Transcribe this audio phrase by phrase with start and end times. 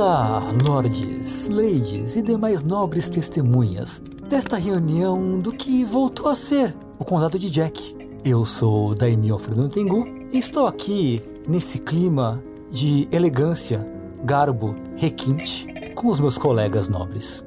[0.00, 7.04] Olá, lords, ladies e demais nobres testemunhas desta reunião do que voltou a ser o
[7.04, 7.96] Condado de Jack.
[8.24, 12.40] Eu sou Daimyo Fernando Tengu e estou aqui nesse clima
[12.70, 13.84] de elegância,
[14.22, 17.42] garbo, requinte com os meus colegas nobres.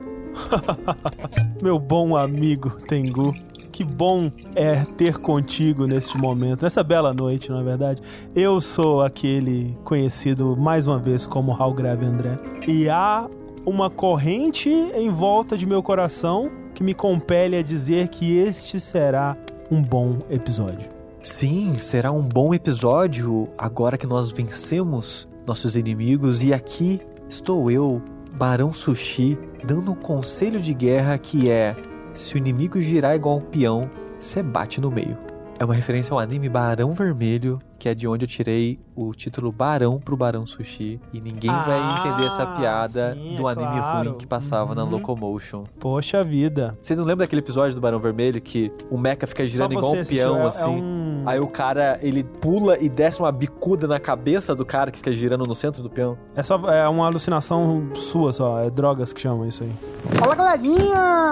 [1.63, 3.33] Meu bom amigo Tengu,
[3.81, 7.99] que bom é ter contigo neste momento, nessa bela noite, não é verdade?
[8.35, 12.37] Eu sou aquele conhecido mais uma vez como Raul Grave André.
[12.67, 13.27] E há
[13.65, 19.35] uma corrente em volta de meu coração que me compele a dizer que este será
[19.71, 20.87] um bom episódio.
[21.23, 27.99] Sim, será um bom episódio agora que nós vencemos nossos inimigos e aqui estou eu,
[28.33, 31.75] Barão Sushi, dando um conselho de guerra que é:
[32.13, 35.17] se o inimigo girar igual um peão, você bate no meio.
[35.59, 39.51] É uma referência ao anime Barão Vermelho, que é de onde eu tirei o título
[39.51, 40.99] Barão pro Barão Sushi.
[41.13, 44.09] E ninguém Ah, vai entender essa piada sim, do é anime claro.
[44.09, 44.89] ruim que passava na Uhum.
[44.89, 45.65] Locomotion.
[45.79, 46.75] Poxa vida.
[46.81, 50.03] Vocês não lembram daquele episódio do Barão Vermelho que o mecha fica girando igual um
[50.03, 50.63] peão, é- assim?
[50.63, 51.00] É um...
[51.25, 55.13] Aí o cara, ele pula e desce uma bicuda na cabeça do cara que fica
[55.13, 56.17] girando no centro do peão.
[56.35, 59.71] É só é uma alucinação sua só, é drogas que chamam isso aí.
[60.17, 61.31] Fala galerinha!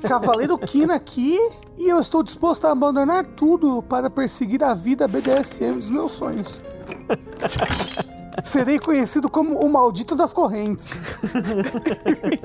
[0.02, 1.38] Cavaleiro Kina aqui
[1.78, 6.60] e eu estou disposto a abandonar tudo para perseguir a vida BDSM dos meus sonhos.
[8.44, 10.90] Serei conhecido como o maldito das correntes.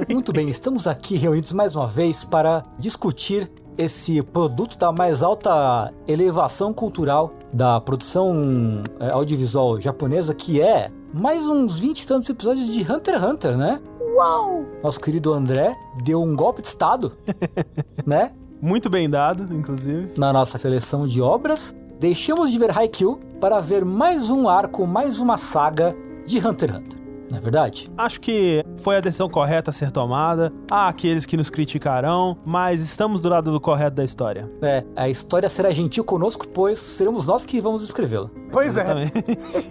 [0.09, 5.91] Muito bem, estamos aqui reunidos mais uma vez para discutir esse produto da mais alta
[6.07, 12.67] elevação cultural da produção eh, audiovisual japonesa, que é mais uns 20 e tantos episódios
[12.67, 13.81] de Hunter x Hunter, né?
[14.15, 14.65] Uau!
[14.83, 17.13] Nosso querido André deu um golpe de estado,
[18.05, 18.31] né?
[18.61, 20.13] Muito bem dado, inclusive.
[20.17, 21.75] Na nossa seleção de obras.
[21.99, 25.95] Deixamos de ver Haikyuu para ver mais um arco, mais uma saga
[26.25, 27.00] de Hunter x Hunter.
[27.31, 27.89] Não é verdade?
[27.97, 30.51] Acho que foi a decisão correta a ser tomada.
[30.69, 34.51] Há aqueles que nos criticarão, mas estamos do lado do correto da história.
[34.61, 38.29] É, a história será gentil conosco, pois seremos nós que vamos escrevê-la.
[38.51, 38.83] Pois é.
[38.83, 39.11] Também.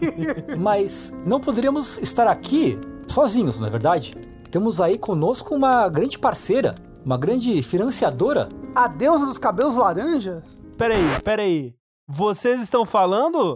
[0.59, 4.15] Mas não poderíamos estar aqui sozinhos, não é verdade?
[4.51, 8.49] Temos aí conosco uma grande parceira, uma grande financiadora.
[8.75, 10.43] A deusa dos cabelos laranjas?
[10.79, 11.75] peraí, peraí.
[12.09, 13.55] Vocês estão falando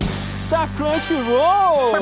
[0.50, 1.92] da Crunchyroll!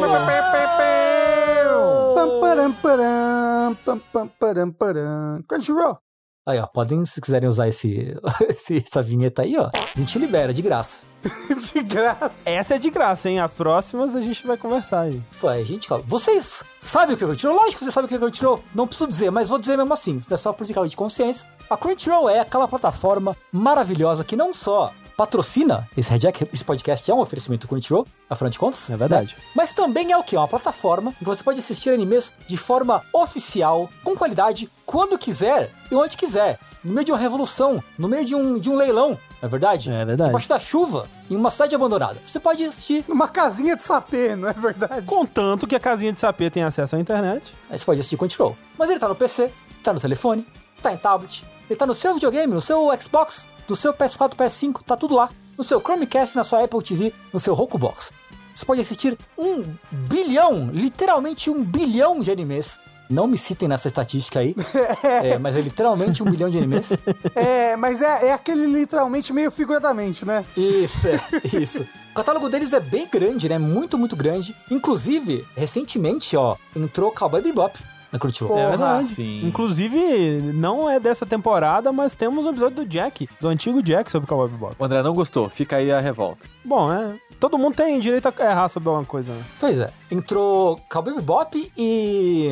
[5.49, 5.99] Crunchyroll.
[6.47, 8.17] Aí, ó, podem, se quiserem usar esse,
[8.49, 11.11] esse- essa vinheta aí, ó, a gente libera de graça.
[11.73, 12.33] De graça.
[12.45, 13.39] Essa é de graça, hein?
[13.39, 15.23] A próximas a gente vai conversar aí.
[15.31, 17.57] Foi, gente, ó, vocês sabem o que é Crunchyroll?
[17.57, 18.65] Lógico que vocês sabem o que é Crunchyroll.
[18.75, 20.19] Não preciso dizer, mas vou dizer mesmo assim.
[20.19, 21.47] Isso é só por de consciência.
[21.71, 27.15] A Crunchyroll é aquela plataforma maravilhosa que não só patrocina esse Redjack, esse podcast é
[27.15, 28.91] um oferecimento do Crunchyroll, afinal de contas.
[28.91, 29.37] É verdade.
[29.39, 29.43] né?
[29.55, 30.37] Mas também é o que?
[30.37, 35.71] Uma plataforma em que você pode assistir animes de forma oficial, com qualidade, quando quiser
[35.93, 36.59] e onde quiser.
[36.83, 39.93] No meio de uma revolução, no meio de um, de um leilão, não é verdade?
[39.93, 40.31] É verdade.
[40.31, 42.19] Debaixo da chuva, em uma cidade abandonada.
[42.27, 45.07] Você pode assistir Uma casinha de sapê, não é verdade?
[45.07, 47.55] Contanto que a casinha de sapê tem acesso à internet.
[47.71, 48.57] Aí você pode assistir Crunchyroll.
[48.77, 49.53] Mas ele tá no PC,
[49.85, 50.45] tá no telefone,
[50.83, 54.83] tá em tablet, ele tá no seu videogame, no seu Xbox, no seu PS4, PS5,
[54.87, 55.31] tá tudo lá.
[55.57, 58.11] No seu Chromecast, na sua Apple TV, no seu Roku Box.
[58.55, 62.79] Você pode assistir um bilhão, literalmente um bilhão de animes.
[63.09, 64.55] Não me citem nessa estatística aí,
[65.23, 66.91] é, mas é literalmente um bilhão de animes.
[67.35, 70.45] É, mas é, é aquele literalmente meio figuradamente, né?
[70.57, 71.21] Isso, é,
[71.57, 71.87] isso.
[72.11, 73.59] O catálogo deles é bem grande, né?
[73.59, 74.55] Muito, muito grande.
[74.71, 77.79] Inclusive, recentemente, ó, entrou Cowboy Bebop
[78.13, 78.53] na Crunchyroll.
[78.55, 79.05] Porra, é verdade.
[79.05, 79.47] sim.
[79.47, 84.29] Inclusive, não é dessa temporada, mas temos um episódio do Jack, do antigo Jack sobre
[84.29, 84.77] Cowboy Bebop.
[84.79, 86.47] O André não gostou, fica aí a revolta.
[86.65, 87.15] Bom, é.
[87.41, 89.43] Todo mundo tem direito a errar sobre alguma coisa, né?
[89.59, 89.91] Pois é.
[90.11, 92.51] Entrou Cowboy Bebop e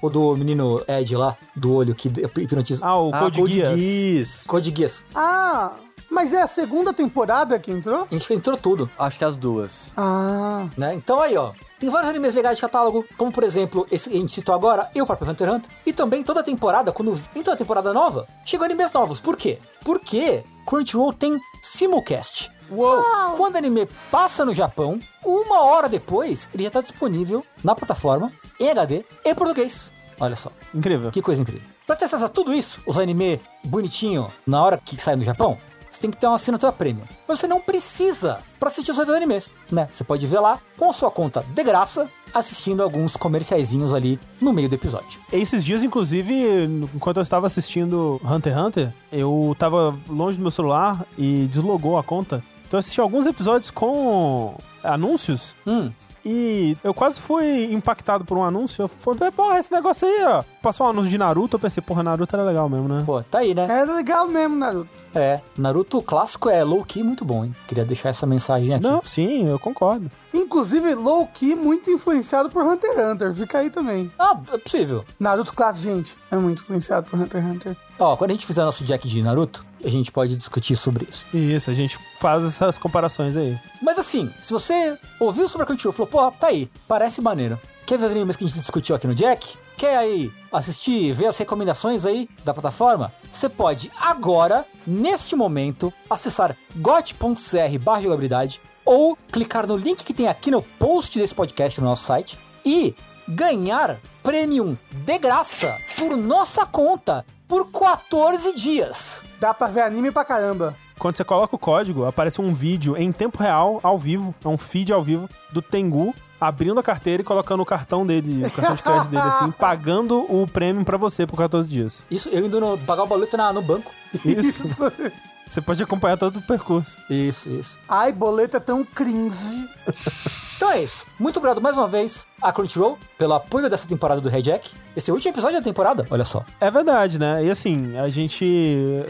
[0.00, 2.84] o do menino Ed lá, do olho que hipnotiza.
[2.84, 3.78] Ah, o Ah, Code Code Geass.
[3.78, 4.44] Geass.
[4.48, 5.04] Code Geass.
[5.14, 5.72] Ah,
[6.10, 8.06] mas é a segunda temporada que entrou?
[8.10, 9.92] A gente entrou tudo, Acho que as duas.
[9.96, 10.92] Ah, né?
[10.94, 11.52] Então aí, ó.
[11.82, 14.88] Tem vários animes legais de catálogo, como por exemplo, esse que a gente citou agora,
[14.94, 15.70] e o próprio Hunter x Hunter.
[15.84, 19.18] E também toda temporada, quando entra a temporada nova, chegam animes novos.
[19.18, 19.58] Por quê?
[19.84, 22.52] Porque Crunchyroll tem simulcast.
[22.70, 23.02] uou.
[23.36, 28.30] Quando o anime passa no Japão, uma hora depois, ele já está disponível na plataforma,
[28.60, 29.90] em HD, em português.
[30.20, 30.52] Olha só.
[30.72, 31.10] Incrível.
[31.10, 31.68] Que coisa incrível.
[31.84, 35.58] Pra ter acesso a tudo isso, os anime bonitinho na hora que sai no Japão,
[35.92, 37.04] você tem que ter uma assinatura premium.
[37.28, 39.88] Mas você não precisa pra assistir os outros animes, né?
[39.92, 44.52] Você pode ver lá com a sua conta de graça, assistindo alguns comerciaizinhos ali no
[44.52, 45.20] meio do episódio.
[45.30, 50.50] Esses dias, inclusive, enquanto eu estava assistindo Hunter x Hunter, eu tava longe do meu
[50.50, 52.42] celular e deslogou a conta.
[52.66, 55.90] Então eu assisti alguns episódios com anúncios Hum,
[56.24, 58.82] E eu quase fui impactado por um anúncio.
[58.84, 60.42] Eu falei, porra, esse negócio aí, ó.
[60.62, 63.02] Passou um anúncio de Naruto, eu pensei, porra, Naruto era legal mesmo, né?
[63.04, 63.66] Pô, tá aí, né?
[63.68, 64.88] Era legal mesmo, Naruto.
[65.14, 67.54] É, Naruto clássico é low-key muito bom, hein?
[67.66, 68.82] Queria deixar essa mensagem aqui.
[68.82, 70.10] Não, sim, eu concordo.
[70.32, 73.34] Inclusive, low key muito influenciado por Hunter x Hunter.
[73.34, 74.10] Fica aí também.
[74.18, 75.04] Ah, é possível.
[75.20, 77.76] Naruto clássico, gente, é muito influenciado por Hunter x Hunter.
[77.98, 81.24] Ó, quando a gente fizer nosso Jack de Naruto, a gente pode discutir sobre isso.
[81.36, 83.58] Isso, a gente faz essas comparações aí.
[83.82, 87.58] Mas assim, se você ouviu sobre a Crunchyroll e falou, pô, tá aí, parece maneiro.
[87.84, 89.58] Quer ver os animes que a gente discutiu aqui no Jack?
[89.82, 93.12] Quer aí assistir, ver as recomendações aí da plataforma?
[93.32, 100.28] Você pode agora, neste momento, acessar got.cr barra jogabilidade ou clicar no link que tem
[100.28, 102.94] aqui no post desse podcast no nosso site e
[103.26, 109.20] ganhar Premium de graça por nossa conta por 14 dias.
[109.40, 110.76] Dá pra ver anime pra caramba.
[110.96, 114.56] Quando você coloca o código, aparece um vídeo em tempo real, ao vivo, é um
[114.56, 116.14] feed ao vivo, do Tengu
[116.46, 120.20] abrindo a carteira e colocando o cartão dele, o cartão de crédito dele, assim, pagando
[120.28, 122.04] o prêmio pra você por 14 dias.
[122.10, 123.92] Isso, eu indo no, pagar o boleto na- no banco.
[124.24, 124.64] Isso.
[125.52, 126.96] Você pode acompanhar todo o percurso.
[127.10, 127.78] Isso, isso.
[127.86, 129.68] Ai, boleto é tão cringe.
[130.62, 131.04] Então é isso.
[131.18, 134.70] Muito obrigado mais uma vez a Crunchyroll pelo apoio dessa temporada do Red Jack.
[134.94, 136.44] Esse é o último episódio da temporada, olha só.
[136.60, 137.44] É verdade, né?
[137.44, 138.44] E assim, a gente.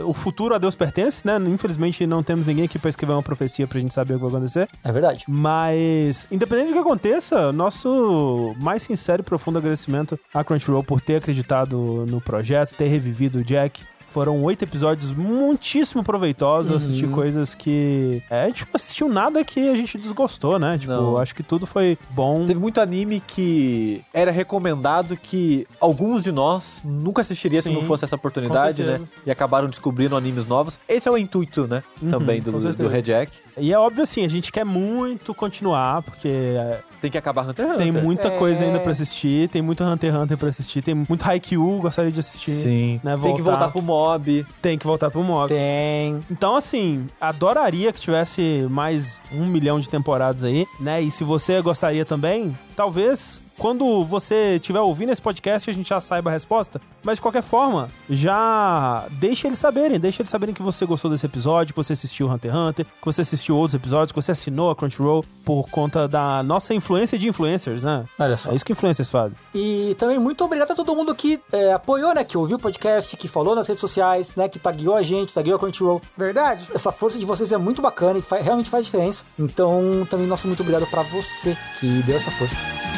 [0.02, 1.36] O futuro a Deus pertence, né?
[1.46, 4.30] Infelizmente não temos ninguém aqui pra escrever uma profecia pra gente saber o que vai
[4.30, 4.66] acontecer.
[4.82, 5.26] É verdade.
[5.28, 11.16] Mas, independente do que aconteça, nosso mais sincero e profundo agradecimento à Crunchyroll por ter
[11.16, 13.82] acreditado no projeto, ter revivido o Jack.
[14.12, 16.70] Foram oito episódios muitíssimo proveitosos.
[16.70, 18.22] Eu assisti coisas que.
[18.28, 20.76] É, a gente não assistiu nada que a gente desgostou, né?
[20.76, 21.16] Tipo, Não.
[21.16, 22.44] acho que tudo foi bom.
[22.44, 27.82] Teve muito anime que era recomendado que alguns de nós nunca assistiria se Sim, não
[27.82, 29.00] fosse essa oportunidade, né?
[29.24, 30.78] E acabaram descobrindo animes novos.
[30.86, 31.82] Esse é o intuito, né?
[32.02, 33.32] Uhum, Também do, do Jack.
[33.56, 37.66] E é óbvio assim, a gente quer muito continuar, porque é, Tem que acabar Hunter
[37.66, 38.02] x tem Hunter.
[38.02, 38.38] muita É.
[38.38, 42.12] coisa ainda pra assistir, tem muito Hunter x Hunter pra assistir, tem muito Haikyuu, gostaria
[42.12, 42.52] de assistir.
[42.52, 43.00] Sim.
[43.02, 44.46] né, Tem que voltar pro mob.
[44.62, 45.48] Tem que voltar pro mob.
[45.48, 46.20] Tem.
[46.30, 51.02] Então, assim, adoraria que tivesse mais um milhão de temporadas aí, né?
[51.02, 56.00] E se você gostaria também, talvez quando você estiver ouvindo esse podcast a gente já
[56.00, 56.80] saiba a resposta.
[57.04, 61.26] Mas de qualquer forma, já deixa eles saberem, deixa eles saberem que você gostou desse
[61.26, 64.70] episódio, que você assistiu Hunter x Hunter, que você assistiu outros episódios, que você assinou
[64.70, 68.04] a Crunchyroll por conta da nossa influência de influencers, né?
[68.18, 68.52] Olha só.
[68.52, 69.36] É isso que influencers fazem.
[69.54, 72.22] E também muito obrigado a todo mundo que é, apoiou, né?
[72.24, 74.48] Que ouviu o podcast, que falou nas redes sociais, né?
[74.48, 76.00] Que tagueou a gente, tagueou a Crunchyroll.
[76.16, 76.68] Verdade?
[76.74, 79.24] Essa força de vocês é muito bacana e fa- realmente faz diferença.
[79.38, 82.91] Então, também nosso muito obrigado pra você que deu essa força.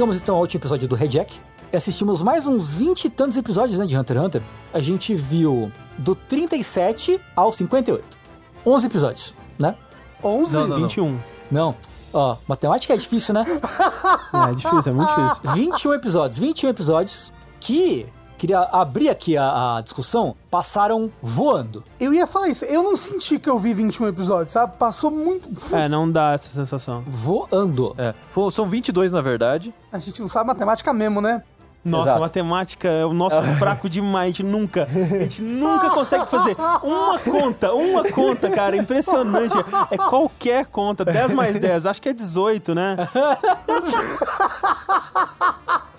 [0.00, 1.38] Chegamos então ao último episódio do Red Jack.
[1.70, 4.42] E assistimos mais uns 20 e tantos episódios né, de Hunter x Hunter.
[4.72, 8.18] A gente viu do 37 ao 58.
[8.64, 9.76] 11 episódios, né?
[10.24, 10.54] 11?
[10.54, 10.88] Não, não, não.
[10.88, 11.20] 21.
[11.50, 11.76] Não.
[12.14, 13.44] Ó, matemática é difícil, né?
[14.48, 15.70] É difícil, é muito difícil.
[15.70, 16.38] 21 episódios.
[16.38, 18.06] 21 episódios que,
[18.40, 21.84] queria abrir aqui a, a discussão, passaram voando.
[22.00, 22.64] Eu ia falar isso.
[22.64, 24.78] Eu não senti que eu vi 21 episódios, sabe?
[24.78, 25.50] Passou muito.
[25.76, 27.04] É, não dá essa sensação.
[27.06, 27.94] Voando.
[27.98, 28.14] É.
[28.50, 29.74] São 22, na verdade.
[29.92, 31.42] A gente não sabe matemática mesmo, né?
[31.84, 32.20] Nossa, Exato.
[32.20, 34.24] matemática é o nosso fraco demais.
[34.24, 38.76] A gente nunca, a gente nunca consegue fazer uma conta, uma conta, cara.
[38.76, 39.54] Impressionante.
[39.90, 41.04] É qualquer conta.
[41.04, 42.96] 10 mais 10, acho que é 18, né?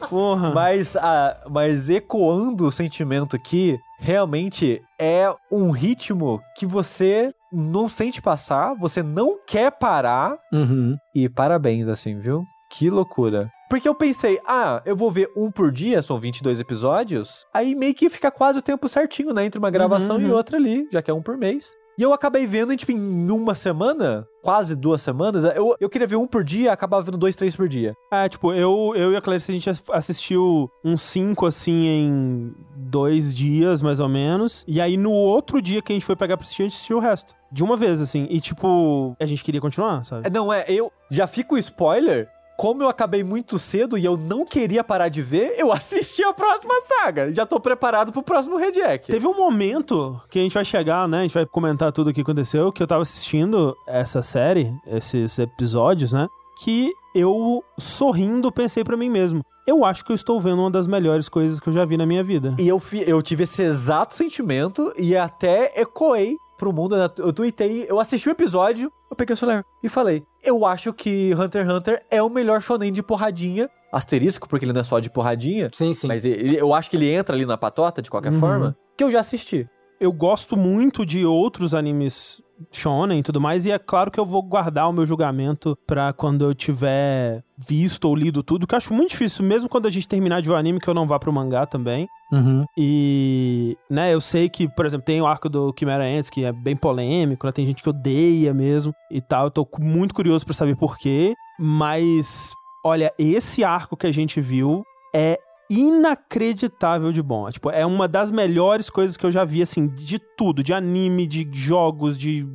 [0.09, 0.51] Porra.
[0.53, 8.21] Mas, ah, mas ecoando o sentimento aqui, realmente é um ritmo que você não sente
[8.21, 10.35] passar, você não quer parar.
[10.51, 10.95] Uhum.
[11.15, 12.43] E parabéns, assim, viu?
[12.71, 13.49] Que loucura.
[13.71, 17.47] Porque eu pensei, ah, eu vou ver um por dia, são 22 episódios.
[17.53, 19.45] Aí meio que fica quase o tempo certinho, né?
[19.45, 21.73] Entre uma gravação Uhum, e outra ali, já que é um por mês.
[21.97, 25.45] E eu acabei vendo, tipo, em uma semana, quase duas semanas.
[25.55, 27.93] Eu, eu queria ver um por dia, acabava vendo dois, três por dia.
[28.11, 32.53] É, tipo, eu, eu e a Clarice, a gente ass- assistiu uns 5, assim, em
[32.75, 34.65] dois dias, mais ou menos.
[34.67, 36.97] E aí, no outro dia que a gente foi pegar pra assistir, a gente assistiu
[36.97, 37.33] o resto.
[37.49, 38.27] De uma vez, assim.
[38.29, 40.27] E, tipo, a gente queria continuar, sabe?
[40.27, 42.27] É, Não, é, eu já fico spoiler.
[42.61, 46.31] Como eu acabei muito cedo e eu não queria parar de ver, eu assisti a
[46.31, 47.33] próxima saga.
[47.33, 49.07] Já tô preparado pro próximo Red Jack.
[49.07, 51.19] Teve um momento que a gente vai chegar, né?
[51.19, 55.39] A gente vai comentar tudo o que aconteceu, que eu tava assistindo essa série, esses
[55.39, 56.27] episódios, né?
[56.63, 59.41] que eu, sorrindo, pensei pra mim mesmo.
[59.65, 62.05] Eu acho que eu estou vendo uma das melhores coisas que eu já vi na
[62.05, 62.53] minha vida.
[62.59, 66.95] E eu, fi- eu tive esse exato sentimento e até ecoei pro mundo.
[66.95, 67.09] né?
[67.17, 71.33] Eu tuitei, eu assisti o episódio, eu peguei o celular e falei: Eu acho que
[71.33, 73.67] Hunter x Hunter é o melhor shonen de porradinha.
[73.91, 75.69] Asterisco, porque ele não é só de porradinha.
[75.73, 76.07] Sim, sim.
[76.07, 78.39] Mas ele- eu acho que ele entra ali na patota, de qualquer Uhum.
[78.39, 79.67] forma, que eu já assisti.
[79.99, 82.41] Eu gosto muito de outros animes
[82.71, 86.13] shonen e tudo mais, e é claro que eu vou guardar o meu julgamento pra
[86.13, 89.89] quando eu tiver visto ou lido tudo, que eu acho muito difícil, mesmo quando a
[89.89, 92.07] gente terminar de ver o anime, que eu não vá pro mangá também.
[92.31, 92.63] Uhum.
[92.77, 96.51] E, né, eu sei que, por exemplo, tem o arco do Chimera Ants, que é
[96.51, 99.45] bem polêmico, né, tem gente que odeia mesmo e tal.
[99.45, 102.53] Eu tô muito curioso pra saber por quê, mas,
[102.85, 104.83] olha, esse arco que a gente viu
[105.13, 105.37] é
[105.69, 107.47] inacreditável de bom.
[107.47, 110.73] É, Tipo, é uma das melhores coisas que eu já vi, assim, de tudo, de
[110.73, 112.45] anime, de jogos, de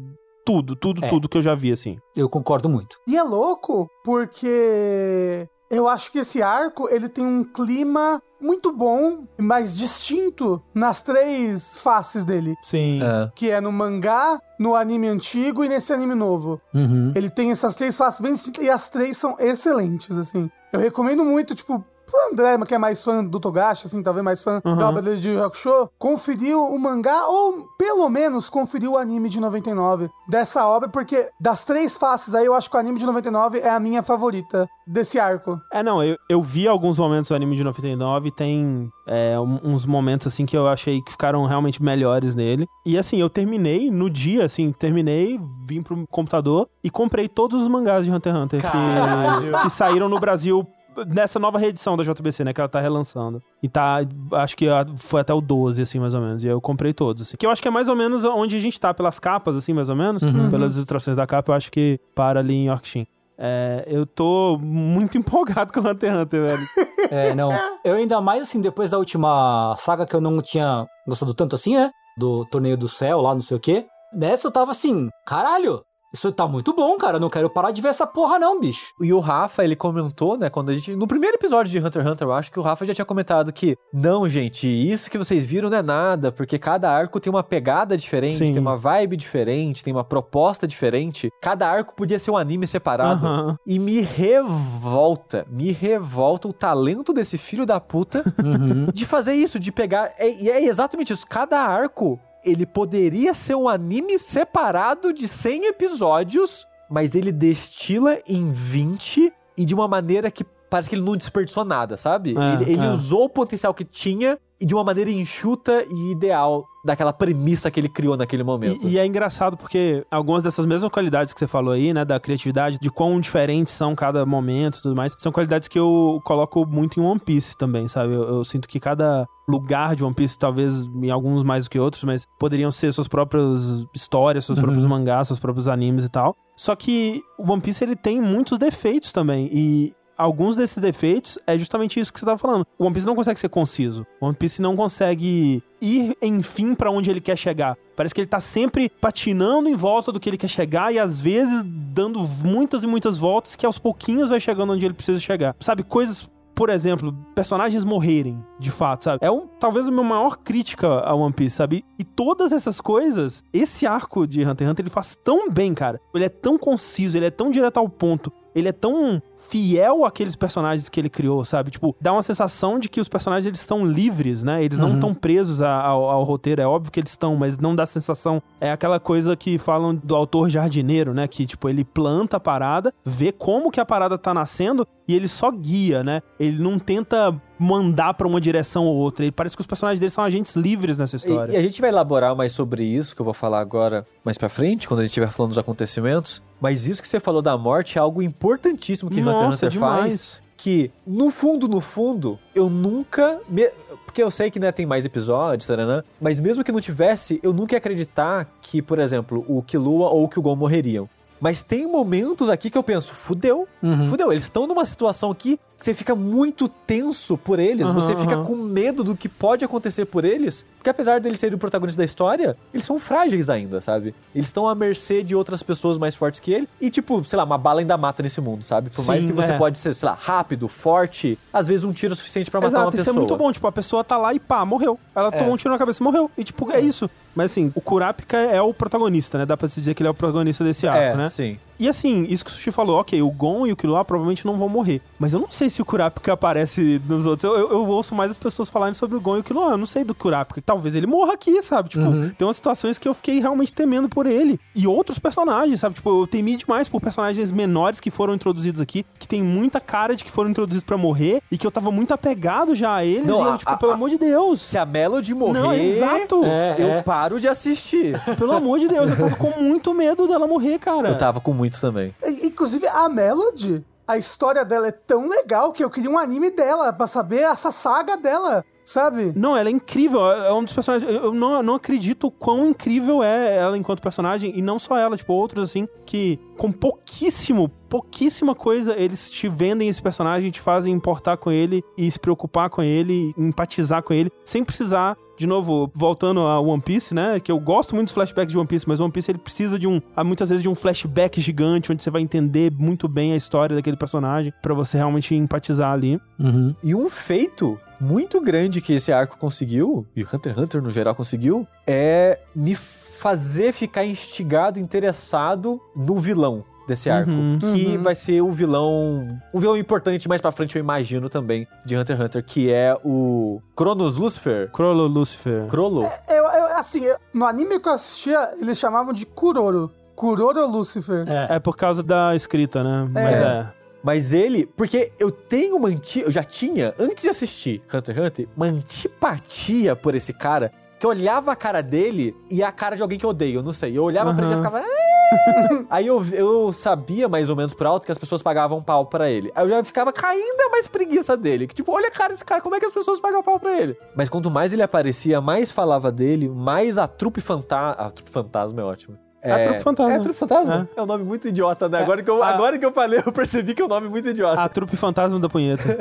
[0.45, 1.09] tudo, tudo, É.
[1.09, 1.99] tudo que eu já vi, assim.
[2.15, 2.99] Eu concordo muito.
[3.07, 9.25] E é louco porque eu acho que esse arco ele tem um clima muito bom,
[9.37, 12.55] mas distinto nas três faces dele.
[12.63, 13.01] Sim.
[13.03, 13.31] É.
[13.35, 16.61] Que é no mangá, no anime antigo e nesse anime novo.
[16.73, 17.13] Uhum.
[17.15, 20.51] Ele tem essas três faces bem distintas e as três são excelentes, assim.
[20.73, 24.43] Eu recomendo muito, tipo, pro André, que é mais fã do Togashi, assim, talvez mais
[24.43, 24.77] fã Uhum.
[24.77, 29.41] da obra dele de Hakusho, conferiu o mangá, ou pelo menos conferiu o anime de
[29.41, 33.59] 99 dessa obra, porque das três faces aí, eu acho que o anime de 99
[33.59, 35.61] é a minha favorita desse arco.
[35.73, 39.85] É, não, eu, eu vi alguns momentos do anime de 99 e tem é, uns
[39.85, 42.67] momentos, assim, que eu achei que ficaram realmente melhores nele.
[42.85, 47.69] E, assim, eu terminei no dia, assim, terminei, vim pro computador e comprei todos os
[47.69, 50.67] mangás de Hunter x Hunter que, que saíram no Brasil
[51.07, 53.43] nessa nova reedição da JBC, né, que ela tá relançando.
[53.63, 53.99] E tá,
[54.33, 56.45] acho que foi até o 12, assim, mais ou menos.
[56.45, 57.37] E eu comprei todos, assim.
[57.37, 59.73] Que eu acho que é mais ou menos onde a gente tá, pelas capas, assim,
[59.73, 60.23] mais ou menos.
[60.51, 63.09] Pelas ilustrações da capa, eu acho que para ali em Yorkshire.
[63.39, 66.67] É, eu tô muito empolgado com Hunter x Hunter, velho.
[67.11, 67.51] É, não.
[67.85, 71.77] Eu ainda mais, assim, depois da última saga que eu não tinha gostado tanto assim,
[71.77, 71.91] né?
[72.19, 73.87] Do Torneio do Céu lá, não sei o quê.
[74.13, 75.83] Nessa eu tava assim, caralho,
[76.17, 77.17] isso tá muito bom, cara.
[77.17, 78.93] eu Não quero parar de ver essa porra, não, bicho.
[79.01, 80.97] E o Rafa, ele comentou, né, quando a gente.
[80.97, 83.53] No primeiro episódio de Hunter x Hunter, eu acho que o Rafa já tinha comentado
[83.53, 87.43] que, não, gente, isso que vocês viram não é nada, porque cada arco tem uma
[87.45, 88.53] pegada diferente, Sim.
[88.53, 91.31] tem uma vibe diferente, tem uma proposta diferente.
[91.43, 93.27] Cada arco podia ser um anime separado.
[93.27, 93.57] Aham.
[93.67, 98.87] E me revolta, me revolta o talento desse filho da puta Uhum.
[98.93, 100.13] de fazer isso, de pegar.
[100.19, 101.27] é- E é, exatamente isso.
[101.27, 108.53] Cada arco, ele poderia ser um anime separado de 100 episódios, mas ele destila em
[108.53, 112.37] 20 e de uma maneira que parece que ele não desperdiçou nada, sabe?
[112.39, 112.91] É, ele ele é.
[112.91, 117.89] usou o potencial que tinha de uma maneira enxuta e ideal daquela premissa que ele
[117.89, 118.87] criou naquele momento.
[118.87, 122.19] E, e é engraçado porque algumas dessas mesmas qualidades que você falou aí, né, da
[122.21, 126.65] criatividade, de quão diferentes são cada momento e tudo mais, são qualidades que eu coloco
[126.65, 128.15] muito em One Piece também, sabe?
[128.15, 131.79] Eu, eu sinto que cada lugar de One Piece, talvez em alguns mais do que
[131.79, 136.37] outros, mas poderiam ser suas próprias histórias, seus próprios mangás, seus próprios animes e tal.
[136.57, 141.57] Só que o One Piece ele tem muitos defeitos também e alguns desses defeitos é
[141.59, 142.67] justamente isso que você tava falando.
[142.79, 144.07] O One Piece não consegue ser conciso.
[144.21, 147.77] O One Piece não consegue ir, enfim, pra onde ele quer chegar.
[147.95, 151.19] Parece que ele tá sempre patinando em volta do que ele quer chegar e às
[151.21, 155.57] vezes dando muitas e muitas voltas que aos pouquinhos vai chegando onde ele precisa chegar.
[155.61, 159.19] Sabe, coisas por exemplo, personagens morrerem, de fato, sabe?
[159.23, 161.85] É um, talvez a minha maior crítica a One Piece, sabe?
[161.99, 166.01] E todas essas coisas, esse arco de Hunter x Hunter, ele faz tão bem, cara.
[166.15, 170.35] Ele é tão conciso, ele é tão direto ao ponto, ele é tão fiel àqueles
[170.37, 171.71] personagens que ele criou, sabe?
[171.71, 174.63] Tipo, dá uma sensação de que os personagens eles estão livres, né?
[174.63, 177.75] Eles não estão presos a- ao, ao roteiro, é óbvio que eles estão, mas não
[177.75, 178.43] dá sensação.
[178.61, 181.27] É aquela coisa que falam do autor jardineiro, né?
[181.29, 185.29] Que, tipo, ele planta a parada, vê como que a parada tá nascendo e ele
[185.29, 186.21] só guia, né?
[186.39, 189.25] Ele não tenta mandar pra uma direção ou outra.
[189.25, 191.53] Ele parece que os personagens dele são agentes livres nessa história.
[191.53, 194.37] E, e a gente vai elaborar mais sobre isso, que eu vou falar agora mais
[194.37, 196.43] pra frente, quando a gente estiver falando dos acontecimentos.
[196.61, 199.71] Mas isso que você falou da morte é algo importantíssimo que Hunter x Nossa, Hunter
[199.71, 200.01] demais.
[200.03, 200.47] faz.
[200.57, 203.41] Que, no fundo, no fundo, eu nunca.
[203.47, 203.71] me-
[204.07, 207.53] Porque eu sei que né, tem mais episódios, taranã, mas mesmo que não tivesse, eu
[207.53, 211.07] nunca ia acreditar que, por exemplo, o Killua ou o Kyugon morreriam.
[211.41, 214.09] Mas tem momentos aqui que eu penso, fudeu, Uhum.
[214.09, 214.33] fudeu.
[214.33, 218.37] Eles estão numa situação aqui que você fica muito tenso por eles, Aham, você fica
[218.37, 218.45] aham.
[218.45, 222.05] com medo do que pode acontecer por eles, porque apesar deles serem o protagonista da
[222.07, 224.15] história, eles são frágeis ainda, sabe?
[224.35, 227.45] Eles estão à mercê de outras pessoas mais fortes que ele, e tipo, sei lá,
[227.45, 228.89] uma bala ainda mata nesse mundo, sabe?
[228.89, 229.59] Por mais Sim, que você é.
[229.59, 232.83] pode ser, sei lá, rápido, forte, às vezes um tiro é suficiente pra matar uma
[232.85, 233.15] Exato, isso pessoa.
[233.15, 233.53] é muito bom.
[233.53, 234.99] Tipo, a pessoa tá lá e pá, morreu.
[235.15, 235.33] Ela É.
[235.33, 236.31] tomou um tiro na cabeça e morreu.
[236.39, 237.11] E, tipo, é isso.
[237.37, 239.47] Mas assim, o Kurapika é o protagonista, né?
[239.47, 241.29] Dá pra se dizer que ele é o protagonista desse arco, É, né?
[241.29, 241.59] sim.
[241.79, 244.57] E assim, isso que o Sushi falou, ok, o Gon e o Killua provavelmente não
[244.57, 245.03] vão morrer.
[245.19, 247.45] Mas eu não sei se o Kurapika aparece nos outros.
[247.45, 249.73] Eu, eu, eu ouço mais as pessoas falarem sobre o Gon e o Killua.
[249.73, 250.63] Eu não sei do Kurapika.
[250.65, 251.91] Talvez ele morra aqui, sabe?
[251.91, 252.05] Tipo,
[252.39, 254.59] tem umas situações que eu fiquei realmente temendo por ele.
[254.75, 255.97] E outros personagens, sabe?
[255.97, 260.17] Tipo, eu temi demais por personagens menores que foram introduzidos aqui, que tem muita cara
[260.17, 263.27] de que foram introduzidos pra morrer e que eu tava muito apegado já a eles.
[263.27, 264.63] Não, e eu, a- tipo, a- pelo a- amor de Deus.
[264.65, 266.43] Se a Melody morrer, Não, exato.
[266.43, 267.03] É, eu é.
[267.03, 268.21] paro de assistir.
[268.39, 271.09] Pelo amor de Deus, eu tava com muito medo dela morrer, cara.
[271.09, 272.15] Eu tava com muito também.
[272.43, 276.93] Inclusive, a Melody, a história dela é tão legal que eu queria um anime dela
[276.93, 279.33] pra saber essa saga dela, sabe?
[279.35, 280.25] Não, ela é incrível.
[280.31, 281.11] É um dos personagens.
[281.11, 284.57] Eu não, eu não acredito quão incrível é ela enquanto personagem.
[284.57, 289.89] E não só ela, tipo, outros assim, que com pouquíssimo, pouquíssima coisa, eles te vendem
[289.89, 294.31] esse personagem, te fazem importar com ele e se preocupar com ele, empatizar com ele,
[294.45, 295.17] sem precisar.
[295.37, 297.39] De novo, voltando a One Piece, né?
[297.39, 299.87] Que eu gosto muito dos flashbacks de One Piece, mas One Piece ele precisa de
[299.87, 303.77] um, muitas vezes de um flashback gigante, onde você vai entender muito bem a história
[303.77, 306.19] daquele personagem, pra você realmente empatizar ali.
[306.41, 306.75] Uhum.
[306.83, 310.91] E um feito muito grande que esse arco conseguiu, e o Hunter x Hunter no
[310.91, 317.31] geral conseguiu, é me fazer ficar instigado, interessado no vilão desse arco.
[317.33, 317.59] Uhum.
[317.59, 318.03] Que Uhum.
[318.03, 319.27] vai ser o vilão.
[319.53, 322.97] Um vilão importante mais pra frente, eu imagino também, de Hunter x Hunter, que é
[323.05, 324.71] o Cronos Lucifer.
[324.71, 325.67] Crollo Lucifer.
[325.67, 326.05] Crollo.
[326.29, 329.91] Eu, eu- assim, eu- no anime que eu assistia, eles chamavam de Kuroro.
[330.15, 331.25] Kuroro Lucifer.
[331.29, 331.57] É.
[331.57, 333.09] É por causa da escrita, né?
[333.11, 333.67] Mas é.
[334.07, 338.25] Mas ele, porque eu tenho uma anti, eu já tinha, antes de assistir Hunter x
[338.25, 340.71] Hunter, uma antipatia por esse cara,
[341.01, 343.63] que eu olhava a cara dele e a cara de alguém que eu odeio, eu
[343.65, 343.99] não sei.
[343.99, 344.79] Eu olhava pra ele e ficava.
[344.79, 349.07] "Ah!" Aí eu, eu sabia mais ou menos por alto que as pessoas pagavam pau
[349.07, 349.51] pra ele.
[349.57, 351.67] Aí eu já ficava com ainda mais preguiça dele.
[351.67, 353.77] Que tipo, olha a cara desse cara, como é que as pessoas pagam pau pra
[353.77, 353.99] ele?
[354.15, 358.05] Mas quanto mais ele aparecia, mais falava dele, mais a trupe fantasma.
[358.07, 359.19] A trupe fantasma é ótimo.
[359.47, 360.13] É a Trupe Fantasma.
[360.13, 360.89] É a trupe fantasma?
[360.97, 361.03] É.
[361.03, 362.03] um nome muito idiota, né?
[362.03, 364.29] Agora que, eu, a- agora que eu falei, eu percebi que é um nome muito
[364.29, 364.61] idiota.
[364.61, 365.83] A trupe fantasma da punheta.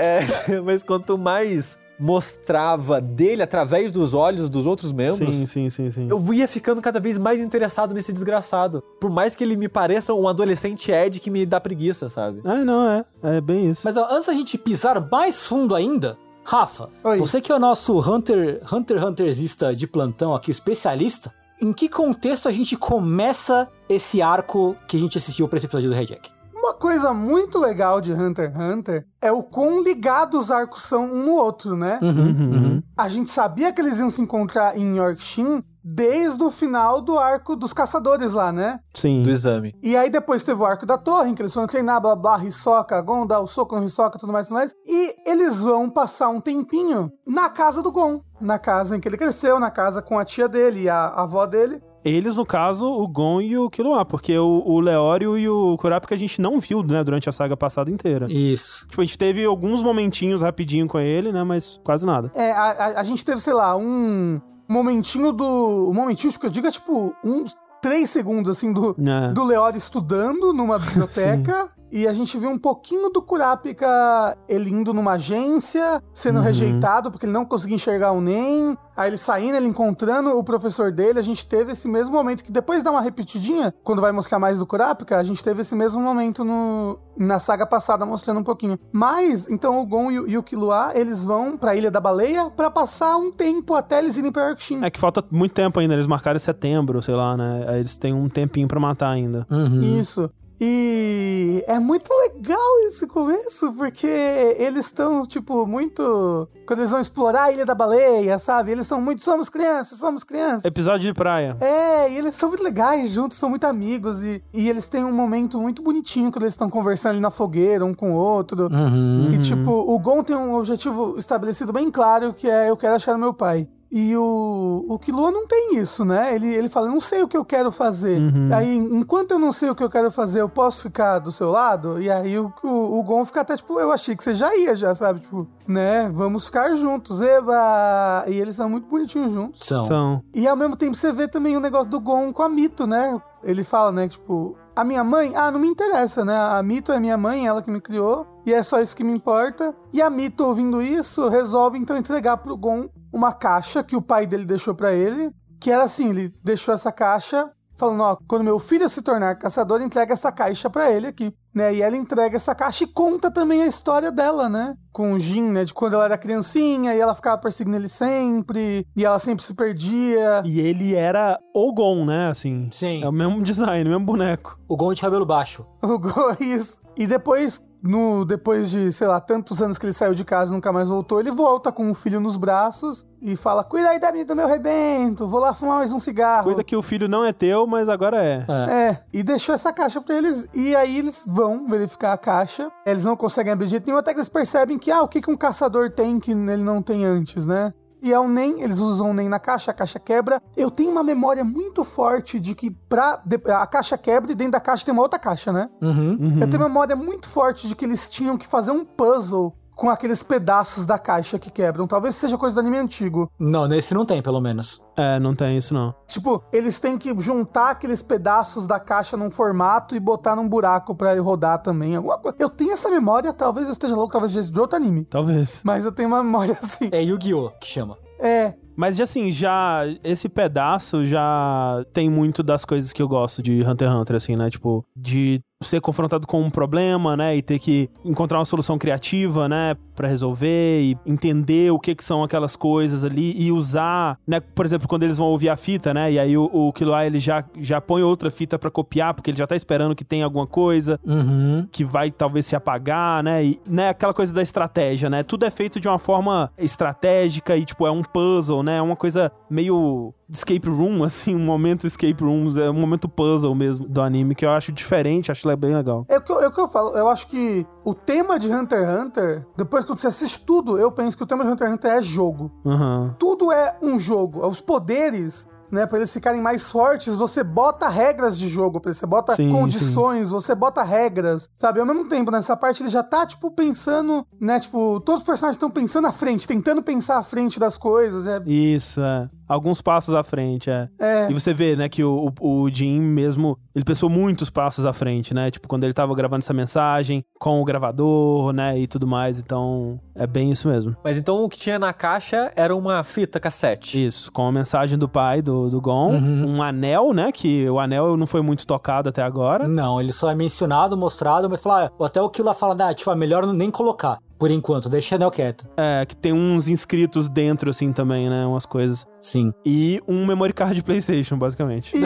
[0.00, 5.90] É, mas quanto mais mostrava dele através dos olhos dos outros membros, sim, sim, sim,
[5.90, 6.08] sim.
[6.10, 8.82] eu ia ficando cada vez mais interessado nesse desgraçado.
[9.00, 12.40] Por mais que ele me pareça um adolescente Ed que me dá preguiça, sabe?
[12.44, 13.04] Ah, não, é.
[13.22, 13.82] É bem isso.
[13.84, 17.18] Mas ó, antes da gente pisar mais fundo ainda, Rafa, Oi.
[17.18, 22.48] você que é o nosso Hunter Hunter Huntersista de plantão aqui, especialista, em que contexto
[22.48, 26.30] a gente começa esse arco que a gente assistiu pra esse episódio do Red Jack?
[26.54, 31.04] Uma coisa muito legal de Hunter x Hunter é o quão ligados os arcos são
[31.04, 31.98] um no outro, né?
[32.02, 32.82] Uhum.
[32.96, 37.56] A gente sabia que eles iam se encontrar em Yorkshire desde o final do arco
[37.56, 38.80] dos caçadores lá, né?
[38.94, 39.22] Sim.
[39.22, 39.74] Do exame.
[39.82, 42.42] E aí depois teve o arco da torre, em que eles foram treinar, blá blá,
[42.44, 44.74] Hisoka, Gon, dar o soco no Hisoka, tudo mais, tudo mais.
[44.86, 48.20] E eles vão passar um tempinho na casa do Gon.
[48.40, 51.22] Na casa em que ele cresceu, na casa com a tia dele e a, a
[51.24, 51.80] avó dele.
[52.02, 56.14] Eles, no caso, o Gon e o Killua, porque o, o Leório e o Kurapika
[56.14, 58.26] a gente não viu, né, durante a saga passada inteira.
[58.32, 58.86] Isso.
[58.88, 62.30] Tipo, a gente teve alguns momentinhos rapidinho com ele, né, mas quase nada.
[62.34, 64.40] É, a, a- a gente teve, sei lá, um
[64.72, 65.88] momentinho do.
[65.90, 69.32] Um momentinho, que eu digo, é tipo, uns três segundos, assim, do, É.
[69.32, 71.68] do Leori estudando numa biblioteca.
[71.92, 76.44] E a gente viu um pouquinho do Kurapika ele indo numa agência, sendo Uhum.
[76.44, 78.76] rejeitado porque ele não conseguia enxergar o NEM.
[78.96, 81.18] Aí ele saindo, ele encontrando o professor dele.
[81.18, 84.58] A gente teve esse mesmo momento que depois dá uma repetidinha, quando vai mostrar mais
[84.58, 88.78] do Kurapika, a gente teve esse mesmo momento no, na saga passada, mostrando um pouquinho.
[88.92, 92.50] Mas, então o Gon e o, e o Killua, eles vão pra Ilha da Baleia
[92.50, 94.84] pra passar um tempo até eles irem pra Yorkshire.
[94.84, 97.64] É que falta muito tempo ainda, eles marcaram em setembro, sei lá, né?
[97.68, 99.46] Aí eles têm um tempinho pra matar ainda.
[99.50, 99.98] Uhum.
[99.98, 100.30] Isso.
[100.60, 106.48] E é muito legal esse começo, porque eles estão, tipo, muito.
[106.66, 108.72] Quando eles vão explorar a Ilha da Baleia, sabe?
[108.72, 109.22] Eles são muito.
[109.22, 110.66] Somos crianças, somos crianças.
[110.66, 111.56] Episódio de praia.
[111.60, 114.22] É, e eles são muito legais juntos, são muito amigos.
[114.22, 117.84] E, e eles têm um momento muito bonitinho quando eles estão conversando ali na fogueira,
[117.84, 118.68] um com o outro.
[118.70, 119.30] Uhum.
[119.32, 123.16] E, tipo, o Gon tem um objetivo estabelecido bem claro, que é eu quero achar
[123.16, 123.66] o meu pai.
[123.92, 126.32] E o, o Killua não tem isso, né?
[126.34, 128.20] Ele, ele fala, não sei o que eu quero fazer.
[128.54, 131.50] Aí, enquanto eu não sei o que eu quero fazer, eu posso ficar do seu
[131.50, 132.00] lado?
[132.00, 134.76] E aí o, o, o Gon fica até, tipo, eu achei que você já ia,
[134.76, 135.20] já, sabe?
[135.20, 136.08] Tipo, né?
[136.12, 138.24] Vamos ficar juntos, eba!
[138.28, 139.66] E eles são muito bonitinhos juntos.
[139.66, 139.84] São.
[139.84, 140.22] São.
[140.32, 143.20] E ao mesmo tempo você vê também o negócio do Gon com a Mito, né?
[143.42, 146.34] Ele fala, né, que, tipo, a minha mãe, ah, não me interessa, né?
[146.34, 149.12] A Mito é minha mãe, ela que me criou, e é só isso que me
[149.12, 149.74] importa.
[149.92, 154.26] E a Mito, ouvindo isso, resolve então entregar pro Gon uma caixa que o pai
[154.26, 158.58] dele deixou pra ele, que era assim, ele deixou essa caixa falando, ó, quando meu
[158.58, 161.34] filho se tornar caçador, entrega essa caixa pra ele aqui.
[161.52, 161.74] né?
[161.74, 164.76] E ela entrega essa caixa e conta também a história dela, né?
[164.92, 165.64] Com o Jin, né?
[165.64, 169.52] De quando ela era criancinha e ela ficava perseguindo ele sempre, e ela sempre se
[169.54, 170.42] perdia.
[170.44, 172.28] E ele era o Gon, né?
[172.30, 172.68] Assim.
[172.70, 173.02] Sim.
[173.02, 174.58] É o mesmo design, o mesmo boneco.
[174.68, 175.66] O Gon de cabelo baixo.
[175.82, 176.78] O Gon, isso.
[176.96, 180.54] E depois, no, depois de, sei lá, tantos anos que ele saiu de casa e
[180.54, 184.12] nunca mais voltou, ele volta com o filho nos braços e fala: Cuida aí da
[184.12, 186.44] minha, do meu rebento, vou lá fumar mais um cigarro.
[186.44, 188.44] Cuida que o filho não é teu, mas agora é.
[188.48, 188.72] É.
[188.72, 192.70] É, e deixou essa caixa pra eles, e aí eles vão verificar a caixa.
[192.84, 195.20] Eles não conseguem abrir de jeito nenhum, até que eles percebem que, ah, o que,
[195.20, 197.72] que um caçador tem que ele não tem antes, né?
[198.02, 200.40] E é o NEM, eles usam o NEM na caixa, a caixa quebra.
[200.56, 203.22] Eu tenho uma memória muito forte de que pra,
[203.58, 205.68] a caixa quebra e dentro da caixa tem uma outra caixa, né?
[205.80, 206.16] Uhum.
[206.20, 206.38] Uhum.
[206.40, 209.88] Eu tenho uma memória muito forte de que eles tinham que fazer um puzzle com
[209.88, 211.86] aqueles pedaços da caixa que quebram.
[211.86, 213.32] Talvez seja coisa do anime antigo.
[213.38, 214.78] Não, nesse não tem, pelo menos.
[214.94, 215.94] É, não tem isso não.
[216.06, 220.94] Tipo, eles têm que juntar aqueles pedaços da caixa num formato e botar num buraco
[220.94, 221.96] pra ele rodar também.
[221.96, 222.36] Alguma coisa.
[222.38, 225.06] Eu tenho essa memória, talvez eu esteja louco, talvez seja de outro anime.
[225.06, 225.62] Talvez.
[225.64, 226.90] Mas eu tenho uma memória assim.
[226.92, 227.52] É Yu-Gi-Oh!
[227.58, 227.96] que chama.
[228.18, 228.52] É.
[228.76, 233.88] Mas assim, já esse pedaço já tem muito das coisas que eu gosto de Hunter
[233.88, 234.50] x Hunter, assim, né?
[234.50, 237.36] Tipo, de ser confrontado com um problema, né?
[237.36, 239.76] E ter que encontrar uma solução criativa, né?
[239.94, 244.40] Pra resolver e entender o que que são aquelas coisas ali e usar, né?
[244.40, 246.10] Por exemplo, quando eles vão ouvir a fita, né?
[246.12, 249.36] E aí o, o Killua, ele já, já põe outra fita pra copiar, porque ele
[249.36, 251.66] já tá esperando que tem alguma coisa Uhum.
[251.70, 253.44] que vai talvez se apagar, né?
[253.44, 255.22] E, né, aquela coisa da estratégia, né?
[255.22, 258.78] Tudo é feito de uma forma estratégica e, tipo, é um puzzle, né?
[258.78, 263.54] É uma coisa meio escape room, assim, um momento escape room, é um momento puzzle
[263.54, 266.06] mesmo do anime que eu acho diferente, acho bem legal.
[266.08, 266.96] É o, que eu, é o que eu falo.
[266.96, 270.92] Eu acho que o tema de Hunter x Hunter, depois que você assiste tudo, eu
[270.92, 272.50] penso que o tema de Hunter x Hunter é jogo.
[272.64, 273.14] Aham.
[273.18, 274.46] Tudo é um jogo.
[274.46, 275.48] Os poderes.
[275.70, 279.50] Né, pra eles ficarem mais fortes, você bota regras de jogo, eles, você bota Sim,
[279.50, 281.80] condições, você bota regras, sabe?
[281.80, 284.58] Ao mesmo tempo, nessa parte ele já tá, tipo, pensando, né?
[284.58, 288.42] Tipo, todos os personagens estão pensando à frente, tentando pensar à frente das coisas, é.
[288.46, 289.28] Isso, é.
[289.50, 290.88] Alguns passos à frente, é.
[290.96, 291.28] É.
[291.28, 294.92] E você vê, né, que o, o, o Jim mesmo, ele pensou muitos passos à
[294.92, 295.50] frente, né?
[295.50, 299.40] Tipo, quando ele tava gravando essa mensagem com o gravador, né, e tudo mais.
[299.40, 300.96] Então, é bem isso mesmo.
[301.02, 304.06] Mas então o que tinha na caixa era uma fita cassete.
[304.06, 307.30] Isso, com a mensagem do pai do, do Gon, um anel, né?
[307.32, 309.68] Que o anel não foi muito tocado até agora.
[309.68, 313.10] Não, ele só é mencionado, mostrado, mas fala, ah, até o Killa fala, ah, tipo,
[313.10, 314.18] é melhor nem colocar.
[314.38, 315.66] Por enquanto, deixa a Anel quieto.
[315.76, 318.46] É, que tem uns inscritos dentro, assim, também, né?
[318.46, 319.06] Umas coisas.
[319.20, 319.52] Sim.
[319.66, 321.92] E um memory card de PlayStation, basicamente.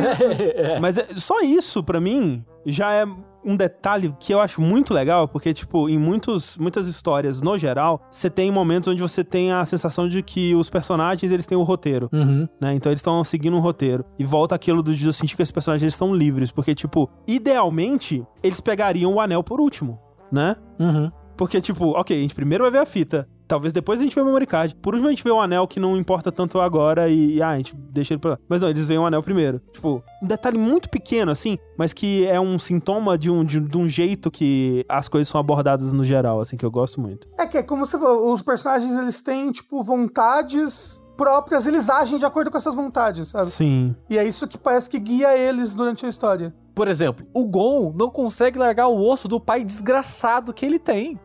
[0.57, 0.81] É.
[0.81, 3.07] Mas é- só isso, pra mim, já é
[3.45, 8.01] um detalhe que eu acho muito legal, porque, tipo, em muitos, muitas histórias, no geral,
[8.11, 11.63] você tem momentos onde você tem a sensação de que os personagens, eles têm o
[11.63, 12.47] roteiro, Uhum.
[12.61, 12.75] né?
[12.75, 14.05] Então eles estão seguindo um roteiro.
[14.19, 17.11] E volta aquilo do de eu sentir que esses personagens eles são livres, porque, tipo,
[17.27, 19.99] idealmente, eles pegariam o anel por último,
[20.33, 20.57] né?
[20.79, 21.11] Uhum.
[21.37, 23.29] Porque, tipo, ok, a gente primeiro vai ver a fita.
[23.47, 24.75] Talvez depois a gente vê o memory card.
[24.77, 27.57] Por último, a gente vê o anel que não importa tanto agora e, ah, a
[27.57, 28.39] gente deixa ele pra lá.
[28.49, 29.61] Mas não, eles veem o anel primeiro.
[29.73, 33.79] Tipo, um detalhe muito pequeno, assim, mas que é um sintoma de um, de, de
[33.79, 37.29] um jeito que as coisas são abordadas no geral, assim, que eu gosto muito.
[37.39, 42.19] É que é como você falou, os personagens eles têm, tipo, vontades próprias, eles agem
[42.19, 43.51] de acordo com essas vontades, sabe?
[43.51, 43.95] Sim.
[44.09, 46.55] E é isso que parece que guia eles durante a história.
[46.75, 51.19] Por exemplo, o Gon não consegue largar o osso do pai desgraçado que ele tem.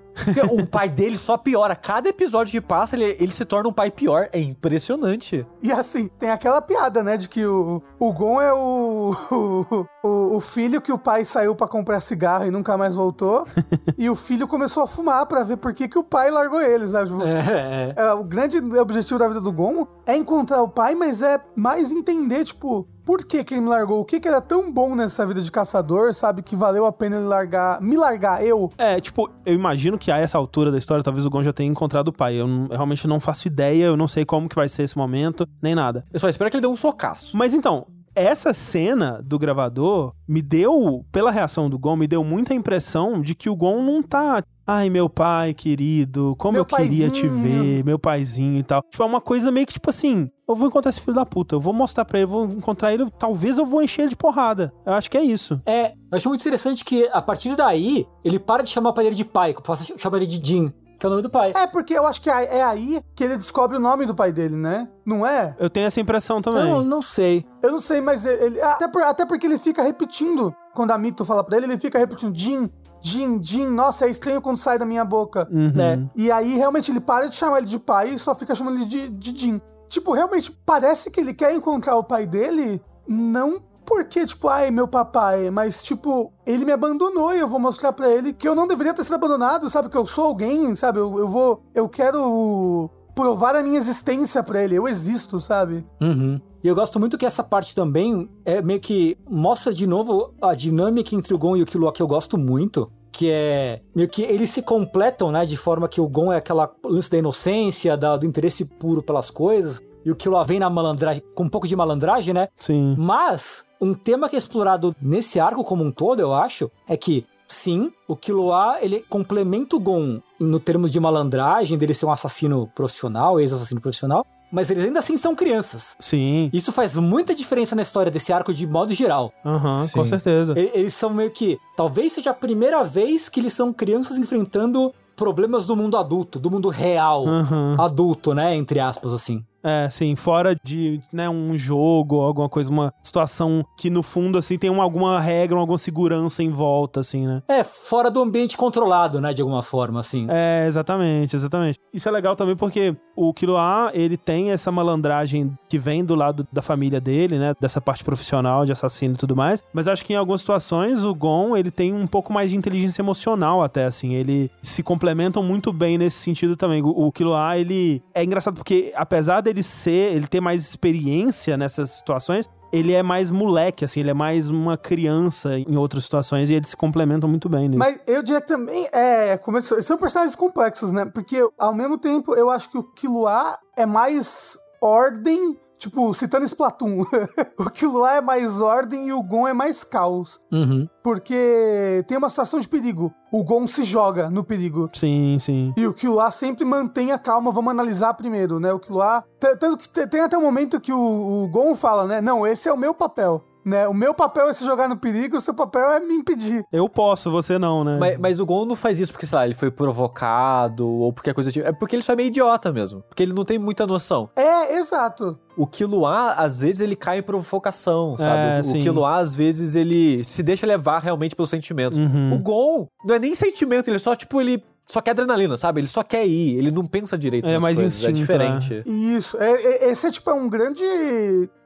[0.51, 1.75] O pai dele só piora.
[1.75, 4.27] Cada episódio que passa, ele, ele se torna um pai pior.
[4.31, 5.45] É impressionante.
[5.61, 9.13] E assim, tem aquela piada, né, de que o, o Gon é o,
[10.03, 13.47] o, o filho que o pai saiu pra comprar cigarro e nunca mais voltou.
[13.97, 16.87] e o filho começou a fumar pra ver por que, que o pai largou ele,
[16.87, 17.09] sabe?
[17.09, 18.01] Tipo, É, é.
[18.01, 21.91] é, o grande objetivo da vida do Gon é encontrar o pai, mas é mais
[21.91, 24.01] entender, tipo, por que, que ele me largou?
[24.01, 26.43] O que, que era tão bom nessa vida de caçador, sabe?
[26.43, 28.71] Que valeu a pena ele largar, me largar, eu.
[28.77, 31.67] É, tipo, eu imagino que a essa altura da história, talvez o Gon já tenha
[31.67, 32.35] encontrado o pai.
[32.35, 35.47] Eu, eu realmente não faço ideia, eu não sei como que vai ser esse momento,
[35.59, 36.05] nem nada.
[36.13, 37.35] Eu só espero que ele dê um socaço.
[37.35, 42.53] Mas então, essa cena do gravador me deu, pela reação do Gon, me deu muita
[42.53, 44.43] impressão de que o Gon não tá.
[44.71, 48.83] Ai, meu pai querido, como Meu eu queria te paizinho." ver, meu paizinho e tal.
[48.83, 51.55] Tipo, é uma coisa meio que tipo assim: eu vou encontrar esse filho da puta,
[51.55, 54.15] eu vou mostrar pra ele, eu vou encontrar ele, talvez eu vou encher ele de
[54.15, 54.71] porrada.
[54.85, 55.59] Eu acho que é isso.
[55.65, 59.05] É, eu acho muito interessante que a partir daí, ele para de chamar o pai
[59.05, 61.51] dele de pai, passa a chamar ele de Jin, que é o nome do pai.
[61.55, 64.55] É, porque eu acho que é aí que ele descobre o nome do pai dele,
[64.55, 64.87] né?
[65.05, 65.55] Não é?
[65.57, 66.63] Eu tenho essa impressão Eu também.
[66.65, 67.43] não, não sei.
[67.63, 68.61] Eu não sei, mas ele.
[68.61, 70.53] Até, por- até porque ele fica repetindo.
[70.75, 72.69] Quando a Mito fala pra ele, ele fica repetindo Jin,
[73.01, 73.67] Jin, Jin.
[73.67, 75.47] Nossa, é estranho quando sai da minha boca.
[75.51, 75.71] Uhum.
[75.73, 76.09] né?
[76.15, 78.85] E aí, realmente, ele para de chamar ele de pai e só fica chamando ele
[78.85, 79.61] de, de Jin.
[79.87, 84.87] Tipo, realmente, parece que ele quer encontrar o pai dele, não porque, tipo, ai, meu
[84.87, 88.67] papai, mas, tipo, ele me abandonou e eu vou mostrar para ele que eu não
[88.67, 89.89] deveria ter sido abandonado, sabe?
[89.89, 90.99] Que eu sou alguém, sabe?
[90.99, 91.63] Eu, eu vou.
[91.73, 94.75] Eu quero provar a minha existência para ele.
[94.75, 95.85] Eu existo, sabe?
[95.99, 96.39] Uhum.
[96.63, 100.53] E eu gosto muito que essa parte também é meio que mostra de novo a
[100.53, 102.89] dinâmica entre o Gon e o Killua que eu gosto muito.
[103.11, 105.45] Que é meio que eles se completam, né?
[105.45, 109.29] De forma que o Gon é aquela lance da inocência, da, do interesse puro pelas
[109.29, 109.81] coisas.
[110.05, 112.47] E o Killua vem na malandragem, com um pouco de malandragem, né?
[112.57, 112.95] Sim.
[112.97, 117.25] Mas, um tema que é explorado nesse arco como um todo, eu acho, é que
[117.49, 122.67] sim, o Killua, ele complementa o Gon no termos de malandragem, dele ser um assassino
[122.73, 125.95] profissional, ex-assassino profissional, mas eles ainda assim são crianças.
[125.99, 126.49] Sim.
[126.53, 129.33] Isso faz muita diferença na história desse arco de modo geral.
[129.45, 130.09] Aham, com Sim.
[130.09, 130.53] certeza.
[130.57, 131.57] Eles são meio que.
[131.75, 136.49] Talvez seja a primeira vez que eles são crianças enfrentando problemas do mundo adulto, do
[136.49, 137.27] mundo real.
[137.27, 137.75] Aham.
[137.77, 138.55] Adulto, né?
[138.55, 139.43] Entre aspas, assim.
[139.63, 144.57] É, sim, fora de, né, um jogo alguma coisa, uma situação que no fundo, assim,
[144.57, 147.41] tem uma, alguma regra, alguma segurança em volta, assim, né?
[147.47, 149.33] É, fora do ambiente controlado, né?
[149.33, 150.27] De alguma forma, assim.
[150.29, 151.79] É, exatamente, exatamente.
[151.93, 156.47] Isso é legal também porque o Killua, ele tem essa malandragem que vem do lado
[156.51, 157.53] da família dele, né?
[157.59, 159.63] Dessa parte profissional de assassino e tudo mais.
[159.73, 163.01] Mas acho que em algumas situações o Gon, ele tem um pouco mais de inteligência
[163.01, 164.13] emocional até, assim.
[164.13, 166.81] Ele se complementam muito bem nesse sentido também.
[166.81, 168.01] O, o Killua, ele...
[168.13, 170.15] É engraçado porque apesar dele ser...
[170.15, 172.49] Ele ter mais experiência nessas situações...
[172.71, 176.69] Ele é mais moleque, assim, ele é mais uma criança em outras situações e eles
[176.69, 177.79] se complementam muito bem nisso.
[177.79, 179.35] Mas eu diria que também é.
[179.37, 181.03] Começou, são personagens complexos, né?
[181.03, 185.59] Porque ao mesmo tempo eu acho que o Killua é mais ordem.
[185.79, 187.03] Tipo, citando Splatoon,
[187.57, 190.39] o Killua é mais ordem e o Gon é mais caos.
[190.51, 190.85] Uhum.
[191.01, 193.13] Porque tem uma situação de perigo.
[193.31, 194.89] O Gon se joga no perigo.
[194.93, 195.73] Sim, sim.
[195.77, 198.73] E o Killua sempre mantém a calma, vamos analisar primeiro, né?
[198.73, 199.23] O Killua.
[199.39, 202.19] Tanto que te- tem até um momento que o, o Gon fala, né?
[202.21, 203.43] Não, esse é o meu papel.
[203.69, 203.87] Né?
[203.87, 206.63] O meu papel é se jogar no perigo, o seu papel é me impedir.
[206.71, 207.97] Eu posso, você não, né?
[207.99, 211.29] Mas, mas o Gon não faz isso porque, sei lá, ele foi provocado ou porque
[211.29, 211.51] a coisa...
[211.51, 213.03] tipo- É porque ele só é meio idiota mesmo.
[213.07, 214.29] Porque ele não tem muita noção.
[214.35, 215.37] É, exato.
[215.55, 218.57] O Killua, às vezes, ele cai em provocação, sabe?
[218.57, 218.81] É, o sim.
[218.81, 221.97] Killua, às vezes, ele se deixa levar realmente pelos sentimentos.
[221.97, 222.33] Uhum.
[222.33, 225.81] O Gon não é nem sentimento, ele só, tipo, ele só quer adrenalina, sabe?
[225.81, 228.83] Ele só quer ir, ele não pensa direito É nas mais coisas, é instinto, diferente.
[228.87, 229.37] Isso.
[229.37, 230.83] É, é- esse é, tipo, é um grande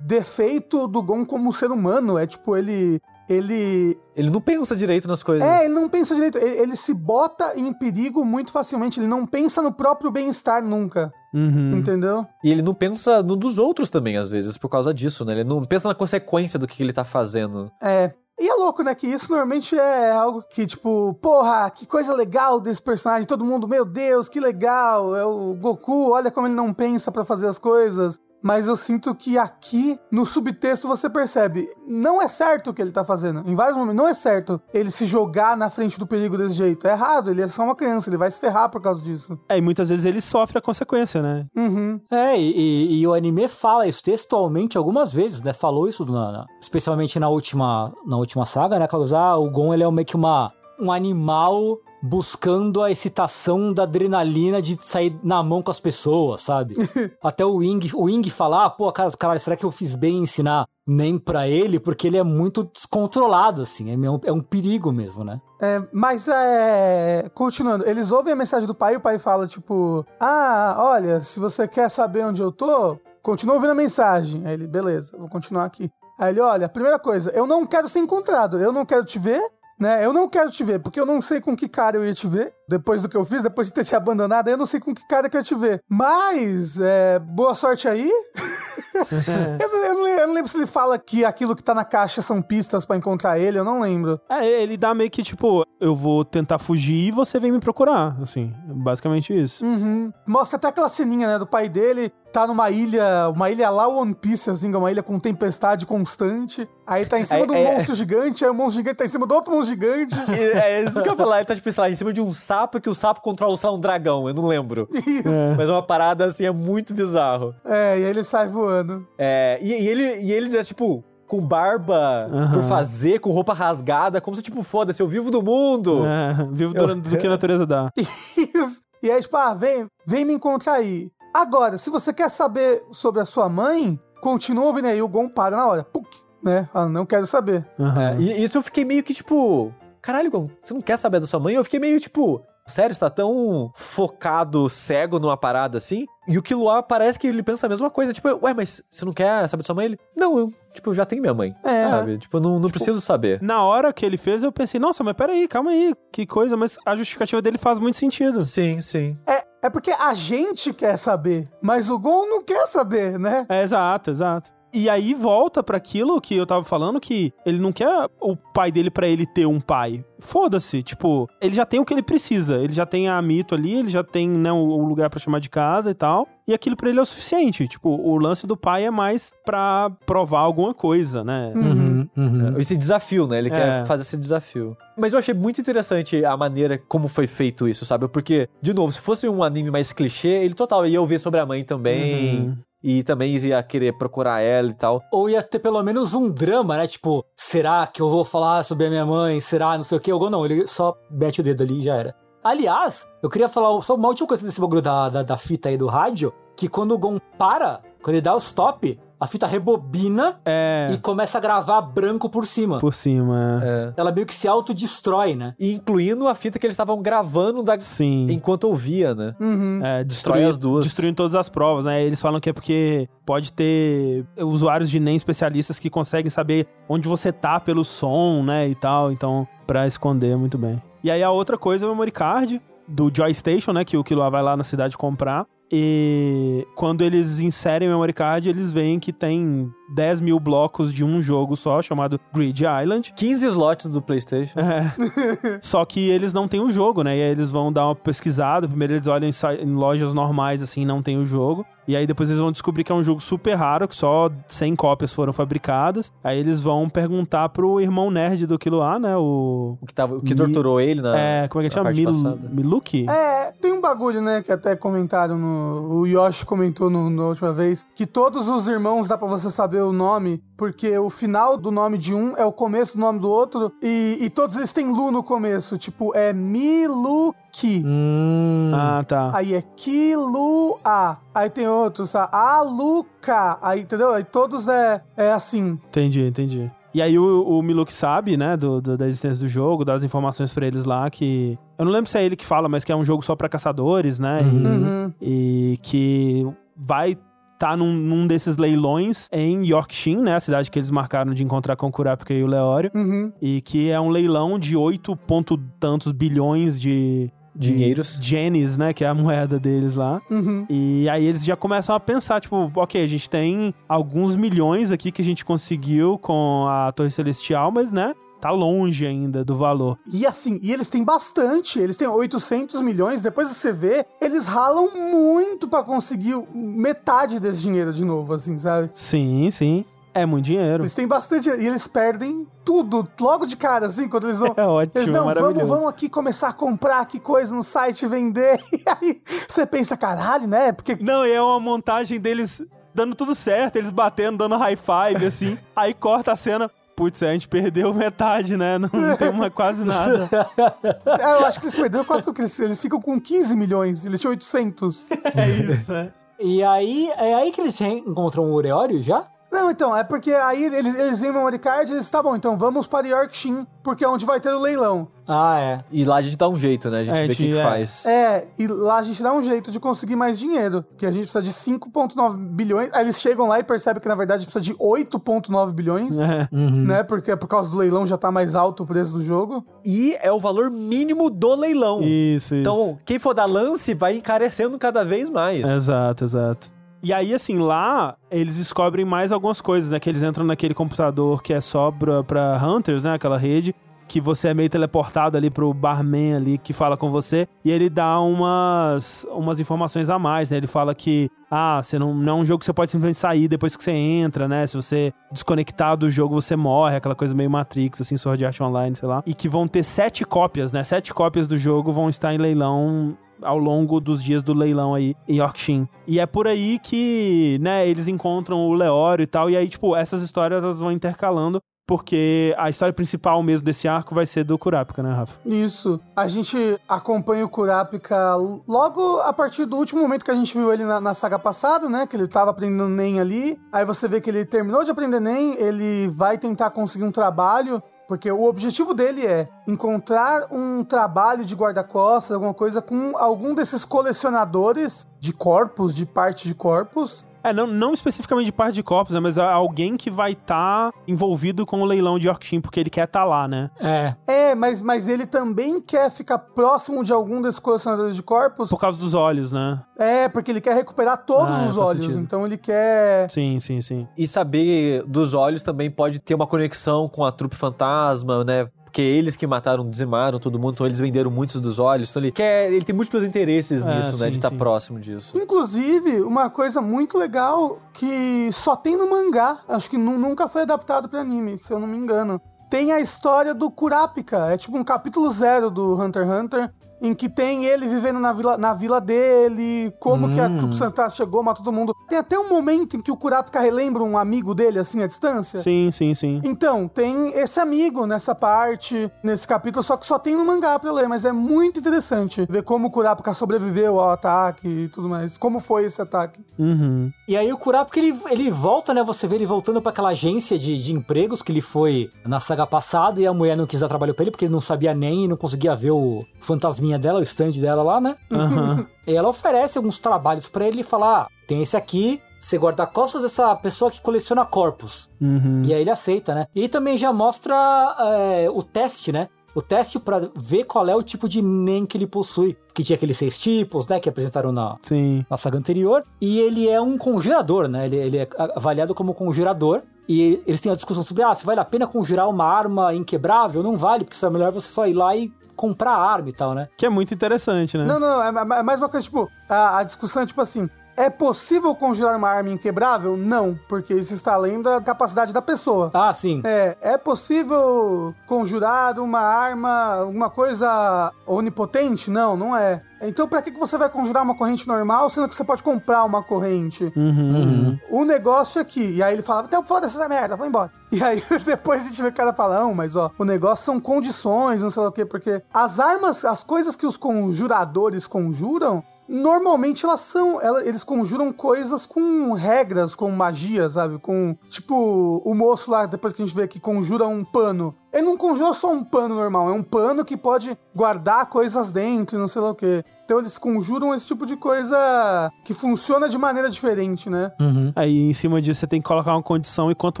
[0.00, 2.18] defeito do Gon como ser humano.
[2.18, 3.00] É tipo, ele.
[3.28, 3.96] Ele.
[4.16, 5.48] Ele não pensa direito nas coisas.
[5.48, 6.36] É, ele não pensa direito.
[6.36, 8.98] Ele, ele se bota em perigo muito facilmente.
[8.98, 11.12] Ele não pensa no próprio bem-estar nunca.
[11.32, 11.78] Uhum.
[11.78, 12.26] Entendeu?
[12.42, 15.32] E ele não pensa no dos outros também, às vezes, por causa disso, né?
[15.32, 17.70] Ele não pensa na consequência do que ele tá fazendo.
[17.80, 18.12] É.
[18.42, 18.92] E é louco, né?
[18.92, 23.24] Que isso normalmente é algo que, tipo, porra, que coisa legal desse personagem.
[23.24, 25.14] Todo mundo, meu Deus, que legal.
[25.14, 28.20] É o Goku, olha como ele não pensa pra fazer as coisas.
[28.42, 32.90] Mas eu sinto que aqui, no subtexto, você percebe, não é certo o que ele
[32.90, 33.48] tá fazendo.
[33.48, 36.86] Em vários momentos, não é certo ele se jogar na frente do perigo desse jeito.
[36.86, 39.38] É errado, ele é só uma criança, ele vai se ferrar por causa disso.
[39.48, 41.46] É, e muitas vezes ele sofre a consequência, né?
[41.56, 42.00] Uhum.
[42.10, 45.52] É, e, e- e o anime fala isso textualmente algumas vezes, né?
[45.52, 48.88] Falou isso, na- na- especialmente na última, na última saga, né?
[48.88, 53.84] Claro, ah, o Gon ele é meio que uma, um animal buscando a excitação da
[53.84, 56.74] adrenalina de sair na mão com as pessoas, sabe?
[57.22, 60.16] Até o Wing, o Wing fala, ah, pô, cara, caralho, será que eu fiz bem
[60.18, 61.78] em ensinar nem pra ele?
[61.78, 65.40] Porque ele é muito descontrolado, assim, é, um- é um perigo mesmo, né?
[65.60, 67.30] É, mas é.
[67.34, 71.38] Continuando, eles ouvem a mensagem do pai e o pai fala, tipo, ah, olha, se
[71.38, 74.44] você quer saber onde eu tô, continua ouvindo a mensagem.
[74.44, 75.88] Aí ele, beleza, vou continuar aqui.
[76.18, 79.40] Aí ele, olha, primeira coisa, eu não quero ser encontrado, eu não quero te ver,
[79.82, 80.06] né?
[80.06, 82.26] Eu não quero te ver, porque eu não sei com que cara eu ia te
[82.28, 82.54] ver.
[82.68, 85.06] Depois do que eu fiz, depois de ter te abandonado, eu não sei com que
[85.08, 85.82] cara que eu ia te ver.
[85.88, 88.08] Mas, é, boa sorte aí.
[89.60, 92.22] eu, não, eu eu não lembro se ele fala que aquilo que tá na caixa
[92.22, 94.20] são pistas pra encontrar ele, eu não lembro.
[94.28, 98.16] É, ele dá meio que tipo, eu vou tentar fugir e você vem me procurar,
[98.22, 99.64] assim, basicamente isso.
[99.64, 100.12] Uhum.
[100.26, 104.14] Mostra até aquela ceninha, né, do pai dele, tá numa ilha, uma ilha lá One
[104.14, 106.68] Piece, assim, que é uma ilha com tempestade constante.
[106.86, 107.74] Aí tá em cima É, de um é.
[107.76, 110.14] monstro gigante, aí o monstro gigante tá em cima do outro monstro gigante.
[110.32, 112.32] É isso que eu ia falar, ele tá, tipo, sei lá, em cima de um
[112.32, 114.88] sapo que o sapo controla, sei lá, um dragão, eu não lembro.
[115.06, 115.28] Isso.
[115.56, 117.54] Mas é uma parada, assim, é muito bizarro.
[117.64, 119.06] É, e aí ele sai voando.
[119.18, 122.52] É, e, e ele, e ele é, tipo, com barba Aham.
[122.52, 126.04] por fazer, com roupa rasgada, como se, tipo, foda-se, eu vivo do mundo.
[126.06, 127.90] É, vivo do, do que a natureza dá.
[127.96, 128.82] Isso.
[129.02, 131.10] E aí, tipo, ah, vem, vem me encontrar aí.
[131.32, 135.56] Agora, se você quer saber sobre a sua mãe, continua ouvindo aí, o Gon para
[135.56, 135.84] na hora.
[135.84, 136.06] Puc,
[136.42, 136.68] né?
[136.74, 137.66] Ah, não quero saber.
[137.78, 138.10] Aham.
[138.12, 139.72] É, e isso eu fiquei meio que, tipo...
[140.00, 141.54] Caralho, Gon, você não quer saber da sua mãe?
[141.54, 142.42] Eu fiquei meio, tipo...
[142.64, 146.06] Sério, você tá tão focado, cego numa parada assim?
[146.28, 148.12] E o Killua parece que ele pensa a mesma coisa.
[148.12, 149.86] Tipo, ué, mas você não quer saber de sua mãe?
[149.86, 151.56] Ele, não, eu, tipo, eu já tenho minha mãe.
[151.64, 151.88] É.
[151.88, 152.18] Sabe?
[152.18, 153.42] Tipo, eu não, não preciso saber.
[153.42, 156.78] Na hora que ele fez, eu pensei, nossa, mas peraí, calma aí, que coisa, mas
[156.86, 158.40] a justificativa dele faz muito sentido.
[158.40, 159.18] Sim, sim.
[159.26, 163.46] É, é porque a gente quer saber, mas o Gon não quer saber, né?
[163.48, 164.50] É, exato, exato.
[164.74, 168.72] E aí volta pra aquilo que eu tava falando, que ele não quer o pai
[168.72, 170.02] dele pra ele ter um pai.
[170.18, 172.56] Foda-se, tipo, ele já tem o que ele precisa.
[172.56, 175.50] Ele já tem a mito ali, ele já tem, né, o lugar pra chamar de
[175.50, 176.26] casa e tal.
[176.48, 177.68] E aquilo pra ele é o suficiente.
[177.68, 181.52] Tipo, o lance do pai é mais pra provar alguma coisa, né?
[181.54, 182.56] Uhum, uhum.
[182.58, 183.36] Esse desafio, né?
[183.36, 183.52] Ele É.
[183.52, 184.74] quer fazer esse desafio.
[184.96, 188.08] Mas eu achei muito interessante a maneira como foi feito isso, sabe?
[188.08, 191.46] Porque, de novo, se fosse um anime mais clichê, ele total ia ouvir sobre a
[191.46, 192.40] mãe também.
[192.40, 192.58] Uhum.
[192.84, 195.00] E também ia querer procurar ela e tal.
[195.12, 196.88] Ou ia ter pelo menos um drama, né?
[196.88, 199.40] Tipo, será que eu vou falar sobre a minha mãe?
[199.40, 199.76] Será?
[199.76, 200.12] Não sei o que.
[200.12, 202.14] Ou não, ele só mete o dedo ali e já era.
[202.42, 205.76] Aliás, eu queria falar só uma última coisa desse bagulho da, da, da fita aí
[205.76, 210.40] do rádio, que quando o Gon para, quando ele dá o stop, a fita rebobina
[210.44, 212.78] É, e começa a gravar branco por cima.
[212.80, 213.60] por cima.
[213.64, 213.92] é.
[213.96, 215.54] Ela meio que se autodestrói, né?
[215.58, 217.78] E incluindo a fita que eles estavam gravando da...
[217.78, 218.26] Sim.
[218.30, 219.34] enquanto ouvia, né?
[219.40, 219.80] Uhum.
[219.84, 220.84] É, Destrói as duas.
[220.84, 222.02] Destruindo todas as provas, né?
[222.04, 227.06] Eles falam que é porque pode ter usuários de NEM especialistas que conseguem saber onde
[227.08, 228.68] você tá pelo som, né?
[228.68, 229.12] E tal.
[229.12, 230.82] Então, pra esconder muito bem.
[231.04, 233.84] E aí a outra coisa é o memory card do Joy Station, né?
[233.84, 235.46] Que o Killua vai lá na cidade comprar.
[235.74, 241.20] E quando eles inserem memory card, eles veem que tem 10 mil blocos de um
[241.20, 243.12] jogo só, chamado Grid Island.
[243.16, 244.58] 15 slots do PlayStation.
[244.58, 244.92] É.
[245.60, 247.16] Só que eles não têm o jogo, né?
[247.16, 248.66] E aí eles vão dar uma pesquisada.
[248.68, 251.64] Primeiro eles olham em, lojas normais, assim, não tem o jogo.
[251.86, 254.76] E aí depois eles vão descobrir que é um jogo super raro, que só 100
[254.76, 256.12] cópias foram fabricadas.
[256.22, 259.16] Aí eles vão perguntar pro irmão nerd do Killua, né?
[259.16, 259.76] O...
[259.80, 261.18] O que, tava, o que Mi- torturou ele na.
[261.18, 261.90] É, como é que chama?
[261.90, 262.04] Mil...
[262.06, 262.48] passada.
[262.50, 263.06] Miluki?
[263.10, 265.98] É, tem um bagulho, né, que até comentaram no.
[266.00, 269.81] O Yoshi comentou no, na última vez, que todos os irmãos dá pra você saber
[269.82, 273.28] o nome, porque o final do nome de um é o começo do nome do
[273.28, 275.76] outro, e, e todos eles têm Lu no começo.
[275.76, 277.82] Tipo, é Miluki.
[277.84, 278.70] Hum.
[278.74, 279.30] Ah, tá.
[279.34, 281.18] Aí é Kilua.
[281.34, 283.58] Aí tem outros, a Aluka.
[283.60, 284.12] Aí, entendeu?
[284.12, 285.78] Aí todos é, é assim.
[285.88, 286.70] Entendi, entendi.
[286.94, 290.52] E aí o, o Miluk sabe, né, do, do- da existência do jogo, das informações
[290.52, 291.58] pra eles lá, que...
[291.78, 293.48] Eu não lembro se é ele que fala, mas que é um jogo só pra
[293.48, 294.40] caçadores, né?
[294.42, 295.12] E- Uhum.
[295.20, 297.16] e que vai
[297.62, 301.76] estar num, num desses leilões em Yorkshire, né, a cidade que eles marcaram de encontrar
[301.76, 303.32] com o Kurapika e o Leório, Uhum.
[303.40, 308.18] e que é um leilão de 8 ponto tantos bilhões de, de Dinheiros.
[308.20, 310.20] Jenis, né, que é a moeda deles lá.
[310.30, 310.66] Uhum.
[310.68, 315.12] E aí eles já começam a pensar, tipo, ok, a gente tem alguns milhões aqui
[315.12, 318.12] que a gente conseguiu com a Torre Celestial, mas, né,
[318.42, 319.96] tá longe ainda do valor.
[320.04, 324.90] E assim, e eles têm bastante, eles têm 800 milhões, depois você vê, eles ralam
[324.96, 328.90] muito pra conseguir metade desse dinheiro de novo, assim, sabe?
[328.94, 329.84] Sim, sim.
[330.12, 330.82] É muito dinheiro.
[330.82, 334.52] Eles têm bastante, e eles perdem tudo, logo de cara, assim, quando eles vão...
[334.58, 335.66] É ótimo, Eles, é não, vamos, maravilhoso.
[335.74, 338.60] vamos aqui começar a comprar aqui coisa no site, vender.
[338.72, 340.72] E aí você pensa, caralho, né?
[340.72, 342.60] Porque Não, e é uma montagem deles
[342.92, 345.56] dando tudo certo, eles batendo, dando high five, assim.
[345.76, 346.68] aí corta a cena.
[347.02, 348.78] Putz, a gente perdeu metade, né?
[348.78, 350.28] Não, não tem mais quase nada.
[351.18, 354.20] é, eu acho que eles perderam quanto que eles, eles ficam com 15 milhões, eles
[354.20, 355.04] tinham 800.
[355.34, 356.12] É isso, é.
[356.38, 359.26] E aí, é aí que eles encontram o Oreório já?
[359.52, 362.34] Não, então, é porque aí eles, eles veem o memory card e eles, tá bom,
[362.34, 365.08] então vamos para Yorkshire, porque é onde vai ter o leilão.
[365.28, 365.84] Ah, é.
[365.92, 367.00] E lá a gente dá um jeito, né?
[367.00, 367.62] A gente É, a vê o que, gente- que é.
[367.62, 368.06] faz.
[368.06, 371.24] É, e lá a gente dá um jeito de conseguir mais dinheiro, que a gente
[371.30, 372.90] precisa de 5,9 bilhões.
[372.94, 376.48] Aí eles chegam lá e percebem que na verdade precisa de 8,9 bilhões, É.
[376.50, 377.02] né?
[377.02, 379.64] Porque por causa do leilão já tá mais alto o preço do jogo.
[379.84, 382.00] E é o valor mínimo do leilão.
[382.02, 382.54] Isso, isso.
[382.56, 385.62] Então, quem for dar lance vai encarecendo cada vez mais.
[385.64, 386.70] Exato, exato.
[387.02, 389.98] E aí, assim, lá eles descobrem mais algumas coisas, né?
[389.98, 393.14] Que eles entram naquele computador que é só pra, pra Hunters, né?
[393.14, 393.74] Aquela rede.
[394.06, 397.48] Que você é meio teleportado ali pro barman ali que fala com você.
[397.64, 400.58] E ele dá umas, umas informações a mais, né?
[400.58, 403.48] Ele fala que, ah, você não, não é um jogo que você pode simplesmente sair
[403.48, 404.66] depois que você entra, né?
[404.66, 406.96] Se você desconectar do jogo, você morre.
[406.96, 409.22] Aquela coisa meio Matrix, assim, Sword Art Online, sei lá.
[409.26, 410.84] E que vão ter sete cópias, né?
[410.84, 415.14] Sete cópias do jogo vão estar em leilão ao longo dos dias do leilão aí
[415.28, 415.88] em Yorkshire.
[416.06, 419.94] E é por aí que, né, eles encontram o Leório e tal, e aí, tipo,
[419.96, 424.56] essas histórias elas vão intercalando, porque a história principal mesmo desse arco vai ser do
[424.56, 425.38] Kurapika, né, Rafa?
[425.44, 426.00] Isso.
[426.16, 426.56] A gente
[426.88, 428.36] acompanha o Kurapika
[428.66, 431.88] logo a partir do último momento que a gente viu ele na, na saga passada,
[431.88, 432.06] né?
[432.06, 433.60] Que ele tava aprendendo NEM ali.
[433.72, 437.82] Aí você vê que ele terminou de aprender NEM, ele vai tentar conseguir um trabalho
[438.12, 443.86] Porque o objetivo dele é encontrar um trabalho de guarda-costas, alguma coisa, com algum desses
[443.86, 449.14] colecionadores de corpos, de parte de corpos, É, não, não especificamente de parte de corpos,
[449.14, 449.20] né?
[449.20, 453.04] Mas é alguém que vai estar envolvido com o leilão de Yorkshire, porque ele quer
[453.04, 453.70] estar lá, né?
[453.80, 454.14] É.
[454.26, 458.70] É, mas, mas ele também quer ficar próximo de algum desses colecionadores de corpos.
[458.70, 459.80] Por causa dos olhos, né?
[459.98, 462.04] É, porque ele quer recuperar todos Ah, os olhos.
[462.04, 462.20] sentido.
[462.20, 463.30] Então ele quer.
[463.30, 464.06] Sim, sim, sim.
[464.16, 468.68] E saber dos olhos também pode ter uma conexão com a trupe fantasma, né?
[468.92, 472.10] Porque eles que mataram, dizimaram todo mundo, então eles venderam muitos dos olhos.
[472.10, 472.70] Então ele quer.
[472.70, 474.26] Ele tem múltiplos interesses É, nisso, né?
[474.26, 474.58] sim, De estar sim.
[474.58, 475.34] próximo disso.
[475.34, 480.62] Inclusive, uma coisa muito legal que só tem no mangá, acho que nu- nunca foi
[480.62, 482.38] adaptado pra anime, se eu não me engano.
[482.68, 486.70] Tem a história do Kurapika, é tipo um capítulo zero do Hunter x Hunter,
[487.02, 490.58] em que tem ele vivendo na vila, na vila dele, como que a Hum.
[490.58, 491.94] Trupe Santa chegou, matou todo mundo.
[492.08, 495.60] Tem até um momento em que o Kurapika relembra um amigo dele, assim, à distância.
[495.60, 496.40] Sim, sim, sim.
[496.44, 500.92] Então, tem esse amigo nessa parte, nesse capítulo, só que só tem no mangá pra
[500.92, 505.36] ler, mas é muito interessante ver como o Kurapika sobreviveu ao ataque e tudo mais.
[505.36, 506.40] Como foi esse ataque.
[506.58, 507.10] Uhum.
[507.26, 509.02] E aí o Kurapika, ele, ele volta, né?
[509.02, 512.66] Você vê ele voltando pra aquela agência de, de empregos que ele foi na saga
[512.66, 515.24] passada e a mulher não quis dar trabalho pra ele porque ele não sabia nem
[515.24, 518.16] e não conseguia ver o fantasminha dela, o stand dela lá, né?
[518.30, 518.86] Aham.
[519.04, 522.86] E ela oferece alguns trabalhos pra ele e fala: ah, tem esse aqui, você guarda
[522.86, 525.08] costas dessa pessoa que coleciona corpos.
[525.20, 525.62] Uhum.
[525.64, 526.46] E aí ele aceita, né?
[526.54, 527.54] E também já mostra
[527.98, 529.28] é, o teste, né?
[529.54, 532.56] O teste pra ver qual é o tipo de NEM que ele possui.
[532.72, 534.00] Que tinha aqueles seis tipos, né?
[534.00, 535.24] Que apresentaram na, Sim.
[535.28, 536.04] na saga anterior.
[536.20, 537.84] E ele é um conjurador, né?
[537.84, 539.82] Ele, ele é avaliado como conjurador.
[540.08, 543.62] E eles têm a discussão sobre, ah, se vale a pena conjurar uma arma inquebrável?
[543.62, 545.32] Não vale, porque é melhor você só ir lá e
[545.62, 546.68] comprar a arma e tal, né?
[546.76, 547.84] Que é muito interessante, né?
[547.84, 550.68] Não, não, é, é mais uma coisa, tipo, a, a discussão é tipo assim.
[550.96, 553.16] É possível conjurar uma arma inquebrável?
[553.16, 555.90] Não, porque isso está além da capacidade da pessoa.
[555.94, 556.42] Ah, sim.
[556.44, 562.10] É, é possível conjurar uma arma, alguma coisa onipotente?
[562.10, 562.82] Não, não é.
[563.00, 566.04] Então, pra que que você vai conjurar uma corrente normal, sendo que você pode comprar
[566.04, 566.92] uma corrente?
[566.94, 567.76] Uhum.
[567.90, 568.80] O negócio é que.
[568.80, 570.70] E aí ele falava, então foda-se essa merda, vou embora.
[570.92, 573.80] E aí depois a gente vê o cara falar, não, mas ó, o negócio são
[573.80, 578.84] condições, não sei lá o quê, porque as armas, as coisas que os conjuradores conjuram.
[579.12, 580.40] Normalmente elas são.
[580.40, 583.98] ela- eles conjuram coisas com regras, com magia, sabe?
[583.98, 584.34] Com.
[584.48, 587.74] Tipo, o moço lá, depois que a gente vê que conjura um pano.
[587.92, 592.16] Ele não conjura só um pano normal, é um pano que pode guardar coisas dentro,
[592.16, 592.82] e não sei lá o quê.
[593.04, 597.30] Então eles conjuram esse tipo de coisa que funciona de maneira diferente, né?
[597.38, 597.70] Uhum.
[597.76, 600.00] Aí em cima disso você tem que colocar uma condição e quanto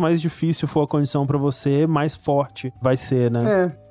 [0.00, 3.40] mais difícil for a condição pra você, mais forte vai ser, né?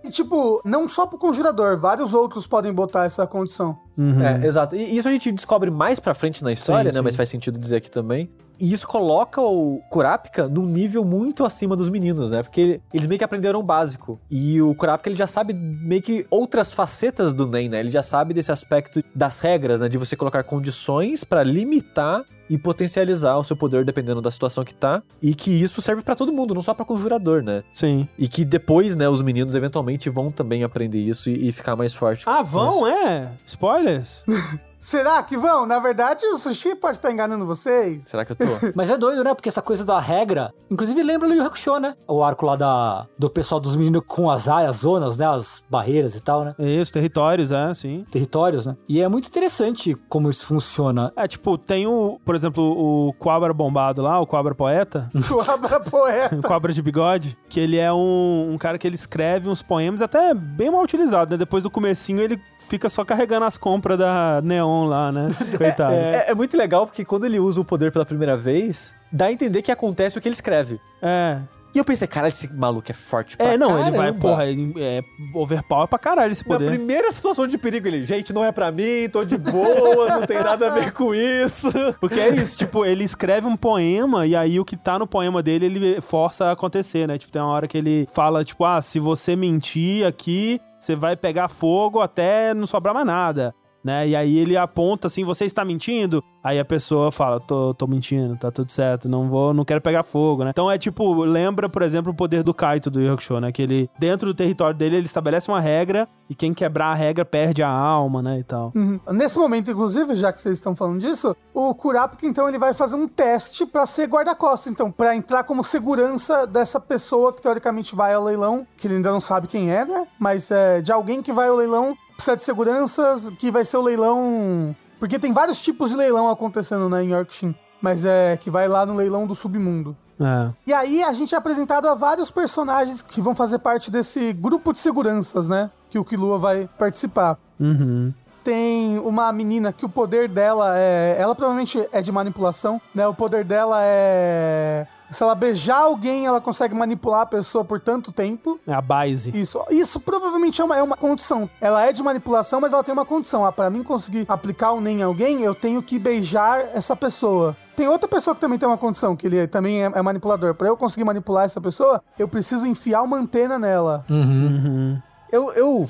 [0.04, 3.78] E, tipo, não só pro conjurador, vários outros podem botar essa condição.
[3.98, 4.22] Uhum.
[4.22, 4.76] É, exato.
[4.76, 7.00] E isso a gente descobre mais pra frente na história, Sim, né?
[7.00, 7.04] sim.
[7.04, 8.30] Mas faz sentido dizer aqui também.
[8.62, 12.44] E isso coloca o Kurapika num nível muito acima dos meninos, né?
[12.44, 14.20] Porque ele- eles meio que aprenderam o básico.
[14.30, 17.80] E o Kurapika, ele já sabe meio que outras facetas do NEM, né?
[17.80, 19.90] Ele já sabe desse aspecto das regras, né?
[19.90, 24.74] De você colocar condições pra limitar e potencializar o seu poder dependendo da situação que
[24.76, 25.02] tá.
[25.22, 27.64] E que isso serve pra todo mundo, não só pra conjurador, né?
[27.74, 28.08] Sim.
[28.20, 31.94] E que depois, né, os meninos eventualmente vão também aprender isso e, e ficar mais
[31.94, 32.24] forte.
[32.28, 33.32] Ah, vão, é?
[33.46, 34.24] Spoilers?
[34.82, 35.68] Será que vão?
[35.68, 38.02] Na verdade, o sushi pode estar enganando vocês.
[38.08, 38.46] Será que eu tô?
[38.76, 39.34] Mas é doido, né?
[39.36, 40.52] Porque essa coisa da regra.
[40.72, 41.94] Inclusive lembra o Yu Hakusho, né?
[42.08, 45.28] O arco lá da, do pessoal dos meninos com as áreas, zonas, né?
[45.28, 46.56] As barreiras e tal, né?
[46.58, 48.06] Isso, territórios, é, sim.
[48.12, 48.76] Territórios, né?
[48.90, 51.14] E é muito interessante como isso funciona.
[51.16, 55.80] É, tipo, tem o, por exemplo, o Cobra bombado lá, o Cobra poeta, O Abra
[55.80, 56.36] Poeta.
[56.36, 60.02] o Cobra de bigode, que ele é um, um cara que ele escreve uns poemas
[60.02, 61.38] até bem mal utilizado, né?
[61.38, 65.28] Depois do comecinho ele fica só carregando as compras da Neon lá, né?
[65.58, 65.94] Coitado.
[65.94, 69.32] É, é muito legal porque quando ele usa o poder pela primeira vez, dá a
[69.32, 70.80] entender que acontece o que ele escreve.
[71.02, 71.40] É.
[71.74, 74.20] E eu pensei, caralho, esse maluco é forte pra É, não, ele vai, caramba.
[74.20, 74.44] porra,
[74.78, 75.02] é
[75.34, 76.70] overpower pra caralho esse Na poder.
[76.70, 80.44] primeira situação de perigo, ele, gente, não é pra mim, tô de boa, não tem
[80.44, 81.70] nada a ver com isso.
[82.02, 85.42] Porque é isso, tipo, ele escreve um poema e aí o que tá no poema
[85.42, 87.18] dele ele força a acontecer, né?
[87.18, 91.16] Tipo, tem uma hora que ele fala, tipo, ah, se você mentir aqui, você vai
[91.16, 93.56] pegar fogo até não sobrar mais nada.
[93.84, 94.10] Né?
[94.10, 96.24] E aí ele aponta assim, você está mentindo?
[96.44, 100.04] Aí a pessoa fala, tô, tô mentindo, tá tudo certo, não vou, não quero pegar
[100.04, 100.52] fogo, né?
[100.52, 103.52] Então é tipo, lembra, por exemplo, o poder do Kaito do Hakusho, né?
[103.52, 107.26] Que ele, dentro do território dele, ele estabelece uma regra e quem quebrar a regra
[107.26, 108.40] perde a alma, né?
[108.40, 108.72] E tal.
[108.74, 109.00] Uhum.
[109.12, 112.96] Nesse momento, inclusive, já que vocês estão falando disso, o Kurapika, então, ele vai fazer
[112.96, 114.72] um teste pra ser guarda-costas.
[114.72, 119.12] Então, pra entrar como segurança dessa pessoa que, teoricamente, vai ao leilão, que ele ainda
[119.12, 120.08] não sabe quem é, né?
[120.18, 123.82] Mas é de alguém que vai ao leilão, precisa de seguranças, que vai ser o
[123.82, 124.76] leilão...
[125.00, 127.56] Porque tem vários tipos de leilão acontecendo, né, em Yorkshire.
[127.82, 129.98] Mas é que vai lá no leilão do submundo.
[130.20, 130.52] É.
[130.68, 134.72] E aí a gente é apresentado a vários personagens que vão fazer parte desse grupo
[134.72, 135.72] de seguranças, né?
[135.90, 137.40] Que o Killua vai participar.
[137.60, 138.14] Uhum.
[138.44, 141.16] Tem uma menina que o poder dela é.
[141.18, 143.08] Ela provavelmente é de manipulação, né?
[143.08, 144.86] O poder dela é.
[145.12, 148.60] Se ela beijar alguém, ela consegue manipular a pessoa por tanto tempo.
[148.66, 149.32] É a base.
[149.38, 151.50] Isso, isso provavelmente é uma, é uma condição.
[151.60, 153.46] Ela é de manipulação, mas ela tem uma condição.
[153.46, 157.56] Ah, pra mim conseguir aplicar o NEM em alguém, eu tenho que beijar essa pessoa.
[157.76, 160.56] Tem outra pessoa que também tem uma condição, que ele também é, é manipulador.
[160.56, 164.06] Pra eu conseguir manipular essa pessoa, eu preciso enfiar uma antena nela.
[164.10, 164.98] Uhum.
[165.32, 165.90] Eu, eu.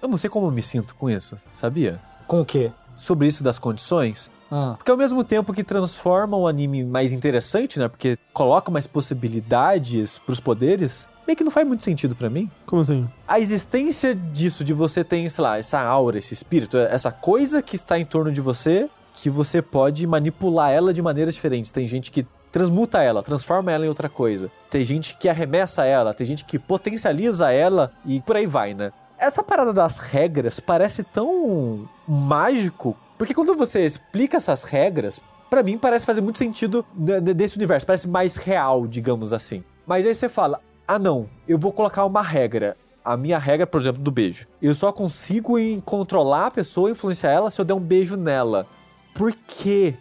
[0.00, 2.00] Eu não sei como eu me sinto com isso, sabia?
[2.26, 2.70] Com o quê?
[2.96, 4.30] Sobre isso das condições.
[4.50, 4.74] Ah.
[4.76, 7.88] Porque ao mesmo tempo que transforma o anime mais interessante, né?
[7.88, 12.50] Porque coloca mais possibilidades pros poderes, meio que não faz muito sentido pra mim.
[12.66, 13.08] Como assim?
[13.28, 17.76] A existência disso, de você ter, sei lá, essa aura, esse espírito, essa coisa que
[17.76, 21.70] está em torno de você, que você pode manipular ela de maneiras diferentes.
[21.70, 24.50] Tem gente que transmuta ela, transforma ela em outra coisa.
[24.68, 28.92] Tem gente que arremessa ela, tem gente que potencializa ela e por aí vai, né?
[29.18, 35.76] Essa parada das regras parece tão mágico, porque quando você explica essas regras, pra mim
[35.76, 39.62] parece fazer muito sentido de- de- desse universo, parece mais real, digamos assim.
[39.86, 40.58] Mas aí você fala:
[40.88, 42.78] "Ah, não, eu vou colocar uma regra.
[43.04, 44.46] A minha regra, por exemplo, do beijo.
[44.62, 48.66] Eu só consigo controlar a pessoa, influenciar ela se eu der um beijo nela.
[49.14, 49.96] Por quê?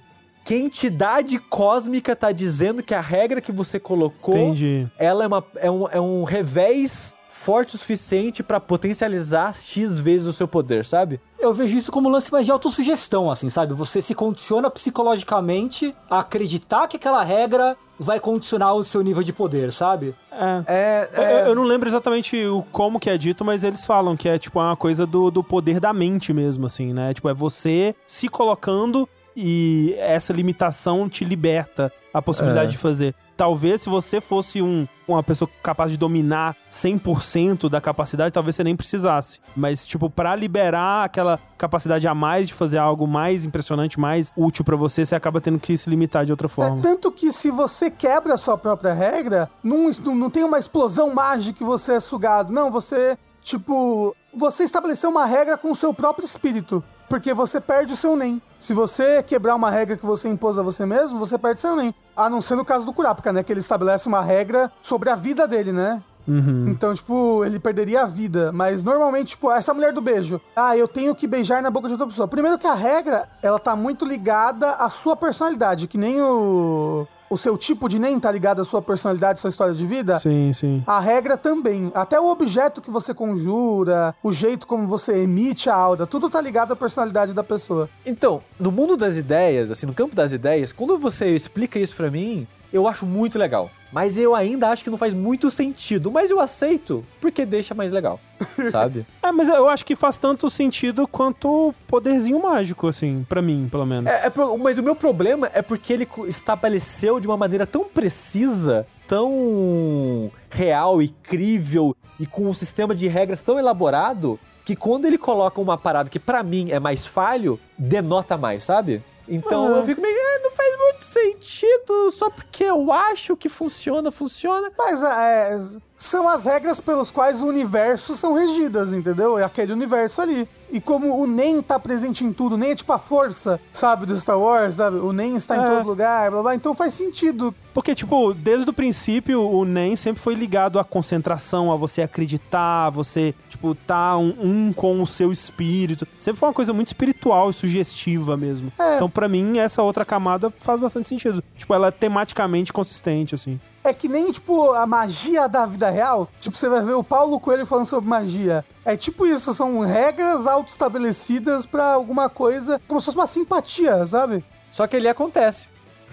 [0.45, 4.87] Que entidade cósmica tá dizendo que a regra que você colocou Entendi.
[4.97, 10.27] ela é, uma, é, um, é um revés forte o suficiente pra potencializar X vezes
[10.27, 11.21] o seu poder, sabe?
[11.39, 13.73] Eu vejo isso como um lance mais de autossugestão, assim, sabe?
[13.75, 19.33] Você se condiciona psicologicamente a acreditar que aquela regra vai condicionar o seu nível de
[19.33, 20.15] poder, sabe?
[20.31, 20.63] É.
[20.67, 24.15] É, Eu- Eu, eu não lembro exatamente o como que é dito, mas eles falam
[24.15, 27.13] que é tipo uma coisa do, do poder da mente mesmo, assim, né?
[27.13, 29.07] Tipo, é você se colocando
[29.41, 32.71] e essa limitação te liberta a possibilidade É.
[32.71, 33.15] de fazer.
[33.37, 38.63] Talvez se você fosse um, uma pessoa capaz de dominar 100% da capacidade, talvez você
[38.63, 39.39] nem precisasse.
[39.55, 44.65] Mas, tipo, pra liberar aquela capacidade a mais de fazer algo mais impressionante, mais útil
[44.65, 46.81] pra você, você acaba tendo que se limitar de outra É, forma.
[46.81, 51.13] tanto que se você quebra a sua própria regra, não, não, não tem uma explosão
[51.13, 52.51] mágica que você é sugado.
[52.51, 53.17] Não, você,
[53.49, 56.83] tipo, você estabeleceu uma regra com o seu próprio espírito.
[57.09, 58.39] Porque você perde o seu NEM.
[58.59, 61.93] Se você quebrar uma regra que você impôs a você mesmo, você perde seu NEM.
[62.15, 63.41] A não ser no caso do Kurapika, né?
[63.41, 66.03] Que ele estabelece uma regra sobre a vida dele, né?
[66.27, 66.67] Uhum.
[66.67, 68.51] Então, tipo, ele perderia a vida.
[68.51, 70.39] Mas normalmente, tipo, essa mulher do beijo.
[70.55, 72.27] Ah, eu tenho que beijar na boca de outra pessoa.
[72.27, 77.07] Primeiro que a regra, ela tá muito ligada à sua personalidade, que nem o.
[77.29, 80.19] O seu tipo de nem tá ligado à sua personalidade, sua história de vida.
[80.19, 80.83] Sim, sim.
[80.87, 81.91] A regra também.
[81.93, 86.41] Até o objeto que você conjura, o jeito como você emite a aura, tudo tá
[86.41, 87.89] ligado à personalidade da pessoa.
[88.05, 92.09] Então, no mundo das ideias, assim, no campo das ideias, quando você explica isso pra
[92.09, 93.69] mim, eu acho muito legal.
[93.91, 96.11] Mas eu ainda acho que não faz muito sentido.
[96.11, 98.19] Mas eu aceito, porque deixa mais legal,
[98.71, 99.05] sabe?
[99.21, 103.67] É, mas eu acho que faz tanto sentido quanto o poderzinho mágico, assim, pra mim,
[103.69, 104.11] pelo menos.
[104.11, 108.85] É, é mas o meu problema é porque ele estabeleceu de uma maneira tão precisa,
[109.07, 115.17] tão real e crível e com um sistema de regras tão elaborado que quando ele
[115.17, 119.03] coloca uma parada que pra mim é mais falho, denota mais, sabe?
[119.29, 119.77] Então Uhum.
[119.77, 124.71] eu fico meio, "Ah, não faz muito sentido, só porque eu acho que funciona, funciona.
[124.77, 125.59] Mas é,
[125.99, 129.37] são as regras pelas quais o universo são regidas, entendeu?
[129.37, 130.47] É aquele universo ali.
[130.71, 134.15] E como o NEM tá presente em tudo, nem é tipo a força, sabe, do
[134.17, 134.97] Star Wars, sabe?
[134.97, 135.67] O NEM está em É.
[135.67, 136.55] todo lugar, blá blá.
[136.55, 137.53] Então faz sentido.
[137.73, 142.85] Porque, tipo, desde o princípio, o NEM sempre foi ligado à concentração, a você acreditar,
[142.85, 146.07] a você, tipo, tá um, um com o seu espírito.
[146.19, 148.71] Sempre foi uma coisa muito espiritual e sugestiva mesmo.
[148.79, 148.95] É.
[148.95, 151.43] Então, pra mim, essa outra camada faz bastante sentido.
[151.57, 153.59] Tipo, ela é tematicamente consistente, assim.
[153.83, 156.27] É que nem, tipo, a magia da vida real.
[156.39, 158.65] Tipo, você vai ver o Paulo Coelho falando sobre magia.
[158.83, 164.43] É tipo isso, são regras auto-estabelecidas pra alguma coisa, como se fosse uma simpatia, sabe?
[164.69, 165.67] Só que ele acontece.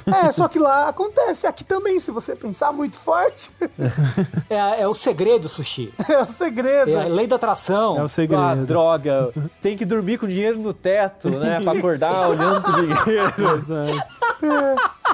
[0.06, 1.46] É, só que lá acontece.
[1.46, 3.50] Aqui também, se você pensar muito forte,
[4.48, 5.92] É, é o segredo, Sushi.
[6.08, 6.90] é o segredo.
[6.90, 7.98] É a lei da atração.
[7.98, 8.42] É o segredo.
[8.42, 9.32] Ah, droga.
[9.60, 11.60] Tem que dormir com dinheiro no teto, né?
[11.60, 13.58] Pra acordar olhando pro dinheiro.
[13.58, 14.16] Exato.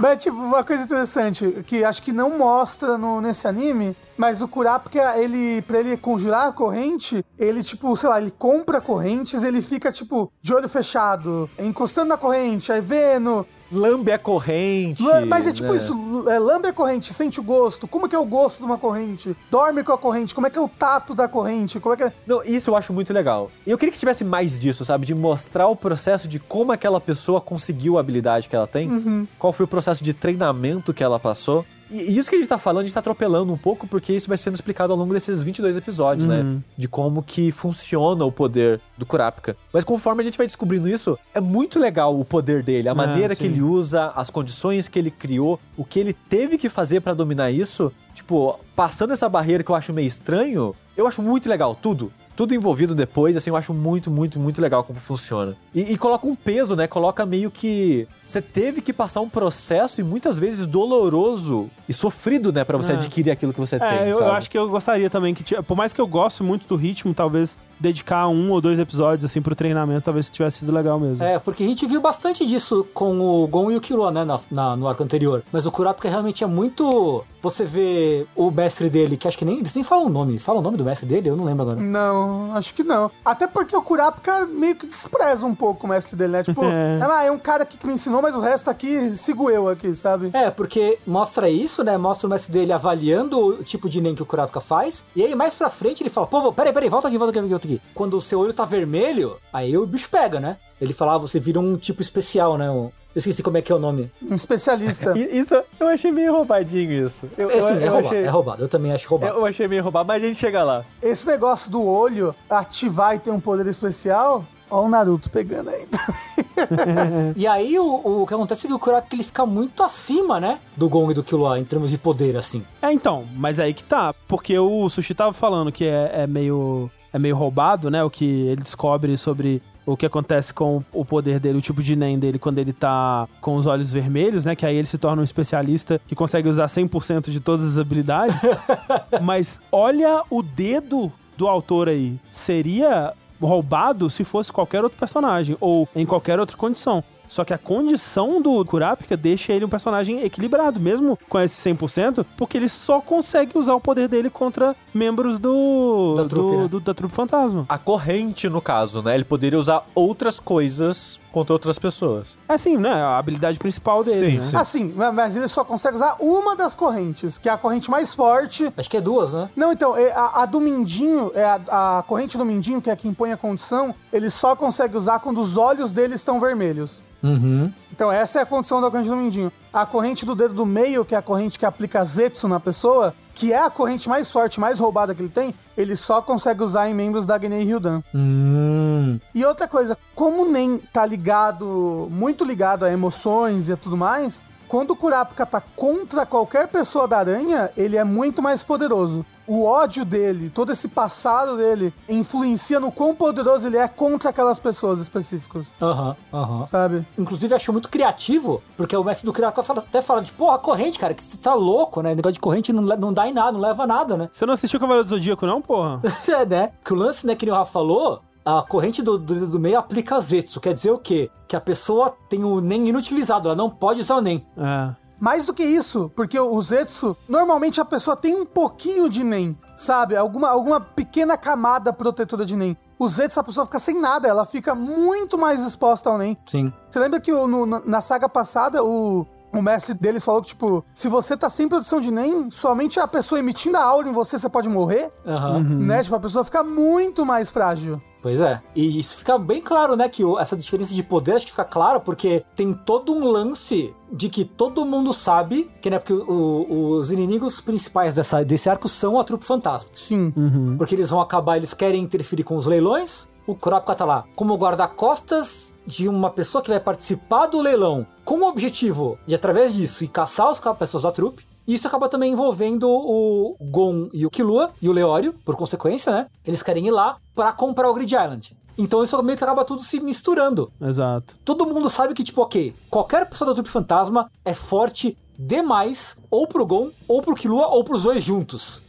[0.00, 4.48] Mas, tipo, uma coisa interessante, que acho que não mostra no, nesse anime, mas o
[4.48, 9.62] Kurapika, ele, pra ele conjurar a corrente, ele, tipo, sei lá, ele compra correntes, ele
[9.62, 13.46] fica, tipo, de olho fechado, encostando na corrente, aí vendo.
[13.72, 15.02] Lambe a corrente.
[15.02, 15.78] Lam- Mas é tipo né?
[15.78, 17.88] isso, é, lambe a corrente, sente o gosto.
[17.88, 19.34] Como que é o gosto de uma corrente?
[19.50, 21.80] Dorme com a corrente, como é que é o tato da corrente?
[21.80, 22.12] Como é que é...
[22.26, 23.50] Não, isso eu acho muito legal.
[23.66, 25.06] E eu queria que tivesse mais disso, sabe?
[25.06, 28.88] De mostrar o processo de como aquela pessoa conseguiu a habilidade que ela tem.
[28.90, 29.26] Uhum.
[29.38, 31.64] Qual foi o processo de treinamento que ela passou.
[31.92, 34.26] E isso que a gente tá falando, a gente tá atropelando um pouco, porque isso
[34.28, 36.40] vai sendo explicado ao longo desses 22 episódios, né?
[36.40, 36.62] Uhum.
[36.76, 39.56] De como que funciona o poder do Kurapika.
[39.72, 42.94] Mas conforme a gente vai descobrindo isso, é muito legal o poder dele, a É,
[42.94, 43.50] maneira que sim.
[43.50, 47.50] ele usa, as condições que ele criou, o que ele teve que fazer pra dominar
[47.50, 47.92] isso.
[48.14, 52.12] Tipo, passando essa barreira que eu acho meio estranho, eu acho muito legal, tudo.
[52.42, 55.54] Tudo envolvido depois, assim, eu acho muito, muito, muito legal como funciona.
[55.72, 56.88] E, e coloca um peso, né?
[56.88, 58.08] Coloca meio que.
[58.26, 62.64] Você teve que passar um processo e muitas vezes doloroso e sofrido, né?
[62.64, 62.96] Pra você É.
[62.96, 63.86] adquirir aquilo que você tem.
[63.86, 64.26] É, eu, sabe?
[64.26, 67.14] eu acho que eu gostaria também que, por mais que eu gosto muito do ritmo,
[67.14, 71.22] talvez dedicar um ou dois episódios, assim, pro treinamento, talvez tivesse sido legal mesmo.
[71.24, 74.38] É, porque a gente viu bastante disso com o Gon e o Killua, né, na,
[74.50, 75.42] na- no arco anterior.
[75.52, 77.24] Mas o Kurapika realmente é muito...
[77.42, 79.58] Você vê o mestre dele, que acho que nem...
[79.58, 80.38] Eles nem falam o nome.
[80.38, 81.28] Falam o nome do mestre dele?
[81.28, 81.80] Eu não lembro agora.
[81.80, 83.10] Não, acho que não.
[83.24, 86.42] Até porque o Kurapika meio que despreza um pouco o mestre dele, né?
[86.52, 87.00] Tipo, É.
[87.02, 89.92] ah, é um cara aqui que me ensinou, mas o resto aqui sigo eu aqui,
[89.96, 90.30] sabe?
[90.32, 91.96] É, porque mostra isso, né?
[91.98, 95.04] Mostra o mestre dele avaliando o tipo de Nen que o Kurapika faz.
[95.16, 97.48] E aí, mais pra frente, ele fala: pô, pô, peraí, peraí, volta aqui, volta aqui,
[97.48, 97.71] volta aqui.
[97.94, 100.56] Quando o seu olho tá vermelho, aí o bicho pega, né?
[100.80, 102.70] Ele fala: ah, você vira um tipo especial, né?
[102.70, 104.10] Um- Eu esqueci como é que é o nome.
[104.22, 105.12] Um especialista.
[105.18, 107.28] Isso, eu achei meio roubadinho isso.
[107.36, 108.64] Eu, É, sim, eu, é eu roubado, achei, é roubado.
[108.64, 109.34] Eu também acho roubado.
[109.36, 110.84] Eu achei meio roubado, mas a gente chega lá.
[111.02, 115.86] Esse negócio do olho ativar e ter um poder especial, ó o Naruto pegando aí.
[117.36, 120.60] E aí, o, o que acontece é que o Kurapika ele fica muito acima, né?
[120.76, 122.64] Do Gon e do Killua, em termos de poder, assim.
[122.80, 124.14] É, então, mas aí que tá.
[124.26, 126.90] Porque o Sushi tava falando que é, é meio.
[127.12, 128.02] É meio roubado, né?
[128.02, 131.96] O que ele descobre sobre o que acontece com o poder dele, o tipo de
[131.96, 134.54] Nen dele quando ele tá com os olhos vermelhos, né?
[134.54, 138.36] Que aí ele se torna um especialista que consegue usar 100% de todas as habilidades.
[139.20, 142.18] Mas olha o dedo do autor aí.
[142.30, 147.02] Seria roubado se fosse qualquer outro personagem ou em qualquer outra condição.
[147.32, 152.26] Só que a condição do Kurapika deixa ele um personagem equilibrado, mesmo com esse 100%,
[152.36, 156.68] porque ele só consegue usar o poder dele contra membros do Da trupe, do- né?
[156.68, 157.64] do- da trupe fantasma.
[157.70, 159.14] A corrente, no caso, né?
[159.14, 162.38] Ele poderia usar outras coisas contra outras pessoas.
[162.48, 162.92] É assim, né?
[162.92, 164.44] A habilidade principal dele, Sim, né?
[164.44, 164.56] sim.
[164.56, 168.14] Assim, ma- mas ele só consegue usar uma das correntes, que é a corrente mais
[168.14, 168.72] forte.
[168.76, 169.50] Acho que é duas, né?
[169.56, 172.94] Não, então, é a, a do Mindinho, é a, a corrente do Mindinho, que é
[172.96, 177.02] quem põe a condição, ele só consegue usar quando os olhos dele estão vermelhos.
[177.22, 177.72] Uhum.
[177.92, 179.52] Então essa é a condição da corrente do Mindinho.
[179.72, 183.14] A corrente do dedo do meio, que é a corrente que aplica Zetsu na pessoa,
[183.34, 186.88] que é a corrente mais forte, mais roubada que ele tem, ele só consegue usar
[186.88, 188.02] em membros da Gnei Ryudan.
[188.14, 189.18] Hum.
[189.34, 193.96] E outra coisa, como o Nen tá ligado, muito ligado a emoções e a tudo
[193.96, 199.22] mais, quando o Kurapika tá contra qualquer pessoa da aranha, ele é muito mais poderoso.
[199.46, 204.58] O ódio dele, todo esse passado dele, influencia no quão poderoso ele é contra aquelas
[204.58, 206.66] pessoas específicas, Aham, aham.
[206.70, 207.06] sabe?
[207.18, 210.98] Inclusive, acho muito criativo, porque o mestre do Kurapika fala- até fala de, porra, corrente,
[210.98, 212.14] cara, que você tá louco, né?
[212.14, 214.30] Negócio de corrente não, não dá em nada, não leva a nada, né?
[214.32, 216.00] Você não assistiu Cavaleiro do Zodíaco, não, porra?
[216.28, 216.72] é, né?
[216.82, 219.78] Que o lance, né, que nem o Rafa falou, a corrente do, do, do meio
[219.78, 220.60] aplica Zetsu.
[220.60, 221.30] Quer dizer o quê?
[221.48, 224.46] Que a pessoa tem o NEM inutilizado, ela não pode usar o NEM.
[224.56, 224.94] É.
[225.20, 229.56] Mais do que isso, porque o Zetsu, normalmente a pessoa tem um pouquinho de Nen,
[229.76, 230.16] sabe?
[230.16, 232.76] Alguma, alguma pequena camada protetora de Nen.
[232.98, 236.36] O Zetsu, a pessoa fica sem nada, ela fica muito mais exposta ao Nen.
[236.44, 236.72] Sim.
[236.90, 240.84] Você lembra que o- no- na, saga passada, o, o mestre deles falou que, tipo,
[240.92, 244.36] se você tá sem produção de NEM, somente a pessoa emitindo a aura em você,
[244.36, 245.60] você pode morrer, Aham.
[245.60, 246.02] né?
[246.02, 248.02] Tipo, a pessoa fica muito mais frágil.
[248.22, 248.62] Pois é.
[248.74, 250.08] E isso fica bem claro, né?
[250.08, 254.28] Que essa diferença de poder acho que fica claro porque tem todo um lance de
[254.28, 255.98] que todo mundo sabe que, né?
[255.98, 256.24] Porque o-
[256.70, 259.90] o- os inimigos principais dessa, desse arco são a trupe fantasma.
[259.92, 260.32] Sim.
[260.78, 263.26] Porque eles vão acabar, eles querem interferir com os leilões.
[263.44, 268.36] O Kurapika tá lá como guarda-costas de uma pessoa que vai participar do leilão com
[268.38, 271.44] o objetivo de, através disso, ir caçar os ca- pessoas da trupe.
[271.72, 276.12] E isso acaba também envolvendo o Gon e o Killua e o Leório, por consequência,
[276.12, 276.26] né?
[276.44, 278.54] Eles querem ir lá pra comprar o Grid Island.
[278.76, 280.70] Então isso meio que acaba tudo se misturando.
[280.78, 281.34] Exato.
[281.42, 286.46] Todo mundo sabe que, tipo, ok, qualquer pessoa da trupe fantasma é forte demais, ou
[286.46, 288.82] pro Gon, ou pro Killua, ou pros dois juntos.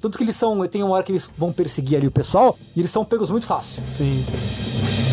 [0.00, 0.66] Tanto que eles são.
[0.66, 3.44] Tem uma hora que eles vão perseguir ali o pessoal, e eles são pegos muito
[3.44, 3.82] fácil.
[3.98, 5.11] Sim, sim.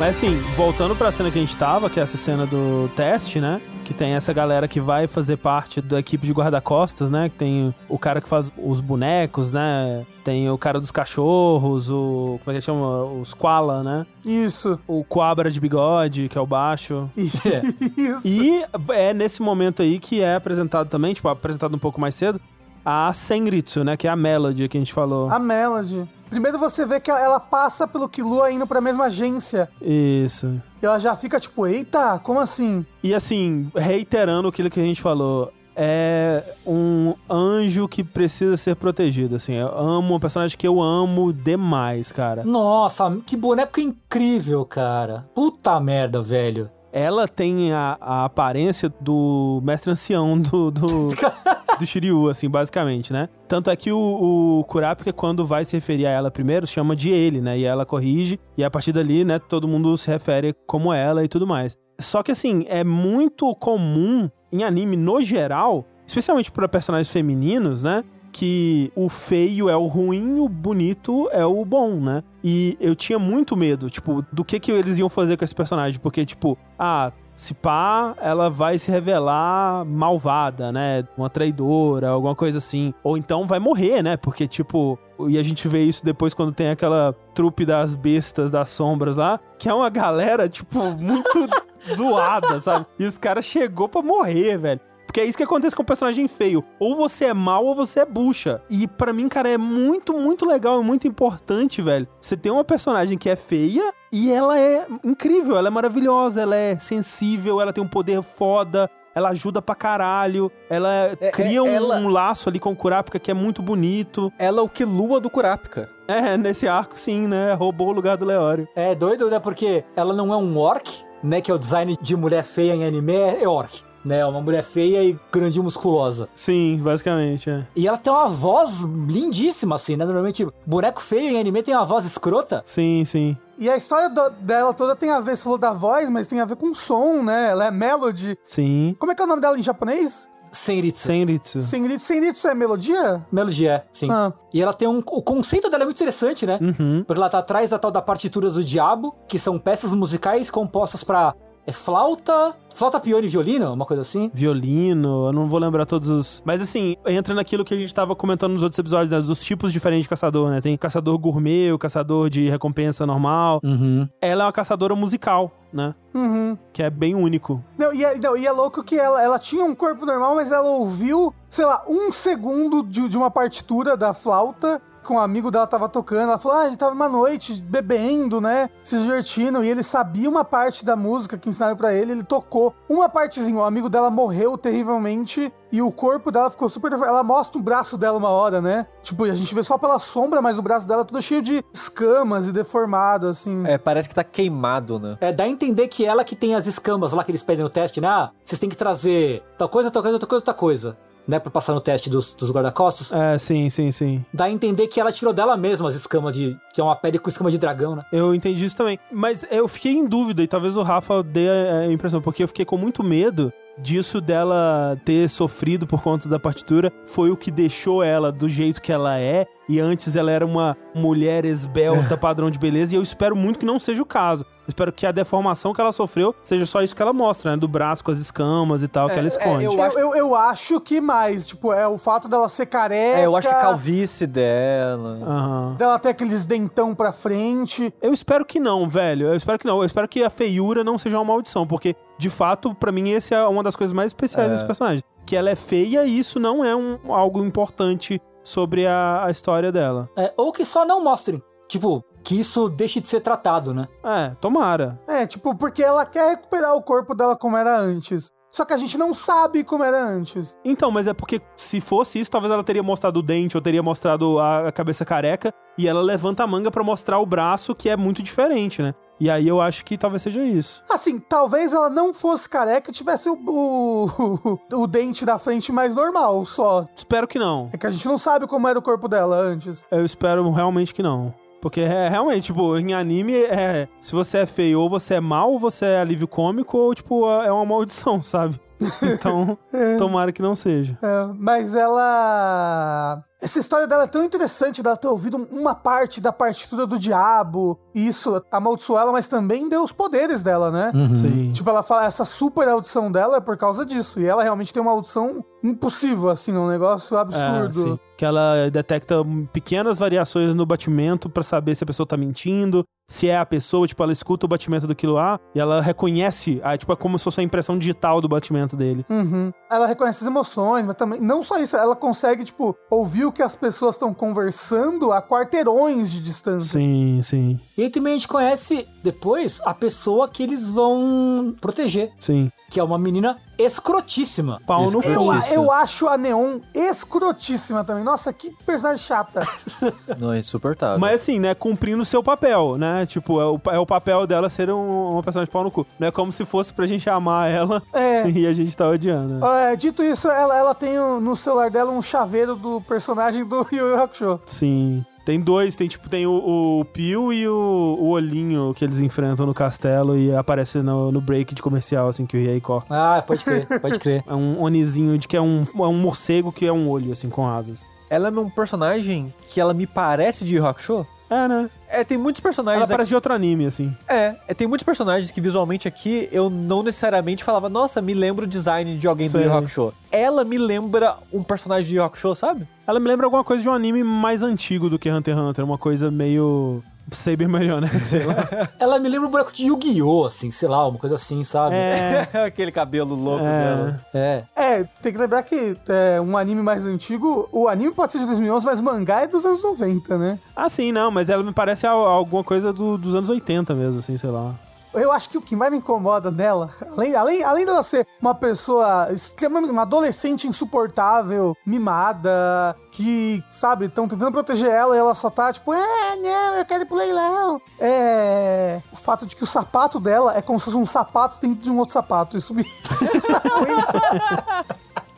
[0.00, 3.38] Mas assim, voltando pra cena que a gente tava, que é essa cena do teste,
[3.38, 3.60] né?
[3.84, 7.28] Que tem essa galera que vai fazer parte da equipe de guarda-costas, né?
[7.28, 10.06] Que tem o cara que faz os bonecos, né?
[10.24, 12.40] Tem o cara dos cachorros, o.
[12.42, 13.04] Como é que chama?
[13.04, 14.06] Os Koala, né?
[14.24, 14.80] Isso.
[14.88, 17.10] O Coabra de bigode, que é o baixo.
[17.14, 18.26] Isso.
[18.26, 22.40] E é nesse momento aí que é apresentado também, tipo, apresentado um pouco mais cedo,
[22.82, 23.98] a Senritsu, né?
[23.98, 25.30] Que é a Melody que a gente falou.
[25.30, 26.08] A Melody.
[26.30, 29.68] Primeiro você vê que ela passa pelo Killua indo pra mesma agência.
[29.82, 30.62] Isso.
[30.80, 32.86] E ela já fica tipo, eita, como assim?
[33.02, 39.36] E assim, reiterando aquilo que a gente falou, é um anjo que precisa ser protegido,
[39.36, 39.54] assim.
[39.54, 42.44] Eu amo um personagem que eu amo demais, cara.
[42.44, 45.28] Nossa, que boneco incrível, cara.
[45.34, 46.70] Puta merda, velho.
[46.92, 51.08] Ela tem a, a aparência do mestre ancião do, do,
[51.80, 53.28] do Shiryu, assim, basicamente, né?
[53.48, 57.10] Tanto é que o, o Kurapika, quando vai se referir a ela primeiro, chama de
[57.10, 57.58] ele, né?
[57.58, 61.28] E ela corrige, e a partir dali, né, todo mundo se refere como ela e
[61.28, 61.76] tudo mais.
[61.98, 68.04] Só que, assim, é muito comum em anime no geral, especialmente para personagens femininos, né?
[68.32, 72.22] Que o feio é o ruim, o bonito é o bom, né?
[72.42, 76.00] E eu tinha muito medo, tipo, do que que eles iam fazer com esse personagem,
[76.00, 81.04] porque, tipo, ah, se pá, ela vai se revelar malvada, né?
[81.16, 82.92] Uma traidora, alguma coisa assim.
[83.02, 84.18] Ou então vai morrer, né?
[84.18, 88.68] Porque, tipo, e a gente vê isso depois quando tem aquela trupe das bestas das
[88.68, 91.48] sombras lá, que é uma galera, tipo, muito
[91.96, 92.84] zoada, sabe?
[92.98, 94.80] E os caras chegou pra morrer, velho.
[95.10, 96.62] Porque é isso que acontece com o personagem feio.
[96.78, 98.62] Ou você é mal ou você é bucha.
[98.70, 102.06] E para mim, cara, é muito, muito legal e muito importante, velho.
[102.20, 106.54] Você tem uma personagem que é feia e ela é incrível, ela é maravilhosa, ela
[106.54, 111.62] é sensível, ela tem um poder foda, ela ajuda pra caralho, ela É, cria é,
[111.62, 114.32] um, ela- um laço ali com o Kurapika que é muito bonito.
[114.38, 115.90] Ela é o Killua do Kurapika.
[116.06, 117.52] É, nesse arco sim, né?
[117.54, 118.68] Roubou o lugar do Leório.
[118.76, 119.40] É doido, né?
[119.40, 120.88] Porque ela não é um orc,
[121.20, 121.40] né?
[121.40, 123.89] Que é o design de mulher feia em anime, é orc.
[124.04, 124.24] Né?
[124.24, 126.28] Uma mulher feia e grande e musculosa.
[126.34, 127.66] Sim, basicamente, é.
[127.76, 130.04] E ela tem uma voz lindíssima, assim, né?
[130.04, 132.62] Normalmente, boneco feio em anime tem uma voz escrota.
[132.64, 133.36] Sim, sim.
[133.58, 136.40] E a história do- dela toda tem a ver, você falou da voz, mas tem
[136.40, 137.50] a ver com som, né?
[137.50, 138.38] Ela é melody.
[138.44, 138.96] Sim.
[138.98, 140.28] Como é que é o nome dela em japonês?
[140.50, 141.06] Senritsu.
[141.06, 141.60] Senritsu.
[141.60, 142.06] Senritsu.
[142.06, 143.24] Senritsu é melodia?
[143.30, 144.10] Melodia, é, sim.
[144.10, 144.32] Ah.
[144.52, 144.98] E ela tem um.
[144.98, 146.58] O conceito dela é muito interessante, né?
[146.60, 147.04] Uhum.
[147.06, 151.04] Porque ela tá atrás da tal da partituras do diabo, que são peças musicais compostas
[151.04, 151.34] pra
[151.70, 154.30] é, flauta, flauta, piano e violino, uma coisa assim.
[154.34, 156.42] Violino, eu não vou lembrar todos os.
[156.44, 159.20] Mas assim, entra naquilo que a gente tava comentando nos outros episódios, né?
[159.20, 160.60] Dos tipos diferentes de caçador, né?
[160.60, 163.60] Tem caçador gourmet, o caçador de recompensa normal.
[163.62, 164.08] Uhum.
[164.20, 165.94] Ela é uma caçadora musical, né?
[166.12, 166.58] Uhum.
[166.72, 167.62] Que é bem único.
[167.78, 170.50] Não, e é, não, e é louco que ela, ela tinha um corpo normal, mas
[170.50, 175.50] ela ouviu, sei lá, um segundo de, de uma partitura da flauta que um amigo
[175.50, 176.28] dela tava tocando.
[176.28, 178.70] Ela falou: Ah, a gente tava uma noite bebendo, né?
[178.84, 179.64] Se divertindo.
[179.64, 182.12] E ele sabia uma parte da música que ensinaram pra ele.
[182.12, 183.58] Ele tocou uma partezinha.
[183.58, 185.52] O amigo dela morreu terrivelmente.
[185.72, 186.92] E o corpo dela ficou super.
[186.92, 188.86] Ela mostra o braço dela uma hora, né?
[189.02, 191.64] Tipo, a gente vê só pela sombra, mas o braço dela é todo cheio de
[191.72, 193.62] escamas e deformado, assim.
[193.66, 195.16] É, parece que tá queimado, né?
[195.20, 197.70] É, dá a entender que ela que tem as escamas lá que eles pedem no
[197.70, 198.08] teste, né?
[198.08, 200.96] Ah, vocês têm que trazer tal coisa, tal coisa, tal coisa, tal coisa.
[201.30, 203.12] Né, pra passar no teste dos, dos guarda-costas.
[203.12, 204.24] É, sim, sim, sim.
[204.34, 206.58] Dá a entender que ela tirou dela mesma as escamas de.
[206.74, 208.04] que é uma pele com escama de dragão, né?
[208.12, 208.98] Eu entendi isso também.
[209.12, 212.48] Mas eu fiquei em dúvida, e talvez o Rafa dê a a impressão, porque eu
[212.48, 216.92] fiquei com muito medo disso dela ter sofrido por conta da partitura.
[217.04, 219.46] Foi o que deixou ela do jeito que ela é.
[219.70, 222.92] E antes ela era uma mulher esbelta, padrão de beleza.
[222.92, 224.44] E eu espero muito que não seja o caso.
[224.66, 227.56] Eu espero que a deformação que ela sofreu seja só isso que ela mostra, né?
[227.56, 229.64] Do braço com as escamas e tal, que ela esconde.
[229.64, 233.20] eu Eu, acho- eu, eu acho que mais, tipo, é o fato dela ser careca.
[233.20, 235.18] É, eu acho que a calvície dela.
[235.22, 235.74] Aham.
[235.78, 237.92] Dela ter aqueles dentão pra frente.
[238.02, 239.28] Eu espero que não, velho.
[239.28, 239.78] Eu espero que não.
[239.78, 243.34] Eu espero que a feiura não seja uma maldição, porque, de fato, pra mim, essa
[243.36, 244.52] é uma das coisas mais especiais É.
[244.54, 245.02] desse personagem.
[245.26, 249.70] Que ela é feia e isso não é um, algo importante sobre a, a história
[249.70, 250.08] dela.
[250.16, 251.42] É, ou que só não mostrem.
[251.68, 253.86] Tipo, que isso deixe de ser tratado, né?
[254.04, 255.00] É, tomara.
[255.06, 258.30] É, tipo, porque ela quer recuperar o corpo dela como era antes.
[258.52, 260.56] Só que a gente não sabe como era antes.
[260.64, 263.82] Então, mas é porque se fosse isso, talvez ela teria mostrado o dente ou teria
[263.82, 267.88] mostrado a, a cabeça careca e ela levanta a manga pra mostrar o braço, que
[267.88, 268.92] é muito diferente, né?
[269.20, 270.82] E aí eu acho que talvez seja isso.
[270.88, 275.94] Assim, talvez ela não fosse careca e tivesse o, o, o dente da frente mais
[275.94, 276.86] normal, só.
[276.96, 277.68] Espero que não.
[277.72, 279.84] É que a gente não sabe como era o corpo dela antes.
[279.90, 281.34] Eu espero realmente que não.
[281.60, 283.86] Porque é realmente, tipo, em anime é.
[284.00, 287.30] Se você é feio, ou você é mal, ou você é alívio cômico, ou, tipo,
[287.42, 288.58] é uma maldição, sabe?
[289.02, 289.58] Então,
[289.98, 290.96] tomara que não seja.
[291.02, 293.22] É, mas ela.
[293.42, 297.78] Essa história dela é tão interessante, dela ter ouvido uma parte da partitura do diabo.
[297.94, 300.92] E isso amaldiçoou ela, mas também deu os poderes dela, né?
[301.16, 301.50] Sim.
[301.50, 304.20] Tipo, ela fala, essa super audição dela é por causa disso.
[304.20, 307.72] E ela realmente tem uma audição impossível, assim, um negócio É, absurdo.
[307.92, 307.98] sim.
[308.16, 309.14] Que ela detecta
[309.52, 313.86] pequenas variações no batimento pra saber se a pessoa tá mentindo, se é a pessoa,
[313.88, 317.24] tipo, ela escuta o batimento do Killua e ela reconhece, ah, tipo, é como se
[317.24, 319.04] fosse a impressão digital do batimento dele.
[319.08, 319.52] Uhum.
[319.70, 323.42] Ela reconhece as emoções, mas também, não só isso, ela consegue, tipo, ouvir o que
[323.42, 326.78] as pessoas estão conversando a quarteirões de distância.
[326.78, 327.60] Sim, sim.
[327.76, 332.50] E aí também a gente conhece depois a pessoa que eles vão proteger, Sim.
[332.70, 334.60] que é uma menina escrotíssima.
[334.66, 335.02] Pau no.
[335.02, 338.04] Eu, eu acho a Neon escrotíssima também.
[338.04, 339.42] Nossa, que personagem chata.
[340.18, 340.98] Não é insuportável.
[340.98, 343.06] Mas assim, né, cumprindo o seu papel, né?
[343.06, 345.86] Tipo, é o, é o papel dela ser um, uma personagem de pau no cu.
[345.98, 348.28] Não é como se fosse pra gente amar ela É.
[348.30, 349.44] e a gente tá odiando.
[349.44, 353.66] É, dito isso, ela, ela tem o- no celular dela um chaveiro do personagem do
[353.72, 354.40] Yu Yu Hakusho.
[354.46, 355.04] Sim.
[355.30, 359.46] Tem dois, tem tipo, tem o, o Pio e o, o olhinho que eles enfrentam
[359.46, 362.88] no castelo e aparece no, no break de comercial, assim, que o corta.
[362.90, 364.24] Ah, pode crer, pode crer.
[364.26, 367.30] É um onizinho de que é um, é um morcego que é um olho, assim,
[367.30, 367.86] com asas.
[368.10, 371.06] Ela é um personagem que ela me parece de Yu Hakusho.
[371.30, 371.70] É, né?
[371.90, 373.94] É, tem muitos Ela personagens parece de outro anime, assim.
[374.08, 378.44] É, é, tem muitos personagens que visualmente aqui eu não necessariamente falava, nossa, me lembra
[378.44, 379.92] o design de alguém do Yu Hakusho.
[380.12, 382.66] Ela me lembra um personagem de Yu Yu Hakusho, sabe?
[382.86, 385.64] Ela me lembra alguma coisa de um anime mais antigo do que Hunter x Hunter.
[385.64, 386.82] Uma coisa meio...
[387.12, 388.36] Saber Marionette, sei lá.
[388.78, 391.74] Ela me lembra o boneco de Yu-Gi-Oh!, assim, sei lá, uma coisa assim, sabe?
[391.74, 392.28] É...
[392.46, 393.58] Aquele cabelo louco é...
[393.58, 394.00] dela.
[394.14, 394.42] É.
[394.56, 398.26] É, tem que lembrar que é um anime mais antigo, o anime pode ser de
[398.26, 400.38] 2011, mas o mangá é dos anos 90, né?
[400.54, 403.98] Ah, sim, não, mas ela me parece al- alguma coisa do- dos anos 80 mesmo,
[403.98, 404.54] assim, sei lá.
[404.92, 408.34] Eu acho que o que mais me incomoda nela, além, além, além dela ser uma
[408.34, 415.30] pessoa extremamente, uma adolescente insuportável, mimada, que, sabe, estão tentando proteger ela e ela só
[415.30, 417.60] tá tipo, é, não, eu quero ir pro leilão.
[417.78, 418.80] É.
[418.92, 421.70] O fato de que o sapato dela é como se fosse um sapato dentro de
[421.70, 422.36] um outro sapato.
[422.36, 422.64] Isso me.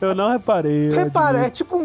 [0.03, 0.91] Eu não reparei.
[0.91, 1.81] Repara, é tipo um-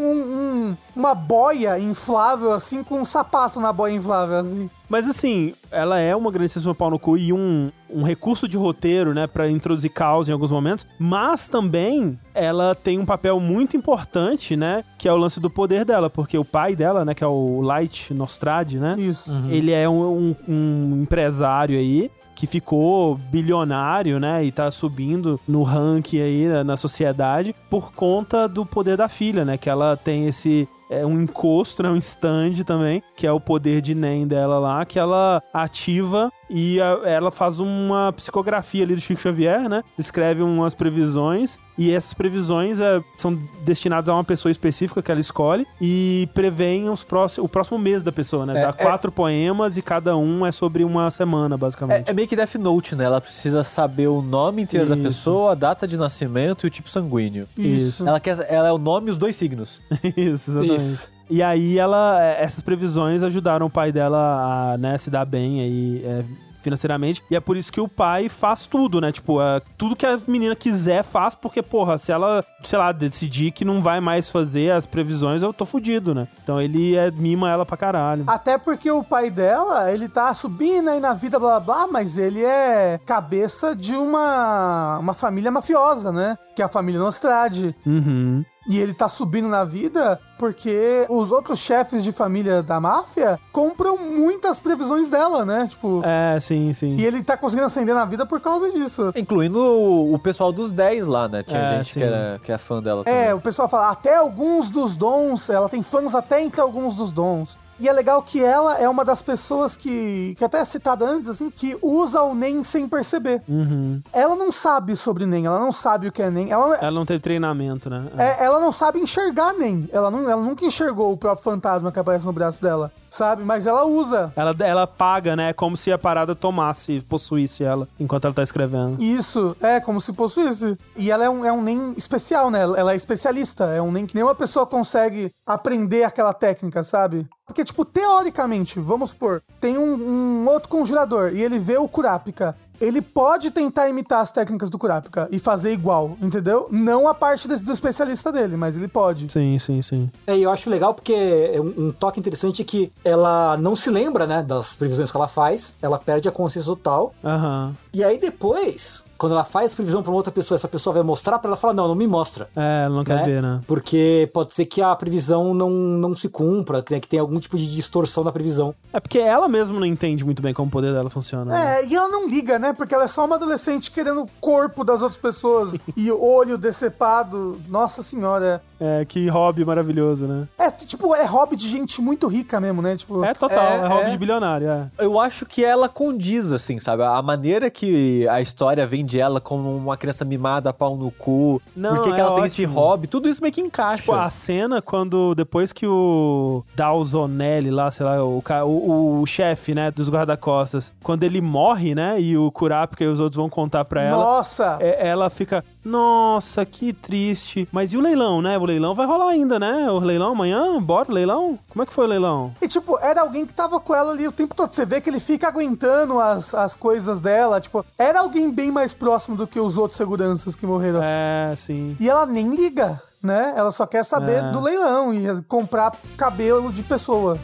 [0.71, 4.69] um- uma boia inflável, assim, com um sapato na boia inflável, assim.
[4.89, 9.13] Mas assim, ela é uma grandíssima pau no cu e um, um recurso de roteiro,
[9.13, 14.55] né, pra introduzir caos em alguns momentos, mas também ela tem um papel muito importante,
[14.55, 17.27] né, que é o lance do poder dela, porque o pai dela, né, que é
[17.27, 19.29] o Light Nostrad, né, Isso.
[19.49, 25.63] ele é um, um- um empresário aí que ficou bilionário, né, e tá subindo no
[25.63, 30.27] ranking aí na, na sociedade por conta do poder da filha, né, que ela tem
[30.27, 34.57] esse é um encosto, né, um stand também, que é o poder de NEM dela
[34.57, 39.83] lá, que ela ativa e a- ela faz uma psicografia ali do Chico Xavier, né?
[39.97, 45.19] Escreve umas previsões e essas previsões é, são destinadas a uma pessoa específica que ela
[45.21, 48.57] escolhe e prevêem os próximos, o próximo mês da pessoa, né?
[48.57, 52.07] É, Dá é- quatro poemas e cada um é sobre uma semana, basicamente.
[52.07, 53.05] É, é meio que Death Note, né?
[53.05, 55.03] Ela precisa saber o nome inteiro da Isso.
[55.03, 57.47] pessoa, a data de nascimento e o tipo sanguíneo.
[57.57, 58.07] Isso.
[58.07, 59.79] Ela, quer, ela é o nome e os dois signos.
[60.17, 60.75] Isso, exatamente.
[60.77, 61.16] Isso.
[61.29, 65.61] E aí ela, é, essas previsões ajudaram o pai dela a, né, se dar bem
[65.61, 66.23] aí é,
[66.61, 67.23] financeiramente.
[67.31, 69.11] E é por isso que o pai faz tudo, né?
[69.11, 73.51] Tipo, é, tudo que a menina quiser faz, porque, porra, se ela, sei lá, decidir
[73.51, 76.27] que não vai mais fazer as previsões, eu tô fudido, né?
[76.43, 78.25] Então ele é, mima ela pra caralho.
[78.27, 82.17] Até porque o pai dela, ele tá subindo aí na vida, blá blá blá, mas
[82.17, 86.37] ele é cabeça de uma, uma família mafiosa, né?
[86.55, 87.75] Que é a família Nostrade.
[87.85, 88.43] Uhum.
[88.67, 93.97] E ele tá subindo na vida porque os outros chefes de família da máfia compram
[93.97, 95.67] muitas previsões dela, né?
[95.69, 96.01] Tipo.
[96.05, 96.95] É, sim, sim.
[96.97, 99.11] E ele tá conseguindo ascender na vida por causa disso.
[99.15, 101.43] Incluindo o, o pessoal dos 10 lá, né?
[101.43, 101.99] Tinha É, gente sim.
[101.99, 103.33] que, era, que é fã dela É, também.
[103.33, 107.57] o pessoal fala, até alguns dos dons, ela tem fãs até entre alguns dos dons.
[107.79, 111.29] E é legal que ela é uma das pessoas que, que até é citada antes,
[111.29, 113.41] assim, que usa o NEM sem perceber.
[113.47, 114.01] Uhum.
[114.11, 116.49] Ela não sabe sobre NEM, ela não sabe o que é NEM.
[116.51, 118.07] Ela, Ela não teve treinamento, né?
[118.17, 119.87] é, ela não sabe enxergar NEM.
[119.91, 123.43] Ela, não, ela nunca enxergou o próprio fantasma que aparece no braço dela, sabe?
[123.43, 124.31] Mas ela usa.
[124.35, 125.53] Ela, ela paga, né?
[125.53, 129.01] Como se a parada tomasse, possuísse ela enquanto ela tá escrevendo.
[129.01, 130.77] Isso, é como se possuísse.
[130.95, 132.61] E ela é um, é um NEM especial, né?
[132.61, 133.65] Ela é especialista.
[133.65, 137.27] É um NEM que nenhuma pessoa consegue aprender aquela técnica, sabe?
[137.47, 142.57] Porque, tipo, teoricamente, vamos supor, tem um, um outro conjurador e ele vê o Kurapika.
[142.79, 146.67] Ele pode tentar imitar as técnicas do Kurapika e fazer igual, entendeu?
[146.71, 149.31] Não a parte desse- do especialista dele, mas ele pode.
[149.31, 150.09] Sim, sim, sim.
[150.25, 153.75] É, e eu acho legal porque é um, um toque interessante é que ela não
[153.75, 157.75] se lembra, né, das previsões que ela faz, ela perde a consciência total, Aham.
[157.93, 161.39] e aí depois, quando ela faz previsão pra uma outra pessoa, essa pessoa vai mostrar
[161.39, 162.49] pra ela, fala, não, não me mostra.
[162.55, 163.23] É, ela não quer né?
[163.25, 163.61] ver, né?
[163.67, 167.39] Porque pode ser que a previsão não, não se cumpra, que, né, que tem algum
[167.39, 168.73] tipo de distorção na previsão.
[168.93, 171.45] É porque ela mesma não entende muito bem como o poder dela funciona.
[171.45, 171.81] né?
[171.81, 172.73] É, e ela não liga, né?
[172.73, 177.59] Porque ela é só uma adolescente querendo o corpo das outras pessoas e olho decepado.
[177.67, 178.61] Nossa senhora.
[178.79, 180.47] É, que hobby maravilhoso, né?
[180.57, 182.95] É, tipo, é hobby de gente muito rica mesmo, né?
[182.95, 184.09] Tipo, É total, é, É, hobby é.
[184.11, 184.87] de bilionário, é.
[184.99, 187.03] Eu acho que ela condiz, assim, sabe?
[187.03, 191.95] A maneira que a história vende ela como uma criança mimada, pau no cu, Não,
[191.95, 192.79] por que, que é ela tem esse ótimo.
[192.79, 194.03] hobby, tudo isso meio que encaixa.
[194.03, 199.73] Tipo, a cena quando, depois que o Dalzonelli lá, sei lá, o, o, o chefe,
[199.73, 203.85] né, dos guarda-costas, quando ele morre, né, e o Kurapika e os outros vão contar
[203.85, 204.77] pra ela, nossa!
[204.79, 207.67] é- ela fica, nossa, que triste.
[207.71, 208.57] Mas e o leilão, né?
[208.57, 209.89] O leilão vai rolar ainda, né?
[209.89, 210.81] O leilão amanhã?
[210.81, 211.57] Bora, leilão?
[211.69, 212.53] Como é que foi o leilão?
[212.61, 214.71] E, tipo, era alguém que tava com ela ali o tempo todo.
[214.71, 217.59] Você vê que ele fica aguentando as, as coisas dela.
[217.61, 220.99] Tipo, era alguém bem mais próximo do que os outros seguranças que morreram.
[221.01, 221.95] É, sim.
[221.99, 223.53] E ela nem liga, né?
[223.55, 224.51] Ela só quer saber É.
[224.51, 227.37] do leilão e comprar cabelo de pessoa.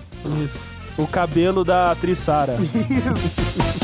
[0.43, 0.73] Isso.
[0.97, 2.53] O cabelo da atriz Sara.
[2.61, 3.82] Isso.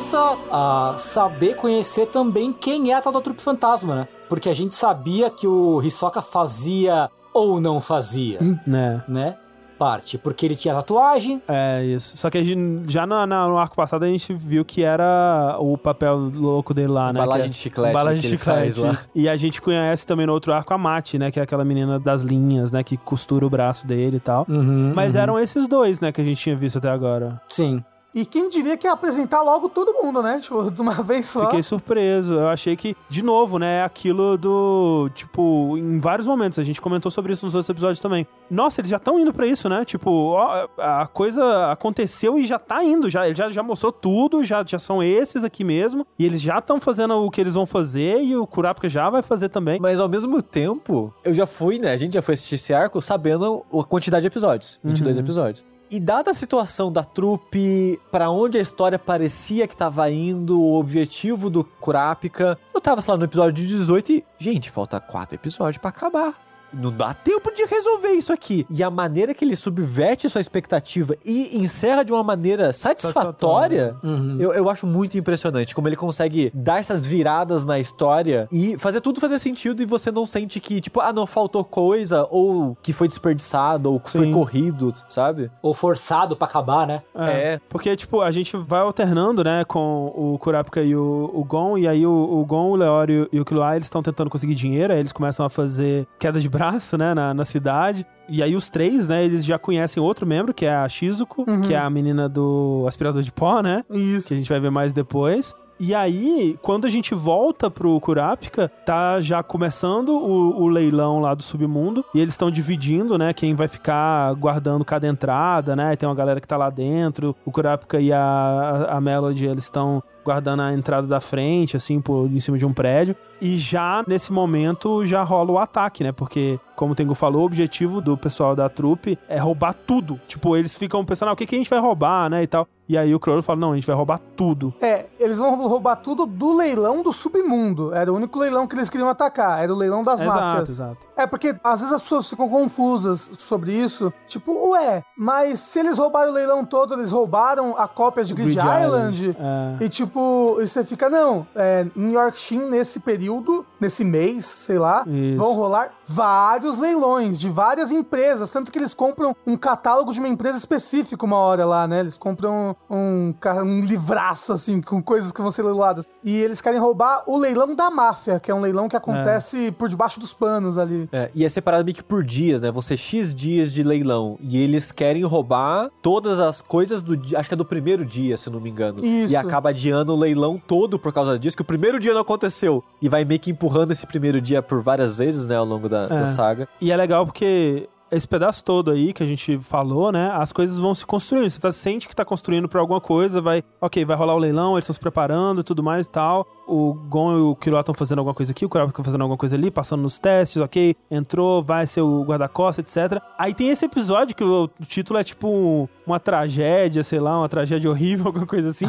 [0.00, 4.08] Começa a saber, conhecer também quem é a tal da trupe fantasma, né?
[4.30, 9.04] Porque a gente sabia que o Hisoka fazia ou não fazia, né?
[9.06, 9.36] né?
[9.78, 10.16] Parte.
[10.18, 11.42] Porque ele tinha tatuagem.
[11.46, 12.16] É, isso.
[12.16, 15.76] Só que a gente, já na- no arco passado a gente viu que era o
[15.78, 17.18] papel louco dele lá, né?
[17.20, 19.08] Embalagem Que é- de chiclete Embalagem que de chiclete.
[19.14, 21.30] E a gente conhece também no outro arco a Mati, né?
[21.30, 22.82] Que é aquela menina das linhas, né?
[22.82, 24.44] Que costura o braço dele e tal.
[24.48, 25.20] Uhum, Mas uhum.
[25.20, 26.10] eram esses dois, né?
[26.12, 27.40] Que a gente tinha visto até agora.
[27.48, 27.82] Sim.
[28.12, 30.40] E quem diria que ia apresentar logo todo mundo, né?
[30.40, 31.44] Tipo, de uma vez só.
[31.46, 32.34] Fiquei surpreso.
[32.34, 35.08] Eu achei que, de novo, né, aquilo do.
[35.14, 38.26] Tipo, em vários momentos, a gente comentou sobre isso nos outros episódios também.
[38.50, 39.84] Nossa, eles já estão indo pra isso, né?
[39.84, 43.08] Tipo, ó, a coisa aconteceu e já tá indo.
[43.08, 46.04] Já, ele já, já mostrou tudo, já, já são esses aqui mesmo.
[46.18, 49.22] E eles já estão fazendo o que eles vão fazer e o Kurapika já vai
[49.22, 49.78] fazer também.
[49.80, 51.92] Mas ao mesmo tempo, eu já fui, né?
[51.92, 55.22] A gente já foi assistir esse arco sabendo a quantidade de episódios 22 Uhum.
[55.22, 55.64] episódios.
[55.92, 60.78] E dada a situação da trupe, pra onde a história parecia que tava indo, o
[60.78, 65.78] objetivo do Kurapika, eu tava, sei lá, no episódio 18 e, gente, falta quatro episódios
[65.78, 66.49] pra acabar.
[66.72, 68.66] Não dá tempo de resolver isso aqui.
[68.70, 74.36] E a maneira que ele subverte sua expectativa e encerra de uma maneira satisfatória, Uhum.
[74.40, 79.00] eu, eu acho muito impressionante como ele consegue dar essas viradas na história e fazer
[79.00, 82.92] tudo fazer sentido e você não sente que, tipo, ah, não, faltou coisa, ou que
[82.92, 84.32] foi desperdiçado, ou que foi Sim.
[84.32, 85.50] corrido, sabe?
[85.62, 87.02] Ou forçado pra acabar, né?
[87.14, 87.60] É.
[87.68, 91.86] Porque, tipo, a gente vai alternando, né, com o Kurapika e o, o Gon, e
[91.88, 95.00] aí o, o Gon, o Leório e o Killua, eles estão tentando conseguir dinheiro, aí
[95.00, 96.59] eles começam a fazer queda de braço,
[96.96, 98.06] né, na, na cidade.
[98.28, 101.74] E aí os três, né, eles já conhecem outro membro, que é a Shizuko, que
[101.74, 104.28] é a menina do aspirador de pó, né, Isso.
[104.28, 105.54] que a gente vai ver mais depois.
[105.82, 111.32] E aí, quando a gente volta pro Kurapika, tá já começando o, o leilão lá
[111.32, 112.04] do submundo.
[112.14, 113.32] E eles estão dividindo, né?
[113.32, 115.96] Quem vai ficar guardando cada entrada, né?
[115.96, 117.34] Tem uma galera que tá lá dentro.
[117.46, 122.26] O Kurapika e a, a Melody, eles estão guardando a entrada da frente, assim, por,
[122.26, 123.16] em cima de um prédio.
[123.40, 126.12] E já nesse momento já rola o ataque, né?
[126.12, 130.20] Porque, como o Tengu falou, o objetivo do pessoal da trupe é roubar tudo.
[130.28, 132.42] Tipo, eles ficam pensando, ah, o que, que a gente vai roubar, né?
[132.42, 132.68] E tal.
[132.90, 134.74] E aí o Crowley fala, não, a gente vai roubar tudo.
[134.80, 137.94] É, eles vão roubar tudo do leilão do submundo.
[137.94, 139.62] Era o único leilão que eles queriam atacar.
[139.62, 140.70] Era o leilão das Exato, máfias.
[140.70, 140.96] exato.
[141.16, 144.12] É, porque às vezes as pessoas ficam confusas sobre isso.
[144.26, 148.58] Tipo, ué, mas se eles roubaram o leilão todo, eles roubaram a cópia de Grid,
[148.58, 149.28] Island.
[149.28, 149.84] Island, é.
[149.84, 155.04] E tipo, e você fica, não, é, em Yorkshire, nesse período, nesse mês, sei lá,
[155.06, 155.38] Isso.
[155.38, 158.50] vão rolar vários leilões de várias empresas.
[158.50, 162.00] Tanto que eles compram um catálogo de uma empresa específica uma hora lá, né?
[162.00, 163.32] Eles compram um,
[163.64, 166.04] um livraço, assim, com coisas que vão ser leiloadas.
[166.24, 169.88] E eles querem roubar o leilão da máfia, que é um leilão que acontece por
[169.88, 171.08] debaixo dos panos ali.
[171.12, 172.70] É, e é separado meio que por dias, né?
[172.70, 174.38] Vão ser X dias de leilão.
[174.40, 177.38] E eles querem roubar todas as coisas do dia.
[177.38, 179.04] Acho que é do primeiro dia, se não me engano.
[179.04, 179.32] Isso.
[179.32, 182.82] E acaba adiando o leilão todo por causa disso, que o primeiro dia não aconteceu.
[183.00, 185.99] E vai meio que empurrando esse primeiro dia por várias vezes, né, ao longo da,
[186.08, 186.26] da É.
[186.26, 186.68] saga.
[186.80, 190.32] E é legal porque esse pedaço todo aí que a gente falou, né?
[190.34, 191.48] As coisas vão se construindo.
[191.48, 193.62] Você tá, sente que tá construindo pra alguma coisa, vai.
[193.80, 196.44] Ok, vai rolar o leilão, eles estão se preparando tudo mais e tal.
[196.66, 199.36] O Gon e o Killua estão fazendo alguma coisa aqui, o Kurapika tá fazendo alguma
[199.38, 203.20] coisa ali, passando nos testes, ok, entrou, vai ser o guarda-costas, etc.
[203.38, 207.48] Aí tem esse episódio que o, o título é tipo uma tragédia, sei lá, uma
[207.48, 208.86] tragédia horrível, alguma coisa assim.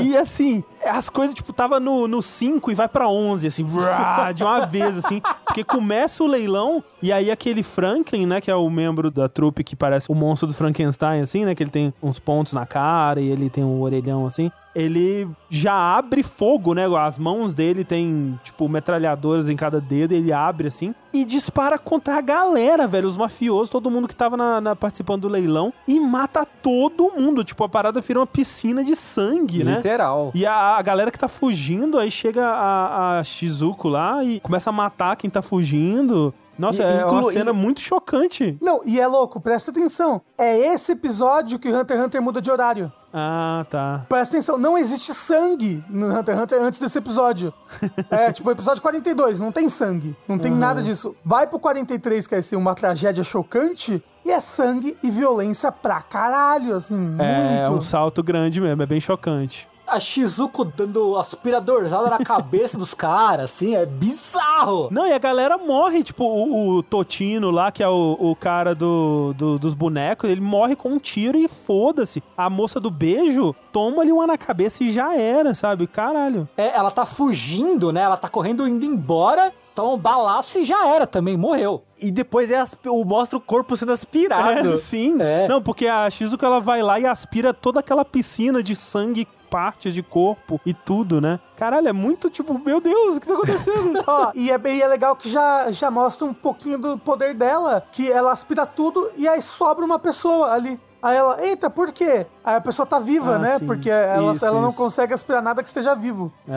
[0.00, 3.64] e assim, as coisas, tipo, tava no 5 e vai pra 11, assim,
[4.34, 5.20] de uma vez, assim.
[5.44, 9.64] Porque começa o leilão e aí aquele Franklin, né, que é o membro da trupe
[9.64, 13.20] que parece o monstro do Frankenstein, assim, né, que ele tem uns pontos na cara
[13.20, 16.84] e ele tem um orelhão, assim ele já abre fogo, né?
[16.98, 22.16] As mãos dele tem, tipo, metralhadoras em cada dedo, ele abre assim e dispara contra
[22.16, 23.08] a galera, velho.
[23.08, 27.42] Os mafiosos, todo mundo que tava na, na, participando do leilão e mata todo mundo.
[27.42, 29.76] Tipo, a parada vira uma piscina de sangue, né?
[29.76, 30.30] Literal.
[30.34, 34.70] E a, a, galera que tá fugindo, aí chega a, a Shizuko lá e começa
[34.70, 36.34] a matar quem tá fugindo.
[36.58, 37.18] Nossa, e, é inclu...
[37.18, 38.58] uma cena muito chocante.
[38.60, 40.20] Não, e é louco, presta atenção.
[40.36, 42.92] É esse episódio que Hunter x Hunter muda de horário.
[43.12, 44.04] Ah, tá.
[44.08, 47.54] Presta atenção, não existe sangue no Hunter x Hunter antes desse episódio.
[48.10, 50.16] é, tipo, episódio 42, não tem sangue.
[50.26, 50.58] Não tem uhum.
[50.58, 51.14] nada disso.
[51.24, 56.02] Vai pro 43, que é ser uma tragédia chocante, e é sangue e violência pra
[56.02, 57.20] caralho, assim, é, muito.
[57.20, 62.94] É um salto grande mesmo, é bem chocante a Shizuko dando aspiradorzada na cabeça dos
[62.94, 64.88] caras, assim, é bizarro.
[64.90, 68.74] Não, e a galera morre, tipo, o, o Totino lá, que é o, o cara
[68.74, 72.22] do, do, dos bonecos, ele morre com um tiro e foda-se.
[72.36, 75.86] A moça do beijo toma ali uma na cabeça e já era, sabe?
[75.86, 76.48] Caralho.
[76.56, 78.02] É, ela tá fugindo, né?
[78.02, 81.84] Ela tá correndo indo embora então, balaço e já era também, morreu.
[82.02, 84.72] E depois é o, mostra o corpo sendo aspirado.
[84.72, 85.16] É, sim.
[85.22, 85.46] É.
[85.46, 89.92] Não, porque a Shizuka ela vai lá e aspira toda aquela piscina de sangue partes
[89.92, 91.40] de corpo e tudo, né?
[91.56, 94.02] Caralho, é muito tipo, meu Deus, o que tá acontecendo?
[94.06, 97.84] Ó, e é bem é legal que já, já mostra um pouquinho do poder dela,
[97.90, 100.80] que ela aspira tudo e aí sobra uma pessoa ali.
[101.00, 102.26] Aí ela, eita, por quê?
[102.44, 103.58] Aí a pessoa tá viva, ah, né?
[103.58, 103.66] Sim.
[103.66, 106.32] Porque ela, isso, ela não consegue aspirar nada que esteja vivo.
[106.48, 106.52] É,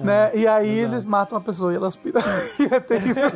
[0.00, 0.30] é né?
[0.34, 2.20] É, e aí eles matam a pessoa e ela aspira.
[2.60, 3.30] e é terrível.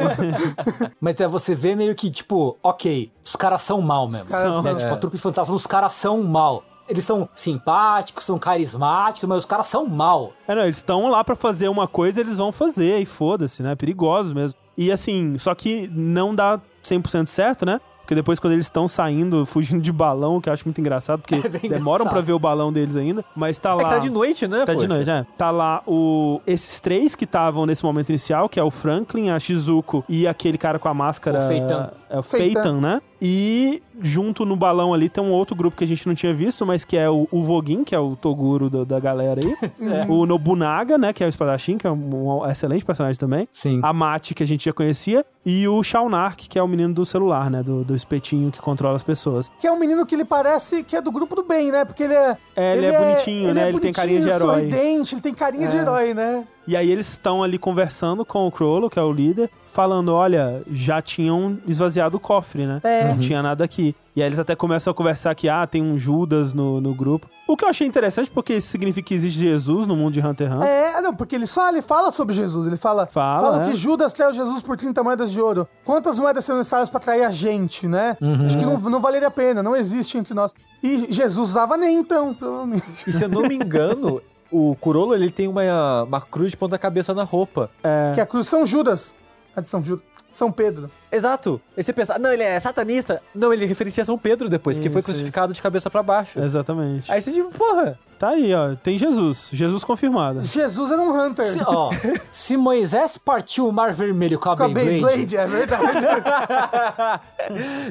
[1.00, 4.26] Mas é, você vê meio que, tipo, ok, os caras são mal mesmo.
[4.26, 4.74] Os caras, né?
[4.74, 9.44] Tipo, a trupe fantasma, os caras são mal eles são simpáticos, são carismáticos, mas os
[9.44, 10.32] caras são mal.
[10.46, 13.74] É, não, eles estão lá para fazer uma coisa, eles vão fazer, e foda-se, né?
[13.76, 14.58] Perigosos mesmo.
[14.76, 17.80] E assim, só que não dá 100% certo, né?
[18.00, 21.36] Porque depois, quando eles estão saindo, fugindo de balão, que eu acho muito engraçado, porque
[21.46, 23.82] é demoram para ver o balão deles ainda, mas tá lá.
[23.82, 24.64] É que tá de noite, né?
[24.64, 24.88] Tá poxa.
[24.88, 25.24] de noite, é.
[25.38, 26.40] Tá lá o...
[26.44, 30.58] esses três que estavam nesse momento inicial, que é o Franklin, a Shizuko e aquele
[30.58, 31.44] cara com a máscara.
[31.44, 31.90] O Feitan.
[32.08, 33.00] É o Feitan, né?
[33.20, 36.64] E junto no balão ali tem um outro grupo que a gente não tinha visto,
[36.64, 39.56] mas que é o, o Vogin, que é o Toguro do, da galera aí.
[39.80, 40.10] é.
[40.10, 41.12] O Nobunaga, né?
[41.12, 43.48] Que é o espadachim, que é um, excelente personagem também.
[43.52, 43.80] Sim.
[43.82, 45.24] A Mati, que a gente já conhecia.
[45.44, 47.62] E o Shaunark, que é o menino do celular, né?
[47.62, 49.50] Do, do espetinho que controla as pessoas.
[49.58, 51.84] Que é um menino que ele parece que é do grupo do bem, né?
[51.84, 52.36] Porque ele é.
[52.56, 53.62] É, ele, ele é, é bonitinho, ele né?
[53.64, 54.54] É ele tem carinha de herói.
[54.54, 55.68] sorridente, ele tem carinha é.
[55.68, 56.46] de herói, né?
[56.70, 60.62] E aí eles estão ali conversando com o Crollo, que é o líder, falando: olha,
[60.70, 62.80] já tinham esvaziado o cofre, né?
[62.84, 63.08] É.
[63.08, 63.18] Não uhum.
[63.18, 63.92] tinha nada aqui.
[64.14, 67.28] E aí eles até começam a conversar que, ah, tem um Judas no, no grupo.
[67.48, 70.46] O que eu achei interessante, porque isso significa que existe Jesus no mundo de Hunter
[70.46, 70.68] x Hunter.
[70.68, 72.68] É, não, porque ele fala, ele fala sobre Jesus.
[72.68, 73.70] Ele fala, fala, fala é.
[73.70, 75.66] que Judas traiu Jesus por 30 moedas de ouro.
[75.84, 78.16] Quantas moedas são necessárias para trair a gente, né?
[78.20, 78.46] Uhum.
[78.46, 80.54] Acho que não, não valeria a pena, não existe entre nós.
[80.80, 82.86] E Jesus usava nem, então, provavelmente.
[83.08, 86.78] E se eu não me engano, o Curolo ele tem uma, uma cruz de ponta
[86.78, 87.70] cabeça na roupa.
[87.82, 88.12] É...
[88.14, 89.14] Que a cruz São Judas.
[89.54, 90.04] A de São Judas.
[90.32, 90.90] São Pedro.
[91.10, 91.60] Exato.
[91.76, 93.20] E você pensa, não, ele é satanista.
[93.34, 95.56] Não, ele referencia a São Pedro depois, isso, que foi crucificado isso.
[95.56, 96.38] de cabeça para baixo.
[96.38, 97.10] Exatamente.
[97.10, 97.98] Aí você diz, porra.
[98.18, 98.76] Tá aí, ó.
[98.76, 99.48] Tem Jesus.
[99.52, 100.44] Jesus confirmado.
[100.44, 101.52] Jesus era um Hunter.
[101.52, 101.90] Se, ó,
[102.30, 105.26] se Moisés partiu o Mar Vermelho com a com Beyblade...
[105.26, 105.84] Beyblade, é verdade.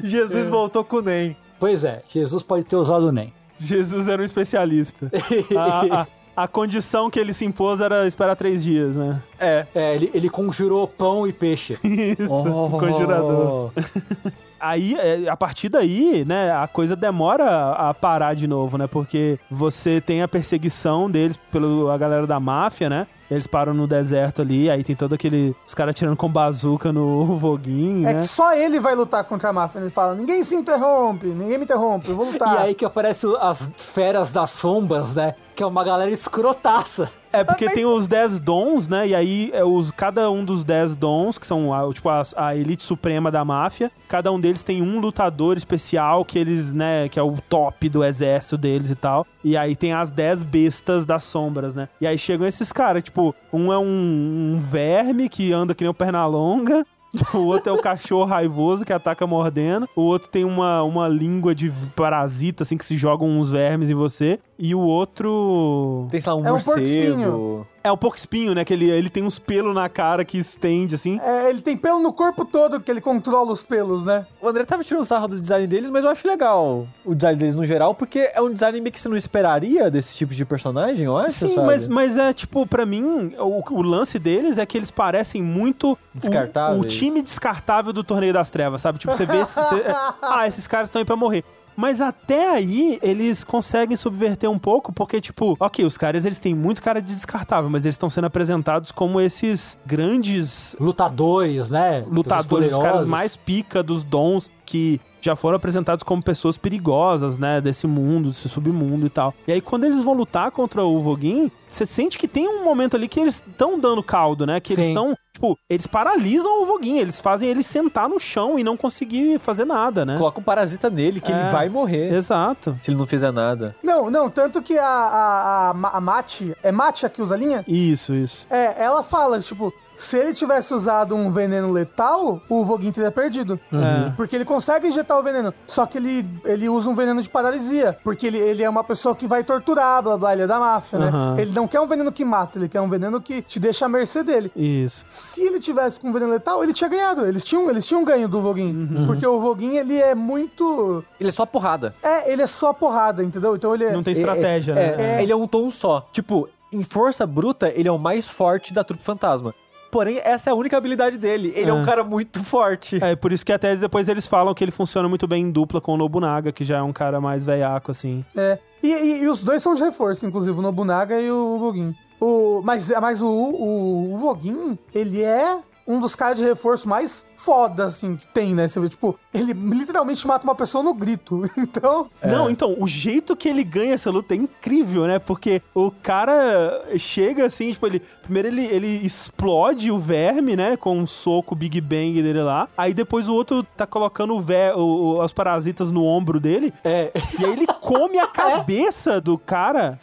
[0.02, 0.50] Jesus é.
[0.50, 1.36] voltou com o NEM.
[1.58, 3.34] Pois é, Jesus pode ter usado o NEM.
[3.58, 5.10] Jesus era um especialista.
[5.58, 6.06] a, a,
[6.42, 9.22] a condição que ele se impôs era esperar três dias, né?
[9.38, 11.78] É, é ele, ele conjurou pão e peixe.
[11.84, 12.70] Isso, oh.
[12.70, 13.72] conjurador.
[14.58, 18.86] aí, é, a partir daí, né, a coisa demora a parar de novo, né?
[18.86, 23.06] Porque você tem a perseguição deles pela galera da máfia, né?
[23.30, 25.54] Eles param no deserto ali, aí tem todo aquele.
[25.64, 28.08] Os caras tirando com bazuca no Voguinho.
[28.08, 28.20] É né?
[28.22, 29.78] que só ele vai lutar contra a máfia.
[29.78, 32.54] Ele fala: ninguém se interrompe, ninguém me interrompe, eu vou lutar.
[32.54, 35.34] e aí que aparecem as feras das sombras, né?
[35.54, 37.10] Que é uma galera escrotaça.
[37.32, 37.74] É, porque Mas...
[37.74, 39.08] tem os 10 dons, né?
[39.08, 42.56] E aí, é os, cada um dos 10 dons, que são a, tipo, a, a,
[42.56, 47.20] elite suprema da máfia, cada um deles tem um lutador especial que eles, né, que
[47.20, 49.26] é o top do exército deles e tal.
[49.44, 51.88] E aí tem as 10 bestas das sombras, né?
[52.00, 55.90] E aí chegam esses caras, tipo, um é um, um verme que anda que nem
[55.90, 56.84] o Pernalonga,
[57.34, 59.88] o outro é o cachorro raivoso que ataca mordendo.
[59.96, 63.94] O outro tem uma, uma língua de parasita, assim, que se jogam uns vermes em
[63.94, 64.38] você.
[64.58, 66.06] E o outro.
[66.10, 67.66] Tem, sei lá, um É um morcego.
[67.82, 68.64] É o porco espinho, né?
[68.64, 71.18] Que ele, ele tem uns pelos na cara que estende, assim.
[71.22, 74.26] É, ele tem pelo no corpo todo que ele controla os pelos, né?
[74.40, 77.54] O André tava tirando sarro do design deles, mas eu acho legal o design deles
[77.54, 81.06] no geral, porque é um design meio que você não esperaria desse tipo de personagem,
[81.06, 81.66] eu acho, Sim, sabe?
[81.66, 85.92] mas, mas é tipo, pra mim, o, o lance deles é que eles parecem muito
[85.92, 86.80] o- Descartáveis.
[86.84, 88.98] O, time descartável do Torneio das Trevas, sabe?
[88.98, 89.38] Tipo, você vê.
[89.38, 89.84] esse- você-
[90.20, 91.44] ah, esses caras estão aí pra morrer.
[91.76, 96.54] Mas até aí, eles conseguem subverter um pouco, porque, tipo, ok, os caras eles têm
[96.54, 102.04] muito cara de descartável, mas eles estão sendo apresentados como esses grandes Lutadores, né?
[102.10, 107.60] lutadores, os caras mais pica dos dons que já foram apresentados como pessoas perigosas, né,
[107.60, 109.34] desse mundo, desse submundo e tal.
[109.46, 112.96] E aí quando eles vão lutar contra o Voguin, você sente que tem um momento
[112.96, 114.90] ali que eles estão dando caldo, né, que eles Sim.
[114.90, 119.38] estão, tipo, eles paralisam o Voguin, eles fazem ele sentar no chão e não conseguir
[119.38, 120.16] fazer nada, né?
[120.16, 121.38] Coloca um parasita nele, que É.
[121.38, 122.76] ele vai morrer Exato.
[122.80, 123.74] se ele não fizer nada.
[123.82, 127.38] Não, não, tanto que a, a, a, a Mati, é Mati a que usa a
[127.38, 127.64] linha?
[127.66, 128.46] Isso, isso.
[128.50, 133.60] É, ela fala, tipo, se ele tivesse usado um veneno letal, o Voguin teria perdido.
[133.72, 134.10] É.
[134.16, 135.52] Porque ele consegue injetar o veneno.
[135.66, 137.98] Só que ele, ele usa um veneno de paralisia.
[138.02, 140.98] Porque ele, ele é uma pessoa que vai torturar, blá blá, ele é da máfia,
[140.98, 141.08] né?
[141.08, 141.34] Aham.
[141.38, 143.88] Ele não quer um veneno que mata, ele quer um veneno que te deixa à
[143.88, 144.50] mercê dele.
[144.56, 145.04] Isso.
[145.08, 147.26] Se ele tivesse com veneno letal, ele tinha ganhado.
[147.26, 149.06] Eles tinham, eles tinham ganho do Voguin.
[149.06, 151.04] Porque o Voguin, ele é muito.
[151.20, 151.94] Ele é só porrada.
[152.02, 153.54] É, ele é só porrada, entendeu?
[153.54, 153.92] Então ele é.
[153.92, 155.18] Não tem estratégia, é, né?
[155.18, 156.08] é, Ele é um tom só.
[156.10, 159.54] Tipo, em força bruta, ele é o mais forte da trupe fantasma.
[159.90, 161.52] Porém, essa é a única habilidade dele.
[161.56, 161.84] Ele é, um É.
[161.84, 163.02] cara muito forte.
[163.02, 165.80] É, por isso que até depois eles falam que ele funciona muito bem em dupla
[165.80, 168.24] com o Nobunaga, que já é um cara mais veiaco, assim.
[168.36, 168.58] É.
[168.82, 171.94] E, e- e os dois são de reforço, inclusive, o Nobunaga e o Voguin.
[172.20, 175.58] O, mas mas o, o, o Voguin, ele é
[175.90, 178.68] um dos caras de reforço mais foda, assim, que tem, né?
[178.68, 181.42] Você vê, tipo, ele literalmente mata uma pessoa no grito.
[181.56, 185.18] Então, Não, então, o jeito que ele ganha essa luta é incrível, né?
[185.18, 188.00] Porque o cara chega assim, tipo, ele.
[188.22, 190.76] Primeiro ele, ele explode o verme, né?
[190.76, 192.68] Com um soco Big Bang dele lá.
[192.76, 194.80] Aí depois o outro tá colocando o ver, o,
[195.16, 196.72] o- os parasitas no ombro dele.
[196.84, 197.10] É.
[197.38, 199.98] E aí ele come a cabeça do cara.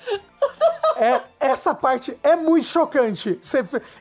[0.98, 3.40] É, essa parte é muito chocante.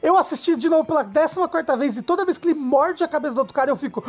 [0.03, 3.35] Eu assisti de novo pela 14 vez e toda vez que ele morde a cabeça
[3.35, 4.03] do outro cara, eu fico.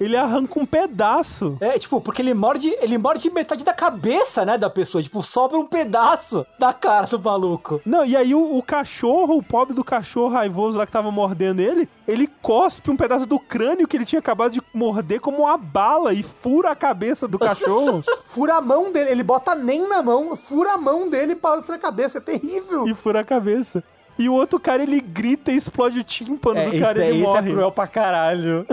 [0.00, 1.56] Ele arranca um pedaço.
[1.60, 5.02] É, tipo, porque ele morde, ele morde metade da cabeça, né, da pessoa.
[5.02, 7.80] Tipo, sobra um pedaço da cara do maluco.
[7.84, 11.60] Não, e aí o, o cachorro, o pobre do cachorro raivoso lá que tava mordendo
[11.60, 15.56] ele, ele cospe um pedaço do crânio que ele tinha acabado de morder como uma
[15.56, 20.02] bala e fura a cabeça do cachorro Fura a mão dele, ele bota nem na
[20.02, 22.18] mão, fura a mão dele pra furar a cabeça.
[22.18, 22.86] É terrível.
[22.86, 23.82] e fura a cabeça.
[24.18, 27.22] E o outro cara, ele grita e explode o tímpano É, do cara e ele
[27.22, 27.52] esse é morre.
[27.52, 28.66] cruel pra caralho.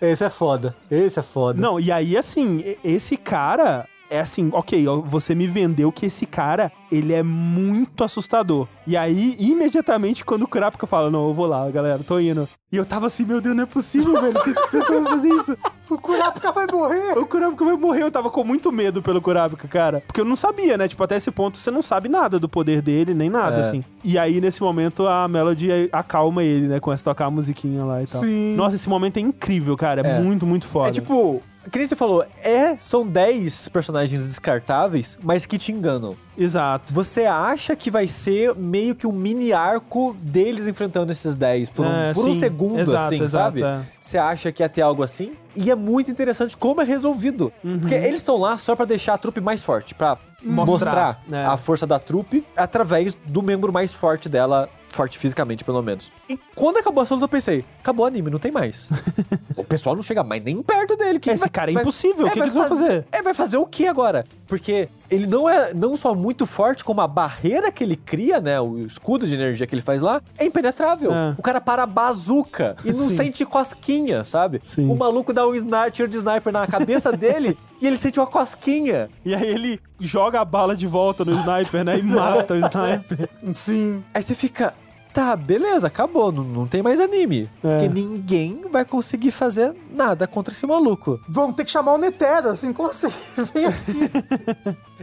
[0.00, 0.74] Esse é foda.
[0.90, 1.60] Esse é foda.
[1.60, 3.86] Não, e aí, assim, esse cara...
[4.12, 8.68] É assim, ok, você me vendeu que esse cara, ele é muito assustador.
[8.86, 12.46] E aí, imediatamente, quando o Kurapika fala, não, eu vou lá, galera, tô indo.
[12.70, 15.28] E eu tava assim, meu Deus, não é possível, velho, que esse pessoal vai fazer
[15.30, 15.56] isso?
[15.88, 17.18] O Kurapika vai morrer.
[17.18, 20.02] O Kurapika vai morrer, eu tava com muito medo pelo Kurapika, cara.
[20.06, 20.86] Porque eu não sabia, né?
[20.88, 23.60] Tipo, até esse ponto você não sabe nada do poder dele, nem nada, É.
[23.60, 23.82] assim.
[24.04, 26.80] E aí, nesse momento, a Melody acalma ele, né?
[26.80, 28.20] Começa a tocar a musiquinha lá e tal.
[28.20, 28.54] Sim.
[28.56, 30.06] Nossa, esse momento é incrível, cara.
[30.06, 30.20] É, É.
[30.20, 30.88] muito, muito foda.
[30.88, 36.16] É tipo, que nem você falou, é, são 10 personagens descartáveis, mas que te enganam.
[36.36, 36.92] Exato.
[36.92, 41.86] Você acha que vai ser meio que um mini arco deles enfrentando esses 10 por
[41.86, 43.62] um, É, por um segundo, Exato, assim, exato, sabe?
[43.62, 43.80] é.
[44.00, 45.32] Você acha que ia ter algo assim?
[45.54, 47.52] E é muito interessante como é resolvido.
[47.62, 47.78] Uhum.
[47.80, 51.46] Porque eles estão lá só pra deixar a trupe mais forte, pra Mostrar, mostrar, né?
[51.46, 56.12] a força da trupe através do membro mais forte dela, forte fisicamente, pelo menos.
[56.28, 58.88] E quando acabou essa luta, eu pensei, acabou o anime, não tem mais.
[59.56, 61.18] o pessoal não chega mais nem perto dele.
[61.18, 63.06] Que Esse vai- cara é vai- impossível, o que vai que eles vão fazer?
[63.10, 64.24] É, vai fazer o que agora?
[64.46, 68.60] Porque ele não é não só muito forte, como a barreira que ele cria, né?
[68.60, 71.12] O escudo de energia que ele faz lá, é impenetrável.
[71.12, 71.34] É.
[71.38, 73.16] O cara para a bazuca e não Sim.
[73.16, 74.60] sente cosquinha, sabe?
[74.64, 74.88] Sim.
[74.90, 78.26] O maluco dá um sniper, tiro de sniper na cabeça dele e ele sente uma
[78.26, 79.08] cosquinha.
[79.24, 81.98] E aí ele joga a bala de volta no sniper, né?
[81.98, 83.28] E mata o sniper.
[83.54, 84.02] Sim.
[84.12, 84.74] Aí você fica.
[85.12, 87.48] Tá, beleza, acabou, não, não tem mais anime.
[87.62, 87.78] É.
[87.78, 91.20] Porque ninguém vai conseguir fazer nada contra esse maluco.
[91.28, 93.08] Vão ter que chamar o Netero, assim, como assim?
[93.52, 94.10] Vem aqui.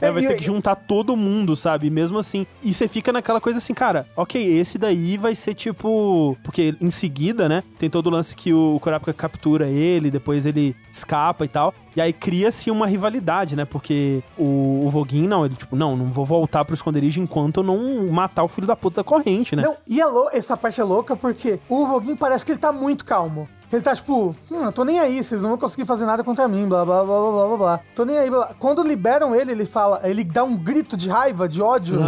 [0.02, 1.90] É, vai ter que juntar todo mundo, sabe?
[1.90, 2.48] Mesmo assim.
[2.64, 6.38] E você fica naquela coisa assim, cara, ok, esse daí vai ser tipo.
[6.44, 7.64] Porque em seguida, né?
[7.77, 11.73] Tem todo o lance que o Kurapika captura ele, depois ele escapa e tal.
[11.95, 13.65] E aí cria-se uma rivalidade, né?
[13.65, 17.63] Porque o, o Voguin, não, ele tipo, não, não vou voltar pro esconderijo enquanto eu
[17.63, 19.63] não matar o filho da puta da corrente, né?
[19.63, 22.71] Não, e é lou- essa parte é louca porque o Voguin parece que ele tá
[22.71, 23.47] muito calmo.
[23.71, 26.47] Ele tá tipo, hum, eu tô nem aí, vocês não vão conseguir fazer nada contra
[26.47, 27.79] mim, blá blá blá blá blá blá blá.
[27.95, 28.39] Tô nem aí, blá.
[28.47, 28.55] blá.
[28.57, 31.99] Quando liberam ele, ele fala, ele dá um grito de raiva, de ódio.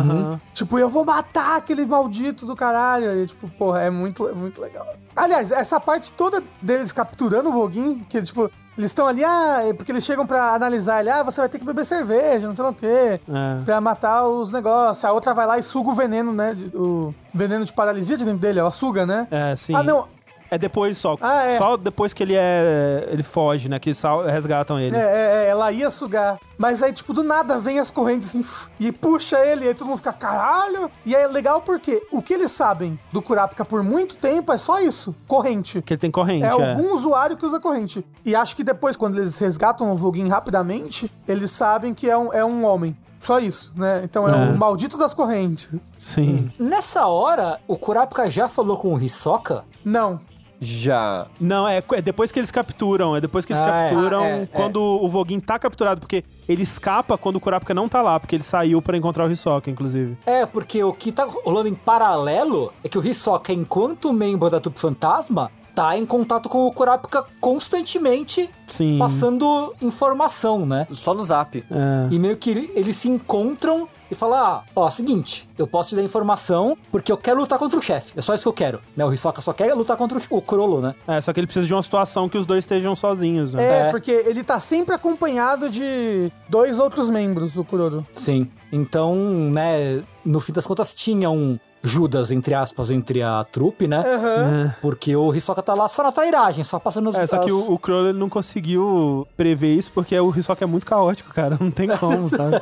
[0.55, 3.13] Tipo, eu vou matar aquele maldito do caralho.
[3.23, 4.87] E tipo, porra, é muito, é muito legal.
[5.15, 9.73] Aliás, essa parte toda deles capturando o Voguin, que tipo, eles estão ali, ah, é
[9.73, 12.63] porque eles chegam pra analisar ele, ah, você vai ter que beber cerveja, não sei
[12.63, 13.19] lá o quê.
[13.27, 13.63] É.
[13.65, 15.03] Pra matar os negócios.
[15.03, 16.55] A outra vai lá e suga o veneno, né?
[16.73, 19.27] o veneno de paralisia de dentro dele, ela suga, né?
[19.29, 19.75] É, sim.
[19.75, 20.07] Ah, não.
[20.51, 21.15] É depois só.
[21.21, 21.57] Ah, é.
[21.57, 23.07] Só depois que ele é.
[23.09, 23.79] ele foge, né?
[23.79, 24.93] Que sal- resgatam ele.
[24.93, 26.37] É, é, é, ela ia sugar.
[26.57, 28.45] Mas aí, tipo, do nada vem as correntes assim
[28.77, 30.91] e puxa ele, e aí todo mundo fica, caralho!
[31.05, 34.57] E aí é legal porque o que eles sabem do Kurapika por muito tempo é
[34.57, 35.81] só isso: corrente.
[35.81, 36.51] Que ele tem corrente, É é.
[36.51, 38.05] algum usuário que usa corrente.
[38.25, 42.33] E acho que depois, quando eles resgatam o Voguin rapidamente, eles sabem que é um,
[42.33, 42.93] é um homem.
[43.21, 44.01] Só isso, né?
[44.03, 44.49] Então é, É.
[44.51, 45.69] o maldito das correntes.
[45.97, 46.51] Sim.
[46.59, 49.63] Nessa hora, o Kurapika já falou com o Hisoka?
[49.85, 50.19] Não.
[50.63, 51.25] Já.
[51.39, 53.15] Não, é, é depois que eles capturam.
[53.15, 53.89] É depois que eles Ah, é.
[53.89, 54.45] capturam Ah, é, é.
[54.45, 55.99] quando o Voguin tá capturado.
[55.99, 58.19] Porque ele escapa quando o Kurapika não tá lá.
[58.19, 60.15] Porque ele saiu pra encontrar o Hisoka, inclusive.
[60.25, 64.59] É, porque o que tá rolando em paralelo é que o Hisoka, enquanto membro da
[64.59, 68.99] Trupe Fantasma, tá em contato com o Kurapika constantemente, Sim.
[68.99, 70.85] passando informação, né?
[70.91, 71.57] Só no zap.
[71.71, 72.13] É.
[72.13, 75.95] E meio que ele- eles se encontram e falam: Ah, ó, seguinte, eu posso te
[75.95, 78.11] dar informação porque eu quero lutar contra o chefe.
[78.15, 78.81] É só isso que eu quero.
[78.95, 79.05] Né?
[79.05, 80.93] O Hisoka só quer lutar contra o Crollo, né?
[81.07, 83.63] É, só que ele precisa de uma situação que os dois estejam sozinhos, né?
[83.65, 83.91] É, É.
[83.91, 88.05] porque ele tá sempre acompanhado de dois outros membros do Kuroro.
[88.13, 88.49] Sim.
[88.71, 94.03] Então, né, no fim das contas tinha um Judas, entre aspas, entre a trupe, né?
[94.05, 94.75] É.
[94.81, 97.51] Porque o Hisoka tá lá só na trairagem, só passando os É, só que as-
[97.51, 101.57] o, o Crowley ele não conseguiu prever isso porque o Hisoka é muito caótico, cara.
[101.61, 102.61] Não tem como, sabe?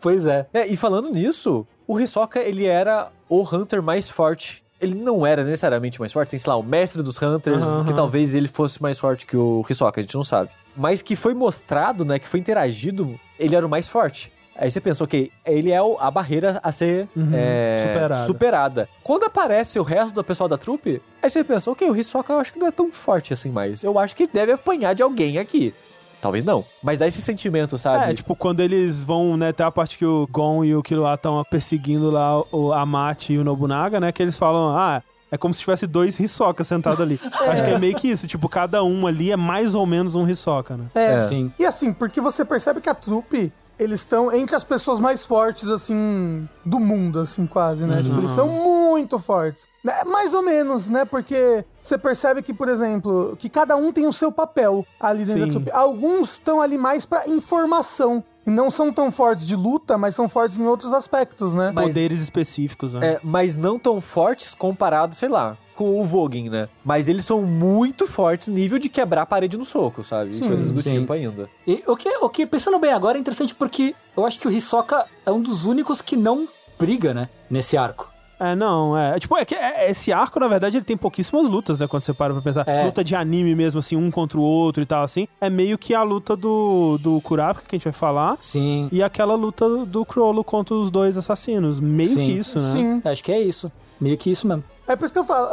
[0.00, 0.46] Pois é.
[0.52, 4.64] É, e falando nisso, o Hisoka, ele era o Hunter mais forte.
[4.78, 7.94] Ele não era necessariamente mais forte, tem, sei lá, o mestre dos Hunters, Aham, que
[7.94, 10.50] talvez ele fosse mais forte que o Hisoka, a gente não sabe.
[10.76, 14.30] Mas que foi mostrado, né, que foi interagido, ele era o mais forte.
[14.58, 18.16] Aí você pensou, ok, ele é o- a barreira a ser Uhum, é, superada.
[18.26, 18.88] superada.
[19.02, 22.38] Quando aparece o resto do pessoal da trupe, aí você pensou, ok, o Hisoka eu
[22.38, 23.82] acho que não é tão forte assim mais.
[23.84, 25.74] Eu acho que ele deve apanhar de alguém aqui.
[26.22, 28.10] Talvez não, mas dá esse sentimento, sabe?
[28.10, 31.14] É, tipo, quando eles vão, né, até a parte que o Gon e o Killua
[31.14, 35.52] estão perseguindo lá o Amate e o Nobunaga, né, que eles falam, ah, é como
[35.52, 37.20] se tivesse dois Hisoka sentados ali.
[37.46, 40.26] Acho que é meio que isso, tipo, cada um ali é mais ou menos um
[40.26, 40.86] Hisoka, né?
[40.94, 41.22] É, É.
[41.22, 41.52] Sim.
[41.58, 45.68] E assim, porque você percebe que a trupe, eles estão entre as pessoas mais fortes,
[45.68, 48.02] assim, do mundo, assim, quase, né?
[48.02, 49.68] Tipo, eles são muito fortes.
[49.84, 51.04] Né, Mais ou menos, né?
[51.04, 55.42] Porque você percebe que, por exemplo, que cada um tem o seu papel ali dentro
[55.42, 55.46] Sim.
[55.48, 55.70] da trupe.
[55.72, 58.24] Alguns estão ali mais pra informação.
[58.46, 61.72] E não são tão fortes de luta, mas são fortes em outros aspectos, né?
[61.74, 63.14] Mas- Poderes específicos, né?
[63.14, 66.68] É, mas não tão fortes comparado, sei lá, com o Voguin, né?
[66.84, 70.34] Mas eles são muito fortes, nível de quebrar a parede no soco, sabe?
[70.34, 71.00] Sim, Coisas do sim.
[71.00, 71.48] tipo ainda.
[71.66, 74.50] E o que, o que, pensando bem agora, é interessante porque eu acho que o
[74.50, 76.48] Hisoka é um dos únicos que não
[76.78, 77.28] briga, né?
[77.50, 78.10] Nesse arco.
[78.38, 79.18] É, não, é.
[79.18, 81.86] Tipo, é que é- esse arco, na verdade, ele tem pouquíssimas lutas, né?
[81.86, 82.68] Quando você para pra pensar.
[82.68, 82.84] É.
[82.84, 85.26] Luta de anime mesmo, assim, um contra o outro e tal, assim.
[85.40, 88.36] É meio que a luta do, do Kurapika, que a gente vai falar.
[88.42, 88.88] Sim.
[88.92, 91.80] E aquela luta do Crollo contra os dois assassinos.
[91.80, 92.14] Meio Sim.
[92.26, 92.72] que isso, né?
[92.74, 93.02] Sim.
[93.08, 93.72] Acho que é isso.
[93.98, 94.62] Meio que isso mesmo.
[94.88, 95.48] É por isso que eu falo,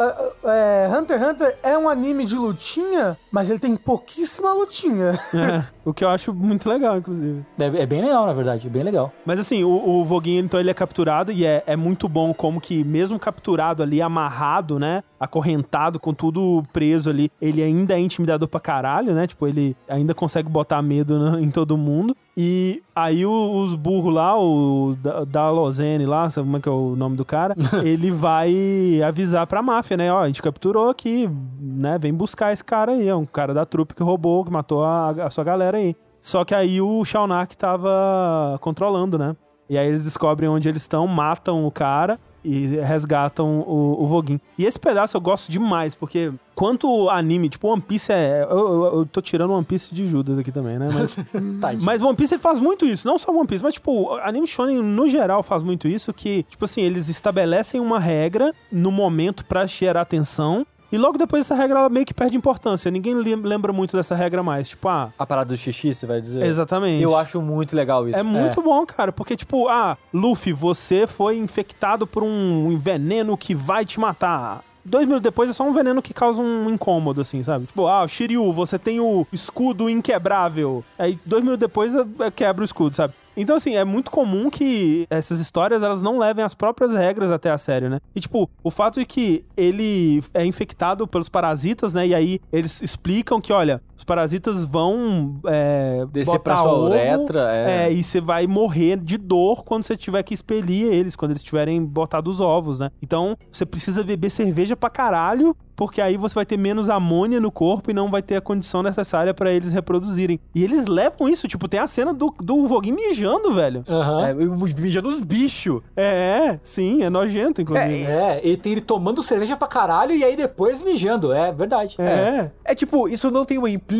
[0.45, 5.11] é, é, Hunter x Hunter é um anime de lutinha, mas ele tem pouquíssima lutinha.
[5.43, 7.43] É, o que eu acho muito legal, inclusive.
[7.59, 8.67] É, é bem legal, na verdade.
[8.67, 9.11] É bem legal.
[9.25, 12.61] Mas assim, o, o Voguinho, então, ele é capturado e é, é muito bom como
[12.61, 15.03] que, mesmo capturado ali, amarrado, né?
[15.19, 19.27] Acorrentado, com tudo preso ali, ele ainda é intimidador pra caralho, né?
[19.27, 22.15] Tipo, ele ainda consegue botar medo né, em todo mundo.
[22.35, 26.71] E aí os burros lá, o da, da Lozene lá, sabe como é que é
[26.71, 27.53] o nome do cara?
[27.85, 30.11] ele vai avisar pra máfia, né?
[30.11, 31.29] Ó, a gente capturou aqui,
[31.59, 31.97] né?
[31.99, 33.07] Vem buscar esse cara aí.
[33.07, 35.95] É um cara da trupe que roubou, que matou a, a sua galera aí.
[36.21, 39.35] Só que aí o Shaunak tava controlando, né?
[39.69, 44.39] E aí eles descobrem onde eles estão, matam o cara e resgatam o, o Voguin.
[44.57, 48.43] E esse pedaço eu gosto demais, porque quanto anime, tipo, One Piece é.
[48.43, 50.89] Eu, eu, eu tô tirando One Piece de Judas aqui também, né?
[50.91, 51.17] Mas,
[51.81, 55.07] mas One Piece faz muito isso, não só One Piece, mas tipo, anime shonen no
[55.07, 60.01] geral faz muito isso, que, tipo assim, eles estabelecem uma regra no momento pra gerar
[60.01, 60.65] atenção.
[60.93, 62.91] E logo depois essa regra ela meio que perde importância.
[62.91, 64.69] Ninguém lem- lembra muito dessa regra mais.
[64.69, 66.45] Tipo, ah, A parada do xixi, você vai dizer?
[66.45, 67.01] exatamente.
[67.01, 68.19] Eu acho muito legal isso.
[68.19, 73.55] É muito bom, cara, porque, tipo, ah, Luffy, você foi infectado por um veneno que
[73.55, 74.63] vai te matar.
[74.85, 77.65] dois minutos depois é só um veneno que causa um incômodo, assim, sabe?
[77.65, 80.83] Tipo, ah, Shiryu, você tem o escudo inquebrável.
[80.99, 83.13] Aí, dois minutos depois, é, é, quebra o escudo, sabe?
[83.35, 87.49] Então, assim, é muito comum que essas histórias elas não levem as próprias regras até
[87.49, 87.99] a série, né?
[88.15, 92.07] E, tipo, o fato de que ele é infectado pelos parasitas, né?
[92.07, 97.53] E aí eles explicam que, olha, os parasitas vão é, descer pra sua ovo, uretra,
[97.53, 97.87] é.
[97.87, 97.93] é.
[97.93, 101.83] e você vai morrer de dor quando você tiver que expelir eles, quando eles tiverem
[101.83, 102.91] botado os ovos, né?
[103.01, 107.51] Então, você precisa beber cerveja pra caralho porque aí você vai ter menos amônia no
[107.51, 110.39] corpo e não vai ter a condição necessária para eles reproduzirem.
[110.53, 113.83] E eles levam isso, tipo, tem a cena do, do Voguinho mijando, velho.
[113.87, 114.25] Uhum.
[114.25, 114.33] É,
[114.79, 115.81] mijando os bichos.
[115.95, 118.03] É, sim, é nojento, inclusive.
[118.03, 121.95] É, é, e tem ele tomando cerveja pra caralho e aí depois mijando, é verdade.
[121.97, 122.03] É.
[122.03, 123.92] É, é tipo, isso não tem uma implicação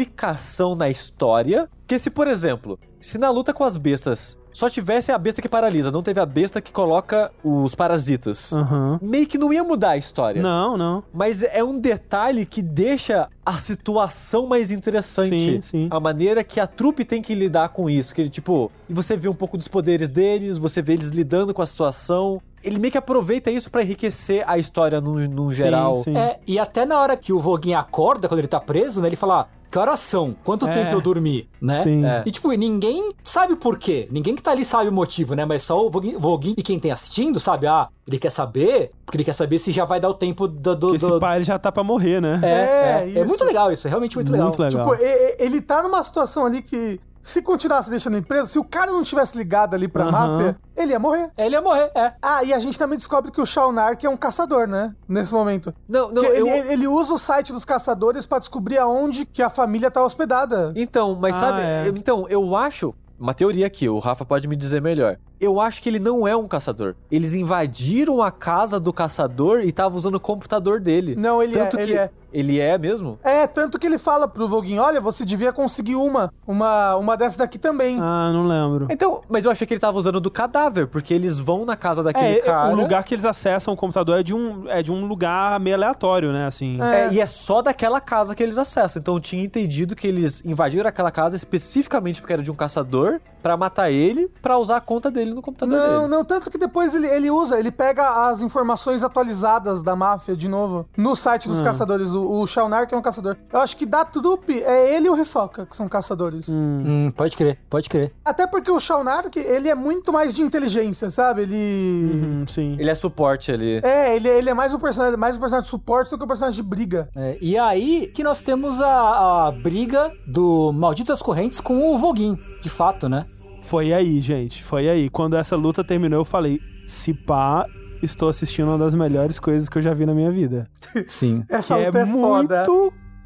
[0.75, 5.17] na história, porque se, por exemplo, se na luta com as bestas só tivesse a
[5.17, 8.51] besta que paralisa, não teve a besta que coloca os parasitas.
[8.51, 8.99] Uhum.
[9.01, 10.41] Meio que não ia mudar a história.
[10.41, 11.03] Não, não.
[11.11, 15.29] Mas é um detalhe que deixa a situação mais interessante.
[15.29, 15.87] Sim, sim.
[15.89, 18.13] A maneira que a trupe tem que lidar com isso.
[18.13, 21.65] Que, tipo, você vê um pouco dos poderes deles, você vê eles lidando com a
[21.65, 25.97] situação ele meio que aproveita isso para enriquecer a história no, no geral.
[25.97, 26.17] Sim, sim.
[26.17, 29.17] É, e até na hora que o Voguinho acorda, quando ele tá preso, né, ele
[29.17, 30.35] fala, que horas são?
[30.43, 30.71] Quanto é.
[30.71, 31.81] tempo eu dormi, né?
[31.81, 32.05] Sim.
[32.05, 32.21] É.
[32.27, 34.07] E tipo, ninguém sabe por quê.
[34.11, 35.45] Ninguém que tá ali sabe o motivo, né?
[35.45, 39.23] Mas só o Voguinho e quem tem assistindo sabe, ah, ele quer saber, porque ele
[39.23, 40.75] quer saber se já vai dar o tempo do...
[40.75, 40.95] do, do...
[40.95, 42.39] esse pai ele já tá pra morrer, né?
[42.43, 44.85] É, é, é, é muito legal isso, é realmente muito, muito legal.
[44.85, 44.95] legal.
[44.95, 49.01] Tipo, ele tá numa situação ali que se continuasse deixando empresa, se o cara não
[49.01, 50.11] tivesse ligado ali pra uhum.
[50.11, 51.31] máfia, ele ia morrer.
[51.37, 52.13] Ele ia morrer, é.
[52.21, 54.93] Ah, e a gente também descobre que o Shaunark é um caçador, né?
[55.07, 55.73] Nesse momento.
[55.87, 56.45] Não, não, eu...
[56.45, 60.73] ele, ele, usa o site dos caçadores para descobrir aonde que a família tá hospedada.
[60.75, 61.87] Então, mas ah, sabe, é.
[61.87, 65.17] então, eu acho uma teoria aqui, o Rafa pode me dizer melhor.
[65.43, 66.95] Eu acho que ele não é um caçador.
[67.11, 71.15] Eles invadiram a casa do caçador e estavam usando o computador dele.
[71.17, 71.85] Não, ele Tanto é.
[71.85, 71.91] Que...
[71.91, 72.09] Ele é.
[72.33, 73.19] Ele é mesmo?
[73.23, 77.37] É, tanto que ele fala pro Voguinho, olha, você devia conseguir uma, uma, uma dessa
[77.37, 77.99] daqui também.
[78.01, 78.87] Ah, não lembro.
[78.89, 82.01] Então, mas eu achei que ele tava usando do cadáver, porque eles vão na casa
[82.01, 82.73] daquele é, cara.
[82.73, 85.75] O lugar que eles acessam o computador é de um, é de um lugar meio
[85.75, 86.81] aleatório, né, assim.
[86.81, 87.05] É.
[87.05, 87.13] é.
[87.13, 88.99] e é só daquela casa que eles acessam.
[88.99, 93.21] Então eu tinha entendido que eles invadiram aquela casa especificamente porque era de um caçador,
[93.43, 96.01] para matar ele, para usar a conta dele no computador não, dele.
[96.01, 100.35] Não, não, tanto que depois ele, ele usa, ele pega as informações atualizadas da máfia
[100.35, 101.63] de novo no site dos hum.
[101.63, 102.09] caçadores.
[102.09, 103.37] O, o Shaunar, que é um caçador.
[103.51, 106.47] Eu acho que da trupe é ele e o Hisoka, que são caçadores.
[106.49, 106.83] Hum.
[106.85, 108.13] Hum, pode crer, pode crer.
[108.23, 111.43] Até porque o Shaunar, ele é muito mais de inteligência, sabe?
[111.43, 112.11] Ele.
[112.13, 112.75] Uhum, sim.
[112.79, 113.79] Ele é suporte ali.
[113.83, 116.27] É, ele, ele é mais um personagem, mais um personagem de suporte do que um
[116.27, 117.09] personagem de briga.
[117.15, 122.39] É, e aí que nós temos a, a briga do Malditas Correntes com o Voguin,
[122.61, 123.25] de fato, né?
[123.63, 124.63] Foi aí, gente.
[124.63, 125.09] Foi aí.
[125.09, 127.65] Quando essa luta terminou, eu falei: se pá,
[128.01, 130.69] estou assistindo uma das melhores coisas que eu já vi na minha vida.
[131.07, 131.43] Sim.
[131.49, 132.47] Essa luta é, é muito.
[132.53, 132.63] Foda.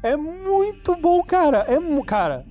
[0.02, 1.66] É muito bom, cara.
[1.68, 2.44] É, cara,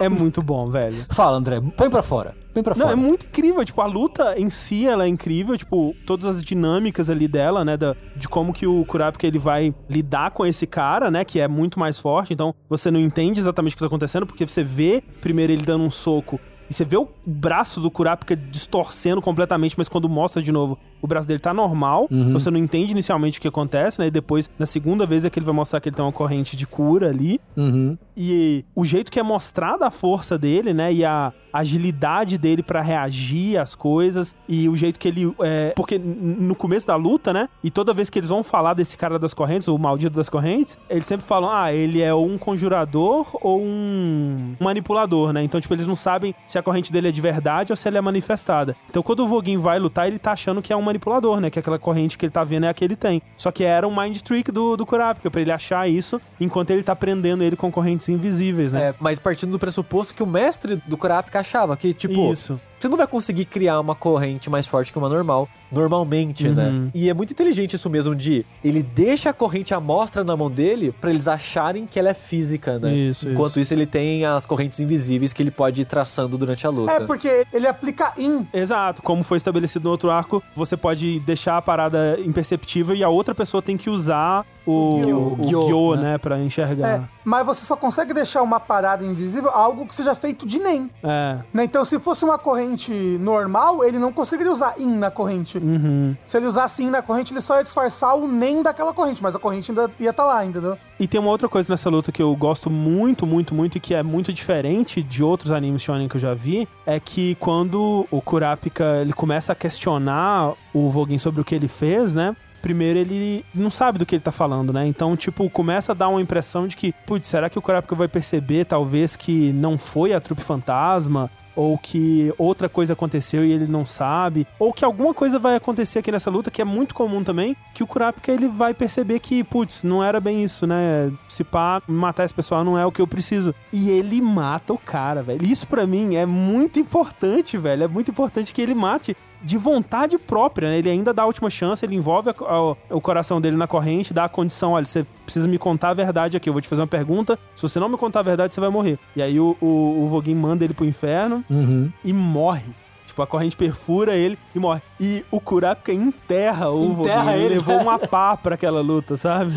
[0.00, 0.96] é muito bom, velho.
[1.10, 2.34] Fala, André, põe pra fora.
[2.54, 2.92] Põe pra Não, fora.
[2.92, 3.62] é muito incrível.
[3.66, 5.58] Tipo, a luta em si, ela é incrível.
[5.58, 7.76] Tipo, todas as dinâmicas ali dela, né?
[7.76, 11.22] Da, de como que o Kurapika, ele vai lidar com esse cara, né?
[11.22, 12.32] Que é muito mais forte.
[12.32, 15.84] Então, você não entende exatamente o que tá acontecendo, porque você vê primeiro ele dando
[15.84, 20.50] um soco e você vê o braço do Kurapika distorcendo completamente, mas quando mostra de
[20.50, 22.08] novo, o braço dele tá normal.
[22.10, 22.28] Uhum.
[22.28, 24.08] Então você não entende inicialmente o que acontece, né?
[24.08, 26.56] E depois, na segunda vez, é que ele vai mostrar que ele tem uma corrente
[26.56, 27.40] de cura ali.
[27.56, 27.96] Uhum.
[28.16, 30.92] E o jeito que é mostrada a força dele, né?
[30.92, 34.34] E a agilidade dele para reagir às coisas.
[34.48, 35.34] E o jeito que ele.
[35.40, 35.72] É...
[35.76, 37.48] Porque no começo da luta, né?
[37.62, 40.78] E toda vez que eles vão falar desse cara das correntes, o maldito das correntes,
[40.88, 45.42] eles sempre falam: ah, ele é um conjurador ou um manipulador, né?
[45.42, 47.98] Então, tipo, eles não sabem se a corrente dele é de verdade ou se ela
[47.98, 48.76] é manifestada.
[48.88, 51.50] Então, quando o Voguin vai lutar, ele tá achando que é um manipulador, né?
[51.50, 53.22] Que aquela corrente que ele tá vendo é a que ele tem.
[53.36, 56.82] Só que era um mind trick do, do Kurapika, pra ele achar isso, enquanto ele
[56.82, 58.88] tá prendendo ele com correntes invisíveis, né?
[58.90, 62.60] É, mas partindo do pressuposto que o mestre do Kurapika achava que, tipo, isso.
[62.86, 66.66] Você não vai conseguir criar uma corrente mais forte que uma normal, normalmente, né?
[66.66, 66.82] uhum.
[66.84, 66.90] né?
[66.94, 70.48] E é muito inteligente isso mesmo de ele deixa a corrente à mostra na mão
[70.48, 72.94] dele para eles acharem que ela é física, né?
[72.94, 73.60] Isso, Enquanto isso.
[73.60, 73.74] isso.
[73.74, 76.92] ele tem as correntes invisíveis que ele pode ir traçando durante a luta.
[76.92, 78.46] É porque ele aplica in.
[78.54, 83.08] Exato, como foi estabelecido no outro arco, você pode deixar a parada imperceptível e a
[83.08, 86.02] outra pessoa tem que usar o, o Gyo, né?
[86.02, 86.88] né, pra enxergar.
[86.88, 90.90] É, mas você só consegue deixar uma parada invisível algo que seja feito de NEM.
[91.02, 91.38] É.
[91.52, 91.64] Né?
[91.64, 95.58] Então, se fosse uma corrente normal, ele não conseguiria usar IN na corrente.
[95.58, 96.16] Uhum.
[96.26, 99.36] Se ele usasse IN na corrente, ele só ia disfarçar o NEM daquela corrente, mas
[99.36, 100.76] a corrente ainda ia estar tá lá, entendeu?
[100.98, 103.94] E tem uma outra coisa nessa luta que eu gosto muito, muito, muito e que
[103.94, 108.20] é muito diferente de outros animes shonen que eu já vi, é que quando o
[108.20, 112.34] Kurapika ele começa a questionar o Vogin sobre o que ele fez, né?
[112.66, 114.84] Primeiro ele não sabe do que ele tá falando, né?
[114.88, 118.08] Então, tipo, começa a dar uma impressão de que, putz, será que o Kurapika vai
[118.08, 121.30] perceber, talvez, que não foi a trupe fantasma?
[121.54, 126.00] ou que outra coisa aconteceu e ele não sabe, ou que alguma coisa vai acontecer
[126.00, 129.42] aqui nessa luta, que é muito comum também, que o Kurapika ele vai perceber que,
[129.42, 131.10] putz, não era bem isso, né?
[131.30, 133.54] Se pá, matar esse pessoal não é o que eu preciso.
[133.72, 135.42] E ele mata o cara, velho.
[135.42, 137.84] Isso para mim é muito importante, velho.
[137.84, 139.16] É muito importante que ele mate
[139.46, 140.78] de vontade própria, né?
[140.78, 142.60] Ele ainda dá a última chance, ele envolve a, a,
[142.90, 146.36] o coração dele na corrente, dá a condição, olha, você precisa me contar a verdade
[146.36, 148.60] aqui, eu vou te fazer uma pergunta, se você não me contar a verdade, você
[148.60, 148.98] vai morrer.
[149.14, 151.90] E aí o, o, o Voguin manda ele pro inferno Uhum.
[152.04, 152.64] e morre.
[153.06, 154.82] Tipo, a corrente perfura ele e morre.
[155.00, 157.38] E o Kurapika enterra o Enterra Voguin.
[157.38, 157.54] ele.
[157.54, 159.52] levou uma pá pra aquela luta, sabe?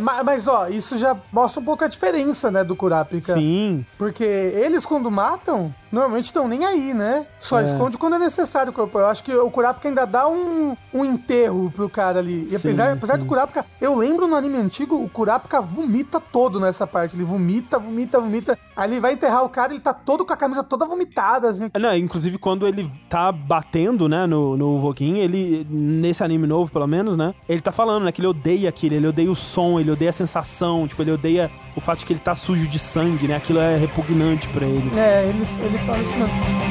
[0.00, 3.34] mas, mas, ó, isso já mostra um pouco a diferença, né, do Kurapika.
[3.34, 3.86] Sim.
[3.96, 7.26] Porque eles, quando matam, normalmente estão nem aí, né?
[7.38, 7.64] Só É.
[7.64, 8.98] esconde quando é necessário o corpo.
[8.98, 12.46] Eu acho que o Kurapika ainda dá um, um enterro pro cara ali.
[12.46, 13.20] E Sim, apesar, apesar sim.
[13.20, 17.14] do Kurapika, eu lembro no anime antigo, o Kurapika vomita todo nessa parte.
[17.14, 18.58] Ele vomita, vomita, vomita.
[18.74, 21.70] Aí ele vai enterrar o cara, ele tá todo com a camisa toda vomitada, assim.
[21.78, 26.86] Não, inclusive quando ele tá batendo, né, no, no Voguin, ele, nesse anime novo, pelo
[26.86, 29.90] menos, né, ele tá falando, né, que ele odeia aquilo, ele odeia o som, ele
[29.90, 33.28] odeia a sensação, tipo, ele odeia o fato de que ele tá sujo de sangue,
[33.28, 34.90] né, aquilo é repugnante pra ele.
[34.98, 36.62] É, ele, ele fala isso mesmo.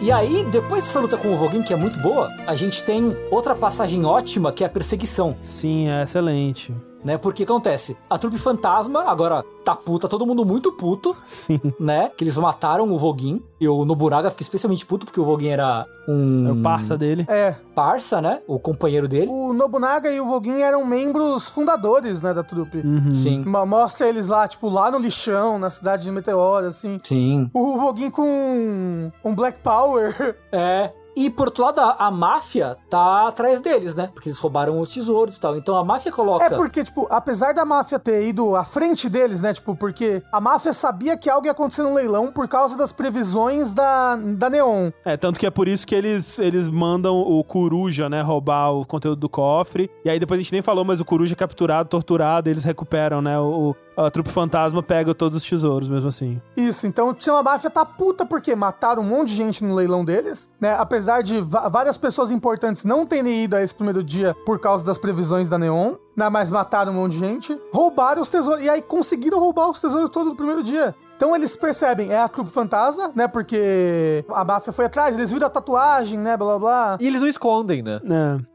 [0.00, 3.16] E aí, depois dessa luta com o Voguin, que é muito boa, a gente tem
[3.30, 5.34] outra passagem ótima, que é a perseguição.
[5.40, 6.74] Sim, é excelente.
[7.04, 7.18] Né?
[7.18, 11.60] Porque acontece, a trupe fantasma agora tá puta, todo mundo muito puto, Sim.
[11.78, 12.10] né?
[12.16, 13.42] Que eles mataram o Voguin.
[13.60, 17.24] E o Noburaga fica especialmente puto porque o Voguin era um É o parça dele.
[17.28, 18.40] É, parça, né?
[18.46, 19.30] O companheiro dele.
[19.30, 22.78] o Nobunaga e o Voguin eram membros fundadores, né, da trupe.
[22.78, 23.14] Uhum.
[23.14, 23.44] Sim.
[23.44, 26.98] Mo- Mostra eles lá, tipo, lá no lixão, na cidade de Meteoro, assim.
[27.04, 27.50] Sim.
[27.52, 30.36] O Voguin com um Black Power.
[30.52, 30.90] É.
[31.16, 34.10] E por outro lado, a, a máfia tá atrás deles, né?
[34.12, 35.56] Porque eles roubaram os tesouros e tal.
[35.56, 36.44] Então a máfia coloca.
[36.44, 39.52] É porque, tipo, apesar da máfia ter ido à frente deles, né?
[39.52, 43.72] Tipo, porque a máfia sabia que algo ia acontecer no leilão por causa das previsões
[43.72, 44.90] da, da Neon.
[45.04, 48.84] É, tanto que é por isso que eles, eles mandam o Coruja, né, roubar o
[48.84, 49.90] conteúdo do cofre.
[50.04, 53.22] E aí depois a gente nem falou, mas o Coruja é capturado, torturado, eles recuperam,
[53.22, 56.40] né, o, a trupe fantasma pega todos os tesouros, mesmo assim.
[56.56, 60.04] Isso, então tinha uma máfia tá puta porque mataram um monte de gente no leilão
[60.04, 60.74] deles, né?
[60.78, 64.98] Apesar de várias pessoas importantes não terem ido a esse primeiro dia por causa das
[64.98, 66.28] previsões da Neon, né?
[66.28, 70.10] Mas mataram um monte de gente, roubaram os tesouros, e aí conseguiram roubar os tesouros
[70.10, 70.94] todos no primeiro dia.
[71.16, 73.28] Então eles percebem, é a Clube Fantasma, né?
[73.28, 76.36] Porque a máfia foi atrás, eles viram a tatuagem, né?
[76.36, 76.98] Blá blá blá.
[77.00, 78.00] E eles não escondem, né?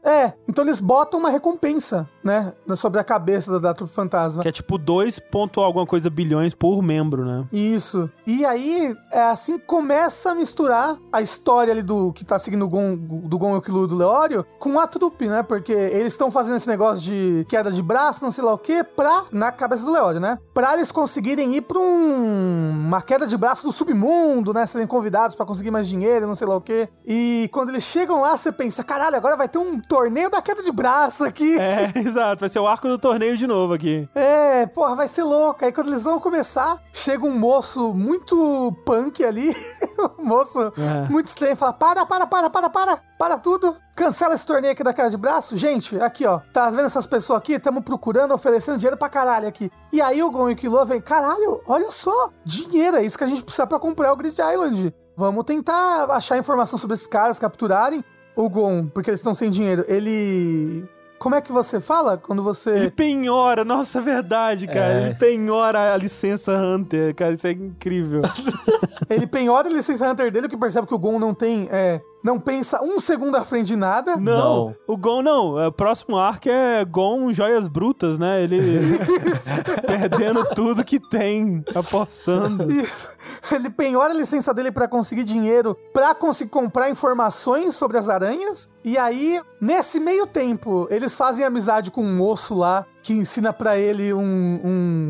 [0.04, 2.52] É, É, então eles botam uma recompensa, né?
[2.74, 4.42] Sobre a cabeça da, da Trupe Fantasma.
[4.42, 7.46] que é tipo 2 ponto alguma coisa bilhões por membro, né?
[7.50, 8.10] Isso.
[8.26, 12.64] E aí, é assim que começa a misturar a história ali do que tá seguindo
[12.64, 15.42] o Gon, do Gon e o Killua do Leório com a trupe, né?
[15.42, 18.84] Porque eles estão fazendo esse negócio de queda de braço, não sei lá o quê,
[18.84, 20.38] pra, na cabeça do Leório, né?
[20.54, 24.64] Pra eles conseguirem ir pra um, uma queda de braço do submundo, né?
[24.66, 26.88] Serem convidados pra conseguir mais dinheiro, não sei lá o quê.
[27.04, 30.62] E quando eles chegam lá, você pensa, caralho, agora vai ter um torneio da queda
[30.62, 31.58] de braço aqui.
[31.58, 34.08] É, exato, vai ser o arco do torneio de novo aqui.
[34.14, 35.64] É, porra, vai ser louco.
[35.64, 39.52] Aí quando eles vão começar, chega um moço muito punk ali,
[40.20, 41.08] um moço É.
[41.10, 43.76] muito estranho, fala: para, para, para, para, para, para tudo.
[43.94, 45.54] Cancela esse torneio aqui da cara de braço.
[45.54, 47.52] Gente, aqui ó, tá vendo essas pessoas aqui?
[47.52, 49.70] Estamos procurando, oferecendo dinheiro pra caralho aqui.
[49.92, 53.24] E aí o Gon e o Killua vem: caralho, olha só, dinheiro, é isso que
[53.24, 54.94] a gente precisa pra comprar o Grid Island.
[55.14, 58.02] Vamos tentar achar informação sobre esses caras, capturarem
[58.34, 59.84] o Gon, porque eles estão sem dinheiro.
[59.86, 60.88] Ele.
[61.18, 62.70] Como é que você fala quando você.
[62.70, 64.94] Ele penhora, nossa, é verdade, cara.
[64.94, 65.02] É.
[65.02, 68.22] Ele penhora a licença Hunter, cara, isso é incrível.
[69.10, 71.68] Ele penhora a licença Hunter dele, que percebe que o Gon não tem.
[71.70, 74.16] É, não pensa um segundo à frente de nada.
[74.16, 74.22] Não,
[74.66, 74.76] Não.
[74.86, 75.66] o Gon não.
[75.66, 78.42] O próximo arco é Gon Joias Brutas, né?
[78.42, 78.58] Ele
[79.86, 82.70] perdendo tudo que tem, apostando.
[82.70, 83.08] Isso.
[83.52, 88.68] Ele penhora a licença dele pra conseguir dinheiro, pra conseguir comprar informações sobre as aranhas.
[88.84, 93.78] E aí, nesse meio tempo, eles fazem amizade com um moço lá que ensina pra
[93.78, 94.60] ele um,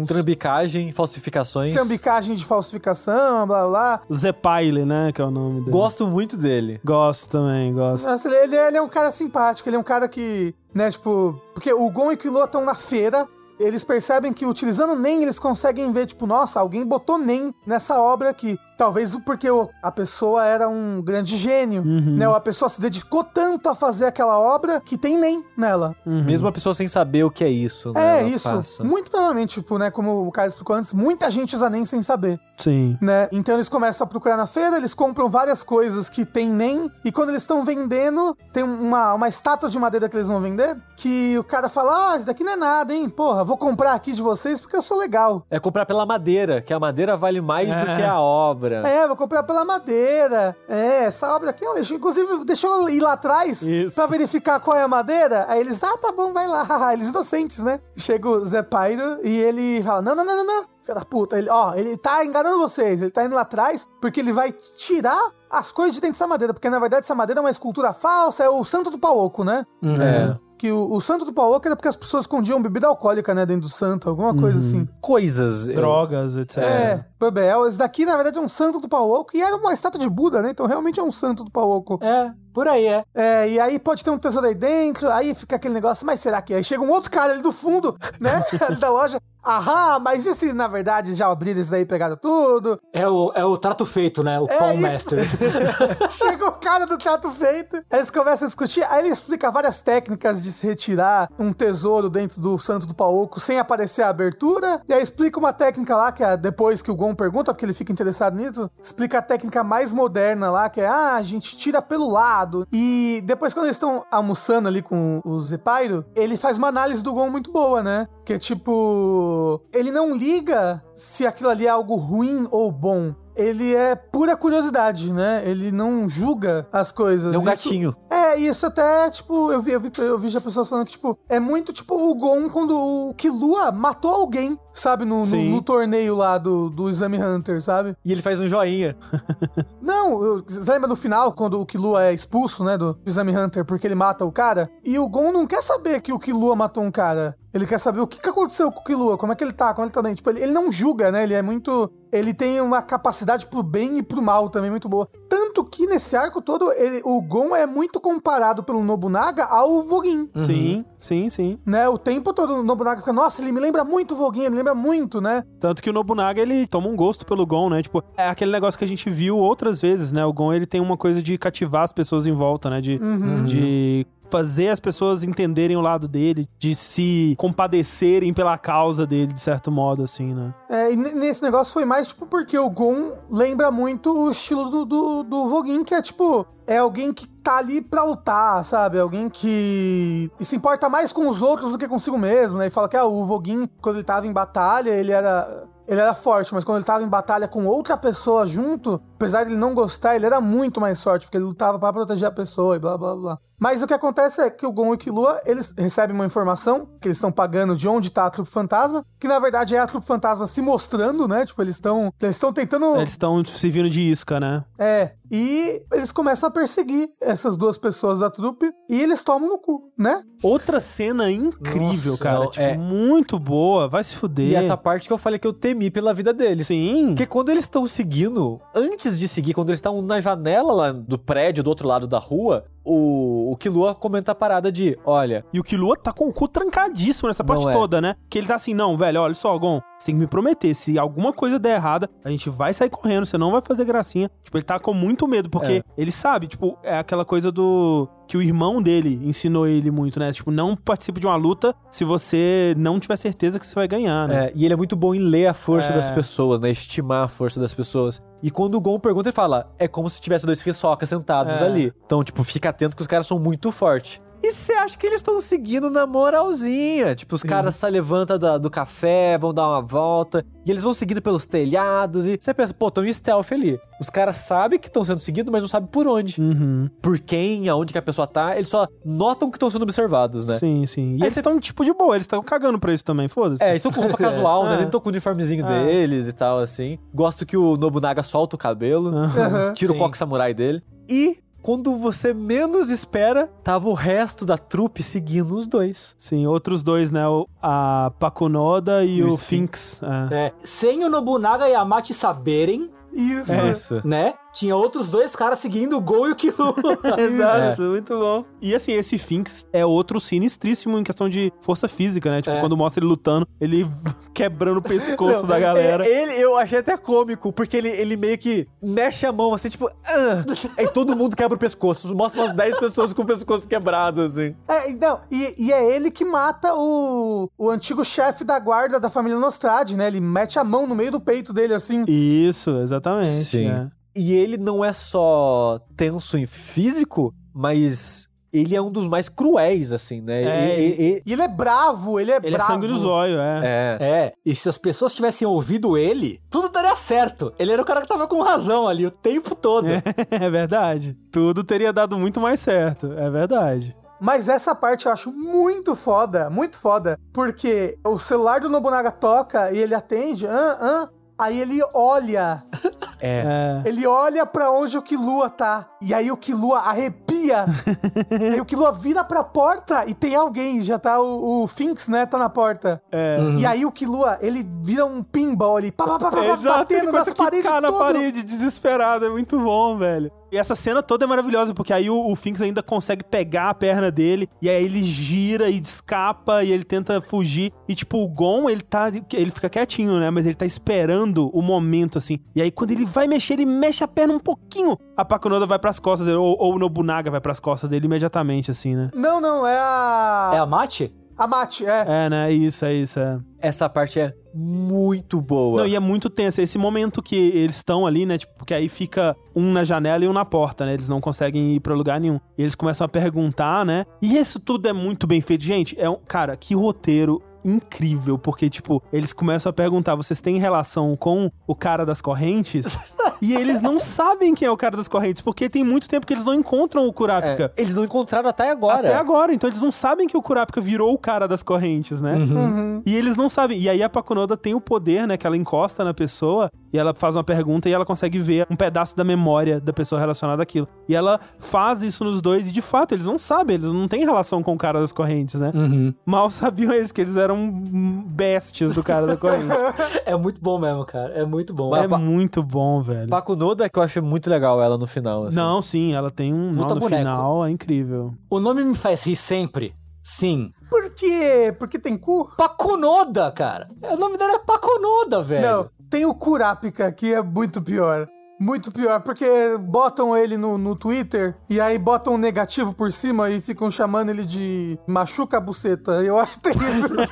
[0.00, 1.74] um Trambicagem, falsificações.
[1.74, 4.00] trambicagem de falsificação, blá blá.
[4.12, 5.10] Zepaile, né?
[5.12, 5.70] Que é o nome dele.
[5.70, 6.80] Gosto muito dele.
[6.84, 8.06] Gosto também, gosto.
[8.08, 11.40] Nossa, ele, ele- ele é um cara simpático, ele é um cara que, né, tipo.
[11.54, 13.26] Porque o Gon e o Killua estão na feira.
[13.58, 18.30] Eles percebem que utilizando NEM eles conseguem ver, tipo, nossa, alguém botou NEM nessa obra
[18.30, 18.58] aqui.
[18.80, 19.46] Talvez porque
[19.82, 22.16] a pessoa era um grande gênio, Uhum.
[22.16, 22.26] né?
[22.26, 25.94] Ou a pessoa se dedicou tanto a fazer aquela obra que tem nem nela.
[26.06, 26.24] Uhum.
[26.24, 28.20] Mesmo a pessoa sem saber o que é isso, né?
[28.22, 28.48] É isso.
[28.48, 28.82] passa.
[28.82, 29.90] Muito provavelmente, tipo, né?
[29.90, 32.40] Como o cara explicou antes, muita gente usa nem sem saber.
[32.56, 32.96] Sim.
[33.02, 33.28] né?
[33.32, 37.10] Então eles começam a procurar na feira, eles compram várias coisas que tem nem, e
[37.12, 41.38] quando eles estão vendendo, tem uma, uma estátua de madeira que eles vão vender, que
[41.38, 43.08] o cara fala, ah, isso daqui não é nada, hein?
[43.10, 45.42] Porra, vou comprar aqui de vocês porque eu sou legal.
[45.50, 47.96] É comprar pela madeira, que a madeira vale mais do É.
[47.96, 48.69] que a obra.
[48.76, 50.56] É, vou comprar pela madeira.
[50.68, 53.94] É, essa obra aqui, eu- inclusive, deixa eu ir lá atrás Isso.
[53.94, 55.46] pra verificar qual é a madeira.
[55.48, 56.66] Aí eles, ah, tá bom, vai lá.
[56.92, 57.80] eles inocentes, né?
[57.96, 60.64] Chega o Zé Pairo e ele fala, não, não, não, não, não.
[60.82, 64.18] Filha da puta, ele, ó, ele tá enganando vocês, ele tá indo lá atrás porque
[64.18, 65.20] ele vai tirar
[65.50, 68.44] as coisas de dentro dessa madeira, porque na verdade essa madeira é uma escultura falsa,
[68.44, 69.66] é o santo do pau oco, né?
[69.84, 70.36] É.
[70.60, 73.46] Que o, o santo do pau oco era porque as pessoas escondiam bebida alcoólica, né,
[73.46, 74.86] dentro do santo, alguma coisa assim.
[75.00, 75.66] Coisas.
[75.68, 76.58] Drogas, etc.
[76.58, 79.72] É, Bebel, esse daqui na verdade é um santo do pau oco e era uma
[79.72, 80.50] estátua de Buda, né?
[80.50, 81.98] Então realmente é um santo do pau oco.
[82.02, 83.04] É, por aí é.
[83.14, 86.40] É, e aí pode ter um tesouro aí dentro, aí fica aquele negócio, mas será
[86.42, 86.54] que?
[86.54, 88.44] Aí chega um outro cara ali do fundo, né?
[88.60, 89.20] ali da loja.
[89.42, 92.78] Aham, mas e se na verdade já abriram isso daí e pegaram tudo?
[92.92, 94.38] É o, é o trato feito, né?
[94.38, 94.74] O É.
[94.74, 95.30] Masters.
[96.10, 99.80] Chega o cara do trato feito, aí eles começam a discutir, aí ele explica várias
[99.80, 104.82] técnicas de se retirar um tesouro dentro do santo do pauoco sem aparecer a abertura,
[104.86, 107.72] e aí explica uma técnica lá, que é depois que o Gon pergunta, porque ele
[107.72, 111.80] fica interessado nisso, explica a técnica mais moderna lá, que é, ah, a gente tira
[111.80, 112.39] pelo lado,
[112.72, 117.12] e depois quando eles estão almoçando ali com o Zepairo, ele faz uma análise do
[117.12, 118.06] Gon muito boa, né?
[118.24, 123.14] Que é tipo, ele não liga se aquilo ali é algo ruim ou bom.
[123.36, 125.42] Ele é pura curiosidade, né?
[125.46, 127.32] Ele não julga as coisas.
[127.32, 127.96] É um Isso- gatinho.
[128.10, 131.16] é, isso até, tipo, eu vi, eu vi, eu vi já pessoas falando que, tipo,
[131.28, 135.04] é muito tipo o Gon quando o Killua matou alguém, sabe?
[135.04, 137.96] No, no, no torneio lá do, do Exame Hunter, sabe?
[138.04, 138.96] E ele faz um joinha.
[139.80, 143.64] Não, eu- você lembra no final, quando o Killua é expulso, né, do Exame Hunter,
[143.64, 144.70] porque ele mata o cara?
[144.84, 147.36] E o Gon não quer saber que o Killua matou um cara.
[147.52, 149.74] Ele quer saber o que, que aconteceu com o Killua, como é que ele tá,
[149.74, 150.14] como ele tá bem.
[150.14, 151.24] Tipo, ele, ele não julga, né?
[151.24, 151.90] Ele é muito...
[152.12, 155.08] Ele tem uma capacidade pro bem e pro mal também muito boa.
[155.28, 160.30] Tanto que nesse arco todo, ele- o Gon é muito comparado pelo Nobunaga ao Vogin.
[160.40, 161.58] Sim, sim, sim.
[161.66, 164.56] Né, o tempo todo o Nobunaga fica, nossa, ele me lembra muito o Voguinha, me
[164.56, 165.44] lembra muito, né?
[165.58, 167.82] Tanto que o Nobunaga, ele toma um gosto pelo Gon, né?
[167.82, 170.24] Tipo, é aquele negócio que a gente viu outras vezes, né?
[170.24, 172.80] O Gon, ele tem uma coisa de cativar as pessoas em volta, né?
[172.80, 172.98] De,
[173.46, 179.40] de fazer as pessoas entenderem o lado dele, de se compadecerem pela causa dele, de
[179.40, 180.54] certo modo, assim, né?
[180.68, 184.84] É, e nesse negócio foi mais, tipo, porque o Gon lembra muito o estilo do,
[184.84, 188.98] do, do Voguin, que é, tipo, é alguém que tá ali pra lutar, sabe?
[188.98, 192.68] Alguém que se importa mais com os outros do que consigo mesmo, né?
[192.68, 195.66] E fala que ah, o Voguin, quando ele tava em batalha, ele era...
[195.88, 199.50] Ele era forte, mas quando ele tava em batalha com outra pessoa junto, apesar de
[199.50, 202.76] ele não gostar, ele era muito mais forte, porque ele lutava pra proteger a pessoa
[202.76, 203.38] e blá blá blá.
[203.60, 206.88] Mas o que acontece é que o Gon e o Killua, eles recebem uma informação
[207.00, 209.86] que eles estão pagando de onde tá a trupe fantasma, que na verdade é a
[209.86, 211.44] trupe fantasma se mostrando, né?
[211.44, 214.64] Tipo, eles estão eles estão tentando Eles estão se vindo de isca, né?
[214.78, 219.58] é, e eles começam a perseguir essas duas pessoas da trupe e eles tomam no
[219.58, 220.22] cu, né?
[220.42, 222.38] Outra cena incrível, Nossa, cara.
[222.38, 222.76] não, tipo, é.
[222.76, 223.88] muito boa.
[223.88, 224.46] Vai se fuder.
[224.46, 226.66] E essa parte que eu falei que eu temi pela vida deles.
[226.66, 227.08] Sim.
[227.08, 231.18] Porque quando eles estão seguindo, antes de seguir, quando eles estão na janela lá do
[231.18, 235.58] prédio, do outro lado da rua, o, o Killua comenta a parada de, olha, E
[235.58, 237.72] o Killua tá com o cu trancadíssimo nessa parte é.
[237.72, 238.14] toda, né?
[238.28, 240.98] Que ele tá assim, não, velho, olha só, Gon, você tem que me prometer, se
[240.98, 244.30] alguma coisa der errada, a gente vai sair correndo, você não vai fazer gracinha.
[244.42, 245.82] Tipo, ele tá com muito medo, porque É.
[245.96, 248.08] ele sabe, tipo, é aquela coisa do...
[248.26, 250.32] Que o irmão dele ensinou ele muito, né?
[250.32, 254.28] Tipo, não participe de uma luta se você não tiver certeza que você vai ganhar,
[254.28, 254.46] né?
[254.46, 255.96] É, e ele é muito bom em ler a força É.
[255.96, 256.70] das pessoas, né?
[256.70, 258.22] Estimar a força das pessoas.
[258.40, 261.64] E quando o Gon pergunta, ele fala: é como se tivesse dois riçocas sentados É.
[261.64, 261.92] ali.
[262.06, 264.22] Então, tipo, fica atento que os caras são muito fortes.
[264.42, 267.14] E você acha que eles estão seguindo na moralzinha?
[267.14, 270.94] Tipo, os caras se levantam da- do café, vão dar uma volta, e eles vão
[270.94, 273.78] seguindo pelos telhados, e você pensa, pô, tão em stealth ali.
[274.00, 276.40] Os caras sabem que estão sendo seguidos, mas não sabem por onde.
[276.40, 276.88] Uhum.
[277.02, 280.58] Por quem, aonde que a pessoa tá, eles só notam que estão sendo observados, né?
[280.58, 281.10] Sim, sim.
[281.12, 283.62] E Aí eles estão, tipo, de boa, eles estão cagando pra isso também, foda-se.
[283.62, 284.16] É, eles estão com roupa
[284.48, 284.72] casual, né?
[284.74, 284.76] É.
[284.78, 285.84] Nem estão com o uniformezinho É.
[285.86, 286.98] deles e tal, assim.
[287.14, 289.74] Gosto que o Nobunaga solta o cabelo, Aham.
[289.74, 289.98] tira Sim.
[289.98, 290.82] o coque samurai dele.
[291.10, 296.14] E quando você menos espera, tava o resto da trupe seguindo os dois.
[296.18, 297.26] Sim, outros dois, né?
[297.28, 300.00] o- A Pakunoda e, o o Finks.
[300.30, 300.46] É.
[300.46, 303.52] É, sem o Nobunaga e a Mati saberem, Isso.
[303.52, 303.70] É.
[303.70, 304.00] Isso.
[304.04, 304.34] né?
[304.52, 306.74] Tinha outros dois caras seguindo o Gol e o Killua.
[307.18, 308.44] Exato, muito bom.
[308.60, 312.42] E assim, esse Finks é outro sinistríssimo em questão de força física, né?
[312.42, 312.60] Tipo, É.
[312.60, 313.86] quando mostra ele lutando, ele
[314.34, 316.04] quebrando o pescoço da galera.
[316.06, 319.68] É, Ele, eu achei até cômico, porque ele, ele meio que mexe a mão, assim,
[319.68, 319.88] tipo...
[320.06, 320.44] "Ah",
[320.76, 322.14] aí todo mundo quebra o pescoço.
[322.14, 324.54] Mostra umas 10 pessoas com o pescoço quebrado, assim.
[324.68, 329.08] É, não, e, e é ele que mata o, o antigo chefe da guarda da
[329.10, 330.06] família Nostrad, né?
[330.08, 332.04] Ele mete a mão no meio do peito dele, assim.
[332.06, 333.28] Isso, exatamente.
[333.28, 333.68] Sim.
[333.68, 333.99] é.
[334.14, 339.92] E ele não é só tenso em físico, mas ele é um dos mais cruéis,
[339.92, 340.42] assim, né?
[340.42, 342.72] É, E- e- e- E ele é bravo, ele é Ele bravo.
[342.72, 343.60] é sangue no zóio, é.
[343.62, 343.98] é.
[344.04, 347.52] É, e se as pessoas tivessem ouvido ele, tudo daria certo.
[347.60, 349.86] Ele era o cara que tava com razão ali o tempo todo.
[350.30, 351.16] É verdade.
[351.30, 353.12] Tudo teria dado muito mais certo.
[353.12, 353.94] É verdade.
[354.20, 357.16] Mas essa parte eu acho muito foda, muito foda.
[357.32, 361.08] Porque o celular do Nobunaga toca e ele atende, ah, ah,
[361.38, 362.64] aí ele olha.
[363.20, 363.82] É.
[363.84, 365.88] Ele olha pra onde o Killua tá.
[366.00, 367.64] E aí o Killua arrepia.
[368.52, 370.82] aí o Killua vira pra porta e tem alguém.
[370.82, 372.26] Já tá o, o Finks, né?
[372.26, 373.02] Tá na porta.
[373.12, 373.38] É.
[373.58, 375.90] E aí o Killua, ele vira um pinball ali.
[375.90, 377.70] Pá, pá, pá, pá, Exato, ele batendo nas paredes.
[377.70, 379.26] na parede, desesperado.
[379.26, 380.30] É muito bom, velho.
[380.52, 383.74] E essa cena toda é maravilhosa, porque aí o, o Finks ainda consegue pegar a
[383.74, 387.72] perna dele, e aí ele gira e escapa, e ele tenta fugir.
[387.88, 389.08] E tipo, o Gon, ele tá.
[389.32, 390.28] Ele fica quietinho, né?
[390.30, 392.40] Mas ele tá esperando o momento, assim.
[392.54, 394.96] E aí, quando ele vai mexer, ele mexe a perna um pouquinho.
[395.16, 398.70] A Pakunoda vai pras costas dele, ou, ou o Nobunaga vai pras costas dele imediatamente,
[398.70, 399.10] assim, né?
[399.14, 400.52] Não, não, é a.
[400.54, 401.14] É a Mate?
[401.40, 402.04] a Mate, é.
[402.06, 402.50] É, né?
[402.50, 403.38] É isso, é isso, é.
[403.58, 405.80] Essa parte é muito boa.
[405.80, 406.60] Não, e é muito tenso.
[406.60, 408.36] Esse momento que eles estão ali, né?
[408.36, 410.92] Tipo, porque aí fica um na janela e um na porta, né?
[410.92, 412.38] Eles não conseguem ir pra lugar nenhum.
[412.58, 414.04] E eles começam a perguntar, né?
[414.20, 415.64] E isso tudo é muito bem feito.
[415.64, 416.18] Gente, é um.
[416.28, 421.74] Cara, que roteiro incrível, porque, tipo, eles começam a perguntar: vocês têm relação com o
[421.74, 422.98] cara das correntes?
[423.40, 426.32] e eles não sabem quem é o cara das correntes, porque tem muito tempo que
[426.32, 427.72] eles não encontram o Kurapika.
[427.76, 429.08] É, eles não encontraram até agora.
[429.08, 432.34] Até agora, então eles não sabem que o Kurapika virou o cara das correntes, né?
[432.34, 433.02] Uhum.
[433.04, 433.80] E eles não sabem.
[433.80, 435.36] E aí a Pakunoda tem o poder, né?
[435.36, 438.76] Que ela encosta na pessoa e ela faz uma pergunta e ela consegue ver um
[438.76, 440.88] pedaço da memória da pessoa relacionada àquilo.
[441.08, 444.24] E ela faz isso nos dois e de fato eles não sabem, eles não têm
[444.24, 445.72] relação com o cara das correntes, né?
[445.74, 446.12] Uhum.
[446.26, 449.66] Mal sabiam eles que eles eram hum, bestes do cara da corrente.
[450.26, 451.32] É muito bom mesmo, cara.
[451.34, 451.94] É muito bom.
[451.96, 453.28] é pa- muito bom, velho.
[453.28, 455.46] Pakunoda, que eu acho muito legal ela no final.
[455.46, 455.56] assim.
[455.56, 457.22] Não, sim, ela tem um Puta no boneco.
[457.22, 458.32] final, é incrível.
[458.48, 459.92] O nome me faz rir sempre.
[460.22, 460.70] Sim.
[460.88, 461.74] Por quê?
[461.78, 462.50] Porque tem cu?
[462.56, 463.88] Paconoda, cara.
[464.02, 465.66] O nome dela é Paconoda, velho.
[465.66, 468.28] Não, tem o Kurapika, que é muito pior.
[468.60, 469.46] Muito pior, porque
[469.78, 474.28] botam ele no, no Twitter e aí botam um negativo por cima e ficam chamando
[474.28, 476.12] ele de machuca a buceta.
[476.22, 477.26] Eu acho terrível.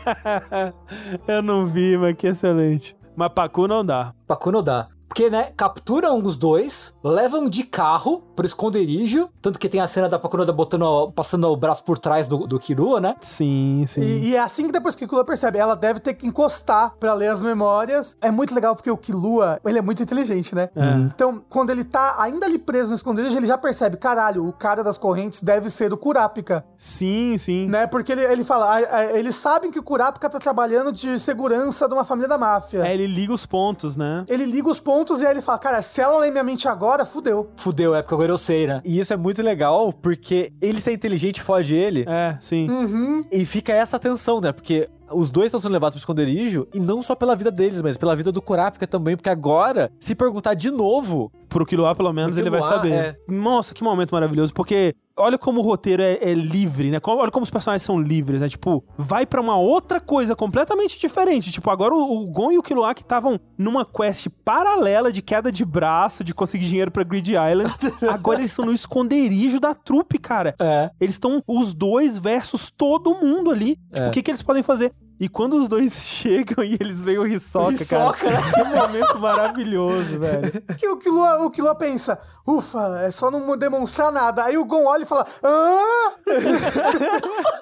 [1.29, 2.97] Eu não vi, mas que excelente.
[3.15, 4.15] Mas Paku não dá.
[4.27, 4.89] Paconoda.
[5.09, 9.27] Porque, né, capturam os dois, levam de carro pro esconderijo.
[9.41, 12.59] Tanto que tem a cena da Paconoda botando, passando o braço por trás do, do
[12.59, 13.17] Kirua, né?
[13.21, 14.01] Sim, sim.
[14.01, 16.95] E, e é assim que depois que o Killua percebe, ela deve ter que encostar
[17.01, 18.17] pra ler as memórias.
[18.21, 20.69] É muito legal porque o Killua, ele é muito inteligente, né?
[21.07, 24.85] Então, quando ele tá ainda ali preso no esconderijo, ele já percebe, caralho, o cara
[24.85, 27.67] das correntes deve ser o Kurapika, Sim, sim.
[27.67, 27.87] né?
[27.87, 31.89] Porque ele, ele fala, "Ah, ah, eles sabem que o Kurapika tá trabalhando de segurança
[31.89, 32.87] de uma família da máfia.
[32.87, 34.25] É, ele liga os pontos, né?
[34.29, 37.05] Ele liga os pontos e aí ele fala, cara, se ela lê minha mente agora,
[37.05, 37.51] fudeu.
[37.57, 38.81] Fudeu, é porque agora eu sei, né?
[38.85, 42.05] E isso é muito legal, porque ele ser inteligente fode ele.
[42.09, 42.69] É, sim.
[42.69, 43.23] Uhum.
[43.31, 44.53] E fica essa tensão, né?
[44.53, 47.97] Porque os dois estão sendo levados pro esconderijo, e não só pela vida deles, mas
[47.97, 52.33] pela vida do Kurapika também, porque agora, se perguntar de novo, Pro Killua, pelo menos,
[52.33, 52.93] Pro ele vai saber.
[52.93, 53.17] é.
[53.27, 54.53] Nossa, que momento maravilhoso.
[54.53, 56.99] Porque olha como o roteiro é, é livre, né?
[57.05, 58.49] Olha como os personagens são livres, né?
[58.49, 61.51] Tipo, vai pra uma outra coisa completamente diferente.
[61.51, 65.65] Tipo, agora o, o Gon e o que estavam numa quest paralela de queda de
[65.65, 67.73] braço, de conseguir dinheiro pra Grid Island.
[68.11, 70.55] agora eles estão no esconderijo da trupe, cara.
[70.59, 70.91] É.
[71.01, 73.77] Eles estão os dois versus todo mundo ali.
[73.77, 74.09] Tipo, É.
[74.09, 74.93] o que, que eles podem fazer?
[75.21, 80.19] E quando os dois chegam e eles veem o Hisoka, Hisoka, cara, que momento maravilhoso,
[80.19, 80.53] velho.
[80.77, 84.45] Que o Killua, o Killua pensa, ufa, é só não demonstrar nada.
[84.45, 86.13] Aí o Gon olha e fala, ah!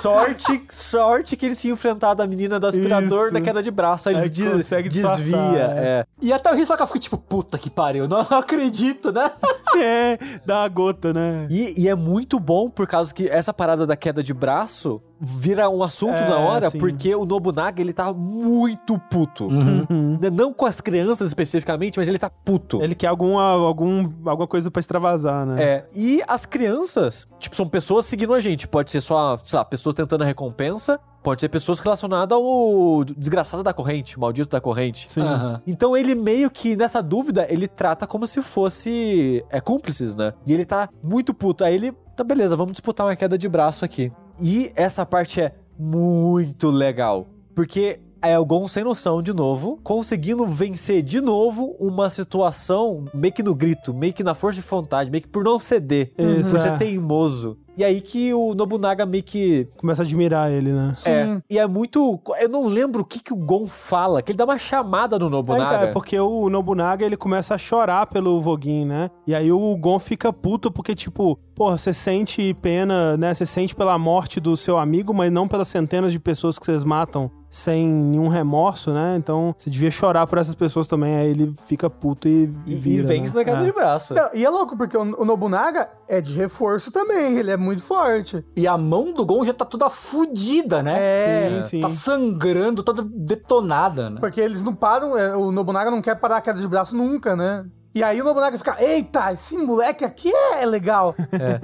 [0.00, 3.32] sorte, sorte que eles tinham enfrentado a menina do aspirador Isso.
[3.34, 4.08] da queda de braço.
[4.08, 5.16] Aí eles Aí des- consegue desvia.
[5.16, 6.04] disfarçar, é.
[6.20, 9.30] E até o Hisoka fica tipo, puta que pariu, não, não acredito, né?
[9.76, 11.46] É, dá uma gota, né?
[11.50, 15.70] E, e é muito bom por causa que essa parada da queda de braço vira
[15.70, 16.78] um assunto É, na hora, sim.
[16.78, 19.44] porque o Nobunaga, ele tá muito puto.
[19.46, 20.18] Uhum.
[20.20, 22.82] N- Não com as crianças especificamente, mas ele tá puto.
[22.82, 25.62] Ele quer alguma, algum, alguma coisa pra extravasar, né?
[25.62, 28.66] É, e as crianças, tipo, são pessoas seguindo a gente.
[28.66, 33.62] Pode ser só, sei lá, pessoas tentando a recompensa, Pode ser pessoas relacionadas ao desgraçado
[33.62, 35.06] da corrente, maldito da corrente.
[35.08, 35.20] Sim.
[35.20, 35.62] Aham.
[35.64, 40.32] Então ele meio que, nessa dúvida, ele trata como se fosse é, cúmplices, né?
[40.44, 41.62] E ele tá muito puto.
[41.62, 44.10] Aí ele, tá beleza, vamos disputar uma queda de braço aqui.
[44.40, 47.26] E essa parte é muito legal.
[47.54, 53.32] Porque é o Gon sem noção de novo, conseguindo vencer de novo uma situação meio
[53.32, 56.50] que no grito, meio que na força de vontade, meio que por não ceder, Isso,
[56.50, 56.76] por ser é.
[56.76, 57.58] teimoso.
[57.76, 60.92] E aí que o Nobunaga meio que Começa a admirar ele, né?
[61.06, 62.20] é, e é muito.
[62.38, 65.26] Eu não lembro o que, que o Gon fala, que ele dá uma chamada no
[65.26, 65.76] É, Nobunaga.
[65.76, 69.10] então, é porque o Nobunaga ele começa a chorar pelo Voguin, né?
[69.26, 73.32] E aí o Gon fica puto porque, tipo, porra, você sente pena, né?
[73.32, 76.84] Você sente pela morte do seu amigo, mas não pelas centenas de pessoas que vocês
[76.84, 79.14] matam sem nenhum remorso, né?
[79.18, 81.14] Então você devia chorar por essas pessoas também.
[81.16, 83.40] Aí ele fica puto e, E, e vira, vence né?
[83.40, 83.64] na queda É.
[83.64, 84.14] de braço.
[84.14, 87.82] Não, e é louco, porque o, o Nobunaga é de reforço também, ele é muito
[87.82, 88.42] forte.
[88.56, 90.96] E a mão do Gon já tá toda fudida, né?
[90.98, 91.80] É, Sim, sim.
[91.82, 94.16] Tá sangrando, toda detonada, né?
[94.18, 97.36] porque eles não param, é, o Nobunaga não quer parar a queda de braço nunca,
[97.36, 97.66] né?
[97.94, 101.14] E aí o Nobunaga fica, eita, esse moleque aqui é legal.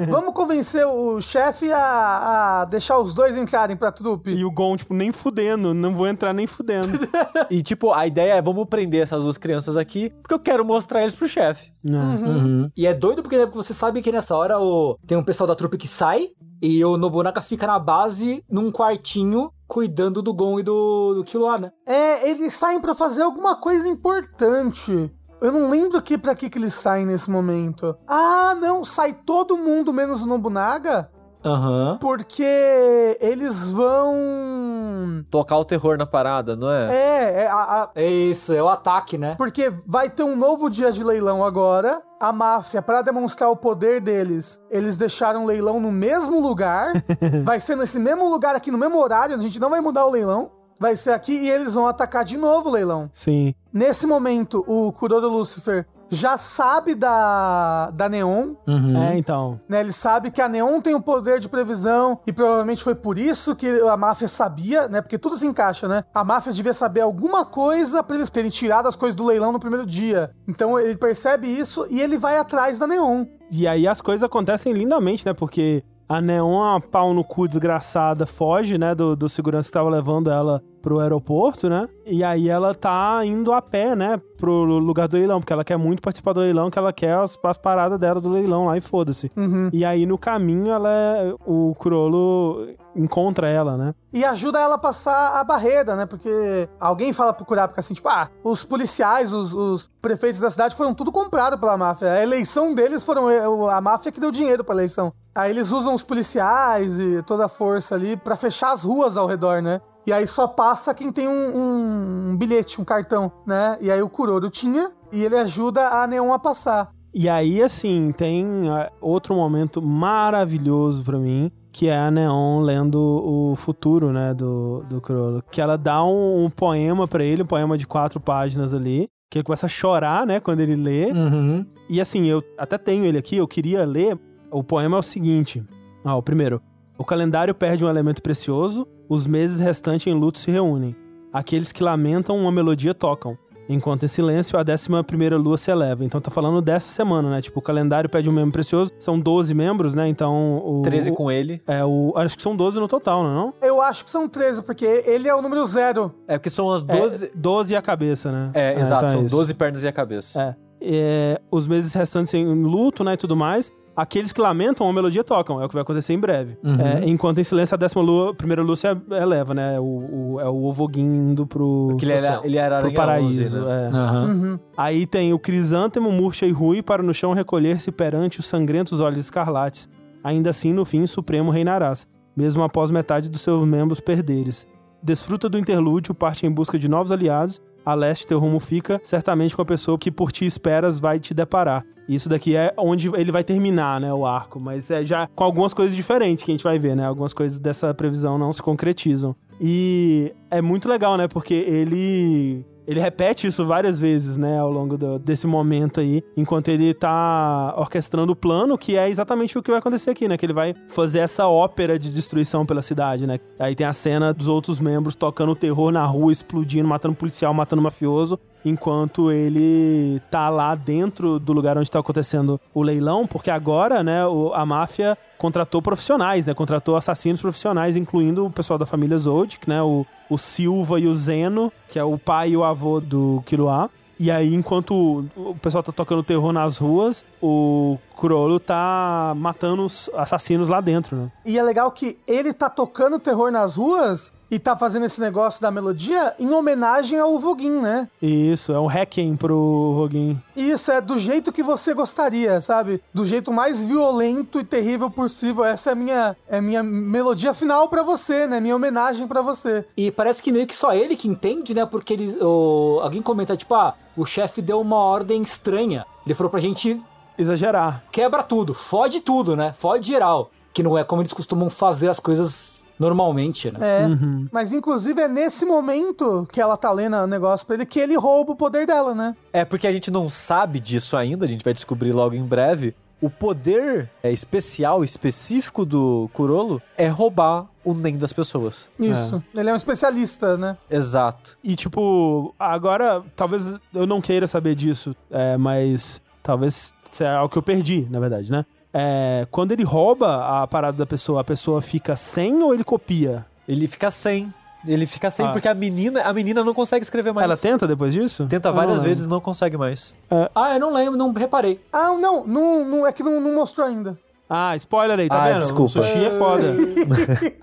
[0.08, 4.30] Vamos convencer o chefe a, a deixar os dois entrarem pra trupe.
[4.30, 6.88] E o Gon, tipo, nem fudendo, não vou entrar nem fudendo.
[7.50, 11.02] E tipo, a ideia é vamos prender essas duas crianças aqui, porque eu quero mostrar
[11.02, 11.72] eles pro chefe.
[11.82, 11.98] né?
[11.98, 12.70] Uhum.
[12.76, 14.98] E é doido porque você sabe que nessa hora o...
[15.06, 16.28] tem um pessoal da trupe que sai
[16.60, 21.58] e o Nobunaga fica na base, num quartinho, cuidando do Gon e do, do Killua,
[21.58, 21.70] né?
[21.86, 25.10] É, eles saem pra fazer alguma coisa importante.
[25.40, 27.96] Eu não lembro que para que que eles saem nesse momento.
[28.06, 31.08] Ah, não, sai todo mundo menos o Nobunaga,
[31.44, 31.96] Aham.
[32.00, 36.92] porque eles vão Tocar o terror na parada, não é?
[36.94, 39.34] É, é a- a- É isso, é o ataque, né?
[39.36, 42.02] porque vai ter um novo dia de leilão agora.
[42.20, 46.92] A máfia, para demonstrar o poder deles, eles deixaram o leilão no mesmo lugar.
[47.44, 49.36] vai ser nesse mesmo lugar aqui, no mesmo horário.
[49.36, 50.50] A gente não vai mudar o leilão.
[50.78, 53.10] Vai ser aqui e eles vão atacar de novo o leilão.
[53.12, 53.54] Sim.
[53.72, 58.96] Nesse momento, o Kuroro Lucifer já sabe da, da Neon, Uhum.
[59.02, 59.60] É, então.
[59.68, 59.80] né?
[59.80, 63.54] Ele sabe que a Neon tem o poder de previsão e provavelmente foi por isso
[63.54, 65.02] que a máfia sabia, né?
[65.02, 66.04] Porque tudo se encaixa, né?
[66.14, 69.60] A máfia devia saber alguma coisa pra eles terem tirado as coisas do leilão no
[69.60, 70.30] primeiro dia.
[70.48, 73.26] Então ele percebe isso e ele vai atrás da Neon.
[73.50, 75.34] E aí as coisas acontecem lindamente, né?
[75.34, 78.94] Porque a Neon, a pau no cu desgraçada, foge, né?
[78.94, 81.86] Do, do segurança que tava levando ela pro aeroporto, né?
[82.06, 84.18] E aí ela tá indo a pé, né?
[84.38, 87.38] Pro lugar do leilão, porque ela quer muito participar do leilão, que ela quer as,
[87.42, 89.30] as paradas dela do leilão lá e foda-se.
[89.36, 89.68] Uhum.
[89.70, 93.94] E aí no caminho ela é, o Kurolo encontra ela, né?
[94.10, 96.06] E ajuda ela a passar a barreira, né?
[96.06, 100.74] Porque alguém fala pro Kurapika assim, tipo, ah, os policiais, os, os prefeitos da cidade
[100.74, 102.12] foram tudo comprado pela máfia.
[102.12, 105.12] A eleição deles foram eh, a máfia que deu dinheiro pra eleição.
[105.34, 109.26] Aí eles usam os policiais e toda a força ali pra fechar as ruas ao
[109.26, 109.82] redor, né?
[110.08, 113.76] E aí só passa quem tem um, um- um bilhete, um cartão, né?
[113.78, 116.90] E aí o Kuroro tinha e ele ajuda a Neon a passar.
[117.12, 122.98] E aí, assim, tem ah, outro momento maravilhoso pra mim, que é a Neon lendo
[122.98, 125.42] o futuro, né, do, do Kurolo.
[125.50, 129.38] Que ela dá um, um poema pra ele, um poema de quatro páginas ali, que
[129.38, 131.10] ele começa a chorar, né, quando ele lê.
[131.12, 131.66] Uhum.
[131.88, 134.18] E assim, eu até tenho ele aqui, eu queria ler.
[134.50, 135.62] O poema é o seguinte:
[136.04, 136.60] Ah, o primeiro.
[136.96, 140.94] O calendário perde um elemento precioso, os meses restantes em luto se reúnem.
[141.32, 143.36] Aqueles que lamentam, uma melodia tocam.
[143.70, 146.02] Enquanto em silêncio, a décima primeira lua se eleva.
[146.02, 147.42] Então tá falando dessa semana, né?
[147.42, 148.90] Tipo, o calendário pede um membro precioso.
[148.98, 150.08] São 12 membros, né?
[150.08, 150.62] Então.
[150.64, 151.60] O, 13 o- com ele.
[151.66, 152.14] É, o.
[152.16, 153.34] Acho que são 12 no total, não é?
[153.34, 153.54] Não?
[153.60, 156.14] Eu acho que são 13, porque ele é o número zero.
[156.26, 157.26] É porque são as 12.
[157.26, 158.50] É, 12 e a cabeça, né?
[158.54, 159.36] É, exato, então são isso.
[159.36, 160.42] 12 pernas e a cabeça.
[160.42, 160.56] É.
[160.80, 163.70] É, os meses restantes em luto, né, e tudo mais.
[164.00, 165.60] Aqueles que lamentam, uma melodia tocam.
[165.60, 166.56] É o que vai acontecer em breve.
[166.62, 166.80] Uhum.
[166.80, 169.78] É, enquanto em silêncio, a décima lua, a primeira lua se eleva, né?
[169.80, 173.58] O, o- é o Ovoguin indo pro, ele era, ele era pro paraíso.
[173.58, 173.90] 11, né?
[173.92, 173.96] é.
[174.30, 174.58] Uhum.
[174.76, 179.18] Aí tem o crisântemo, murcha e rui para no chão recolher-se perante os sangrentos olhos
[179.24, 179.88] escarlates.
[180.22, 182.06] Ainda assim, no fim, supremo reinarás,
[182.36, 184.66] mesmo após metade dos seus membros perderes.
[185.02, 187.60] Desfruta do interlúdio, parte em busca de novos aliados.
[187.88, 191.32] A leste teu rumo fica, certamente com a pessoa que por ti esperas vai te
[191.32, 191.86] deparar.
[192.06, 195.72] Isso daqui é onde ele vai terminar, né, o arco, mas é já com algumas
[195.72, 197.06] coisas diferentes que a gente vai ver, né?
[197.06, 199.34] Algumas coisas dessa previsão não se concretizam.
[199.58, 201.28] E é muito legal, né?
[201.28, 206.68] Porque ele ele repete isso várias vezes, né, ao longo do- desse momento aí, enquanto
[206.68, 210.36] ele tá orquestrando o plano, que é exatamente o que vai acontecer aqui, né?
[210.38, 213.38] Que ele vai fazer essa ópera de destruição pela cidade, né?
[213.58, 217.82] Aí tem a cena dos outros membros tocando terror na rua, explodindo, matando policial, matando
[217.82, 218.38] mafioso.
[218.64, 224.18] enquanto ele tá lá dentro do lugar onde tá acontecendo o leilão, porque agora, né,
[224.52, 226.52] a máfia contratou profissionais, né?
[226.52, 229.80] Contratou assassinos profissionais, incluindo o pessoal da família Zodic, né?
[229.80, 233.90] O, o Silva e o Zeno, que é o pai e o avô do Kiloá.
[234.20, 240.10] E aí, enquanto o pessoal tá tocando terror nas ruas, o Kurolo tá matando os
[240.12, 241.30] assassinos lá dentro, né?
[241.44, 245.60] E é legal que ele tá tocando terror nas ruas e tá fazendo esse negócio
[245.60, 248.08] da melodia em homenagem ao Voguin, né?
[248.20, 250.40] Isso, é um hacking pro Voguin.
[250.56, 253.02] Isso, é do jeito que você gostaria, sabe?
[253.12, 255.64] Do jeito mais violento e terrível possível.
[255.64, 258.60] Essa é a minha, é a minha melodia final para você, né?
[258.60, 259.84] Minha homenagem para você.
[259.96, 261.84] E parece que meio que só ele que entende, né?
[261.84, 266.06] Porque ele, o, alguém comenta, tipo, ah, o chefe deu uma ordem estranha.
[266.24, 267.00] Ele falou pra gente
[267.36, 268.02] exagerar.
[268.10, 269.74] Quebra tudo, fode tudo, né?
[269.76, 270.50] Fode geral.
[270.72, 274.02] Que não é como eles costumam fazer as coisas normalmente, né?
[274.02, 274.06] É.
[274.06, 274.48] Uhum.
[274.50, 278.16] Mas inclusive é nesse momento que ela tá lendo o negócio pra ele que ele
[278.16, 279.36] rouba o poder dela, né?
[279.52, 282.94] É porque a gente não sabe disso ainda, a gente vai descobrir logo em breve.
[283.20, 288.88] O poder é, especial, específico do Kurolo é roubar o NEM das pessoas.
[288.98, 289.42] Isso.
[289.54, 289.60] É.
[289.60, 290.76] Ele é um especialista, né?
[290.88, 291.58] Exato.
[291.64, 297.58] E, tipo, agora, talvez eu não queira saber disso, é, mas talvez seja algo que
[297.58, 298.64] eu perdi, na verdade, né?
[298.92, 303.44] É, quando ele rouba a parada da pessoa, a pessoa fica sem ou ele copia?
[303.66, 304.52] Ele fica sem.
[304.86, 305.50] Ele fica sem ah.
[305.50, 307.44] porque a menina, a menina não consegue escrever mais.
[307.44, 308.46] Ela tenta depois disso?
[308.46, 310.14] Tenta várias vezes e não consegue mais.
[310.30, 310.50] É.
[310.54, 311.80] Ah, eu não lembro, não reparei.
[311.92, 314.16] Ah, não, não, não é que não, não mostrou ainda.
[314.48, 315.58] Ah, spoiler aí, tá ah, vendo?
[315.58, 316.00] Desculpa.
[316.00, 316.66] O sushi é foda.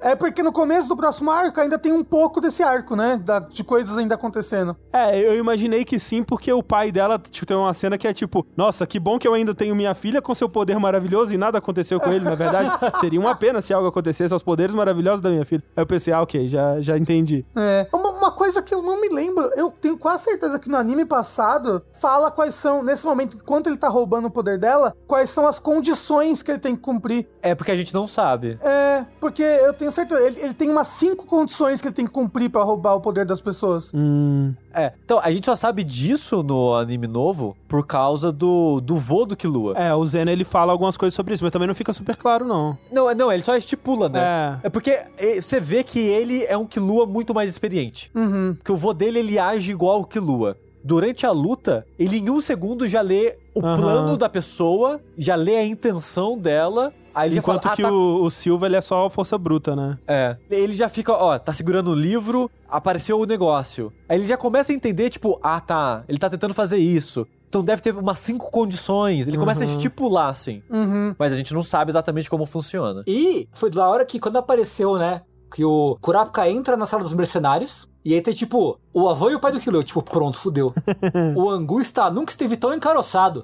[0.01, 3.19] é porque no começo do próximo arco ainda tem um pouco desse arco, né?
[3.23, 4.75] Da, de coisas ainda acontecendo.
[4.93, 8.13] É, eu imaginei que sim, porque o pai dela, tipo, tem uma cena que é
[8.13, 11.37] tipo, nossa, que bom que eu ainda tenho minha filha com seu poder maravilhoso e
[11.37, 12.69] nada aconteceu com ele, na verdade.
[12.99, 15.63] Seria uma pena se algo acontecesse aos poderes maravilhosos da minha filha.
[15.75, 17.43] Aí eu pensei, ah, ok, já, já entendi.
[17.55, 17.87] É.
[17.91, 21.05] Uma, uma coisa que eu não me lembro, eu tenho quase certeza que no anime
[21.05, 25.47] passado fala quais são, nesse momento, enquanto ele tá roubando o poder dela, quais são
[25.47, 27.27] as condições que ele tem que cumprir.
[27.41, 28.57] É porque a gente não sabe.
[28.61, 30.21] É, porque eu tenho certeza.
[30.25, 33.25] Ele, ele tem umas cinco condições que ele tem que cumprir para roubar o poder
[33.25, 33.91] das pessoas.
[33.93, 34.53] Hum.
[34.73, 39.25] É, então a gente só sabe disso no anime novo por causa do, do vô
[39.25, 39.73] do Killua.
[39.77, 42.45] É, o Zeno ele fala algumas coisas sobre isso, mas também não fica super claro,
[42.45, 42.77] não.
[42.91, 44.19] Não, não, ele só estipula, né?
[44.63, 44.67] É.
[44.67, 44.99] É porque
[45.41, 48.11] você vê que ele é um Killua muito mais experiente.
[48.13, 48.57] Uhum.
[48.63, 52.39] Que o vô dele, ele age igual o Killua durante a luta, ele em um
[52.39, 53.75] segundo já lê o uhum.
[53.75, 56.93] plano da pessoa, já lê a intenção dela.
[57.13, 57.93] Aí ele Enquanto já fala, que ah, tá...
[57.93, 59.97] o, o Silva ele é só força bruta, né?
[60.07, 60.37] É.
[60.49, 63.91] Ele já fica, ó, tá segurando o livro, apareceu o negócio.
[64.07, 67.25] Aí ele já começa a entender, tipo, ah tá, ele tá tentando fazer isso.
[67.49, 69.27] Então deve ter umas cinco condições.
[69.27, 69.69] Ele começa uhum.
[69.69, 70.61] a estipular, assim.
[70.69, 71.15] Uhum.
[71.17, 73.01] Mas a gente não sabe exatamente como funciona.
[73.07, 75.21] E foi da hora que quando apareceu, né?
[75.51, 77.87] Que o Kurapika entra na sala dos mercenários.
[78.03, 80.71] E aí tem tipo, o avô e o pai do Killua, tipo, pronto, fudeu.
[81.35, 83.43] o Angu está, nunca esteve tão encaroçado.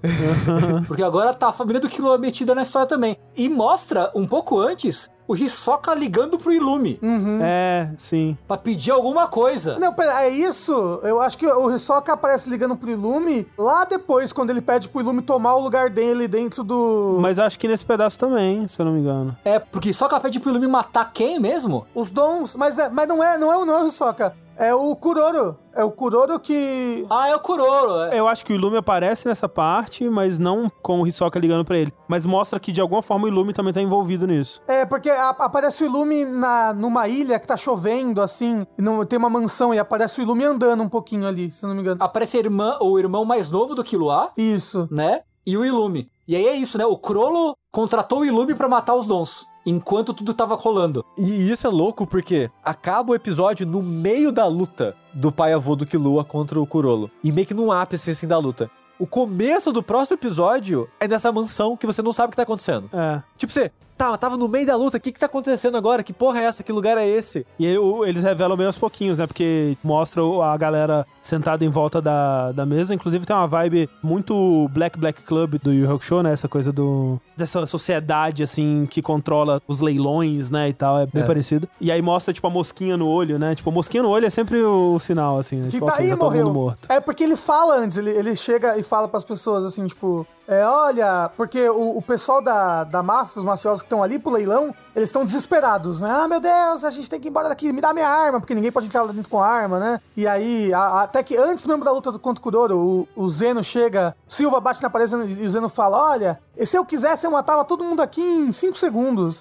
[0.87, 3.17] porque agora tá a família do Killua metida na história também.
[3.35, 6.99] E mostra, um pouco antes, o Hisoka ligando pro Ilume.
[7.01, 7.39] Uhum.
[7.41, 8.37] É, sim.
[8.45, 9.79] Pra pedir alguma coisa.
[9.79, 10.99] Não, pera, é isso?
[11.03, 14.99] Eu acho que o Hisoka aparece ligando pro Ilume lá depois, quando ele pede pro
[14.99, 17.17] Ilume tomar o lugar dele dentro do...
[17.21, 19.37] Mas acho que nesse pedaço também, se eu não me engano.
[19.45, 21.87] É, porque Hisoka pede pro Ilume matar quem mesmo?
[21.95, 24.35] Os dons, mas, é, mas não, é, não, é, não é o Hisoka.
[24.61, 25.57] É o Kuroro.
[25.73, 27.03] É o Kuroro que.
[27.09, 28.11] Ah, é o Kuroro.
[28.11, 28.19] É.
[28.19, 31.79] Eu acho que o Ilume aparece nessa parte, mas não com o Hisoka ligando para
[31.79, 31.91] ele.
[32.07, 34.61] Mas mostra que de alguma forma o Ilume também tá envolvido nisso.
[34.67, 39.03] É, porque a, aparece o Ilume na, numa ilha que tá chovendo, assim, e não,
[39.03, 41.97] tem uma mansão, e aparece o Ilume andando um pouquinho ali, se não me engano.
[41.99, 44.29] Aparece a irmã, o irmão mais novo do Killua.
[44.37, 44.87] Isso.
[44.91, 45.21] Né?
[45.43, 46.07] E o Ilume.
[46.27, 46.85] E aí é isso, né?
[46.85, 51.05] O Crollo contratou o Ilume para matar os dons enquanto tudo tava rolando.
[51.17, 55.75] E isso é louco porque acaba o episódio no meio da luta do pai avô
[55.75, 57.09] do Killua contra o Kurolo.
[57.23, 58.69] E meio que num ápice assim da luta.
[58.99, 62.43] O começo do próximo episódio é nessa mansão que você não sabe o que tá
[62.43, 62.87] acontecendo.
[62.93, 63.21] É.
[63.35, 66.03] Tipo, você, tá, tava no meio da luta, o que que tá acontecendo agora?
[66.03, 66.63] Que porra é essa?
[66.63, 67.45] Que lugar é esse?
[67.59, 67.65] E
[68.05, 69.27] eles revelam bem aos pouquinhos, né?
[69.27, 72.93] Porque mostra a galera sentada em volta da, da mesa.
[72.93, 76.33] Inclusive tem uma vibe muito Black Black Club do Yu Show, né?
[76.33, 77.19] Essa coisa do...
[77.37, 80.69] Dessa sociedade, assim, que controla os leilões, né?
[80.69, 80.99] E tal.
[80.99, 81.25] É bem é.
[81.25, 81.67] parecido.
[81.79, 83.55] E aí mostra, tipo, a mosquinha no olho, né?
[83.55, 85.57] Tipo, a mosquinha no olho é sempre o sinal, assim.
[85.57, 85.63] Né?
[85.65, 86.51] Que tipo, tá aí, tá morreu.
[86.51, 86.87] morto.
[86.89, 90.25] É porque ele fala antes, ele, ele chega e fala pras pessoas, assim, tipo...
[90.47, 94.31] é, olha, porque o, o pessoal da, da máfia, os mafiosos que estão ali pro
[94.31, 96.09] leilão, eles estão desesperados, né?
[96.11, 98.53] Ah, meu Deus, a gente tem que ir embora daqui, me dá minha arma, porque
[98.53, 100.01] ninguém pode entrar lá dentro com arma, né?
[100.17, 103.07] E aí, a- a- até que antes mesmo da luta do contra o Kudoro, o,
[103.23, 106.83] o Zeno chega, Silva bate na parede e o Zeno fala, olha, e se eu
[106.85, 109.39] quisesse eu matava todo mundo aqui em 5 segundos.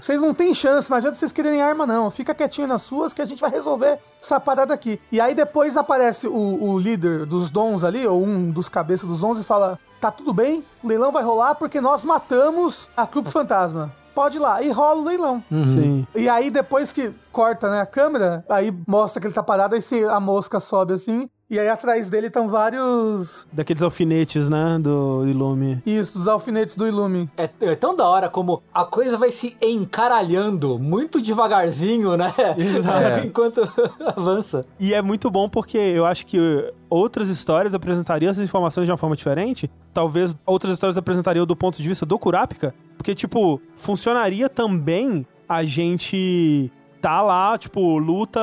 [0.00, 3.20] Vocês não têm chance, não adianta vocês quererem arma não, fica quietinho nas suas que
[3.20, 5.00] a gente vai resolver essa parada aqui.
[5.10, 9.18] E aí depois aparece o, o líder dos dons ali, ou um dos cabeças dos
[9.20, 13.30] dons e fala, tá tudo bem, o leilão vai rolar porque nós matamos a trupe
[13.30, 13.92] fantasma.
[14.12, 14.60] Pode ir lá.
[14.60, 15.42] E rola o leilão.
[15.48, 16.06] Sim.
[16.14, 19.80] E aí, depois que corta né, a câmera, aí mostra que ele tá parado, aí
[19.80, 21.30] se a mosca sobe assim.
[21.52, 23.46] E aí atrás dele estão vários.
[23.52, 24.78] Daqueles alfinetes, né?
[24.80, 25.82] Do Ilume.
[25.84, 27.28] Isso, dos alfinetes do Ilume.
[27.36, 32.32] É, é tão da hora como a coisa vai se encaralhando muito devagarzinho, né?
[32.56, 33.26] Exato.
[33.28, 33.60] Enquanto
[34.16, 34.64] avança.
[34.80, 36.38] E é muito bom porque eu acho que
[36.88, 39.70] outras histórias apresentariam essas informações de uma forma diferente.
[39.92, 42.74] Talvez outras histórias apresentariam do ponto de vista do Kurapika.
[42.96, 46.72] Porque, tipo, funcionaria também a gente
[47.02, 48.40] tá lá, tipo, luta.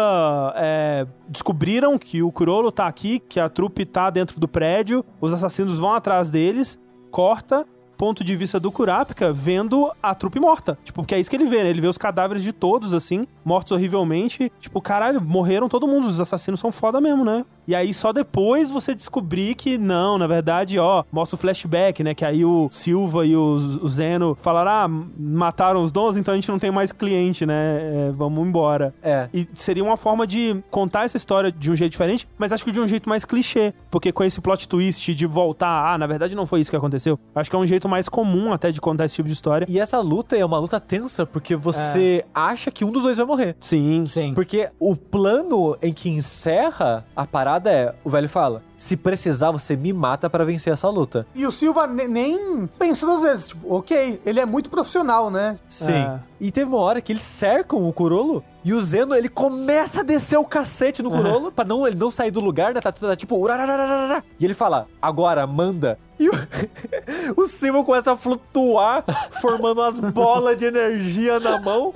[0.55, 5.33] é, descobriram que o Kurolo tá aqui, que a trupe tá dentro do prédio, os
[5.33, 6.77] assassinos vão atrás deles,
[7.09, 7.65] corta.
[7.97, 10.77] Ponto de vista do Kurapika vendo a trupe morta.
[10.85, 11.69] Tipo, porque é isso que ele vê, né?
[11.69, 14.49] Ele vê os cadáveres de todos, assim, mortos horrivelmente.
[14.57, 16.07] Tipo, caralho, morreram todo mundo.
[16.07, 17.45] Os assassinos são foda mesmo, né?
[17.69, 22.15] E aí só depois você descobrir que não, na verdade, ó, mostra o flashback, né?
[22.15, 26.49] Que aí o Silva e o, Zeno falaram: ah, mataram os dons, então a gente
[26.49, 28.07] não tem mais cliente, né?
[28.07, 28.91] É, vamos embora.
[29.03, 29.29] É.
[29.31, 32.71] E seria uma forma de contar essa história de um jeito diferente, mas acho que
[32.71, 33.71] de um jeito mais clichê.
[33.91, 37.19] Porque com esse plot twist de voltar, ah, na verdade não foi isso que aconteceu.
[37.35, 39.67] Acho que é um jeito mais comum até de contar esse tipo de história.
[39.69, 43.27] E essa luta é uma luta tensa porque você acha que um dos dois vai
[43.27, 43.55] morrer.
[43.59, 44.07] Sim.
[44.07, 44.33] Sim.
[44.33, 49.75] Porque o plano em que encerra a parada é, o velho fala, se precisar você
[49.75, 51.25] me mata pra vencer essa luta.
[51.35, 53.47] E o Silva ne- nem pensa duas vezes.
[53.49, 55.57] Tipo, ok, ele é muito profissional, né?
[55.67, 55.93] Sim.
[55.93, 56.19] É.
[56.39, 60.03] E teve uma hora que eles cercam o Kurolo e o Zeno, ele começa a
[60.03, 62.79] descer o cacete no Kurolo pra não, ele não sair do lugar, né?
[62.81, 63.35] Tá, tá tipo...
[63.35, 64.23] urararararara.
[64.39, 65.97] E ele fala, agora, manda.
[66.19, 66.33] E o,
[67.37, 69.03] o Silva começa a flutuar,
[69.41, 71.91] formando umas bolas de energia na mão.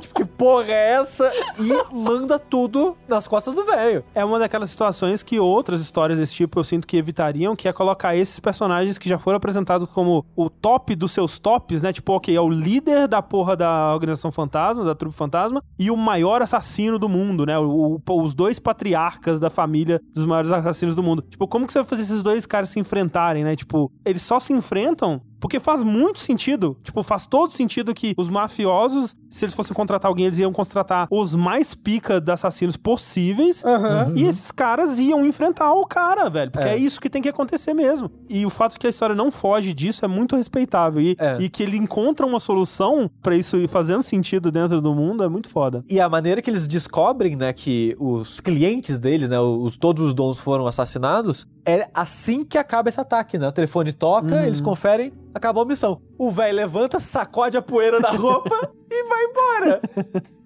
[0.00, 1.30] Tipo, que porra é essa?
[1.58, 4.04] E manda tudo nas costas do velho.
[4.14, 7.72] É uma daquelas situações que outras histórias desse tipo eu sinto que evitariam, que é
[7.72, 11.92] colocar esses personagens que já foram apresentados como o top dos seus tops, né?
[11.92, 15.96] Tipo, ok, é o líder da porra da Organização Fantasma, da Trupe Fantasma, e o
[15.96, 17.58] maior assassino do mundo, né?
[17.58, 21.22] O- o- os dois patriarcas da família dos maiores assassinos do mundo.
[21.22, 23.56] Tipo, como que você vai fazer esses dois caras se enfrentarem, né?
[23.56, 26.76] Tipo, eles só se enfrentam porque faz muito sentido.
[26.82, 31.06] Tipo, faz todo sentido que os mafiosos, se eles fossem contratar alguém, eles iam contratar
[31.08, 33.64] os mais pica de assassinos possíveis.
[33.64, 34.12] Aham.
[34.16, 36.50] E esses caras iam enfrentar o cara, velho.
[36.50, 36.72] Porque é.
[36.72, 36.76] É.
[36.76, 38.10] isso que tem que acontecer mesmo.
[38.28, 41.00] E o fato que a história não foge disso é muito respeitável.
[41.00, 41.38] E, É.
[41.40, 45.28] e que ele encontra uma solução pra isso ir fazendo sentido dentro do mundo é
[45.28, 45.84] muito foda.
[45.88, 50.12] E a maneira que eles descobrem, né, que os clientes deles, né, os, todos os
[50.12, 53.48] dons foram assassinados, é assim que acaba esse ataque, né?
[53.48, 56.00] O telefone toca, eles conferem, acabou a missão.
[56.16, 59.80] O velho levanta, sacode a poeira da roupa e vai embora.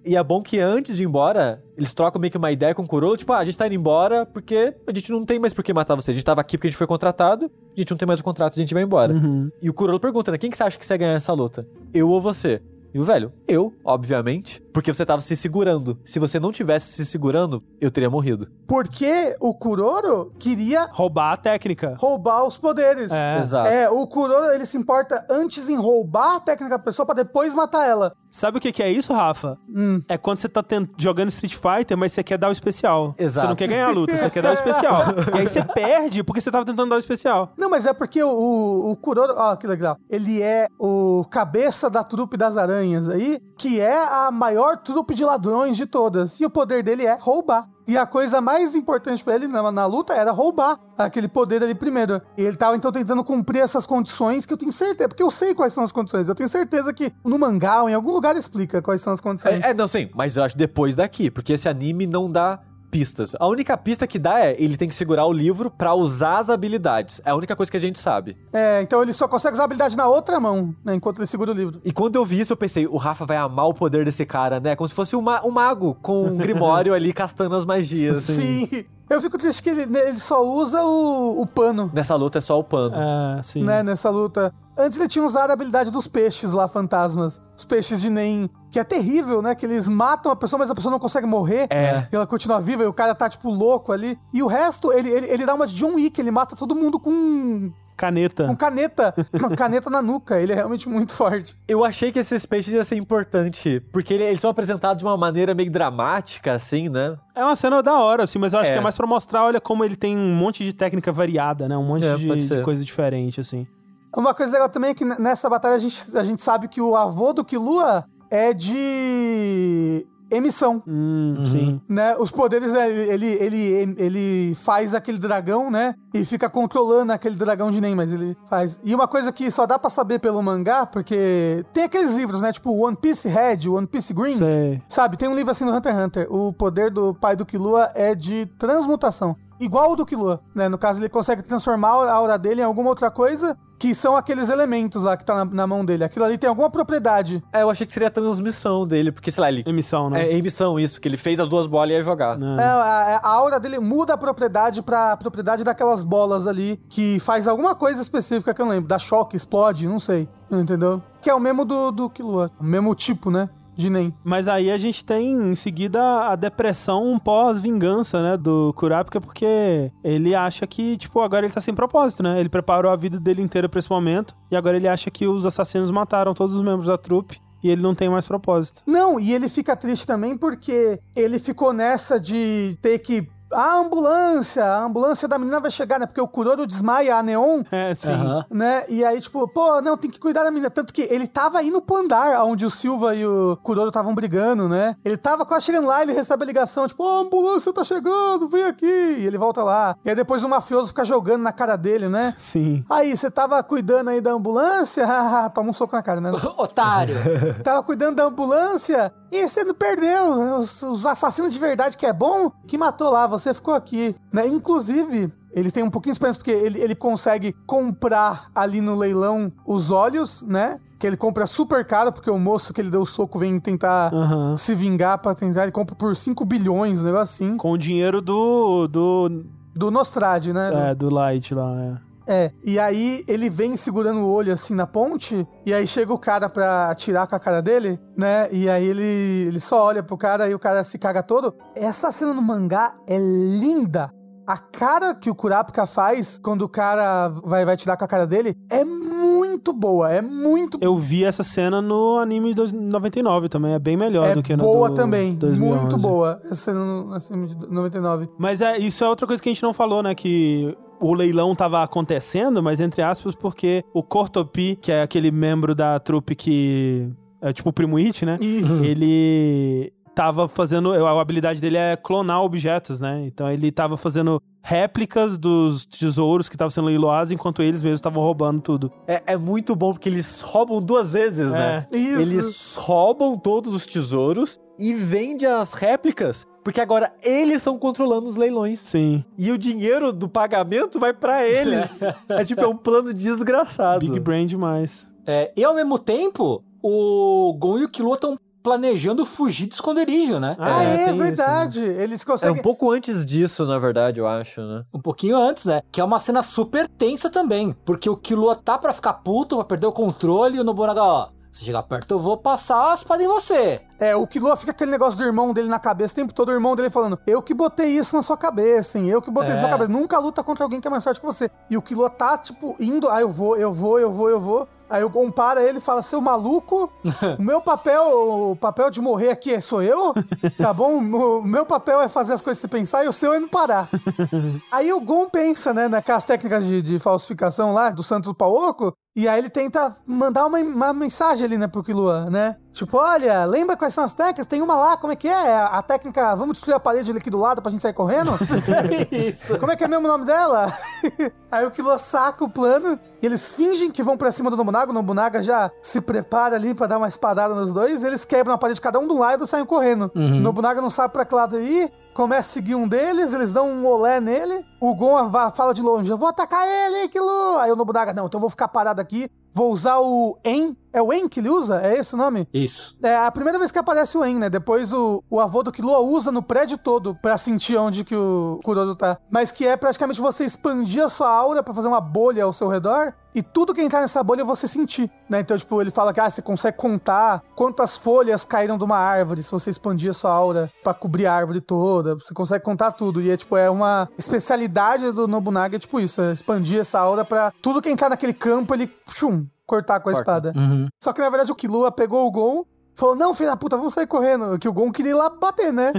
[0.03, 2.81] E é bom que antes de ir embora, eles trocam meio que uma ideia com
[2.81, 5.53] o Kurolo, tipo, ah, a gente tá indo embora porque a gente não tem mais
[5.53, 6.09] por que matar você.
[6.09, 8.23] A gente tava aqui porque a gente foi contratado, a gente não tem mais o
[8.23, 9.13] contrato, a gente vai embora.
[9.61, 11.67] E o Kurolo pergunta, né, quem que você acha que você vai ganhar essa luta?
[11.93, 12.59] Eu ou você?
[12.93, 15.97] E o velho, eu, obviamente, porque você tava se segurando.
[16.05, 18.47] Se você não tivesse se segurando, eu teria morrido.
[18.67, 21.95] Porque o Kuroro queria Roubar a técnica.
[21.99, 23.11] roubar os poderes.
[23.11, 23.37] É.
[23.37, 23.67] Exato.
[23.67, 27.53] É, o Kuroro, ele se importa antes em roubar a técnica da pessoa pra depois
[27.53, 28.13] matar ela.
[28.29, 29.57] Sabe o que, que é isso, Rafa?
[29.69, 30.01] Hum.
[30.07, 33.13] É quando você tá tent- jogando Street Fighter, mas você quer dar o especial.
[33.17, 33.45] Exato.
[33.45, 35.03] Você não quer ganhar a luta, você quer dar o especial.
[35.35, 37.51] e aí você perde porque você tava tentando dar o especial.
[37.57, 39.97] Não, mas é porque o, o, o Kuroro, ó, que legal.
[40.09, 45.23] Ele é o cabeça da trupe das aranhas aí, que é a maior trupe de
[45.23, 46.39] ladrões de todas.
[46.39, 47.69] E o poder dele é roubar.
[47.87, 51.75] E a coisa mais importante pra ele na, na luta era roubar aquele poder ali
[51.75, 52.21] primeiro.
[52.37, 55.53] E ele tava então tentando cumprir essas condições que eu tenho certeza, porque eu sei
[55.53, 56.29] quais são as condições.
[56.29, 59.61] Eu tenho certeza que no mangá ou em algum lugar explica quais são as condições.
[59.63, 62.59] É, é, não, sim, mas eu acho depois daqui, porque esse anime não dá
[62.91, 63.33] pistas.
[63.39, 66.49] A única pista que dá é ele tem que segurar o livro pra usar as
[66.49, 67.21] habilidades.
[67.25, 68.37] É a única coisa que a gente sabe.
[68.51, 71.51] É, então ele só consegue usar a habilidade na outra mão, né, enquanto ele segura
[71.51, 71.79] o livro.
[71.85, 74.59] E quando eu vi isso, eu pensei, o Rafa vai amar o poder desse cara,
[74.59, 74.75] né?
[74.75, 78.17] Como se fosse um, ma- um mago com um grimório ali castando as magias.
[78.29, 78.67] assim.
[78.67, 78.85] Sim.
[79.11, 82.41] Eu fico triste que ele, né, ele só usa o, o pano, Nessa luta é
[82.41, 82.95] só o pano.
[82.95, 83.61] É, sim.
[83.61, 84.53] né, nessa luta.
[84.77, 87.41] Antes ele tinha usado a habilidade dos peixes lá, fantasmas.
[87.57, 88.49] Os peixes de Nen.
[88.69, 89.53] Que é terrível, né?
[89.53, 91.67] Que eles matam a pessoa, mas a pessoa não consegue morrer.
[91.69, 92.07] É.
[92.09, 94.17] E ela continua viva e o cara tá, tipo, louco ali.
[94.33, 96.97] E o resto, ele, ele, ele dá uma de John Wick, ele mata todo mundo
[96.97, 97.69] com
[98.01, 98.47] caneta.
[98.47, 99.13] Com caneta.
[99.33, 100.39] Uma caneta na nuca.
[100.39, 101.55] Ele é realmente muito forte.
[101.67, 105.15] Eu achei que esse Space ia ser importante, porque ele- eles são apresentados de uma
[105.15, 107.15] maneira meio dramática, assim, né?
[107.35, 108.73] É uma cena da hora, assim, mas eu acho É.
[108.73, 111.77] que é mais pra mostrar, olha, como ele tem um monte de técnica variada, né?
[111.77, 113.67] Um monte É, de, de coisa diferente, assim.
[114.15, 116.95] Uma coisa legal também é que nessa batalha a gente, a gente sabe que o
[116.95, 120.81] avô do Killua é de emissão.
[120.87, 121.47] Hum, Uhum.
[121.47, 121.81] sim.
[121.89, 125.93] Né, os poderes, né, ele, ele, ele faz aquele dragão, né?
[126.13, 128.79] E fica controlando aquele dragão de Nen, mas ele faz.
[128.83, 132.51] E uma coisa que só dá pra saber pelo mangá, porque tem aqueles livros, né?
[132.51, 134.35] Tipo One Piece Red, One Piece Green.
[134.37, 134.81] Sei.
[134.89, 136.27] Sabe, tem um livro assim no Hunter x Hunter.
[136.33, 139.35] O poder do pai do Killua é de transmutação.
[139.61, 140.67] Igual o do Killua, né?
[140.67, 144.49] No caso, ele consegue transformar a aura dele em alguma outra coisa, que são aqueles
[144.49, 146.03] elementos lá que tá na, na mão dele.
[146.03, 147.43] Aquilo ali tem alguma propriedade.
[147.53, 149.63] É, eu achei que seria a transmissão dele, porque, sei lá, ele.
[149.67, 150.23] Emissão, né?
[150.23, 152.39] É emissão, isso, que ele fez as duas bolas e ia jogar.
[152.39, 152.57] Né?
[152.59, 157.47] É, a, a aura dele muda a propriedade pra propriedade daquelas bolas ali, que faz
[157.47, 158.87] alguma coisa específica que eu não lembro.
[158.87, 160.27] Dá choque, explode, não sei.
[160.51, 161.01] Entendeu?
[161.21, 162.51] Que é o mesmo do, do Killua.
[162.59, 163.47] O mesmo tipo, né?
[163.75, 164.13] De Nen.
[164.23, 170.35] Mas aí a gente tem em seguida a depressão pós-vingança, né, do Kurapika, porque ele
[170.35, 172.39] acha que, tipo, agora ele tá sem propósito, né?
[172.39, 175.45] Ele preparou a vida dele inteira pra esse momento e agora ele acha que os
[175.45, 178.81] assassinos mataram todos os membros da trupe e ele não tem mais propósito.
[178.85, 183.27] Não, e ele fica triste também porque ele ficou nessa de ter que.
[183.53, 186.05] A ambulância, a ambulância da menina vai chegar, né?
[186.05, 188.11] Porque o Kuroro desmaia a Neon, É, sim.
[188.49, 188.83] Né?
[188.87, 190.69] E aí, tipo, pô, não, tem que cuidar da menina.
[190.69, 194.67] Tanto que ele tava indo pro andar onde o Silva e o Kuroro estavam brigando,
[194.69, 194.95] né?
[195.03, 198.63] Ele tava quase chegando lá, ele recebe a ligação, tipo, a ambulância tá chegando, vem
[198.63, 198.85] aqui.
[198.85, 199.95] E ele volta lá.
[200.03, 202.33] E aí depois o mafioso fica jogando na cara dele, né?
[202.37, 202.83] Sim.
[202.89, 205.05] Aí, você tava cuidando aí da ambulância?
[205.53, 206.31] Toma um soco na cara, né?
[206.57, 207.15] Otário.
[207.63, 210.57] Tava cuidando da ambulância e você não perdeu.
[210.59, 214.15] Os, os assassinos de verdade que é bom, que matou lá, você ficou aqui.
[214.31, 214.47] Né?
[214.47, 219.51] Inclusive, ele tem um pouquinho de experiência, porque ele, ele consegue comprar ali no leilão
[219.65, 220.79] os olhos, né?
[220.97, 224.13] Que ele compra super caro, porque o moço que ele deu o soco vem tentar
[224.13, 224.55] Aham.
[224.57, 225.63] se vingar pra tentar.
[225.63, 227.57] Ele compra por 5 bilhões, um negócio assim.
[227.57, 228.87] Com o dinheiro do.
[228.87, 229.43] do.
[229.73, 230.91] Do Nostrad, né?
[230.91, 232.10] É, do Light lá, é.
[232.31, 236.17] É, e aí ele vem segurando o olho assim na ponte, e aí chega o
[236.17, 238.47] cara pra atirar com a cara dele, né?
[238.53, 239.03] E aí ele,
[239.49, 241.53] ele só olha pro cara e o cara se caga todo.
[241.75, 244.13] Essa cena no mangá é linda.
[244.47, 248.25] A cara que o Kurapika faz quando o cara vai, vai tirar com a cara
[248.25, 253.73] dele é muito boa, é muito Eu vi essa cena no anime de 99 também,
[253.73, 255.81] é bem melhor é do que no boa do também, 2011.
[255.81, 256.41] muito boa.
[256.45, 258.29] Essa cena no assim, de 99.
[258.37, 260.15] Mas é, isso é outra coisa que a gente não falou, né?
[260.15, 265.73] Que o leilão tava acontecendo, mas entre aspas, porque o Cortopi, que é aquele membro
[265.73, 267.09] da trupe que
[267.41, 268.37] é tipo o Primo It, né?
[268.39, 268.85] Isso.
[268.85, 270.93] Ele tava fazendo.
[270.93, 273.23] A habilidade dele é clonar objetos, né?
[273.25, 278.21] Então ele tava fazendo réplicas dos tesouros que estavam sendo leiloados, enquanto eles mesmos estavam
[278.21, 278.91] roubando tudo.
[279.07, 281.87] É, é muito bom porque eles roubam duas vezes, né?
[281.91, 282.21] Isso.
[282.21, 288.35] Eles roubam todos os tesouros e vendem as réplicas, porque agora eles estão controlando os
[288.35, 288.79] leilões.
[288.79, 289.23] Sim.
[289.37, 292.01] E o dinheiro do pagamento vai pra eles.
[292.29, 293.99] é tipo, é um plano desgraçado.
[293.99, 295.07] Big Brain demais.
[295.25, 300.39] É, e ao mesmo tempo, o Gon e o Killua estão planejando fugir de esconderijo,
[300.39, 300.55] né?
[300.59, 301.79] Ah, É, é, tem isso, verdade.
[301.83, 302.59] Eles É conseguem.
[302.59, 304.83] um pouco antes disso, na verdade, eu acho, né?
[304.93, 305.81] Um pouquinho antes, né?
[305.91, 307.75] Que é uma cena super tensa também.
[307.85, 311.27] Porque o Killua tá pra ficar puto, pra perder o controle, e o Nobunaga, ó.
[311.51, 313.81] Se chegar perto, eu vou passar a espada em você.
[313.99, 316.53] É, o Killua fica aquele negócio do irmão dele na cabeça o tempo todo, o
[316.53, 319.09] irmão dele falando, eu que botei isso na sua cabeça, hein?
[319.09, 319.69] Eu que botei isso na É.
[319.69, 319.91] sua cabeça.
[319.99, 321.51] Nunca luta contra alguém que é mais forte que você.
[321.69, 324.65] E o Killua tá, tipo, indo, ah, eu vou, eu vou, eu vou, eu vou.
[324.91, 326.91] Aí o Gon para ele e fala, seu maluco,
[327.39, 330.13] o meu papel, o papel de morrer aqui é sou eu,
[330.57, 330.97] tá bom?
[330.97, 333.87] O meu papel é fazer as coisas você pensar e o seu é me parar.
[334.69, 339.27] Aí o Gon pensa, né, naquelas técnicas de, de falsificação lá, do Santo Pauoco, e
[339.27, 342.55] aí ele tenta mandar uma, uma mensagem ali, né, pro Killua, né?
[342.71, 344.47] Tipo, olha, lembra quais são as técnicas?
[344.47, 345.57] Tem uma lá, como é que é?
[345.57, 348.31] A, técnica, vamos destruir a parede ali aqui do lado pra gente sair correndo?
[349.11, 349.59] Isso.
[349.59, 350.73] Como é que é mesmo o nome dela?
[351.51, 354.91] Aí o Killua saca o plano e eles fingem que vão pra cima do Nobunaga.
[354.91, 358.05] O Nobunaga já se prepara ali pra dar uma espadada nos dois.
[358.05, 360.09] Eles quebram a parede cada um de um lado e saem correndo.
[360.15, 361.91] O Nobunaga não sabe pra que lado ir.
[362.13, 364.65] Começa a seguir um deles, eles dão um olé nele.
[364.81, 367.63] O Gon fala de longe: Eu vou atacar ele, Killua.
[367.63, 369.31] Aí o Nobunaga: Não, então eu vou ficar parado aqui.
[369.53, 370.75] Vou usar o En.
[370.93, 371.81] É o En que ele usa?
[371.81, 372.47] É esse o nome?
[372.53, 372.97] Isso.
[373.01, 374.49] É a primeira vez que aparece o En, né?
[374.49, 378.59] Depois o, o avô do Killua usa no prédio todo pra sentir onde que o
[378.63, 379.17] Kurodo tá.
[379.29, 382.67] Mas que é praticamente você expandir a sua aura pra fazer uma bolha ao seu
[382.67, 385.39] redor e tudo que entrar nessa bolha você sentir, né?
[385.39, 389.41] Então, tipo, ele fala que ah, você consegue contar quantas folhas caíram de uma árvore
[389.41, 392.15] se você expandir a sua aura pra cobrir a árvore toda.
[392.15, 393.21] Você consegue contar tudo.
[393.21, 397.23] E é, tipo, é uma especialidade do Nobunaga, é tipo isso, é expandir essa aura
[397.23, 400.31] pra tudo que entrar naquele campo, ele, chum, cortar com a Corta.
[400.31, 400.53] espada.
[400.55, 400.87] Uhum.
[401.03, 402.65] Só que, na verdade, o Killua pegou o Gon
[402.95, 404.59] Falou, não, filho da puta, vamos sair correndo.
[404.59, 405.91] Que o Gon queria ir lá bater, né?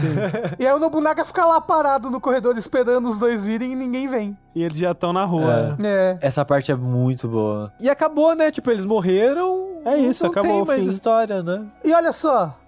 [0.58, 4.08] e aí o Nobunaga fica lá parado no corredor esperando os dois virem e ninguém
[4.08, 4.38] vem.
[4.54, 5.76] E eles já estão na rua.
[5.82, 6.18] É.
[6.22, 7.72] Essa parte é muito boa.
[7.80, 8.50] E acabou, né?
[8.50, 9.82] Tipo, eles morreram.
[9.84, 10.90] É isso, não acabou tem o mais fim.
[10.90, 11.66] história, né?
[11.84, 12.58] E olha só,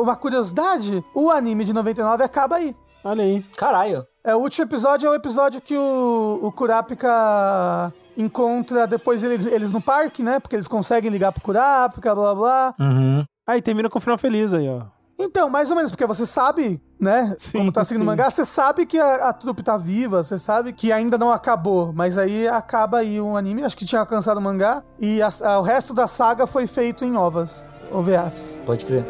[0.00, 2.74] uma curiosidade: o anime de 99 acaba aí.
[3.04, 3.42] Olha aí.
[3.56, 4.06] Caralho.
[4.24, 9.70] É, o último episódio é o episódio que o, o Kurapika encontra depois eles, eles
[9.70, 10.40] no parque, né?
[10.40, 12.34] Porque eles conseguem ligar pro Kurapika, blá blá.
[12.34, 12.74] blá.
[12.86, 13.24] Uhum.
[13.46, 14.82] Aí termina com um final feliz aí, ó.
[15.18, 17.34] Então, mais ou menos, porque você sabe, né?
[17.38, 20.38] Sim, como tá seguindo o mangá, você sabe que a, a trupe tá viva, você
[20.38, 21.90] sabe que ainda não acabou.
[21.90, 25.58] Mas aí acaba aí um anime, acho que tinha alcançado o mangá, e a- a-
[25.58, 27.64] o resto da saga foi feito em ovas.
[27.90, 28.36] OVAs.
[28.66, 29.06] Pode crer.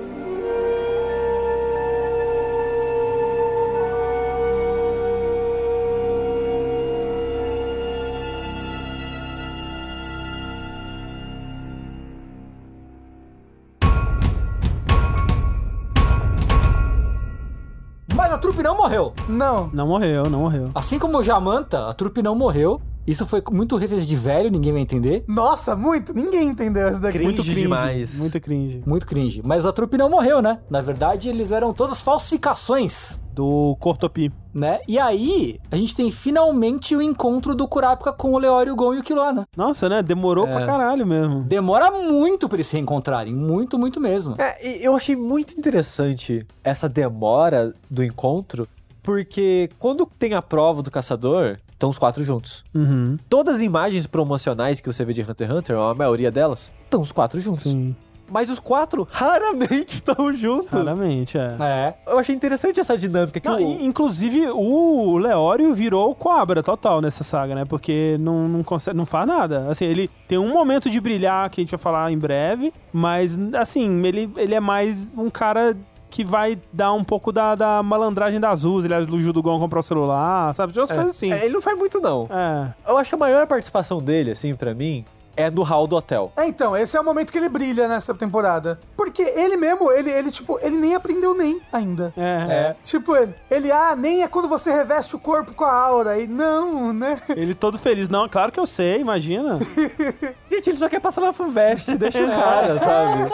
[18.67, 19.13] Não morreu.
[19.29, 19.71] Não.
[19.73, 20.73] Não morreu, não morreu.
[20.75, 22.81] Assim como o Jamanta, a trupe não morreu.
[23.07, 25.25] Isso foi muito referência de velho, ninguém vai entender.
[25.29, 26.13] Nossa, muito.
[26.13, 27.19] Ninguém entendeu isso daqui.
[27.19, 27.61] Cringe Muito cringe.
[27.61, 28.19] demais.
[28.19, 28.81] Muito cringe.
[28.87, 29.43] Muito cringe.
[29.45, 30.59] Mas a trupe não morreu, né?
[30.69, 34.33] Na verdade, eles eram todas falsificações, Do Cortopi.
[34.55, 34.81] né?
[34.89, 38.95] E aí, a gente tem finalmente o encontro do Kurapika com o Leório, o Gon
[38.95, 39.45] e o Killua, né?
[39.57, 40.03] Nossa, né?
[40.03, 40.53] Demorou É.
[40.53, 41.43] pra caralho mesmo.
[41.43, 43.35] Demora muito pra eles se reencontrarem.
[43.35, 44.35] Muito, muito mesmo.
[44.39, 48.67] É, e eu achei muito interessante essa demora do encontro,
[49.03, 52.65] porque quando tem a prova do caçador, estão os quatro juntos.
[52.75, 53.19] Uhum.
[53.29, 57.01] Todas as imagens promocionais que você vê de Hunter x Hunter, a maioria delas, estão
[57.01, 57.63] os quatro juntos.
[57.63, 57.95] Sim.
[58.29, 60.71] Mas os quatro raramente estão juntos.
[60.71, 61.57] Claramente, é.
[61.61, 61.95] É.
[62.09, 63.85] Eu achei interessante essa dinâmica que Não, o...
[63.85, 67.65] inclusive, o Leório virou o Cobra total nessa saga, né?
[67.65, 69.71] Porque não, não, consegue, não faz nada.
[69.71, 73.39] Assim, ele tem um momento de brilhar que a gente vai falar em breve, mas,
[73.55, 75.77] assim, ele, ele é mais um cara
[76.17, 78.87] que vai dar um pouco da, da malandragem das ruas.
[78.87, 80.73] Ele ajuda o Gon a comprar o celular, sabe?
[80.73, 81.31] Tinha umas coisas assim.
[81.31, 82.27] É, ele não faz muito, não.
[82.31, 82.73] É.
[82.91, 85.05] Eu acho que a maior participação dele, assim, pra mim,
[85.37, 86.33] é no hall do hotel.
[86.37, 88.79] É, então, esse é o momento que ele brilha nessa temporada.
[88.97, 92.13] Porque ele mesmo, ele, ele tipo, ele nem aprendeu nem ainda.
[92.17, 92.75] É.
[92.85, 96.19] Tipo, ele, ele, ah, nem é quando você reveste o corpo com a aura.
[96.19, 97.21] E não, né?
[97.29, 98.09] Ele todo feliz.
[98.09, 99.59] Não, claro que eu sei, imagina.
[100.51, 103.31] Gente, ele só quer passar na FUVEST, deixa o cara, sabe?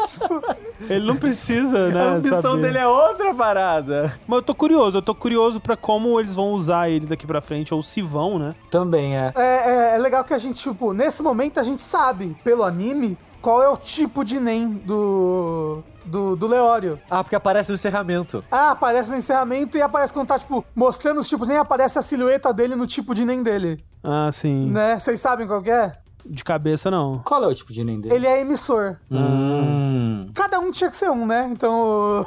[0.89, 2.01] Ele não precisa, né?
[2.01, 2.63] a ambição saber.
[2.63, 4.19] dele é outra parada.
[4.27, 7.41] Mas eu tô curioso, eu tô curioso pra como eles vão usar ele daqui pra
[7.41, 8.55] frente, ou se vão, né?
[8.71, 9.33] Também é.
[9.37, 13.19] É, é, é legal que a gente, tipo, nesse momento a gente sabe, pelo anime,
[13.43, 15.83] qual é o tipo de NEM do.
[16.07, 16.99] do, do Leório.
[17.11, 18.43] Ah, porque aparece no encerramento.
[18.51, 22.03] Ah, aparece no encerramento e aparece quando tá, tipo, mostrando os tipos, nem aparece a
[22.03, 23.85] silhueta dele no tipo de NEM dele.
[24.03, 24.71] Ah, sim.
[24.71, 24.99] Né?
[24.99, 25.99] Vocês sabem qual que é?
[26.25, 27.19] De cabeça, não.
[27.25, 28.15] Qual é o tipo de nem dele?
[28.15, 28.97] Ele é emissor.
[29.11, 30.31] Hum.
[30.33, 31.49] Cada um tinha que ser um, né?
[31.51, 32.23] Então,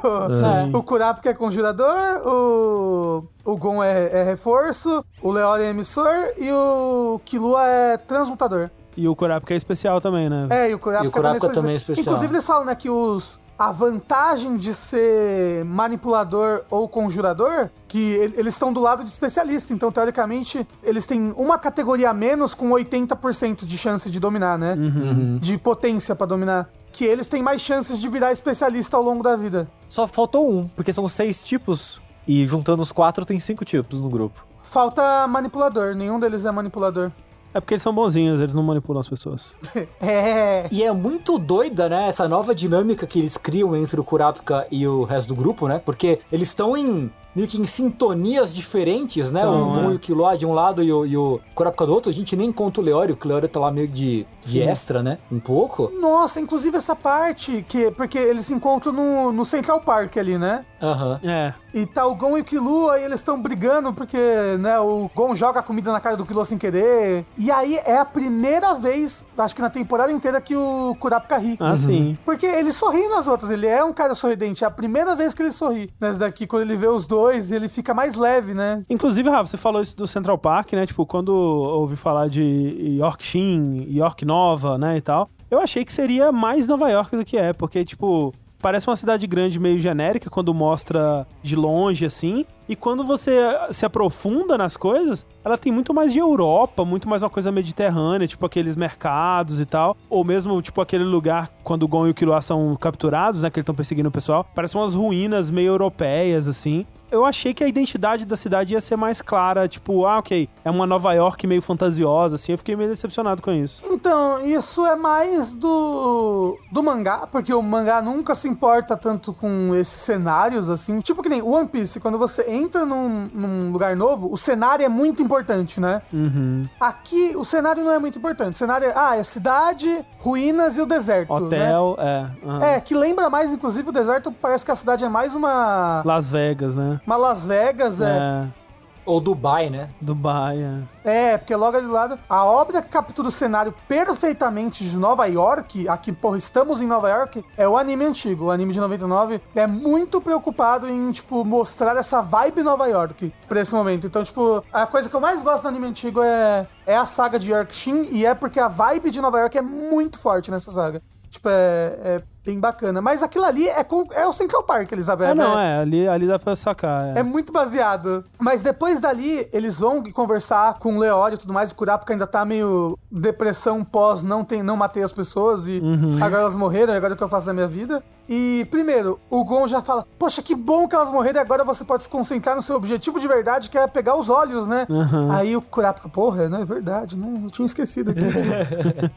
[0.74, 6.14] o, o Kurapika é conjurador, o, o Gon é, é reforço, o Leório é emissor
[6.38, 8.70] e o Killua é transmutador.
[8.98, 10.48] E o Kurapika é especial também, né?
[10.50, 12.06] É, e o Kurapika, E o Kurapika também é especial.
[12.06, 13.40] Inclusive, eles falam, né, que os...
[13.58, 19.72] A vantagem de ser manipulador ou conjurador, que ele- eles estão do lado de especialista.
[19.74, 24.74] Então, teoricamente, eles têm uma categoria a menos com 80% de chance de dominar, né?
[24.74, 25.38] Uhum.
[25.38, 26.70] De potência pra dominar.
[26.92, 29.70] Que eles têm mais chances de virar especialista ao longo da vida.
[29.88, 32.02] Só faltou um, porque são seis tipos.
[32.28, 34.46] E juntando os quatro, tem cinco tipos no grupo.
[34.64, 37.12] Falta manipulador, nenhum deles é manipulador.
[37.56, 39.54] É porque eles são bonzinhos, eles não manipulam as pessoas.
[40.02, 40.68] É.
[40.72, 42.10] E é muito doida, né?
[42.10, 45.82] Essa nova dinâmica que eles criam entre o Kurapika e o resto do grupo, né?
[45.84, 49.42] Porque eles estão em meio que em sintonias diferentes, né?
[49.42, 49.94] Então, o Gon é.
[49.94, 52.10] e o Killua de um lado e o, e o Kurapika do outro.
[52.10, 55.18] A gente nem conta o Leório, o Leório tá lá meio de, de extra, né?
[55.32, 55.92] Um pouco.
[56.00, 60.66] Nossa, inclusive essa parte, que porque eles se encontram no, no Central Park ali, né?
[60.86, 61.20] Aham.
[61.24, 61.54] É.
[61.74, 64.18] E tá o Gon e o Killua e eles estão brigando porque,
[64.60, 67.26] né, o Gon joga a comida na cara do Killua sem querer.
[67.38, 71.58] E aí é a primeira vez, acho que na temporada inteira, que o Kurapika ri.
[71.60, 72.18] Ah, sim.
[72.24, 74.64] Porque ele sorri nas outras, ele é um cara sorridente.
[74.64, 75.92] É a primeira vez que ele sorri.
[76.00, 78.82] Nessa daqui, quando ele vê os dois, ele fica mais leve, né?
[78.90, 80.86] Inclusive, Rafa, você falou isso do Central Park, né?
[80.86, 85.94] Tipo, quando ouvi falar de York Shin, York Nova, né, e tal, eu achei que
[85.94, 88.34] seria mais Nova York do que é, porque, tipo,
[88.66, 92.44] parece uma cidade grande meio genérica quando mostra de longe assim.
[92.68, 93.32] E quando você
[93.70, 98.28] se aprofunda nas coisas, ela tem muito mais de Europa, muito mais uma coisa mediterrânea,
[98.28, 99.96] tipo aqueles mercados e tal.
[100.10, 103.52] Ou mesmo, tipo, aquele lugar quando o Gon e o Killua são capturados, né?
[103.52, 104.44] Que eles estão perseguindo o pessoal.
[104.56, 108.96] Parece umas ruínas meio europeias, assim eu achei que a identidade da cidade ia ser
[108.96, 112.90] mais clara, tipo, ah, ok, é uma Nova York meio fantasiosa, assim, eu fiquei meio
[112.90, 113.82] decepcionado com isso.
[113.90, 119.74] Então, isso é mais do do mangá, porque o mangá nunca se importa tanto com
[119.76, 124.32] esses cenários, assim, tipo que nem One Piece, quando você entra num, num lugar novo,
[124.32, 126.02] o cenário é muito importante, né?
[126.12, 126.68] Uhum.
[126.80, 130.82] Aqui, o cenário não é muito importante, o cenário é, ah, é cidade, ruínas e
[130.82, 132.32] o deserto, Hotel, né?
[132.44, 132.46] é.
[132.46, 132.64] Uhum.
[132.64, 136.02] É, que lembra mais, inclusive, o deserto, parece que a cidade é mais uma...
[136.04, 137.00] Las Vegas, né?
[137.06, 138.06] Uma Las Vegas, é.
[138.06, 138.66] É.
[139.06, 139.90] Ou Dubai, né?
[140.02, 140.58] Dubai,
[141.04, 141.34] é.
[141.34, 145.28] É, porque logo ali do lado, a obra que captura o cenário perfeitamente de Nova
[145.28, 148.46] York, aqui, porra, estamos em Nova York, é o anime antigo.
[148.46, 153.62] O anime de 99 é muito preocupado em, tipo, mostrar essa vibe Nova York pra
[153.62, 154.08] esse momento.
[154.08, 157.38] Então, tipo, a coisa que eu mais gosto do anime antigo é, é a saga
[157.38, 161.00] de Yorkshire, e é porque a vibe de Nova York é muito forte nessa saga.
[161.30, 163.02] Tipo, é, é bem bacana.
[163.02, 165.32] Mas aquilo ali é, com, é o Central Park, Elizabeth.
[165.32, 165.78] Ah, não, né?
[165.78, 165.82] é.
[165.82, 167.16] Ali, ali dá pra sacar.
[167.16, 167.20] É.
[167.20, 168.24] É muito baseado.
[168.40, 171.72] Mas depois dali, eles vão conversar com o Leório e tudo mais.
[171.72, 175.82] O Kurapika ainda tá meio depressão pós não, tem, não matei as pessoas e
[176.22, 178.04] agora elas morreram, e agora o que eu faço da minha vida?
[178.28, 181.84] E, primeiro, o Gon já fala: Poxa, que bom que elas morreram e agora você
[181.84, 184.88] pode se concentrar no seu objetivo de verdade, que é pegar os olhos, né?
[185.32, 187.42] Aí o Kurapika, porra, não é verdade, né?
[187.44, 188.22] Eu tinha esquecido aqui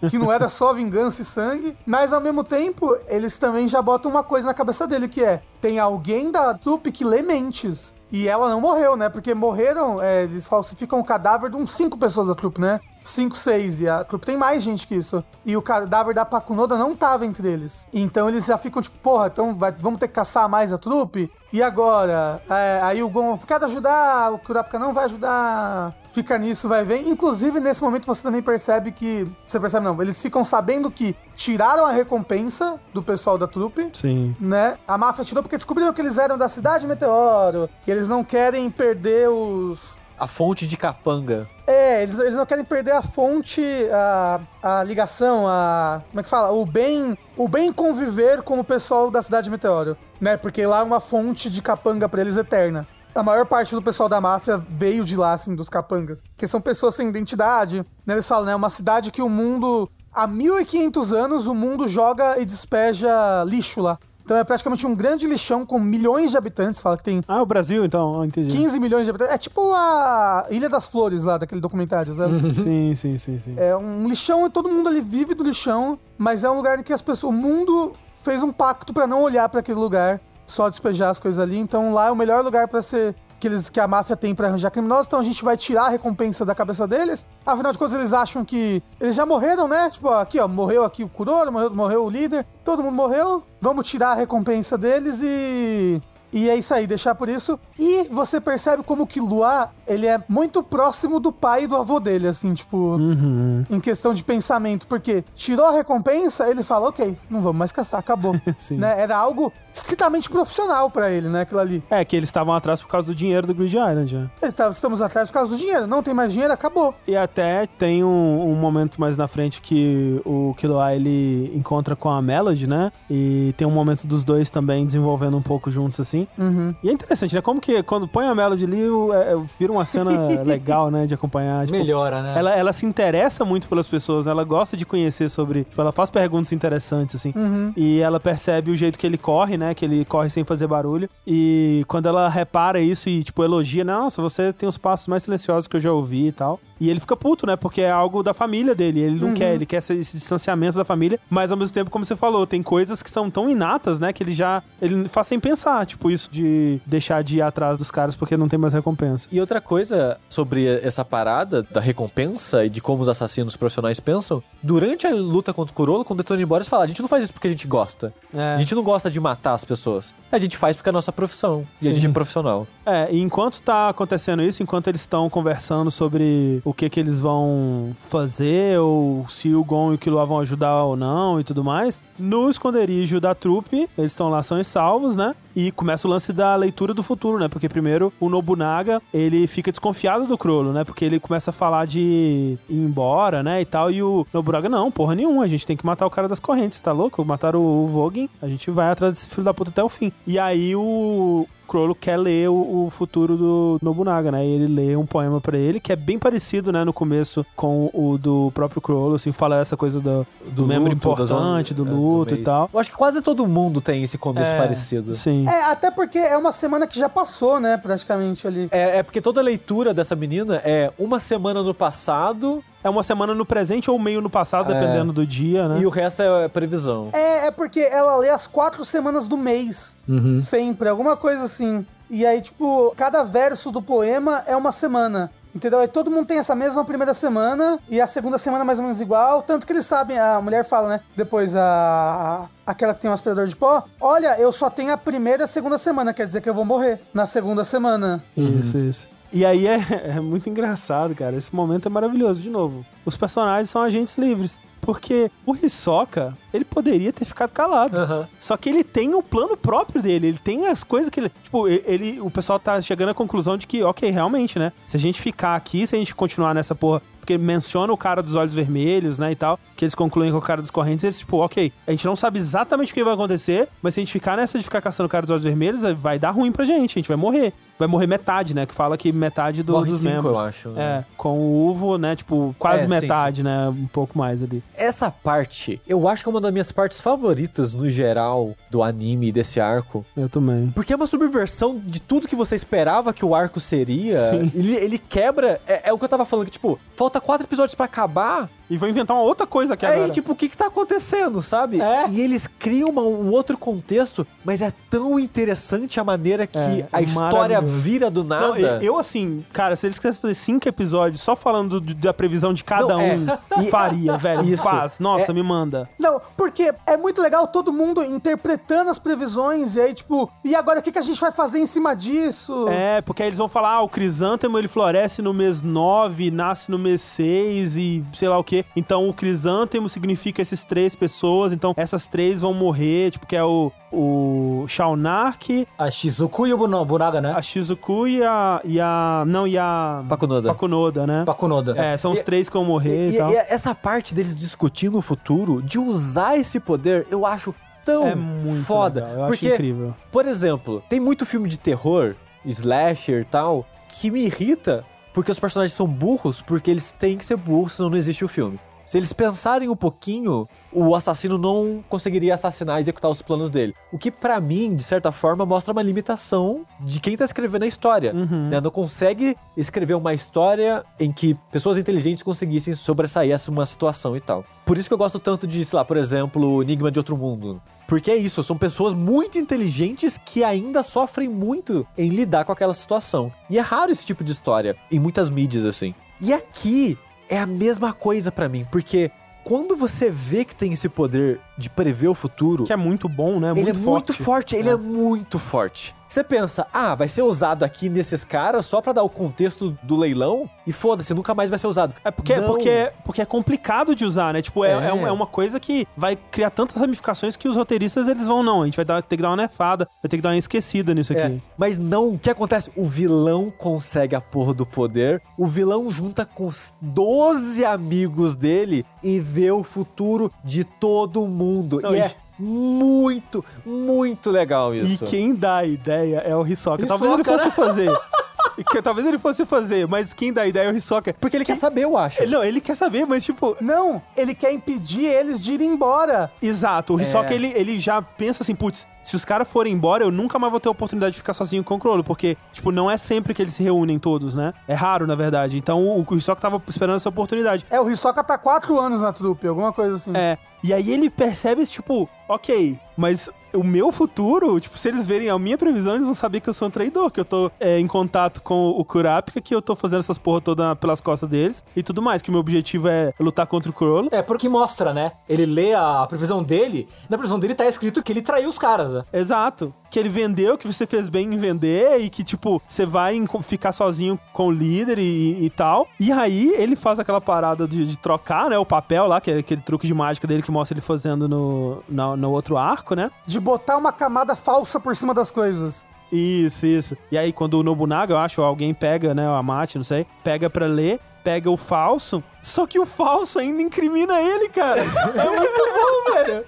[0.00, 1.76] que, que não era só vingança e sangue.
[1.86, 5.42] Mas ao mesmo tempo, eles também já botam uma coisa na cabeça dele, que é:
[5.60, 7.94] tem alguém da trupe que lê mentes.
[8.10, 9.08] E ela não morreu, né?
[9.10, 12.80] Porque morreram, é, eles falsificam o cadáver de uns cinco pessoas da trupe, né?
[13.08, 13.80] Cinco, seis.
[13.80, 15.24] E a trupe tem mais gente que isso.
[15.44, 17.86] E o cadáver da Pakunoda não tava entre eles.
[17.92, 21.30] Então eles já ficam tipo, porra, então vai- vamos ter que caçar mais a trupe?
[21.50, 22.42] E agora?
[22.50, 25.94] É, aí o Gon, quero ajudar, o Kurapika não vai ajudar.
[26.10, 27.06] Fica nisso, vai ver.
[27.08, 29.26] Inclusive, nesse momento você também percebe que.
[29.46, 34.36] Você percebe, não, eles ficam sabendo que tiraram a recompensa do pessoal da trupe Sim.
[34.38, 34.76] né?
[34.86, 37.70] A máfia tirou porque descobriram que eles eram da cidade Meteoro.
[37.86, 39.96] E eles não querem perder os.
[40.18, 41.48] A fonte de capanga.
[41.66, 43.62] É, eles, eles não querem perder a fonte,
[43.92, 46.02] a, a ligação, a.
[46.10, 46.50] Como é que fala?
[46.50, 47.16] O bem.
[47.36, 49.96] O bem conviver com o pessoal da cidade Meteoro.
[50.20, 50.36] Né?
[50.36, 52.86] Porque lá é uma fonte de capanga pra eles eterna.
[53.14, 56.20] A maior parte do pessoal da máfia veio de lá, assim, dos capangas.
[56.36, 57.84] Que são pessoas sem identidade.
[58.04, 58.14] Né?
[58.14, 58.54] Eles falam, né?
[58.54, 59.88] Uma cidade que o mundo.
[60.12, 63.98] Há 1500 anos o mundo joga e despeja lixo lá.
[64.28, 66.82] Então é praticamente um grande lixão com milhões de habitantes.
[66.82, 68.54] Fala que tem Ah, o Brasil, então, entendi.
[68.54, 69.34] 15 milhões de habitantes.
[69.34, 72.38] É tipo a Ilha das Flores lá, daquele documentário, sabe?
[72.52, 73.54] Sim, sim, sim, sim.
[73.56, 76.82] É um lixão e todo mundo ali vive do lixão, mas é um lugar em
[76.82, 77.32] que as pessoas.
[77.32, 81.42] O mundo fez um pacto pra não olhar pra aquele lugar, só despejar as coisas
[81.42, 81.56] ali.
[81.58, 83.14] Então lá é o melhor lugar pra ser.
[83.40, 85.88] Que, eles, que a máfia tem pra arranjar criminosos, então a gente vai tirar a
[85.90, 87.24] recompensa da cabeça deles.
[87.46, 88.82] Afinal de contas, eles acham que.
[89.00, 89.88] Eles já morreram, né?
[89.90, 93.42] Tipo, aqui, ó, morreu aqui o Kuroro, morreu, morreu o líder, todo mundo morreu.
[93.60, 96.02] Vamos tirar a recompensa deles e.
[96.30, 97.58] E é isso aí, deixar por isso.
[97.78, 101.98] E você percebe como que Lua, ele é muito próximo do pai e do avô
[101.98, 103.64] dele, assim, tipo, Uhum.
[103.70, 104.86] em questão de pensamento.
[104.86, 108.34] Porque tirou a recompensa, ele fala, ok, não vamos mais caçar, acabou.
[108.72, 109.00] Né?
[109.00, 111.82] Era algo estritamente profissional pra ele, né, aquilo ali.
[111.90, 114.30] É, que eles estavam atrás por causa do dinheiro do Grid Island, né?
[114.42, 116.94] Eles estavam- Estamos atrás por causa do dinheiro, não tem mais dinheiro, acabou.
[117.06, 122.08] E até tem um, um momento mais na frente que o Killua ele encontra com
[122.10, 122.92] a Melody, né?
[123.10, 126.26] E tem um momento dos dois também desenvolvendo um pouco juntos, assim.
[126.38, 126.74] Uhum.
[126.82, 127.40] E é interessante, né?
[127.40, 130.10] Como que quando põe a Melody ali, o- é, é, vira uma cena
[130.44, 131.06] legal, né?
[131.06, 131.66] De acompanhar.
[131.66, 132.34] Tipo, Melhora, né?
[132.36, 134.32] Ela, ela se interessa muito pelas pessoas, né?
[134.32, 135.64] ela gosta de conhecer sobre.
[135.64, 137.32] Tipo, ela faz perguntas interessantes, assim.
[137.34, 137.72] Uhum.
[137.76, 139.67] E ela percebe o jeito que ele corre, né?
[139.74, 141.08] Que ele corre sem fazer barulho.
[141.26, 145.66] E quando ela repara isso e, tipo, elogia, nossa, você tem os passos mais silenciosos
[145.66, 146.60] que eu já ouvi e tal.
[146.80, 147.56] E ele fica puto, né?
[147.56, 149.00] Porque é algo da família dele.
[149.00, 151.18] Ele não quer, ele quer esse, esse distanciamento da família.
[151.28, 154.12] Mas ao mesmo tempo, como você falou, tem coisas que são tão inatas, né?
[154.12, 154.62] Que ele já.
[154.80, 155.84] Ele faz sem pensar.
[155.86, 159.28] Tipo, isso de deixar de ir atrás dos caras porque não tem mais recompensa.
[159.30, 164.42] E outra coisa sobre essa parada da recompensa e de como os assassinos profissionais pensam,
[164.62, 167.24] durante a luta contra o Kurolo, quando o Detone Boris fala, a gente não faz
[167.24, 168.12] isso porque a gente gosta.
[168.32, 168.54] É.
[168.54, 170.14] A gente não gosta de matar as pessoas.
[170.30, 171.66] A gente faz porque é a nossa profissão.
[171.82, 172.66] E a gente é profissional.
[172.86, 177.20] É, e enquanto tá acontecendo isso, enquanto eles estão conversando sobre o que que eles
[177.20, 181.62] vão fazer, ou se o Gon e o Killua vão ajudar ou não e tudo
[181.62, 185.34] mais, no esconderijo da trupe, eles estão lá são e salvos, né?
[185.54, 187.48] E começa o lance da leitura do futuro, né?
[187.48, 190.84] Porque primeiro o Nobunaga, ele fica desconfiado do Crollo, né?
[190.84, 193.60] Porque ele começa a falar de ir embora, né?
[193.60, 193.90] E tal.
[193.90, 195.44] E o Nobunaga, não, porra nenhuma.
[195.44, 197.24] A gente tem que matar o cara das correntes, tá louco?
[197.24, 200.12] Mataram o Vogen, a gente vai atrás desse filho da puta até o fim.
[200.26, 204.44] E aí o, Crollo quer ler o, o, futuro do Nobunaga, né?
[204.44, 207.90] E ele lê um poema para ele que é bem parecido, né, no começo com
[207.92, 211.84] o do próprio Crollo, assim, fala essa coisa do, do, do membro luto, importante, do
[211.84, 212.70] luto é, do e tal.
[212.72, 215.14] Eu acho que quase todo mundo tem esse começo é, parecido.
[215.14, 215.46] Sim.
[215.46, 218.68] É, até porque é uma semana que já passou, né, praticamente ali.
[218.72, 223.34] É, é porque toda leitura dessa menina é uma semana no passado é uma semana
[223.34, 224.74] no presente ou meio no passado, é.
[224.74, 225.80] dependendo do dia, né?
[225.80, 227.10] E o resto é previsão.
[227.12, 229.94] É, é porque ela lê as quatro semanas do mês.
[230.08, 230.40] Uhum.
[230.40, 231.86] Sempre, alguma coisa assim.
[232.10, 235.30] E aí, tipo, cada verso do poema é uma semana.
[235.54, 235.78] Entendeu?
[235.80, 239.00] Aí todo mundo tem essa mesma primeira semana e a segunda semana mais ou menos
[239.00, 239.42] igual.
[239.42, 241.00] Tanto que eles sabem, a mulher fala, né?
[241.16, 242.48] Depois a.
[242.64, 243.82] a aquela que tem um aspirador de pó.
[243.98, 246.64] Olha, eu só tenho a primeira e a segunda semana, quer dizer que eu vou
[246.64, 248.22] morrer na segunda semana.
[248.36, 248.60] Uhum.
[248.60, 249.08] Isso, isso.
[249.32, 249.78] E aí é,
[250.16, 251.36] é, muito engraçado, cara.
[251.36, 252.40] Esse momento é maravilhoso.
[252.40, 254.58] De novo, os personagens são agentes livres.
[254.80, 257.98] Porque o Hisoka, ele poderia ter ficado calado.
[257.98, 258.24] Uhum.
[258.38, 260.28] Só que ele tem o plano próprio dele.
[260.28, 261.32] Ele tem as coisas que ele.
[261.42, 262.20] Tipo, ele.
[262.20, 264.72] O pessoal tá chegando à conclusão de que, ok, realmente, né?
[264.86, 268.22] Se a gente ficar aqui, se a gente continuar nessa porra porque menciona o cara
[268.22, 271.18] dos olhos vermelhos, né, e tal, que eles concluem com o cara das correntes, eles,
[271.18, 274.10] tipo, ok, a gente não sabe exatamente o que vai acontecer, mas se a gente
[274.10, 276.92] ficar nessa de ficar caçando o cara dos olhos vermelhos, vai dar ruim pra gente,
[276.92, 277.52] a gente vai morrer.
[277.78, 278.66] Vai morrer metade, né?
[278.66, 280.32] Que fala que metade do, dos cinco, membros.
[280.32, 280.68] eu acho.
[280.70, 280.82] Né?
[280.82, 282.16] É, com o Uvo, né?
[282.16, 283.48] Tipo, quase é, metade, sim, sim.
[283.48, 283.68] né?
[283.68, 284.62] Um pouco mais ali.
[284.74, 289.30] Essa parte, eu acho que é uma das minhas partes favoritas no geral do anime
[289.30, 290.04] desse arco.
[290.16, 290.70] Eu também.
[290.74, 294.30] Porque é uma subversão de tudo que você esperava que o arco seria.
[294.30, 294.52] Sim.
[294.54, 295.60] Ele, ele quebra.
[295.66, 298.76] É, é, o que eu tava falando, que, tipo, falta quatro episódios para acabar e
[298.76, 300.08] vou inventar uma outra coisa aqui é, agora.
[300.08, 301.80] É, tipo, o que que tá acontecendo, sabe?
[301.80, 302.08] É.
[302.08, 306.88] E eles criam uma, um outro contexto, mas é tão interessante a maneira que é,
[306.92, 308.76] a história vira do nada.
[308.76, 312.52] Não, eu, assim, cara, se eles quisessem fazer cinco episódios só falando do, da previsão
[312.52, 313.16] de cada Não, é.
[313.56, 314.44] um, faria, velho.
[314.44, 314.62] Isso.
[314.62, 314.98] Faz.
[314.98, 315.34] Nossa, é.
[315.34, 315.88] me manda.
[315.98, 320.80] Não, porque é muito legal todo mundo interpretando as previsões e aí, tipo, e agora
[320.80, 322.66] o que, que a gente vai fazer em cima disso?
[322.68, 326.70] É, porque aí eles vão falar, ah, o crisântemo ele floresce no mês 9, nasce
[326.70, 331.52] no mês 6 e sei lá o que então o crisântemo significa essas três pessoas,
[331.52, 335.66] então essas três vão morrer, tipo, que é o, o Shaunark.
[335.78, 337.32] A Shizuku e o Bunaga, né?
[337.34, 338.60] A Shizuku e a.
[338.64, 340.04] E a não, e a.
[340.08, 340.48] Pakunoda.
[340.48, 341.24] Pakunoda, né?
[341.24, 341.74] Pakunoda.
[341.76, 343.30] É, são os e, três que vão morrer e, e, tal.
[343.30, 347.54] E essa parte deles discutindo o futuro, de usar esse poder, eu acho
[347.84, 349.04] tão é muito foda.
[349.04, 349.20] Legal.
[349.22, 349.94] Eu porque, acho incrível.
[350.10, 352.14] Por exemplo, tem muito filme de terror,
[352.44, 357.24] slasher e tal, que me irrita porque os personagens são burros, porque eles têm que
[357.24, 358.58] ser burros, senão não existe o filme.
[358.88, 363.74] Se eles pensarem um pouquinho, o assassino não conseguiria assassinar e executar os planos dele.
[363.92, 367.66] O que, para mim, de certa forma, mostra uma limitação de quem tá escrevendo a
[367.66, 368.14] história.
[368.14, 368.48] Uhum.
[368.48, 368.62] Né?
[368.62, 374.20] Não consegue escrever uma história em que pessoas inteligentes conseguissem sobressair essa uma situação e
[374.20, 374.42] tal.
[374.64, 377.14] Por isso que eu gosto tanto de, sei lá, por exemplo, o Enigma de Outro
[377.14, 377.60] Mundo.
[377.88, 382.74] Porque é isso, são pessoas muito inteligentes que ainda sofrem muito em lidar com aquela
[382.74, 383.32] situação.
[383.48, 385.94] E é raro esse tipo de história em muitas mídias, assim.
[386.20, 386.98] E aqui
[387.30, 389.10] é a mesma coisa para mim, porque
[389.42, 392.64] quando você vê que tem esse poder de prever o futuro.
[392.64, 393.52] Que é muito bom, né?
[393.52, 393.88] Muito ele é forte.
[393.88, 394.72] muito forte, ele é.
[394.72, 395.98] é muito forte.
[396.08, 399.94] Você pensa, ah, vai ser usado aqui nesses caras só para dar o contexto do
[399.94, 401.94] leilão e foda-se, nunca mais vai ser usado.
[402.02, 404.40] É porque, porque, porque é complicado de usar, né?
[404.40, 404.88] Tipo, é, é.
[404.88, 408.64] é, uma coisa que vai criar tantas ramificações que os roteiristas eles vão, não, a
[408.64, 411.12] gente vai dar, ter que dar uma nefada, vai ter que dar uma esquecida nisso
[411.12, 411.20] aqui.
[411.20, 412.70] É, mas não, o que acontece?
[412.74, 418.84] O vilão consegue a porra do poder, o vilão junta com os 12 amigos dele
[419.02, 421.47] e vê o futuro de todo mundo.
[421.82, 425.04] Não, e é muito, muito legal isso.
[425.04, 426.82] E quem dá a ideia é o Hisoka.
[426.82, 427.50] Hisoka Talvez ele fosse né?
[427.50, 427.90] fazer.
[428.70, 431.14] que talvez ele fosse fazer, mas quem dá a ideia é o Hisoka.
[431.20, 432.22] Porque ele quer saber, eu acho.
[432.22, 433.56] Ele, não, ele quer saber, mas tipo.
[433.60, 436.30] Não, ele quer impedir eles de ir embora.
[436.40, 436.94] Exato.
[436.94, 437.34] O Hisoka, é.
[437.34, 440.60] ele, ele já pensa assim, putz, se os caras forem embora, eu nunca mais vou
[440.60, 443.40] ter a oportunidade de ficar sozinho com o Crollo, porque, tipo, não é sempre que
[443.40, 444.52] eles se reúnem todos, né?
[444.66, 445.56] É raro, na verdade.
[445.56, 447.64] Então o, o Hisoka tava esperando essa oportunidade.
[447.70, 450.12] É, o Hisoka tá quatro anos na trupe, alguma coisa assim.
[450.14, 450.36] É.
[450.62, 455.38] E aí ele percebe, tipo, ok, mas o meu futuro, tipo, se eles verem a
[455.38, 457.86] minha previsão, eles vão saber que eu sou um traidor, que eu tô é, em
[457.86, 461.82] contato com o Kurapika, que eu tô fazendo essas porra toda pelas costas deles e
[461.82, 464.08] tudo mais, que o meu objetivo é lutar contra o Crollo.
[464.12, 465.12] É, porque mostra, né?
[465.28, 468.90] Ele lê a previsão dele, na previsão dele tá escrito que ele traiu os caras,
[468.90, 469.04] né?
[469.12, 469.72] Exato.
[469.90, 473.72] Que ele vendeu, que você fez bem em vender e que, tipo, você vai ficar
[473.72, 475.88] sozinho com o líder e, e tal.
[475.98, 479.38] E aí ele faz aquela parada de, de, trocar, né, o papel lá, que é
[479.38, 483.10] aquele truque de mágica dele que mostra ele fazendo no, no, no outro arco, né?
[483.26, 485.84] De botar uma camada falsa por cima das coisas.
[486.10, 486.96] Isso, isso.
[487.10, 490.48] E aí, quando o Nobunaga, eu acho, alguém pega, né, o Amate, não sei, pega
[490.48, 494.80] pra ler, pega o falso, só que o falso ainda incrimina ele, cara.
[494.80, 496.44] É muito bom, velho.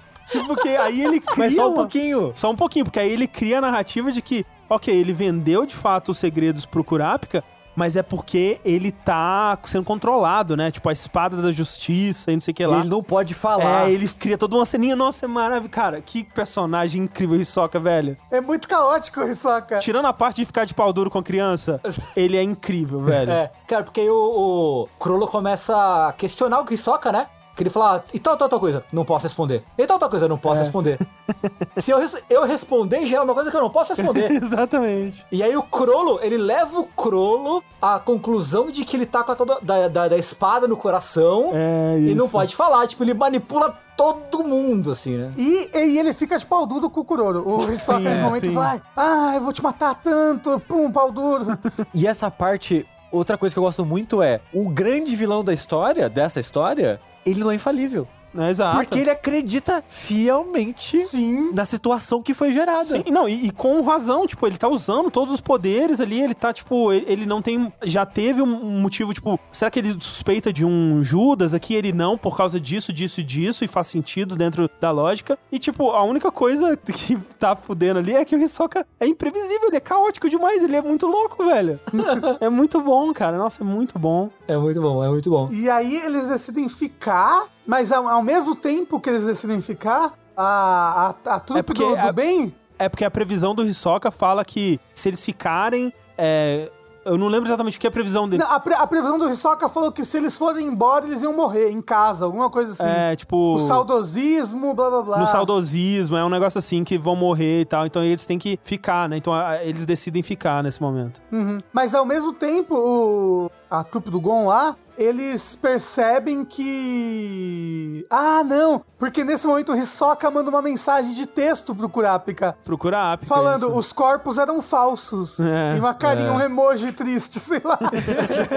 [0.47, 1.37] Porque aí ele cria.
[1.37, 2.33] Mas só um pouquinho.
[2.35, 5.75] Só um pouquinho, porque aí ele cria a narrativa de que, ok, ele vendeu de
[5.75, 7.43] fato os segredos pro Kurapika,
[7.75, 10.71] mas é porque ele tá sendo controlado, né?
[10.71, 12.79] Tipo, a espada da justiça e não sei o que lá.
[12.79, 13.89] Ele não pode falar.
[13.89, 15.69] É, ele cria toda uma ceninha, nossa, é maravilhoso.
[15.69, 18.17] Cara, que personagem incrível o Hisoka, velho.
[18.29, 19.79] É muito caótico o Hisoka.
[19.79, 21.79] Tirando a parte de ficar de pau duro com a criança,
[22.15, 23.31] ele é incrível, velho.
[23.31, 27.27] É, cara, porque aí o, o começa a questionar o Hisoka, né?
[27.55, 29.63] Que ele fala, ah, e tal, tal, tal coisa, não posso responder.
[29.77, 30.63] E tal, tal coisa, não posso é.
[30.63, 30.99] responder.
[31.77, 31.99] Se eu,
[32.29, 34.31] eu responder, já é uma coisa que eu não posso responder.
[34.41, 35.25] Exatamente.
[35.31, 39.31] E aí o Crollo, ele leva o Crollo à conclusão de que ele tá com
[39.31, 42.87] a toda, da, da, da espada no coração é, e não pode falar.
[42.87, 45.31] Tipo, ele manipula todo mundo, assim, né?
[45.37, 47.47] E, e ele fica de pau duro com o Kuroro.
[47.47, 48.53] O Hisoka nesse é, momento sim.
[48.53, 51.57] vai, ah, eu vou te matar tanto, pum, pau duro.
[51.93, 56.09] e essa parte, outra coisa que eu gosto muito é, o grande vilão da história,
[56.09, 58.07] dessa história, ele não é infalível.
[58.37, 58.77] É, exato.
[58.77, 61.51] Porque ele acredita fielmente Sim.
[61.53, 62.83] na situação que foi gerada.
[62.83, 66.33] Sim, não, e, e, com razão, tipo, ele tá usando todos os poderes ali, ele
[66.33, 67.71] tá, tipo, ele, ele, não tem.
[67.83, 71.73] Já teve um motivo, tipo, será que ele suspeita de um Judas aqui?
[71.73, 75.37] Ele não, por causa disso, disso e disso, e faz sentido dentro da lógica.
[75.51, 79.67] E, tipo, a única coisa que tá fudendo ali é que o Hisoka é imprevisível,
[79.67, 81.79] ele é caótico demais, ele é muito louco, velho.
[82.39, 83.37] é muito bom, cara.
[83.37, 84.29] Nossa, é muito bom.
[84.47, 85.49] É muito bom, é muito bom.
[85.51, 91.13] E aí eles decidem ficar mas ao, ao mesmo tempo que eles decidem ficar, a,
[91.25, 92.53] a, a trupe é do, do a, bem.
[92.77, 95.93] É porque a previsão do Hisoka fala que se eles ficarem.
[96.17, 96.69] É,
[97.03, 98.43] eu não lembro exatamente o que é a previsão dele.
[98.43, 101.33] Não, a, pre, a, previsão do Hisoka falou que se eles forem embora, eles iam
[101.33, 102.83] morrer em casa, alguma coisa assim.
[102.83, 103.55] É, tipo.
[103.55, 105.17] O saudosismo, blá blá blá.
[105.19, 107.85] No saudosismo, é um negócio assim que vão morrer e tal.
[107.85, 109.17] Então eles têm que ficar, né?
[109.17, 111.21] Então a, eles decidem ficar nesse momento.
[111.31, 111.59] Uhum.
[111.73, 118.05] Mas ao mesmo tempo, o, a trupe do Gon lá eles percebem que.
[118.09, 118.83] Ah, não!
[119.01, 122.55] Porque nesse momento o Hisoka manda uma mensagem de texto pro Kurapika.
[122.63, 123.33] Pro Kurapika.
[123.33, 123.77] Falando, isso.
[123.77, 125.39] os corpos eram falsos.
[125.39, 126.31] É, e uma carinha, é.
[126.31, 127.79] um emoji triste, sei lá.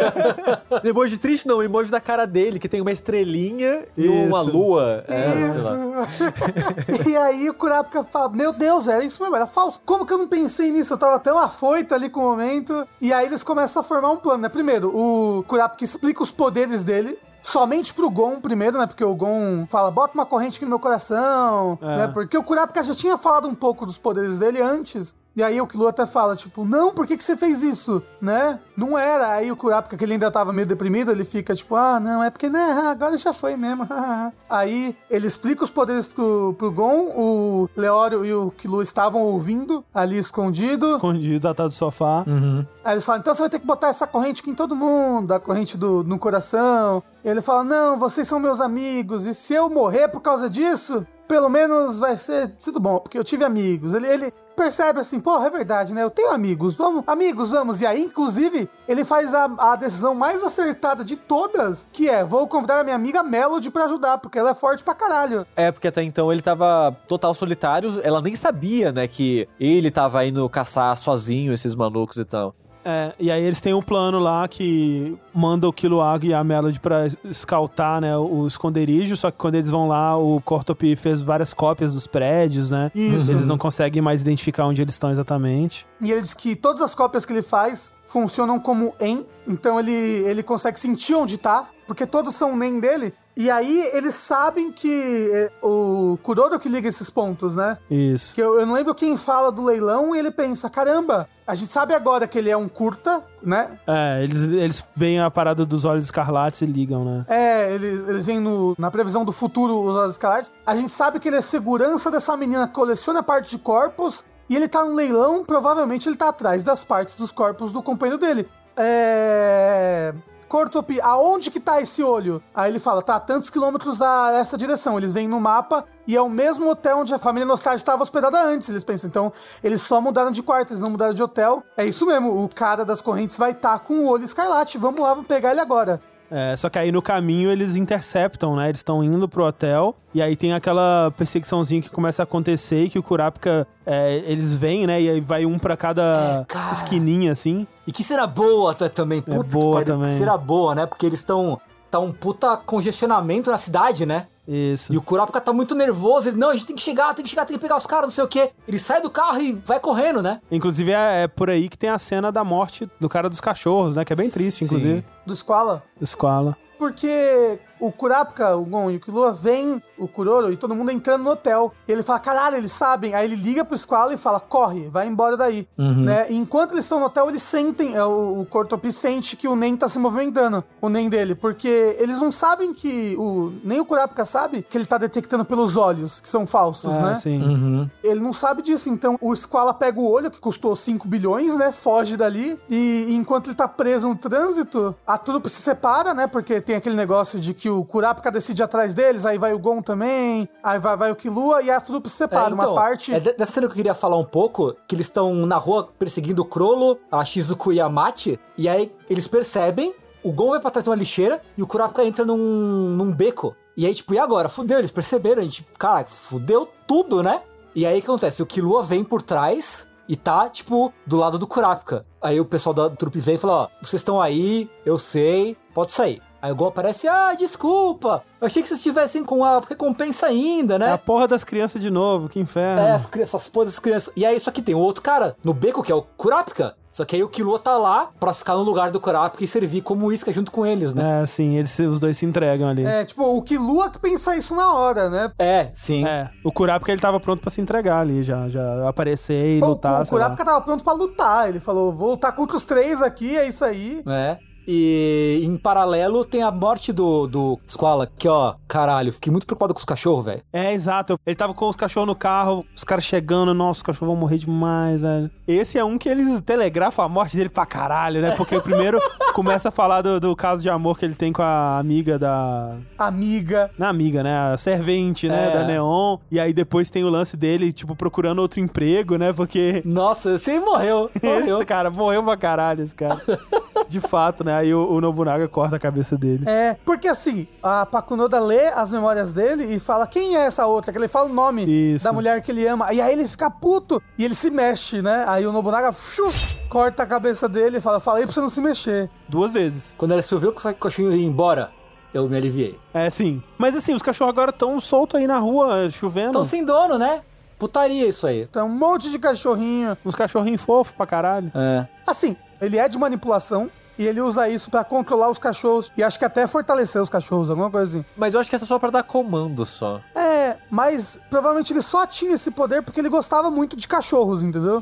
[0.84, 4.12] emoji triste não, emoji da cara dele, que tem uma estrelinha e isso.
[4.12, 5.02] uma lua.
[5.08, 7.08] É, isso.
[7.08, 9.80] e aí o Kurapika fala: Meu Deus, era isso mesmo, era falso.
[9.86, 10.92] Como que eu não pensei nisso?
[10.92, 12.86] Eu tava tão afoito ali com o momento.
[13.00, 14.50] E aí eles começam a formar um plano, né?
[14.50, 18.86] Primeiro, o Kurapika explica os poderes dele somente pro Gon primeiro, né?
[18.86, 21.96] Porque o Gon fala, bota uma corrente aqui no meu coração, é.
[21.98, 22.08] né?
[22.08, 25.14] Porque o Kurapika já tinha falado um pouco dos poderes dele antes.
[25.36, 28.00] E aí o Killua até fala, tipo, não, por que, que você fez isso?
[28.20, 28.60] Né?
[28.76, 29.32] Não era.
[29.32, 32.30] Aí o Kurapika, que ele ainda tava meio deprimido, ele fica tipo, ah, não, é
[32.30, 33.86] porque, né, agora já foi mesmo.
[34.48, 39.84] aí ele explica os poderes pro, pro Gon, o Leório e o Killua estavam ouvindo
[39.92, 40.94] ali escondido.
[40.94, 42.24] Escondido, atrás do sofá.
[42.26, 42.64] Uhum.
[42.84, 45.34] Aí eles falam, então você vai ter que botar essa corrente aqui em todo mundo,
[45.34, 47.02] a corrente do, no coração.
[47.24, 51.04] E ele fala, não, vocês são meus amigos, e se eu morrer por causa disso,
[51.26, 53.94] pelo menos vai ser tudo bom, porque eu tive amigos.
[53.94, 56.02] Ele, ele percebe assim, porra, é verdade, né?
[56.02, 57.80] Eu tenho amigos, vamos, amigos, vamos.
[57.80, 62.46] E aí, inclusive, ele faz a, a decisão mais acertada de todas, que é, vou
[62.46, 65.46] convidar a minha amiga Melody para ajudar, porque ela é forte pra caralho.
[65.56, 70.24] É, porque até então ele tava total solitário, ela nem sabia, né, que ele tava
[70.24, 72.54] indo caçar sozinho esses malucos e tal.
[72.84, 76.78] É, e aí eles têm um plano lá que manda o Kiloag e a Melody
[76.78, 81.54] pra escaltar, né, o esconderijo, só que quando eles vão lá, o Cortop fez várias
[81.54, 82.90] cópias dos prédios, né?
[82.94, 83.30] Isso.
[83.30, 85.86] Eles não conseguem mais identificar onde eles estão exatamente.
[86.00, 89.92] E ele diz que todas as cópias que ele faz funcionam como em, então ele,
[89.92, 95.30] ele consegue sentir onde tá, porque todos são nem dele, e aí eles sabem que
[95.32, 97.78] é, o Kuroro que liga esses pontos, né?
[97.90, 98.32] Isso.
[98.32, 101.72] Que eu, eu, não lembro quem fala do leilão e ele pensa, caramba, a gente
[101.72, 103.78] sabe agora que ele é um curta, né?
[103.86, 107.26] É, eles, eles veem a parada dos olhos escarlates e ligam, né?
[107.28, 110.50] É, eles, eles veem no, na previsão do futuro os olhos escarlates.
[110.64, 114.54] A gente sabe que ele é segurança dessa menina que coleciona parte de corpos e
[114.54, 118.48] ele tá no leilão, provavelmente ele tá atrás das partes dos corpos do companheiro dele.
[118.76, 120.14] É...
[120.54, 122.40] Cortopi, aonde que tá esse olho?
[122.54, 124.96] Aí ele fala, tá tantos quilômetros a essa direção.
[124.96, 128.40] Eles vêm no mapa e é o mesmo hotel onde a família Nostalgia estava hospedada
[128.40, 129.08] antes, eles pensam.
[129.08, 129.32] Então,
[129.64, 131.64] eles só mudaram de quarto, eles não mudaram de hotel.
[131.76, 134.78] É isso mesmo, o cara das correntes vai estar tá com o olho escarlate.
[134.78, 136.00] Vamos lá, vamos pegar ele agora.
[136.36, 138.68] É, só que aí no caminho eles interceptam, né?
[138.68, 142.90] Eles estão indo pro hotel e aí tem aquela perseguiçãozinha que começa a acontecer e
[142.90, 145.00] que o Kurapika, é, eles vêm, né?
[145.00, 147.68] E aí vai um pra cada É, esquininha, assim.
[147.86, 149.22] E que será boa até também.
[149.22, 150.10] Puta que boa pariu, também.
[150.12, 150.86] Que será boa, né?
[150.86, 151.60] Porque eles estão.
[151.88, 154.26] Tá um puta congestionamento na cidade, né?
[154.46, 154.92] Isso.
[154.92, 156.28] E o Kurapika tá muito nervoso.
[156.28, 158.06] Ele, não, a gente tem que chegar, tem que chegar, tem que pegar os caras,
[158.06, 158.50] não sei o quê.
[158.68, 160.40] Ele sai do carro e vai correndo, né?
[160.50, 163.96] Inclusive é, é por aí que tem a cena da morte do cara dos cachorros,
[163.96, 164.04] né?
[164.04, 164.64] Que é bem triste, Sim.
[164.66, 165.04] inclusive.
[165.26, 165.82] Do Squala.
[166.00, 166.56] Escola.
[166.78, 171.22] Porque o Kurapika, o Gon e o Killua vem o Kuroro e todo mundo entrando
[171.22, 171.72] no hotel.
[171.86, 173.14] E ele fala, caralho, eles sabem.
[173.14, 175.66] Aí ele liga pro Squalo e fala, corre, vai embora daí.
[175.76, 176.26] Né?
[176.30, 179.54] E enquanto eles estão no hotel, eles sentem, é, o, o Cortopi sente que o
[179.54, 181.34] Nen tá se movimentando, o Nen dele.
[181.34, 185.76] Porque eles não sabem que, o, nem o Kurapika sabe que ele tá detectando pelos
[185.76, 187.18] olhos, que são falsos, É, né?
[187.20, 187.40] sim.
[187.40, 187.90] Uhum.
[188.02, 191.72] Ele não sabe disso, então o Squala pega o olho, que custou 5 bilhões, né?
[191.72, 192.58] Foge dali.
[192.68, 196.26] E, e enquanto ele tá preso no trânsito, a trupe se separa, né?
[196.26, 199.80] Porque tem aquele negócio de que o Kurapika decide atrás deles, aí vai o Gon
[199.82, 202.50] também, aí vai, vai o Killua e a trupe se separa.
[202.50, 203.12] É, então, Uma parte.
[203.14, 205.88] É de- dessa cena que eu queria falar um pouco, que eles estão na rua
[205.98, 210.60] perseguindo o Crollo, a Shizuku e a Mati, e aí eles percebem, o Gon vai
[210.60, 213.54] pra trás de uma lixeira e o Kurapika entra num, num beco.
[213.76, 214.48] E aí, tipo, e agora?
[214.48, 217.42] Fudeu, eles perceberam, a gente, cara, fudeu tudo, né?
[217.74, 218.40] E aí o que acontece?
[218.42, 222.02] O Killua vem por trás e tá, tipo, do lado do Kurapika.
[222.22, 225.90] Aí o pessoal da trupe vem e fala, ó, vocês estão aí, eu sei, pode
[225.92, 226.22] sair.
[226.44, 230.78] Aí o Gon aparece, ah, desculpa, eu achei que vocês estivessem com a recompensa ainda,
[230.78, 230.90] né?
[230.90, 232.82] É a porra das crianças de novo, que inferno.
[232.82, 234.12] É, as crianças, essas porra das crianças.
[234.14, 236.74] E aí, só que tem um outro cara no beco, que é o Kurapika.
[236.92, 239.80] Só que aí o Killua tá lá pra ficar no lugar do Kurapika e servir
[239.80, 241.22] como isca junto com eles, né?
[241.22, 242.84] É, sim, eles, os dois se entregam ali.
[242.84, 243.00] É.
[243.00, 245.32] É, tipo, o Killua que pensa isso na hora, né?
[245.38, 246.04] É, sim.
[246.44, 250.02] o Kurapika ele tava pronto pra se entregar ali, já, já aparecer e O, lutar,
[250.02, 250.24] o sei lá.
[250.24, 251.48] Kurapika tava pronto pra lutar.
[251.48, 254.02] Ele falou: vou lutar contra os três aqui, é isso aí.
[254.06, 254.36] É.
[254.66, 259.74] E em paralelo tem a morte do, do Squala, que ó, caralho, fiquei muito preocupado
[259.74, 260.42] com os cachorros, velho.
[260.52, 261.18] É, exato.
[261.26, 264.38] Ele tava com os cachorros no carro, os caras chegando, nossa, os cachorros vão morrer
[264.38, 265.30] demais, velho.
[265.46, 268.32] Esse é um que eles telegrafam a morte dele pra caralho, né?
[268.36, 268.98] Porque o primeiro
[269.34, 272.76] começa a falar do, do caso de amor que ele tem com a amiga da.
[272.98, 273.70] Amiga.
[273.78, 274.52] Não é amiga, né?
[274.52, 275.50] A servente, né?
[275.50, 275.58] É.
[275.58, 276.18] Da Neon.
[276.30, 279.32] E aí depois tem o lance dele, tipo, procurando outro emprego, né?
[279.32, 279.82] Porque.
[279.84, 281.10] Nossa, você morreu.
[281.22, 281.58] Morreu.
[281.58, 283.20] Esse cara morreu pra caralho, esse cara.
[283.88, 284.54] De fato, né?
[284.54, 286.44] Aí o, o Nobunaga corta a cabeça dele.
[286.48, 290.92] É, porque assim, a Pakunoda lê as memórias dele e fala quem é essa outra,
[290.92, 292.04] que ele fala o nome Isso.
[292.04, 292.92] da mulher que ele ama.
[292.92, 295.24] E aí ele fica puto e ele se mexe, né?
[295.28, 296.26] Aí o Nobunaga fiu,
[296.68, 299.10] corta a cabeça dele e fala: Falei pra você não se mexer.
[299.28, 299.94] Duas vezes.
[299.96, 301.70] Quando ele se ouviu que o cachorro ia embora,
[302.12, 302.78] eu me aliviei.
[302.92, 303.42] É, sim.
[303.58, 306.30] Mas assim, os cachorros agora estão soltos aí na rua, chovendo.
[306.30, 307.22] Então sem dono, né?
[307.58, 308.42] Putaria isso aí.
[308.42, 309.96] Então, um monte de cachorrinho.
[310.04, 311.50] Uns cachorrinhos fofos pra caralho.
[311.54, 311.86] É.
[312.06, 313.70] Assim, ele é de manipulação.
[313.96, 315.92] E ele usa isso pra controlar os cachorros.
[315.96, 318.04] E acho que até fortalecer os cachorros, alguma coisa assim.
[318.16, 320.00] Mas eu acho que essa é só pra dar comando só.
[320.16, 324.80] É, mas provavelmente ele só tinha esse poder porque ele gostava muito de cachorros, entendeu?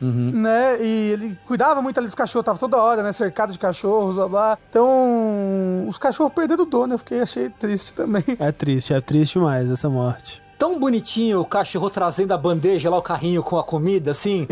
[0.00, 0.82] Né?
[0.82, 3.12] E ele cuidava muito ali dos cachorros, tava toda hora, né?
[3.12, 4.58] Cercado de cachorros, blá blá.
[4.68, 8.24] Então, os cachorros perderam o dono, eu fiquei, achei triste também.
[8.36, 10.42] É triste, é triste demais essa morte.
[10.60, 14.46] Tão bonitinho o cachorro trazendo a bandeja lá, o carrinho com a comida, assim.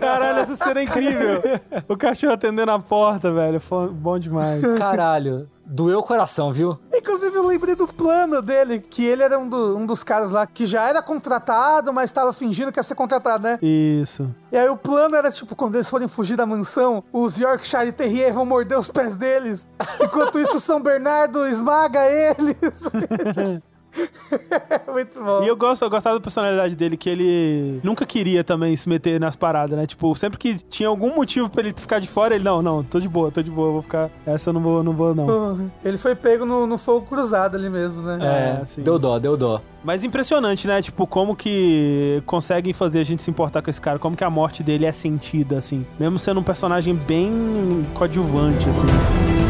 [0.00, 1.42] Caralho, essa cena é incrível.
[1.86, 3.60] O cachorro atendendo a porta, velho.
[3.60, 4.62] Foi bom demais.
[4.78, 5.46] Caralho.
[5.66, 6.76] Doeu o coração, viu?
[6.92, 10.44] Inclusive, eu lembrei do plano dele, que ele era um, do- um dos caras lá
[10.46, 13.58] que já era contratado, mas tava fingindo que ia ser contratado, né?
[13.62, 14.34] Isso.
[14.50, 18.32] E aí o plano era, tipo, quando eles forem fugir da mansão, os Yorkshire Terrier
[18.32, 19.68] vão morder os pés deles.
[20.00, 22.56] Enquanto isso, o São Bernardo esmaga eles.
[24.92, 25.42] Muito bom.
[25.42, 29.18] E eu gosto, eu gostava da personalidade dele, que ele nunca queria também se meter
[29.20, 29.86] nas paradas, né?
[29.86, 33.00] Tipo, sempre que tinha algum motivo pra ele ficar de fora, ele, não, não, tô
[33.00, 34.10] de boa, tô de boa, vou ficar.
[34.26, 35.26] Essa eu não vou, não vou, não.
[35.26, 38.18] Porra, Ele foi pego no, no fogo cruzado ali mesmo, né?
[38.20, 38.82] É, É, sim.
[38.82, 39.60] deu dó, deu dó.
[39.82, 40.82] Mas impressionante, né?
[40.82, 44.30] Tipo, como que conseguem fazer a gente se importar com esse cara, como que a
[44.30, 45.86] morte dele é sentida, assim.
[45.98, 49.49] Mesmo sendo um personagem bem coadjuvante, assim.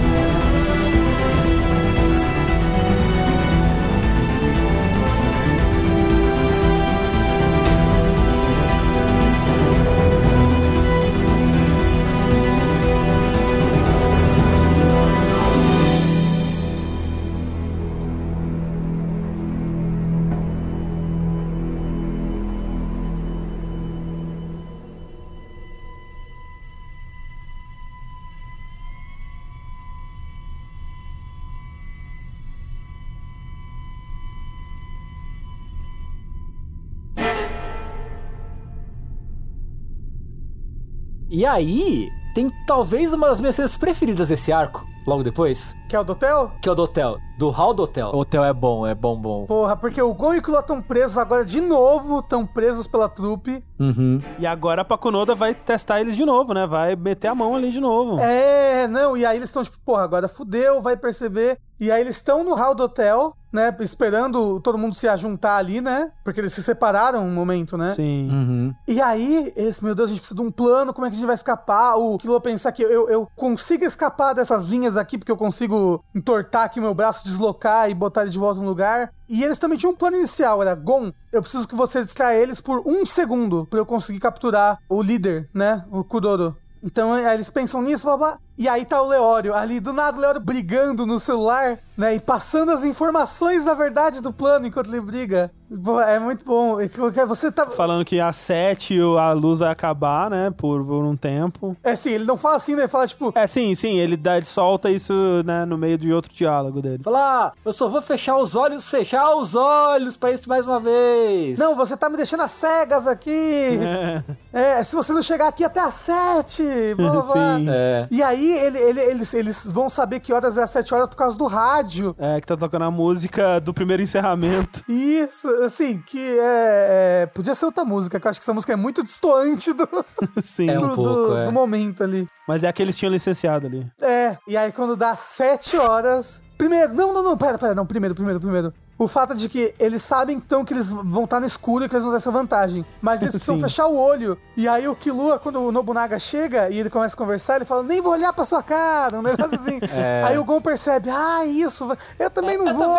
[41.31, 46.01] E aí, tem talvez uma das minhas cenas preferidas desse arco, logo depois, Que é
[46.01, 46.51] o do hotel?
[46.61, 48.09] que é o do hotel, do hall do hotel.
[48.13, 49.47] O hotel é bom, é bom, bom.
[49.47, 53.09] Porra, porque o Gon e o Killua estão presos agora de novo, estão presos pela
[53.09, 53.65] trupe.
[53.79, 54.21] Uhum.
[54.41, 56.67] E agora a Pakunoda vai testar eles de novo, né?
[56.67, 58.19] Vai meter a mão ali de novo.
[58.21, 61.59] É, não, e aí eles estão tipo, porra, agora fudeu, vai perceber.
[61.79, 65.81] E aí eles estão no hall do hotel, né, esperando todo mundo se ajuntar ali,
[65.81, 66.13] né?
[66.25, 67.91] Porque eles se separaram um momento, né?
[67.91, 68.29] Sim.
[68.31, 68.75] Uhum.
[68.87, 71.19] E aí, esse, meu Deus, a gente precisa de um plano, como é que a
[71.19, 71.97] gente vai escapar?
[71.97, 76.65] O Kilo pensar que eu, eu consigo escapar dessas linhas aqui, porque eu consigo entortar
[76.65, 79.13] aqui meu braço, deslocar e botar ele de volta no lugar.
[79.29, 82.61] E eles também tinham um plano inicial, era Gon, eu preciso que você distraia eles
[82.61, 85.85] por um segundo pra eu conseguir capturar o líder, né?
[85.91, 86.57] O Kudoro.
[86.83, 88.39] Então aí eles pensam nisso, blá blá.
[88.61, 92.17] E aí tá o Leório ali, do nada o Leório brigando no celular, né?
[92.17, 95.51] E passando as informações da verdade do plano enquanto ele briga.
[95.83, 96.81] Pô, é muito bom.
[96.81, 97.67] É que Você tá.
[97.67, 100.53] Falando que às sete a luz vai acabar, né?
[100.57, 101.77] Por, por um tempo.
[101.83, 102.83] É sim, ele não fala assim, né?
[102.83, 103.33] Ele fala tipo.
[103.35, 103.99] É, sim, sim.
[103.99, 105.13] Ele, dá, ele solta isso,
[105.47, 105.65] né?
[105.65, 107.03] No meio de outro diálogo dele.
[107.03, 110.81] Fala, ah, eu só vou fechar os olhos, fechar os olhos pra isso mais uma
[110.81, 111.59] vez.
[111.59, 113.79] Não, você tá me deixando às cegas aqui.
[114.53, 116.65] É, se você não chegar aqui até às sete.
[116.97, 117.33] Blá, blá, blá.
[117.33, 117.67] Sim.
[117.69, 118.09] É.
[118.11, 121.17] E aí ele, ele- eles, eles vão saber que horas é às sete horas por
[121.17, 122.15] causa do rádio.
[122.19, 124.83] É, que tá tocando a música do primeiro encerramento.
[124.89, 128.73] Isso, assim, que é, é, Podia ser outra música, que eu acho que essa música
[128.73, 129.89] é muito distoante do,
[130.43, 130.69] sim.
[130.69, 131.45] É um do, pouco, do- é.
[131.47, 132.27] do momento ali.
[132.49, 133.87] Mas é a que eles tinham licenciado ali.
[134.01, 136.43] É, e aí quando dá sete horas.
[136.59, 138.75] Primeiro, não, não, não, pera, pera, não, primeiro, primeiro, primeiro.
[139.01, 141.95] O fato de que eles sabem então que eles vão estar no escuro e que
[141.95, 142.85] eles vão ter essa vantagem.
[143.01, 143.63] Mas eles precisam Sim.
[143.63, 144.37] fechar o olho.
[144.55, 147.83] E aí o Killua, quando o Nobunaga chega e ele começa a conversar, ele fala:
[147.83, 149.81] Nem vou olhar pra sua cara, um negócio assim.
[150.23, 151.89] Aí o Gon percebe: Ah, isso,
[152.19, 152.99] eu também não vou.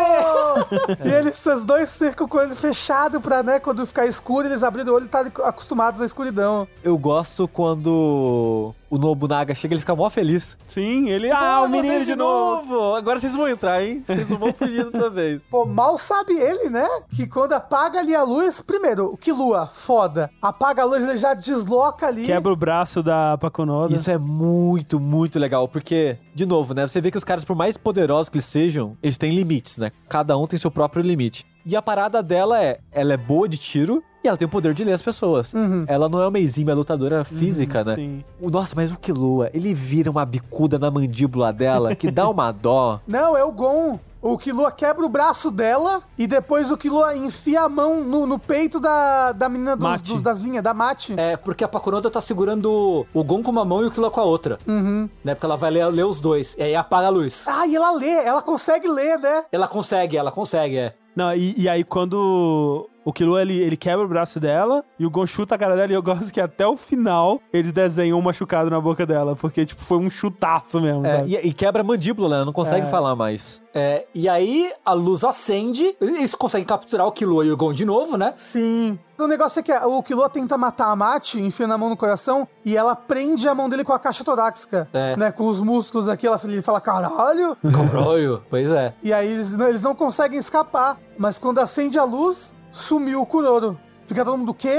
[1.06, 4.92] e eles, os dois cercam com ele fechado pra, né, quando ficar escuro, eles abrirem
[4.92, 6.68] o olho e estarem acostumados à escuridão.
[6.84, 10.58] Eu gosto quando o Nobunaga chega, ele fica mó feliz.
[10.68, 11.32] Sim, ele.
[11.32, 12.94] Ah, o menino vocês de novo!
[12.94, 14.04] Agora vocês vão entrar, hein?
[14.06, 15.42] Vocês não vão fugir dessa vez.
[15.50, 16.86] Pô, mal sabe ele, né?
[17.16, 20.30] Que quando apaga ali a luz, primeiro, o Killua, foda.
[20.42, 22.26] Apaga a luz, ele já desloca ali.
[22.26, 23.94] Quebra o braço da Pakunoda.
[23.94, 26.86] Isso é muito, muito legal, porque, de novo, né?
[26.86, 29.92] Você vê que os caras, por mais poderosos que eles sejam, eles têm limites, né?
[30.10, 31.46] Cada um tem seu próprio limite.
[31.66, 34.74] E a parada dela é, ela é boa de tiro e ela tem o poder
[34.74, 35.54] de ler as pessoas.
[35.88, 37.96] Ela não é uma exímia lutadora física, né?
[37.96, 38.24] Sim.
[38.40, 43.00] Nossa, mas o Killua, ele vira uma bicuda na mandíbula dela que dá uma dó.
[43.08, 44.00] Não, é o Gon.
[44.24, 48.38] O Killua quebra o braço dela e depois o Killua enfia a mão no, no
[48.38, 51.16] peito da, da menina dos, dos- das linhas, da Mate.
[51.18, 54.20] É, porque a Pakunoda tá segurando o Gon com uma mão e o Killua com
[54.20, 54.60] a outra.
[54.68, 55.10] Uhum.
[55.24, 55.34] Né?
[55.34, 56.56] Porque ela vai ler, ler os dois.
[56.60, 57.46] E aí apaga a luz.
[57.48, 59.44] Ah, e ela lê, ela consegue ler, né?
[59.52, 60.94] Ela consegue, ela consegue, é.
[61.16, 65.10] Não, e, e aí quando o Killua, ele, ele quebra o braço dela e o
[65.10, 68.22] Gon chuta a cara dela e eu gosto que até o final eles desenham um
[68.22, 71.84] machucado na boca dela, porque, tipo, foi um chutaço mesmo, É, e, e quebra a
[71.84, 72.36] mandíbula, né?
[72.38, 72.90] Ela não consegue É.
[72.90, 73.62] falar mais.
[73.74, 77.86] É, e aí a luz acende, eles conseguem capturar o Killua e o Gon de
[77.86, 78.34] novo, né?
[78.38, 79.00] Sim.
[79.18, 82.48] O negócio é que o Killua tenta matar a Mate, enfiando a mão no coração,
[82.66, 84.90] e ela prende a mão dele com a caixa torácica.
[84.92, 85.16] É.
[85.16, 87.56] Né, com os músculos aqui, ela, ele fala, caralho.
[87.72, 88.94] Caralho, pois é.
[89.04, 90.98] E aí eles, não- eles não conseguem escapar.
[91.18, 93.78] Mas quando acende a luz, sumiu o Kuroro.
[94.06, 94.78] Fica todo mundo, o quê?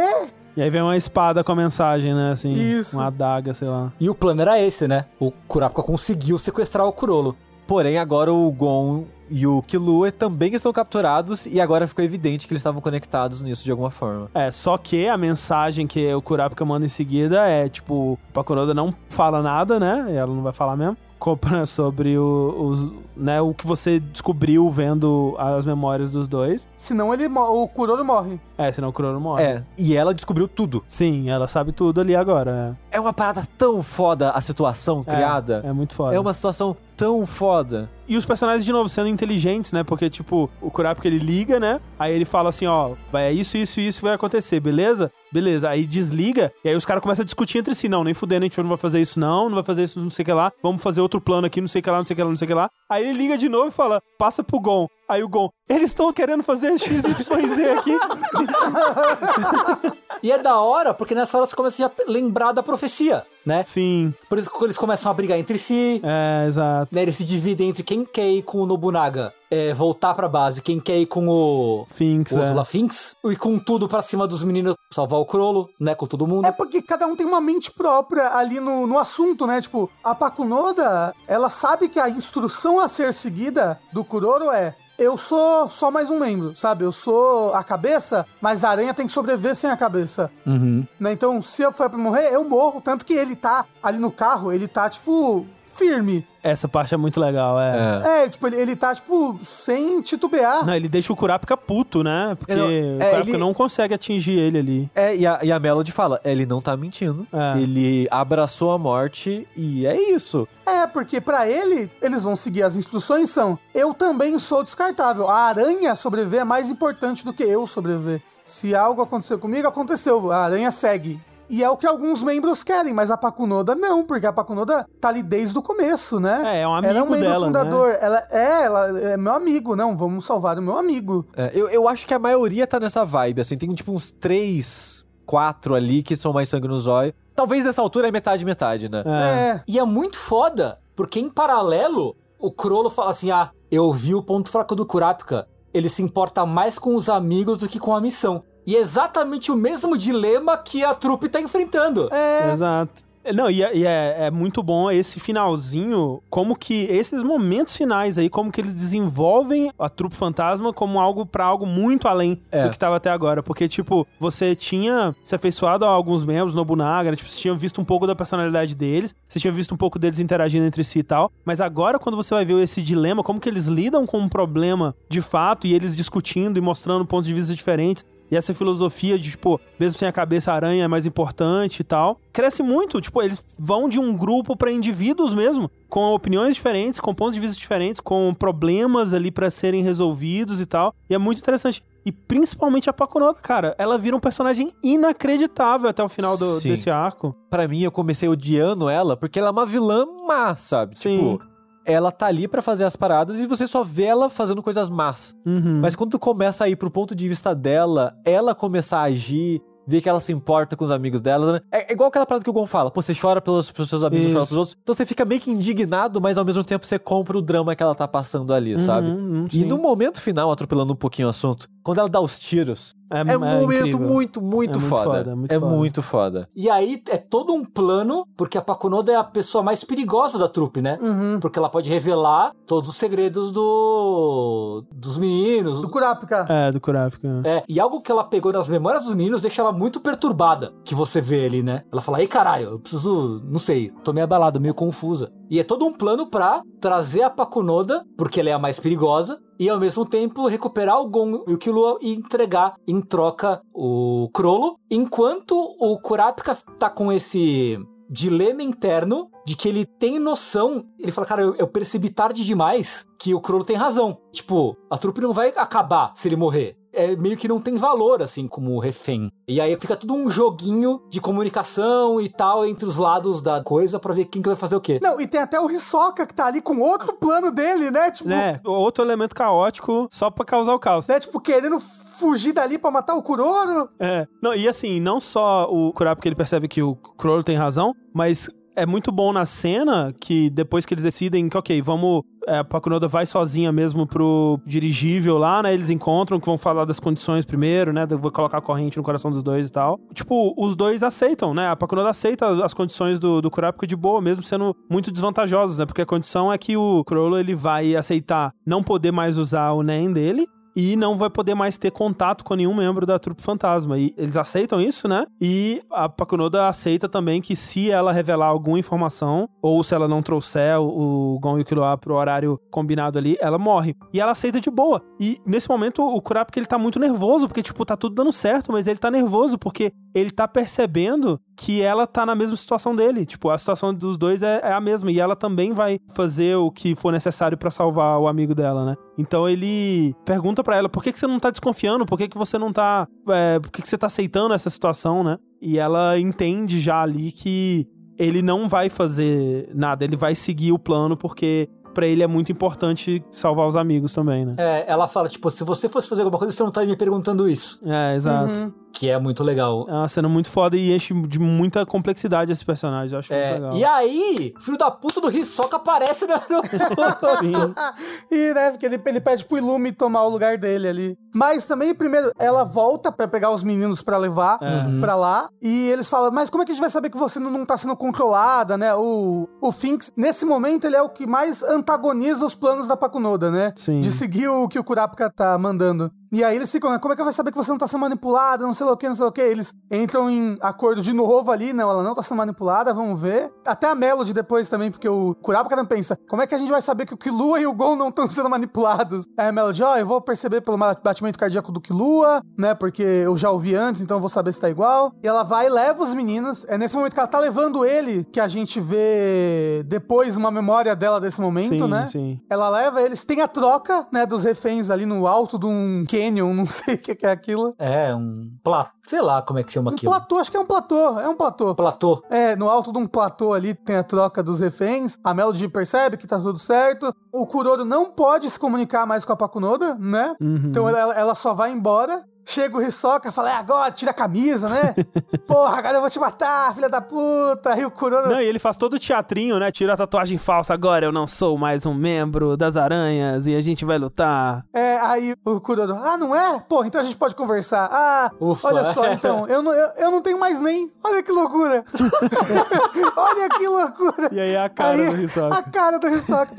[0.57, 2.33] E aí vem uma espada com a mensagem, né?
[2.33, 2.97] Assim, Isso.
[2.97, 3.93] uma adaga, sei lá.
[3.99, 5.07] E o plano era esse, né?
[5.19, 7.35] O Kurapika conseguiu sequestrar o Kurolo.
[7.67, 12.53] Porém, agora o Gon e o Killua também estão capturados e agora ficou evidente que
[12.53, 14.29] eles estavam conectados nisso de alguma forma.
[14.35, 18.95] É, só que a mensagem que o Kurapika manda em seguida é, tipo, Pakunoda não
[19.09, 20.07] fala nada, né?
[20.15, 20.99] Ela não vai falar mesmo.
[21.23, 26.69] Compra sobre o, os, né, o que você descobriu vendo as memórias dos dois.
[26.77, 28.41] Senão ele, o Kuroro morre.
[28.59, 29.41] É, senão o Kuroro morre.
[29.45, 30.83] É, e ela descobriu tudo.
[30.89, 32.77] Sim, ela sabe tudo ali agora.
[32.91, 35.63] É uma parada tão foda a situação É, criada.
[35.65, 36.13] É, muito foda.
[36.13, 37.91] É uma situação tão foda.
[38.07, 39.83] E os personagens, de novo, sendo inteligentes, né?
[39.83, 41.81] Porque, tipo, o Kurapika, ele liga, né?
[41.99, 45.11] Aí ele fala assim, ó, vai é isso, isso e isso vai acontecer, beleza?
[45.33, 45.69] Beleza.
[45.69, 47.89] Aí desliga, e aí os caras começam a discutir entre si.
[47.89, 50.11] Não, nem fudendo, a gente não vai fazer isso não, não vai fazer isso não
[50.11, 50.53] sei o que lá.
[50.63, 52.29] Vamos fazer outro plano aqui, não sei o que lá, não sei o que lá,
[52.29, 52.71] não sei o que lá.
[52.89, 54.87] Aí ele liga de novo e fala, passa pro Gon.
[55.09, 57.99] Aí o Gon, eles estão querendo fazer XYZ aqui.
[60.23, 63.65] E é da hora, porque nessa hora você começa a lembrar da profecia, né?
[63.65, 66.01] Sim, Por isso que eles começam a brigar entre si.
[66.05, 66.95] é, exato.
[66.95, 70.63] Né, eles se dividem entre quem quer ir com o Nobunaga é, voltar pra base,
[70.63, 72.41] quem quer ir com o, Finks, o é.
[72.41, 76.27] Ursula Finks, e com tudo pra cima dos meninos, salvar o Crollo, né, com todo
[76.27, 76.47] mundo.
[76.47, 79.61] É porque cada um tem uma mente própria ali no, no assunto, né?
[79.61, 85.19] Tipo, a Pakunoda, ela sabe que a instrução a ser seguida do Kuroro é eu
[85.19, 86.85] sou só mais um membro, sabe?
[86.85, 90.31] Eu sou a cabeça, mas a aranha tem que sobreviver sem a cabeça.
[90.47, 90.87] Uhum.
[91.01, 91.13] Né?
[91.13, 92.81] Então, se eu for pra morrer, eu morro.
[92.81, 96.27] Tanto que ele tá ali no carro, ele tá, tipo, firme.
[96.43, 98.03] Essa parte é muito legal, é.
[98.05, 98.25] É.
[98.25, 100.67] É, tipo, ele, ele tá, tipo, sem titubear.
[100.67, 102.35] Não, ele deixa o Kurapika puto, né?
[102.37, 104.91] Porque Não, o é, Kurapika ele- não consegue atingir ele ali.
[104.95, 107.27] É, e a, e a Melody fala, ele não tá mentindo.
[107.33, 107.61] É.
[107.61, 110.49] Ele abraçou a morte e é isso.
[110.67, 115.29] É, porque pra ele, eles vão seguir as instruções são: eu também sou descartável.
[115.31, 118.21] A aranha sobreviver é mais importante do que eu sobreviver.
[118.45, 120.33] Se algo aconteceu comigo, aconteceu.
[120.33, 121.21] A aranha segue.
[121.49, 125.09] E é o que alguns membros querem, mas a Pakunoda não, porque a Pakunoda tá
[125.09, 126.43] ali desde o começo, né?
[126.45, 127.47] É, é um ela é um amigo membro dela, né?
[127.47, 127.99] fundador.
[128.01, 131.27] Ela é, ela é meu amigo, não, vamos salvar o meu amigo.
[131.37, 133.57] É, eu, eu acho que a maioria tá nessa vibe, assim.
[133.57, 137.15] Tem tipo uns três, quatro ali que são mais sangue no zóio.
[137.35, 139.03] Talvez nessa altura é metade, metade, né?
[139.07, 139.49] É.
[139.57, 139.63] É.
[139.67, 144.23] E é muito foda, porque em paralelo, o Crollo fala assim: ah, eu vi o
[144.23, 145.47] ponto fraco do Kurapika.
[145.73, 148.45] Ele se importa mais com os amigos do que com a missão.
[148.67, 152.09] E é exatamente o mesmo dilema que a trupe tá enfrentando.
[152.13, 152.53] É.
[152.53, 153.03] Exato.
[153.35, 158.19] Não, e, é, e é- é muito bom esse finalzinho, como que esses momentos finais
[158.19, 162.65] aí, como que eles desenvolvem a trupe fantasma como algo pra algo muito além É.
[162.65, 163.41] do que tava até agora.
[163.41, 167.17] Porque, tipo, você tinha se afeiçoado a alguns membros, Nobunaga, né?
[167.17, 170.19] tipo, você tinha visto um pouco da personalidade deles, você tinha visto um pouco deles
[170.19, 173.49] interagindo entre si e tal, mas agora quando você vai ver esse dilema, como que
[173.49, 177.55] eles lidam com um problema de fato e eles discutindo e mostrando pontos de vista
[177.55, 181.81] diferentes, e essa filosofia de, tipo, mesmo sem a cabeça, a aranha é mais importante
[181.81, 182.19] e tal.
[182.33, 182.99] Cresce muito.
[183.01, 187.41] Tipo, eles vão de um grupo pra indivíduos mesmo, com opiniões diferentes, com pontos de
[187.41, 190.95] vista diferentes, com problemas ali pra serem resolvidos e tal.
[191.11, 191.85] E é muito interessante.
[192.05, 193.77] E principalmente a Pakunoda, cara.
[193.79, 197.37] Ela vira um personagem inacreditável até o final do- desse arco.
[197.51, 200.99] Pra mim, eu comecei odiando ela porque ela é uma vilã má, sabe?
[200.99, 201.17] Sim.
[201.17, 201.52] Tipo,
[201.87, 205.35] ela tá ali pra fazer as paradas e você só vê ela fazendo coisas más.
[205.47, 205.81] Uhum.
[205.81, 209.61] Mas quando tu começa a ir pro ponto de vista dela, ela começar a agir,
[209.87, 211.61] ver que ela se importa com os amigos dela, né?
[211.73, 214.05] É é igual aquela parada que o Gon fala, pô, você chora pelos, pelos seus
[214.05, 214.35] amigos, Isso.
[214.35, 214.77] chora pelos outros.
[214.81, 217.83] Então você fica meio que indignado, mas ao mesmo tempo você compra o drama que
[217.83, 219.09] ela tá passando ali, sabe?
[219.09, 219.65] Uhum, E sim.
[219.65, 223.41] no momento final, atropelando um pouquinho o assunto, quando ela dá os tiros, é, um
[223.41, 224.01] momento incrível.
[224.01, 225.05] muito, muito, É muito foda.
[225.05, 225.75] foda, é muito é foda.
[225.75, 226.49] muito foda.
[226.55, 230.49] E aí é todo um plano, porque a Pakunoda é a pessoa mais perigosa da
[230.49, 230.99] trupe, né?
[231.01, 231.39] Uhum.
[231.41, 235.81] Porque ela pode revelar todos os segredos do dos meninos.
[235.81, 236.47] Do Kurapika.
[236.49, 237.29] É, do Kurapika.
[237.45, 240.95] É, e algo que ela pegou nas memórias dos meninos deixa ela muito perturbada, que
[240.95, 241.83] você vê ali, né?
[241.93, 245.31] Ela fala, ei caralho, eu preciso, não sei, tô meio abalada, meio confusa.
[245.51, 249.39] E é todo um plano pra trazer a Pakunoda, porque ela é a mais perigosa,
[249.59, 254.29] e ao mesmo tempo recuperar o Gon e o Killua e entregar em troca o
[254.33, 257.79] Crollo, enquanto o Kurapika tá com esse
[258.11, 260.85] dilema interno de que ele tem noção.
[260.99, 264.19] Ele fala, cara, eu, eu percebi tarde demais que o Crollo tem razão.
[264.31, 266.77] Tipo, a trupe não vai acabar se ele morrer.
[266.93, 269.33] É meio que não tem valor, assim, como refém.
[269.49, 273.99] E aí fica tudo um joguinho de comunicação e tal entre os lados da coisa
[273.99, 274.99] pra ver quem que vai fazer o quê.
[275.03, 278.11] Não, e tem até o Hisoka que tá ali com outro plano dele, né?
[278.11, 278.61] Tipo, Né?
[278.65, 281.07] Outro elemento caótico só pra causar o caos.
[281.09, 281.19] né?
[281.19, 283.89] Tipo, querendo fugir dali pra matar o Kuroro.
[283.99, 284.27] É.
[284.41, 288.49] Não, e assim, não só o Kurapika ele percebe que o Crollo tem razão, mas
[288.75, 292.23] é muito bom na cena que depois que eles decidem que, ok, vamos.
[292.45, 295.73] É, a Pakunoda vai sozinha mesmo pro dirigível lá, né?
[295.73, 298.05] Eles encontram que vão falar das condições primeiro, né?
[298.05, 300.01] Vou colocar a corrente no coração dos dois e tal.
[300.13, 301.69] Tipo, os dois aceitam, né?
[301.69, 305.87] A Pakunoda aceita as condições do, do Kurapika de boa, mesmo sendo muito desvantajosas, né?
[305.87, 309.83] Porque a condição é que o Crollo ele vai aceitar não poder mais usar o
[309.85, 313.99] NEM dele e não vai poder mais ter contato com nenhum membro da trupe fantasma.
[313.99, 315.27] E eles aceitam isso, né?
[315.41, 320.23] E a Pakunoda aceita também que se ela revelar alguma informação, ou se ela não
[320.23, 323.97] trouxer o, Gon e o Killua pro horário combinado ali, ela morre.
[324.13, 325.03] E ela aceita de boa.
[325.21, 328.73] E nesse momento o Kurapika ele tá muito nervoso, porque tipo, tá tudo dando certo,
[328.73, 333.25] mas ele tá nervoso porque ele tá percebendo que ela tá na mesma situação dele.
[333.25, 335.11] Tipo, a situação dos dois é, é a mesma.
[335.11, 338.97] E ela também vai fazer o que for necessário pra salvar o amigo dela, né?
[339.17, 342.07] Então ele pergunta pra ela: por que, que você não tá desconfiando?
[342.07, 343.07] Por que, que você não tá.
[343.29, 345.39] é, por que, que você tá aceitando essa situação, né?
[345.61, 347.87] E ela entende já ali que
[348.19, 352.51] ele não vai fazer nada, ele vai seguir o plano porque pra ele é muito
[352.53, 354.55] importante salvar os amigos também, né?
[354.59, 357.49] É, ela fala, tipo, se você fosse fazer alguma coisa, você não estaria me perguntando
[357.49, 357.79] isso.
[357.85, 358.53] É, exato.
[358.53, 358.73] Uhum.
[358.93, 359.87] Que é muito legal.
[359.89, 363.15] É uma cena muito foda e enche de muita complexidade esse personagem.
[363.15, 363.77] Eu acho muito É, legal.
[363.77, 366.35] e aí, filho da puta do Hisoka aparece no...
[367.41, 367.75] Sim.
[368.31, 371.19] e, né, porque ele, ele pede pro Ilume tomar o lugar dele ali.
[371.35, 375.01] Mas também, primeiro, ela volta pra pegar os meninos pra levar É.
[375.01, 375.49] pra lá.
[375.61, 377.65] E eles falam, mas como é que a gente vai saber que você não, não
[377.65, 378.95] tá sendo controlada, né?
[378.95, 383.51] O, o Finks, nesse momento, ele é o que mais antagoniza os planos da Pakunoda,
[383.51, 383.73] né?
[383.77, 384.01] Sim.
[384.01, 386.11] De seguir o que o Kurapika tá mandando.
[386.33, 388.01] E aí eles ficam, né, como é que vai saber que você não tá sendo
[388.01, 389.43] manipulada, não sei lá o que, não sei lá o que.
[389.43, 393.53] Eles entram em acordo de novo ali, não, ela não tá sendo manipulada, vamos ver.
[393.67, 396.81] Até a Melody depois também, porque o Kurapika pensa, como é que a gente vai
[396.81, 399.27] saber que o Killua e o Gon não estão sendo manipulados?
[399.37, 403.03] Aí a Melody, ó, oh, eu vou perceber pelo batimento cardíaco do Killua, né, porque
[403.03, 405.13] eu já ouvi antes, então eu vou saber se tá igual.
[405.23, 406.65] E ela vai e leva os meninos.
[406.67, 410.97] É nesse momento que ela tá levando ele que a gente vê depois uma memória
[410.97, 412.07] dela desse momento, sim, né?
[412.07, 412.41] Sim.
[412.49, 416.55] Ela leva eles, tem a troca, né, dos reféns ali no alto de um canyon,
[416.55, 417.75] não sei o que é aquilo.
[417.79, 420.13] É, um platô, sei lá como é que chama Um aquilo.
[420.13, 421.75] platô, acho que é um platô, é um platô.
[421.75, 422.23] Platô.
[422.31, 425.19] É, no alto de um platô ali tem a troca dos reféns.
[425.25, 427.15] A Melody percebe que tá tudo certo.
[427.33, 430.35] O Kuroro não pode se comunicar mais com a Pakunoda, né?
[430.41, 430.63] Uhum.
[430.67, 432.25] Então ela, ela só vai embora.
[432.45, 434.95] Chega o Hisoka e fala, é agora, tira a camisa, né?
[435.47, 437.77] Porra, agora eu vou te matar, filha da puta.
[437.79, 438.29] E o Kuroro...
[438.29, 439.71] Não, e ele faz todo o teatrinho, né?
[439.71, 440.75] Tira a tatuagem falsa.
[440.75, 444.65] Agora eu não sou mais um membro das aranhas e a gente vai lutar.
[444.73, 446.59] É, aí o Kuroro, ah, não é?
[446.61, 447.89] Porra, então a gente pode conversar.
[447.91, 448.69] Ah, Ufa.
[448.69, 450.91] olha só, então, eu não, eu, eu não tenho mais nem.
[451.03, 451.85] Olha que loucura.
[453.17, 454.29] olha que loucura.
[454.33, 455.57] E aí a cara Aí, do Hisoka.
[455.57, 456.55] A cara do Hisoka.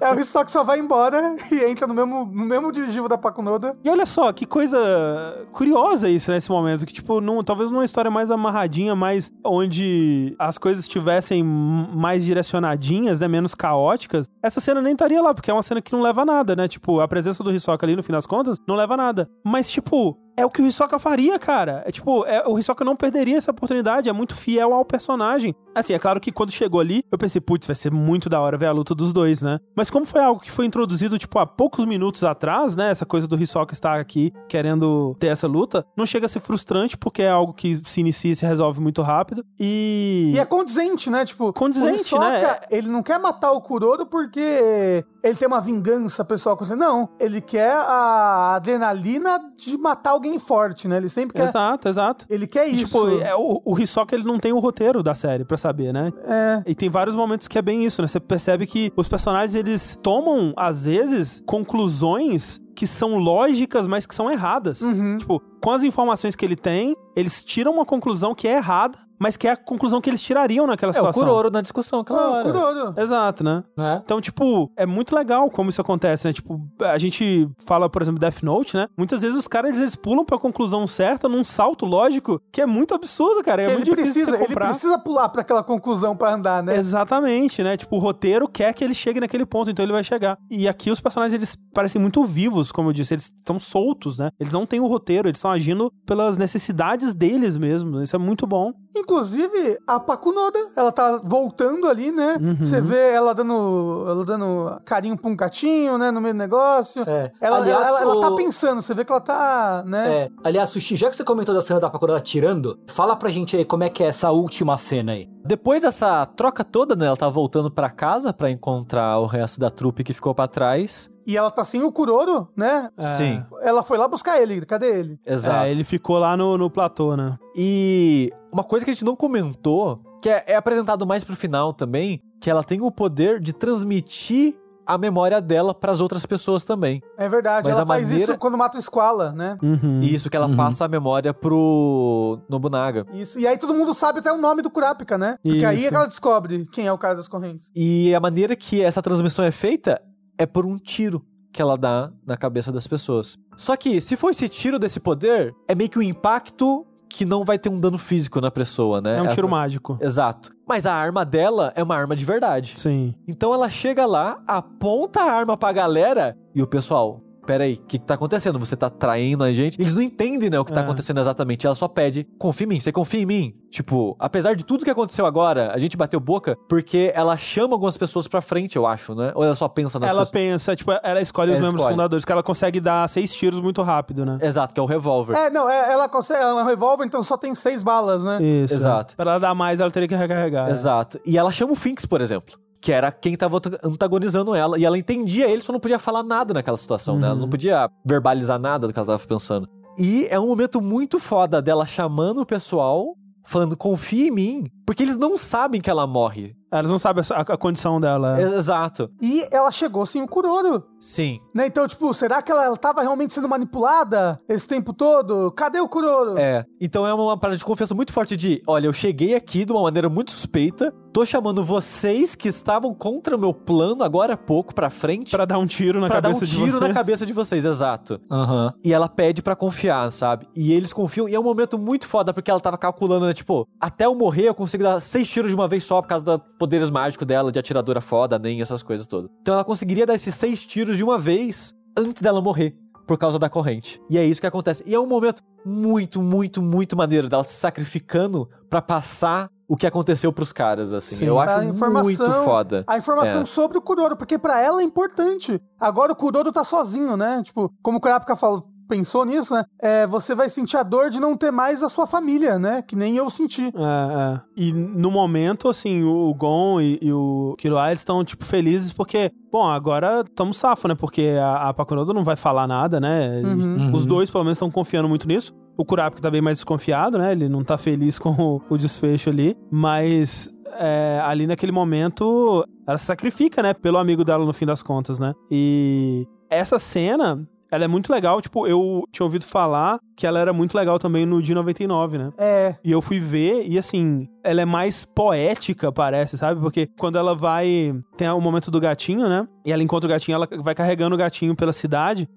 [0.00, 3.76] é, o Hisoka só vai embora e entra no mesmo, no mesmo dirigível da Pakunoda.
[3.82, 8.10] E olha só, que coisa curiosa isso nesse momento, que tipo, num, talvez numa história
[8.10, 14.92] mais amarradinha, mais onde as coisas estivessem mais direcionadinhas, né, menos caóticas, essa cena nem
[14.92, 16.68] estaria lá, porque é uma cena que não leva a nada, né?
[16.68, 19.28] Tipo, a presença do Hisoka ali, no fim das contas, não leva a nada.
[19.44, 21.82] Mas, tipo, é o que o Hisoka faria, cara.
[21.86, 25.54] É tipo, é, o Hisoka não perderia essa oportunidade, é muito fiel ao personagem.
[25.74, 28.56] Assim, é claro que quando chegou ali, eu pensei, putz, vai ser muito da hora
[28.56, 29.58] ver a luta dos dois, né?
[29.74, 32.90] Mas como foi algo que foi introduzido, tipo, há poucos minutos atrás, né?
[32.90, 36.96] Essa coisa do Hisoka estar aqui querendo ter essa luta, não chega a ser frustrante,
[36.96, 39.44] porque é algo que se inicia e se resolve muito rápido.
[39.58, 40.32] E.
[40.34, 41.24] E é condizente, né?
[41.24, 42.58] Tipo, Condizente, o Hisoka, né?
[42.70, 46.76] ele não quer matar o Kuroro porque ele tem uma vingança pessoal com você.
[46.76, 50.96] Não, ele quer a adrenalina de matar alguém forte, né?
[50.96, 51.48] Ele sempre quer...
[51.48, 52.26] Exato, exato.
[52.28, 52.84] Ele quer E, isso.
[52.86, 56.12] tipo, é, o, o Hisoka, ele não tem o roteiro da série pra saber, né?
[56.26, 56.62] É.
[56.70, 58.08] E tem vários momentos que é bem isso, né?
[58.08, 64.14] Você percebe que os personagens, eles tomam, às vezes, conclusões que são lógicas, mas que
[64.14, 64.80] são erradas.
[64.80, 65.16] Uhum.
[65.18, 69.34] Tipo, com as informações que ele tem, eles tiram uma conclusão que é errada, mas
[69.34, 71.22] que é a conclusão que eles tirariam naquela É o situação.
[71.22, 72.44] Kuroro na discussão aquela Ah, o.
[72.44, 72.94] Kuroro.
[73.00, 73.64] Exato, né?
[73.78, 74.02] Né?
[74.04, 76.34] Então, tipo, é muito legal como isso acontece, né?
[76.34, 78.88] Tipo, a gente fala, por exemplo, Death Note, né?
[78.94, 82.92] Muitas vezes os caras, eles pulam pra conclusão certa num salto lógico que é muito
[82.92, 83.62] absurdo, cara.
[83.62, 84.66] É ele muito precisa, ele comprar.
[84.66, 86.76] precisa pular pra aquela conclusão pra andar, né?
[86.76, 87.76] Exatamente, né?
[87.78, 90.36] Tipo, o roteiro quer que ele chegue naquele ponto, então ele vai chegar.
[90.50, 94.30] E aqui os personagens, eles parecem muito vivos, como eu disse, eles estão soltos, né?
[94.38, 98.02] Eles não têm o roteiro, eles estão agindo pelas necessidades deles mesmo.
[98.02, 98.72] Isso é muito bom.
[98.96, 102.36] Inclusive, a Pakunoda, ela tá voltando ali, né?
[102.40, 102.56] Uhum.
[102.64, 106.10] Você vê ela dando, ela dando carinho pra um gatinho, né?
[106.10, 107.02] No meio do negócio.
[107.08, 107.30] É.
[107.40, 110.08] Ela, Aliás, ela, ela o- tá pensando, você vê que ela tá, né?
[110.24, 113.56] É, aliás, Sushi, já que você comentou da cena da Pakunoda tirando, fala pra gente
[113.56, 115.28] aí como é que é essa última cena aí.
[115.44, 117.06] Depois dessa troca toda, né?
[117.06, 121.10] Ela tá voltando pra casa pra encontrar o resto da trupe que ficou pra trás.
[121.26, 122.90] E ela tá sem o Kuroro, né?
[122.98, 125.18] Sim, Ela foi lá buscar ele, cadê ele?
[125.26, 125.64] exato.
[125.66, 127.38] É, ele ficou lá no, no platô, né?
[127.56, 131.72] E uma coisa que a gente não comentou, que é, é apresentado mais pro final
[131.72, 134.54] também, que ela tem o poder de transmitir
[134.86, 137.00] a memória dela pras outras pessoas também.
[137.16, 139.56] É verdade, Mas ela a faz maneira- isso quando mata o Squala, né?
[139.62, 140.00] Uhum.
[140.00, 140.56] Isso que ela Uhum.
[140.56, 143.06] passa a memória pro Nobunaga.
[143.14, 143.38] Isso.
[143.38, 145.38] E aí todo mundo sabe até o nome do Kurapika, né?
[145.42, 145.88] Porque aí é Isso.
[145.88, 147.70] que ela descobre quem é o cara das correntes.
[147.74, 149.98] E a maneira que essa transmissão é feita
[150.38, 153.38] é por um tiro que ela dá na cabeça das pessoas.
[153.56, 157.44] Só que, se for esse tiro desse poder, é meio que um impacto que não
[157.44, 159.18] vai ter um dano físico na pessoa, né?
[159.18, 159.96] É um Ela- tiro mágico.
[160.00, 160.50] Exato.
[160.66, 162.74] Mas a arma dela é uma arma de verdade.
[162.76, 163.14] Sim.
[163.28, 167.20] Então ela chega lá, aponta a arma pra galera e o pessoal.
[167.46, 168.58] Peraí, o que, que tá acontecendo?
[168.58, 169.80] Você tá traindo a gente?
[169.80, 170.82] Eles não entendem, né, o que tá É.
[170.84, 171.66] acontecendo exatamente.
[171.66, 173.54] Ela só pede, confia em mim, você confia em mim?
[173.70, 177.96] Tipo, apesar de tudo que aconteceu agora, a gente bateu boca porque ela chama algumas
[177.96, 179.32] pessoas pra frente, eu acho, né?
[179.34, 180.30] Ou ela só pensa nas ela pessoas.
[180.30, 181.94] pensa, tipo, ela escolhe os Ela membros escolhe.
[181.94, 184.38] fundadores, que ela consegue dar seis tiros muito rápido, né?
[184.40, 185.34] Exato, que é o revólver.
[185.36, 186.40] É, não, é- ela consegue.
[186.40, 188.38] Ela é um revólver, então só tem seis balas, né?
[188.42, 188.74] Isso.
[188.74, 189.16] Exato.
[189.16, 190.70] Pra ela dar mais, ela teria que recarregar.
[190.70, 191.18] Exato.
[191.26, 192.56] E ela chama o Finks, por exemplo.
[192.84, 194.78] Que era quem tava antagonizando ela.
[194.78, 197.28] E ela entendia ele, só não podia falar nada naquela situação, né?
[197.28, 199.66] Ela não podia verbalizar nada do que ela tava pensando.
[199.96, 204.64] E é um momento muito foda dela chamando o pessoal, falando, confia em mim.
[204.86, 206.54] Porque eles não sabem que ela morre.
[206.70, 208.40] Elas não sabem a, a condição dela.
[208.40, 209.08] Exato.
[209.22, 210.82] E ela chegou sem o Kuroro.
[210.98, 211.38] Sim.
[211.54, 211.66] Né?
[211.68, 215.52] Então, tipo, será que ela, ela tava realmente sendo manipulada esse tempo todo?
[215.52, 216.36] Cadê o Kuroro?
[216.36, 216.64] É.
[216.80, 219.82] Então é uma parada de confiança muito forte de, olha, eu cheguei aqui de uma
[219.82, 224.74] maneira muito suspeita, tô chamando vocês que estavam contra o meu plano agora há pouco
[224.74, 226.94] pra frente Pra dar um tiro na pra dar um cabeça de tiro na vocês.
[226.94, 228.20] cabeça de vocês, exato.
[228.28, 228.74] Aham.
[228.84, 230.48] E ela pede pra confiar, sabe?
[230.56, 233.32] E eles confiam, e é um momento muito foda, porque ela tava calculando, né?
[233.32, 236.24] Tipo, até eu morrer eu consigo dar seis tiros de uma vez só por causa
[236.24, 239.30] dos poderes mágicos dela, de atiradora foda, nem essas coisas todas.
[239.40, 242.76] Então ela conseguiria dar esses seis tiros de uma vez antes dela morrer.
[243.06, 244.00] Por causa da corrente.
[244.08, 244.82] E é isso que acontece.
[244.86, 249.86] E é um momento muito, muito, muito maneiro dela se sacrificando pra passar o que
[249.86, 251.16] aconteceu pros caras, assim.
[251.16, 251.26] Sim.
[251.26, 251.64] Eu acho
[252.02, 252.82] muito foda.
[252.86, 253.44] A informação É.
[253.44, 255.60] sobre o Kuroro, porque pra ela é importante.
[255.78, 257.42] Agora o Kuroro tá sozinho, né?
[257.42, 259.64] Tipo, como o Kurapika falou, pensou nisso, né?
[259.80, 262.82] É, você vai sentir a dor de não ter mais a sua família, né?
[262.82, 263.62] Que nem eu senti.
[263.62, 264.40] É, é.
[264.56, 269.66] E no momento, assim, o Gon e, e o eles estão, tipo, felizes porque, bom,
[269.66, 270.94] agora estamos safo, né?
[270.94, 273.42] Porque a, a Pakunoda não vai falar nada, né?
[273.42, 273.92] Uhum.
[273.92, 275.54] Os dois, pelo menos, estão confiando muito nisso.
[275.76, 277.32] O Kurapika tá bem mais desconfiado, né?
[277.32, 279.56] Ele não tá feliz com o, o desfecho ali.
[279.70, 280.48] Mas
[280.78, 283.74] é, ali naquele momento, ela se sacrifica, né?
[283.74, 285.34] Pelo amigo dela, no fim das contas, né?
[285.50, 287.46] E essa cena...
[287.74, 291.26] Ela é muito legal, tipo, eu tinha ouvido falar que ela era muito legal também
[291.26, 292.32] no dia 99, né?
[292.38, 292.76] É.
[292.84, 296.60] E eu fui ver, e assim, ela é mais poética, parece, sabe?
[296.60, 297.94] Porque quando ela vai.
[298.16, 299.48] Tem o momento do gatinho, né?
[299.64, 302.28] E ela encontra o gatinho, ela vai carregando o gatinho pela cidade.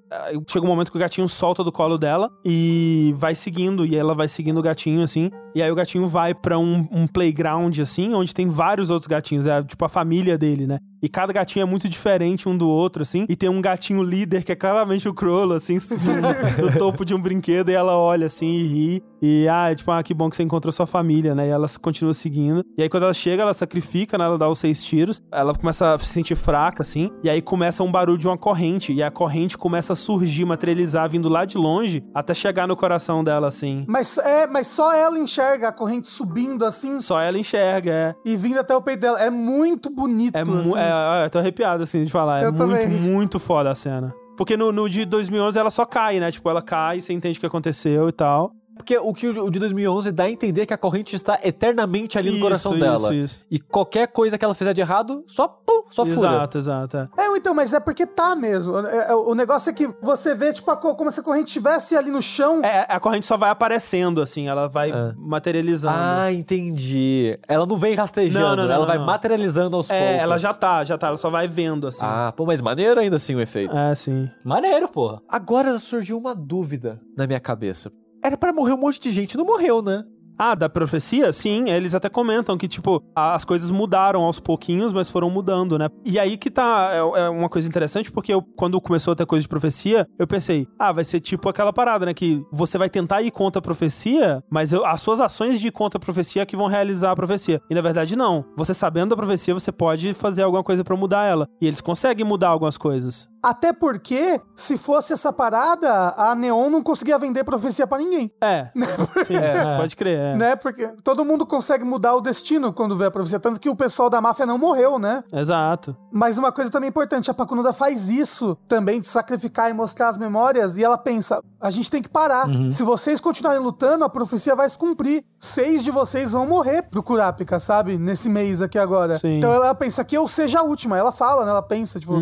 [0.47, 3.85] Chega um momento que o gatinho solta do colo dela e vai seguindo.
[3.85, 5.29] E ela vai seguindo o gatinho, assim.
[5.53, 9.45] E aí o gatinho vai pra um, um playground, assim, onde tem vários outros gatinhos.
[9.45, 10.79] É tipo a família dele, né?
[11.03, 13.25] E cada gatinho é muito diferente um do outro, assim.
[13.27, 17.13] E tem um gatinho líder que é claramente o Crollo, assim, no, no topo de
[17.13, 17.66] um brinquedo.
[17.71, 19.03] E ela olha assim e ri.
[19.21, 21.47] E, ah, tipo, ah, que bom que você encontrou sua família, né?
[21.47, 22.63] E ela continua seguindo.
[22.77, 24.25] E aí, quando ela chega, ela sacrifica, né?
[24.25, 25.21] Ela dá os seis tiros.
[25.31, 27.09] Ela começa a se sentir fraca, assim.
[27.23, 28.93] E aí começa um barulho de uma corrente.
[28.93, 33.23] E a corrente começa a surgir, materializar, vindo lá de longe, até chegar no coração
[33.23, 33.85] dela, assim.
[33.87, 38.15] Mas, é, mas só ela enxerga a corrente subindo assim Só ela enxerga, é.
[38.23, 39.19] e vindo até o peito dela.
[39.19, 40.35] É muito bonito.
[40.35, 40.77] É, mu- assim.
[40.77, 42.41] é, é, eu tô arrepiado, assim, de falar.
[42.43, 42.87] É Eu muito, também.
[42.87, 44.13] muito foda a cena.
[44.37, 46.31] Porque no, no de 2011 ela só cai, né?
[46.31, 48.53] Tipo, ela cai, você entende o que aconteceu e tal.
[48.77, 52.29] Porque o que o de 2011 dá a entender que a corrente está eternamente ali
[52.29, 53.15] no Isso, coração isso, dela.
[53.15, 53.45] isso.
[53.51, 56.29] E qualquer coisa que ela fizer de errado, só pum, só fura.
[56.29, 56.97] Exato, exato.
[56.97, 57.09] é.
[57.17, 58.77] É, então, mas é porque tá mesmo.
[58.79, 61.47] É, é, o negócio é que você vê, tipo, a co- como se a corrente
[61.47, 62.63] estivesse ali no chão.
[62.63, 65.13] É, a corrente só vai aparecendo, assim, ela vai Ah.
[65.17, 65.95] materializando.
[65.97, 67.37] Ah, entendi.
[67.47, 69.05] Ela não vem rastejando, Não, não, não, ela não, vai não.
[69.05, 70.03] materializando aos poucos.
[70.05, 71.99] é, ela já tá, já tá, ela só vai vendo, assim.
[72.03, 73.75] Ah, pô, mas maneiro ainda assim o efeito.
[73.77, 74.29] É, sim.
[74.43, 75.21] Maneiro, porra.
[75.29, 77.91] Agora surgiu uma dúvida na minha cabeça.
[78.27, 80.03] Era pra morrer um monte de gente, não morreu, né?
[80.39, 81.31] Ah, da profecia?
[81.33, 85.87] Sim, eles até comentam que, tipo, as coisas mudaram aos pouquinhos, mas foram mudando, né?
[86.05, 89.25] E aí que tá, é, é uma coisa interessante, porque eu, quando começou a ter
[89.25, 92.13] coisa de profecia, eu pensei, ah, vai ser tipo aquela parada, né?
[92.13, 95.71] Que você vai tentar ir contra a profecia, mas eu- as suas ações de ir
[95.71, 97.59] contra a profecia é que vão realizar a profecia.
[97.67, 98.45] E na verdade, não.
[98.57, 101.47] Você sabendo da profecia, você pode fazer alguma coisa pra mudar ela.
[101.59, 103.27] E eles conseguem mudar algumas coisas.
[103.47, 108.29] Até porque, se fosse essa parada, a Neon não conseguia vender profecia pra ninguém.
[108.41, 108.67] É.
[109.25, 109.35] Sim,
[109.77, 110.19] pode crer.
[110.19, 110.35] é.
[110.35, 110.55] Né?
[110.57, 113.39] Porque todo mundo consegue mudar o destino quando vê a profecia.
[113.39, 115.23] Tanto que o pessoal da máfia não morreu, né?
[115.31, 115.95] Exato.
[116.11, 120.17] Mas uma coisa também importante, a Pakunuda faz isso também, de sacrificar e mostrar as
[120.17, 122.47] memórias, e ela pensa, a gente tem que parar.
[122.73, 125.23] Se vocês continuarem lutando, a profecia vai se cumprir.
[125.39, 127.97] Seis de vocês vão morrer pro Kurapika, sabe?
[127.97, 129.17] Nesse mês aqui agora.
[129.17, 129.37] Sim.
[129.37, 130.97] Então ela pensa que eu seja a última.
[130.97, 131.51] Ela fala, né?
[131.51, 132.13] Ela pensa, tipo,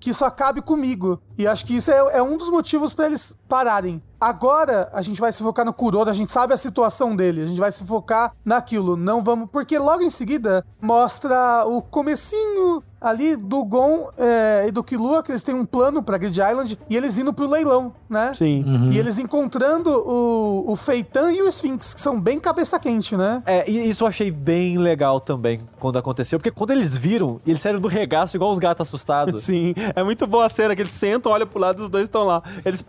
[0.00, 1.20] que isso acabe comigo.
[1.36, 4.02] E acho que isso é, é um dos motivos pra eles pararem.
[4.22, 7.46] Agora a gente vai se focar no Kuroro, a gente sabe a situação dele, a
[7.46, 8.96] gente vai se focar naquilo.
[8.96, 9.50] Não vamos.
[9.50, 15.32] Porque logo em seguida mostra o comecinho ali do Gon é, e do Killua, que
[15.32, 18.32] eles têm um plano pra Grid Island e eles indo pro leilão, né?
[18.32, 18.64] Sim.
[18.92, 23.42] E eles encontrando o, o Feitan e o Sphinx, que são bem cabeça quente, né?
[23.44, 26.38] É, e isso eu achei bem legal também quando aconteceu.
[26.38, 29.42] Porque quando eles viram, eles saíram do regaço igual os gatos assustados.
[29.42, 32.04] Sim, é muito boa a cena que eles sentam, olham pro lado e os dois
[32.04, 32.40] estão lá.
[32.64, 32.86] Eles.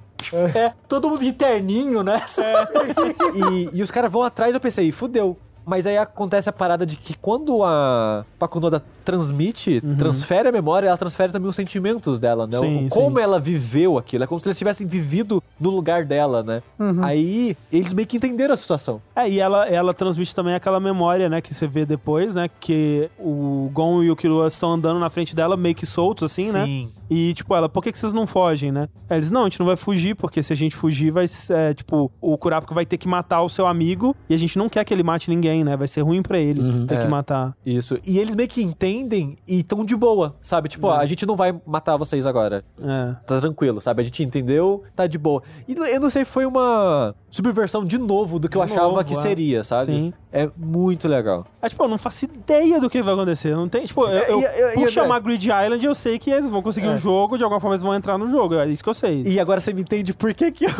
[0.56, 2.22] É, todo mundo de terninho, né?
[3.74, 5.38] e, e os caras vão atrás, eu pensei, fudeu.
[5.66, 10.98] Mas aí acontece a parada de que quando a Pakunoda transmite, transfere a memória, ela
[10.98, 12.60] transfere também os sentimentos dela, né?
[12.60, 13.24] Sim, O- como sim.
[13.24, 14.26] ela viveu aquilo.
[14.26, 16.62] É como se eles tivessem vivido no lugar dela, né?
[17.02, 19.02] Aí eles meio que entenderam a situação.
[19.16, 22.50] É, e ela, ela transmite também aquela memória, né, que você vê depois, né?
[22.60, 26.52] Que o Gon e o Killua estão andando na frente dela, meio que soltos, assim,
[26.52, 26.66] né?
[26.66, 26.92] Sim.
[27.10, 28.88] E, tipo, ela, por que, que vocês não fogem, né?
[29.10, 31.76] Aí eles, não, a gente não vai fugir, porque se a gente fugir, vai ser,
[31.76, 34.84] tipo, o Kurapika vai ter que matar o seu amigo e a gente não quer
[34.86, 35.76] que ele mate ninguém, né?
[35.78, 36.98] Vai ser ruim pra ele ter É.
[37.02, 37.56] que matar.
[37.66, 38.00] Isso.
[38.06, 40.70] E eles meio que entendem e tão de boa, sabe?
[40.70, 42.64] Tipo, ó, a gente não vai matar vocês agora.
[42.82, 43.16] É.
[43.26, 44.02] Tá tranquilo, sabe?
[44.02, 45.42] A gente entendeu, tá de boa.
[45.68, 49.04] E eu não sei, foi uma subversão de novo do que eu De achava novo,
[49.04, 49.16] que é.
[49.18, 49.86] seria, sabe?
[49.88, 50.14] Sim.
[50.32, 51.46] É muito legal.
[51.62, 53.56] Aí, tipo, eu não faço ideia do que vai acontecer.
[53.56, 56.18] Não tem, tipo, eu, eu- E- e- e- por e- chamar Grid Island, eu sei
[56.18, 56.96] que eles vão conseguir É.
[56.96, 58.56] um jogo, de alguma forma eles vão entrar no jogo.
[58.56, 59.24] É isso que eu sei.
[59.24, 60.72] E agora você me entende por que, que eu,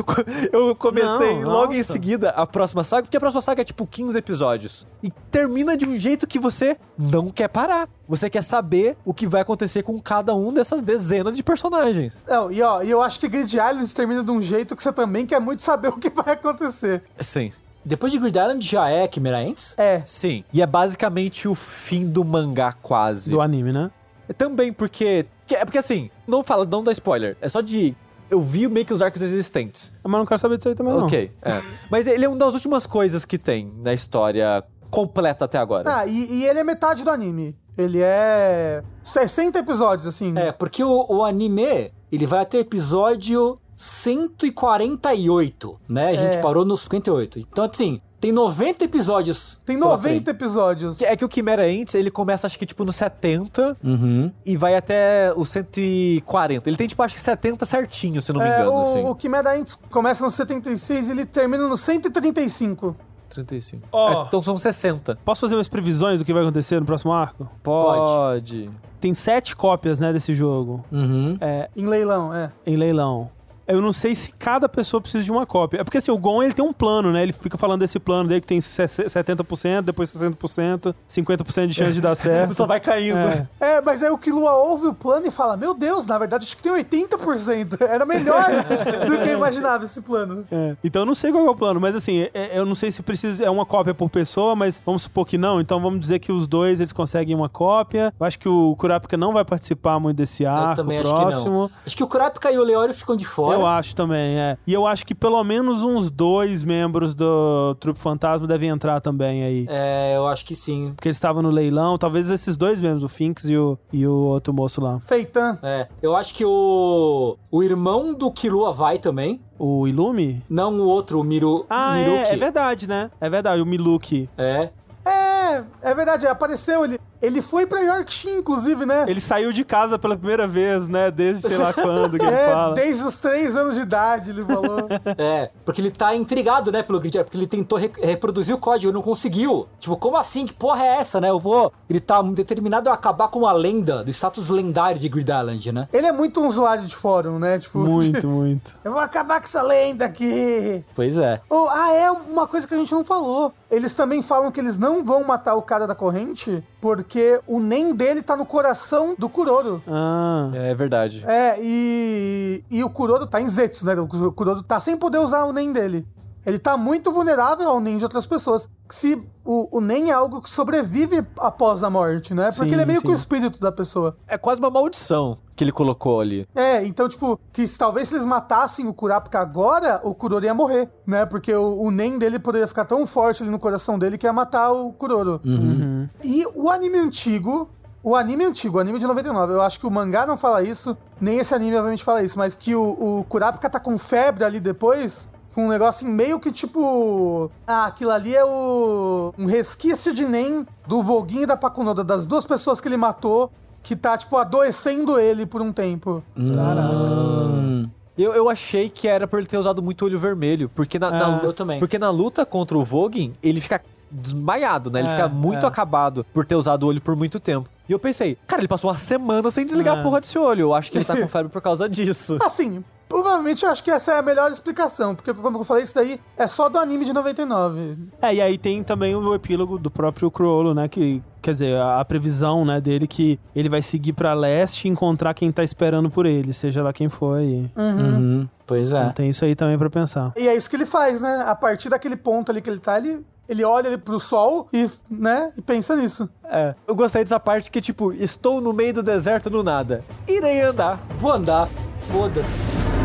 [0.52, 1.94] eu comecei Não, logo em nossa.
[1.94, 3.04] seguida a próxima saga?
[3.04, 4.88] Porque a próxima saga é tipo 15 episódios.
[5.02, 7.88] E termina de um jeito que você não quer parar.
[8.08, 12.14] Você quer saber o que vai acontecer com cada um dessas dezenas de personagens.
[12.28, 14.92] Não, e ó, e eu acho que Grid Island termina de um jeito que você
[14.94, 17.02] também quer muito saber o que vai acontecer.
[17.20, 17.52] Sim.
[17.86, 19.76] Depois de Grid Island já é Chimera Ants?
[19.78, 20.02] É.
[20.06, 20.44] Sim.
[20.54, 23.32] E é basicamente o fim do mangá quase.
[23.32, 23.92] Do anime, né?
[24.38, 25.26] Também porque.
[25.48, 27.38] que- É porque assim, não fala, não dá spoiler.
[27.42, 27.96] É só de.
[28.30, 29.94] Eu vi meio que os arcos existentes.
[30.04, 31.06] Mas não quero saber disso aí também, não.
[31.06, 31.32] Ok.
[31.42, 31.62] É.
[31.92, 35.98] Mas ele é uma das últimas coisas que tem na história completa até agora.
[36.00, 37.56] Ah, e, e ele é metade do anime.
[37.78, 40.34] Ele é 60 episódios, assim.
[40.38, 46.10] É, porque o, o anime, ele vai até o episódio 148, né?
[46.10, 46.42] A gente É.
[46.42, 47.40] parou no 58.
[47.40, 49.60] Então, assim, tem 90 episódios.
[49.66, 50.30] Tem pela 90 frente.
[50.30, 51.02] episódios.
[51.02, 54.32] É que o Chimera Ants, ele começa acho que tipo no 70 Uhum.
[54.46, 56.70] e vai até o 140.
[56.70, 59.04] Ele tem tipo acho que 70 certinho, se não me É, engano, o, assim.
[59.04, 62.96] o Chimera Ants começa no 76 e ele termina no 135.
[63.30, 63.88] 35.
[63.92, 64.24] Ó.
[64.24, 65.18] É, então são 60.
[65.26, 67.50] Posso fazer umas previsões do que vai acontecer no próximo arco?
[67.62, 68.70] Pode.
[69.02, 70.86] Tem sete cópias, né, desse jogo.
[70.90, 71.36] Uhum.
[71.42, 72.52] É, Em leilão, é.
[72.66, 73.30] em leilão.
[73.68, 75.82] Eu não sei se cada pessoa precisa de uma cópia.
[75.82, 77.24] É porque assim, o Gon ele tem um plano, né?
[77.24, 82.02] Ele fica falando desse plano dele que tem 70%, depois 60%, 50% de chance de
[82.02, 82.54] dar certo.
[82.54, 83.18] Só vai caindo.
[83.18, 83.48] É.
[83.60, 86.56] É, mas aí o Killua ouve o plano e fala: Meu Deus, na verdade acho
[86.58, 87.82] que tem 80%.
[87.88, 88.46] Era melhor
[89.08, 90.46] do que eu imaginava esse plano.
[90.52, 90.76] É.
[90.84, 92.92] Então eu não sei qual é o plano, mas assim, é- é- eu não sei
[92.92, 93.44] se precisa.
[93.44, 95.60] É uma cópia por pessoa, mas vamos supor que não.
[95.62, 98.14] Então vamos dizer que os dois eles conseguem uma cópia.
[98.20, 101.28] Eu acho que o Kurapika não vai participar muito desse Eu arco também próximo.
[101.28, 101.70] acho que não.
[101.86, 103.53] Acho que o Kurapika e o Leório ficam de fora.
[103.54, 104.58] Eu acho também, é.
[104.66, 109.44] E eu acho que pelo menos uns dois membros do Trupe Fantasma devem entrar também
[109.44, 109.66] aí.
[109.70, 110.94] É, eu acho que sim.
[110.96, 114.14] Porque eles estavam no leilão, talvez esses dois membros, o Finks e o, e o
[114.14, 115.00] outro moço lá.
[115.00, 115.58] Feitan.
[115.64, 119.40] É, eu acho que o o irmão do Killua vai também.
[119.60, 120.42] O Ilume?
[120.50, 122.18] Não o outro, o Miru, Ah, Miruki.
[122.30, 123.12] é, é verdade, né?
[123.22, 124.30] É verdade, o Miluki.
[124.38, 124.70] É.
[125.06, 126.84] É, é verdade, apareceu.
[126.86, 129.06] Ele, ele foi pra Yorkshire, inclusive, né?
[129.08, 131.10] Ele saiu de casa pela primeira vez, né?
[131.10, 132.76] Desde sei lá quando que ele É, fala.
[132.76, 134.88] desde os três anos de idade, ele falou.
[135.18, 138.58] É, porque ele tá intrigado, né, pelo Grid Island, porque ele tentou re- reproduzir o
[138.58, 139.68] código e não conseguiu.
[139.80, 140.46] Tipo, como assim?
[140.46, 141.30] Que porra é essa, né?
[141.30, 141.72] Eu vou...
[141.90, 145.88] Ele tá determinado a acabar com a lenda, do status lendário de Grid Island, né?
[145.94, 147.58] ele é muito um usuário de fórum, né?
[147.60, 148.76] Tipo, Muito, muito.
[148.84, 150.84] eu vou acabar com essa lenda aqui.
[150.96, 151.40] Pois é.
[151.50, 153.54] Oh, ah, é uma coisa que a gente não falou.
[153.72, 157.13] Eles também falam que eles não vão matar o cara da corrente porque
[157.48, 159.82] o NEM dele tá no coração do Kuroro.
[159.88, 160.50] Ah.
[160.54, 161.24] É verdade.
[161.28, 163.94] É, e, e o Kuroro tá em Zetsu, né?
[163.96, 166.06] O Kuroro tá sem poder usar o NEM dele.
[166.46, 168.70] Ele tá muito vulnerável ao NEM de outras pessoas.
[168.90, 172.52] Se o, o NEM é algo que sobrevive após a morte, né?
[172.52, 173.18] Porque Sim, ele é meio que o sim.
[173.18, 174.18] espírito da pessoa.
[174.28, 176.48] É quase uma maldição que ele colocou ali.
[176.54, 180.54] É, então, tipo, que se- talvez se eles matassem o Kurapika agora, o Kuroro ia
[180.54, 181.26] morrer, né?
[181.26, 184.34] Porque o, o NEM dele poderia ficar tão forte ali no coração dele que ia
[184.34, 185.40] matar o Kuroro.
[185.46, 186.10] Uhum.
[186.24, 187.70] E o anime antigo,
[188.04, 190.98] o anime antigo, o anime de 99, eu acho que o mangá não fala isso,
[191.22, 194.60] nem esse anime obviamente fala isso, mas que o, o Kurapika tá com febre ali
[194.60, 197.50] depois, com um negócio meio que tipo.
[197.68, 199.34] Ah, aquilo ali é o.
[199.38, 203.52] um resquício de NEM do Voguinho e da Pakunoda, das duas pessoas que ele matou,
[203.82, 206.24] que tá, tipo, adoecendo ele por um tempo.
[206.38, 207.90] Hum.
[208.18, 211.40] Eu, eu achei que era por ele ter usado muito olho vermelho, porque na, na-
[211.44, 211.80] eu também.
[211.80, 215.00] Porque na luta contra o Vogin, ele fica desmaiado, né?
[215.00, 215.68] Ele É, fica muito é.
[215.68, 217.68] acabado por ter usado o olho por muito tempo.
[217.90, 220.00] E eu pensei, cara, ele passou uma semana sem desligar É.
[220.00, 220.62] a porra desse olho.
[220.62, 222.38] Eu acho que ele tá com febre por causa disso.
[222.42, 222.84] Assim,
[223.14, 226.20] provavelmente eu acho que essa é a melhor explicação, porque como eu falei, isso daí
[226.36, 228.00] é só do anime de 99.
[228.20, 230.88] É, e aí tem também o epílogo do próprio Cruolo, né?
[230.88, 234.90] Que, quer dizer, a, a previsão né, dele que ele vai seguir pra leste e
[234.90, 237.40] encontrar quem tá esperando por ele, seja lá quem for.
[237.40, 237.70] E...
[237.76, 238.50] Uhum.
[238.66, 239.14] Pois Então é.
[239.14, 240.34] tem isso aí também pra pensar.
[240.36, 241.44] E é isso que ele faz, né?
[241.46, 244.90] A partir daquele ponto ali que ele tá, ele, ele olha ali pro sol e,
[245.08, 246.28] né, e pensa nisso.
[246.46, 250.04] É, eu gostei dessa parte que, tipo, estou no meio do deserto do nada.
[250.28, 251.00] Irei andar.
[251.20, 251.70] Vou andar.
[252.00, 253.03] Foda-se.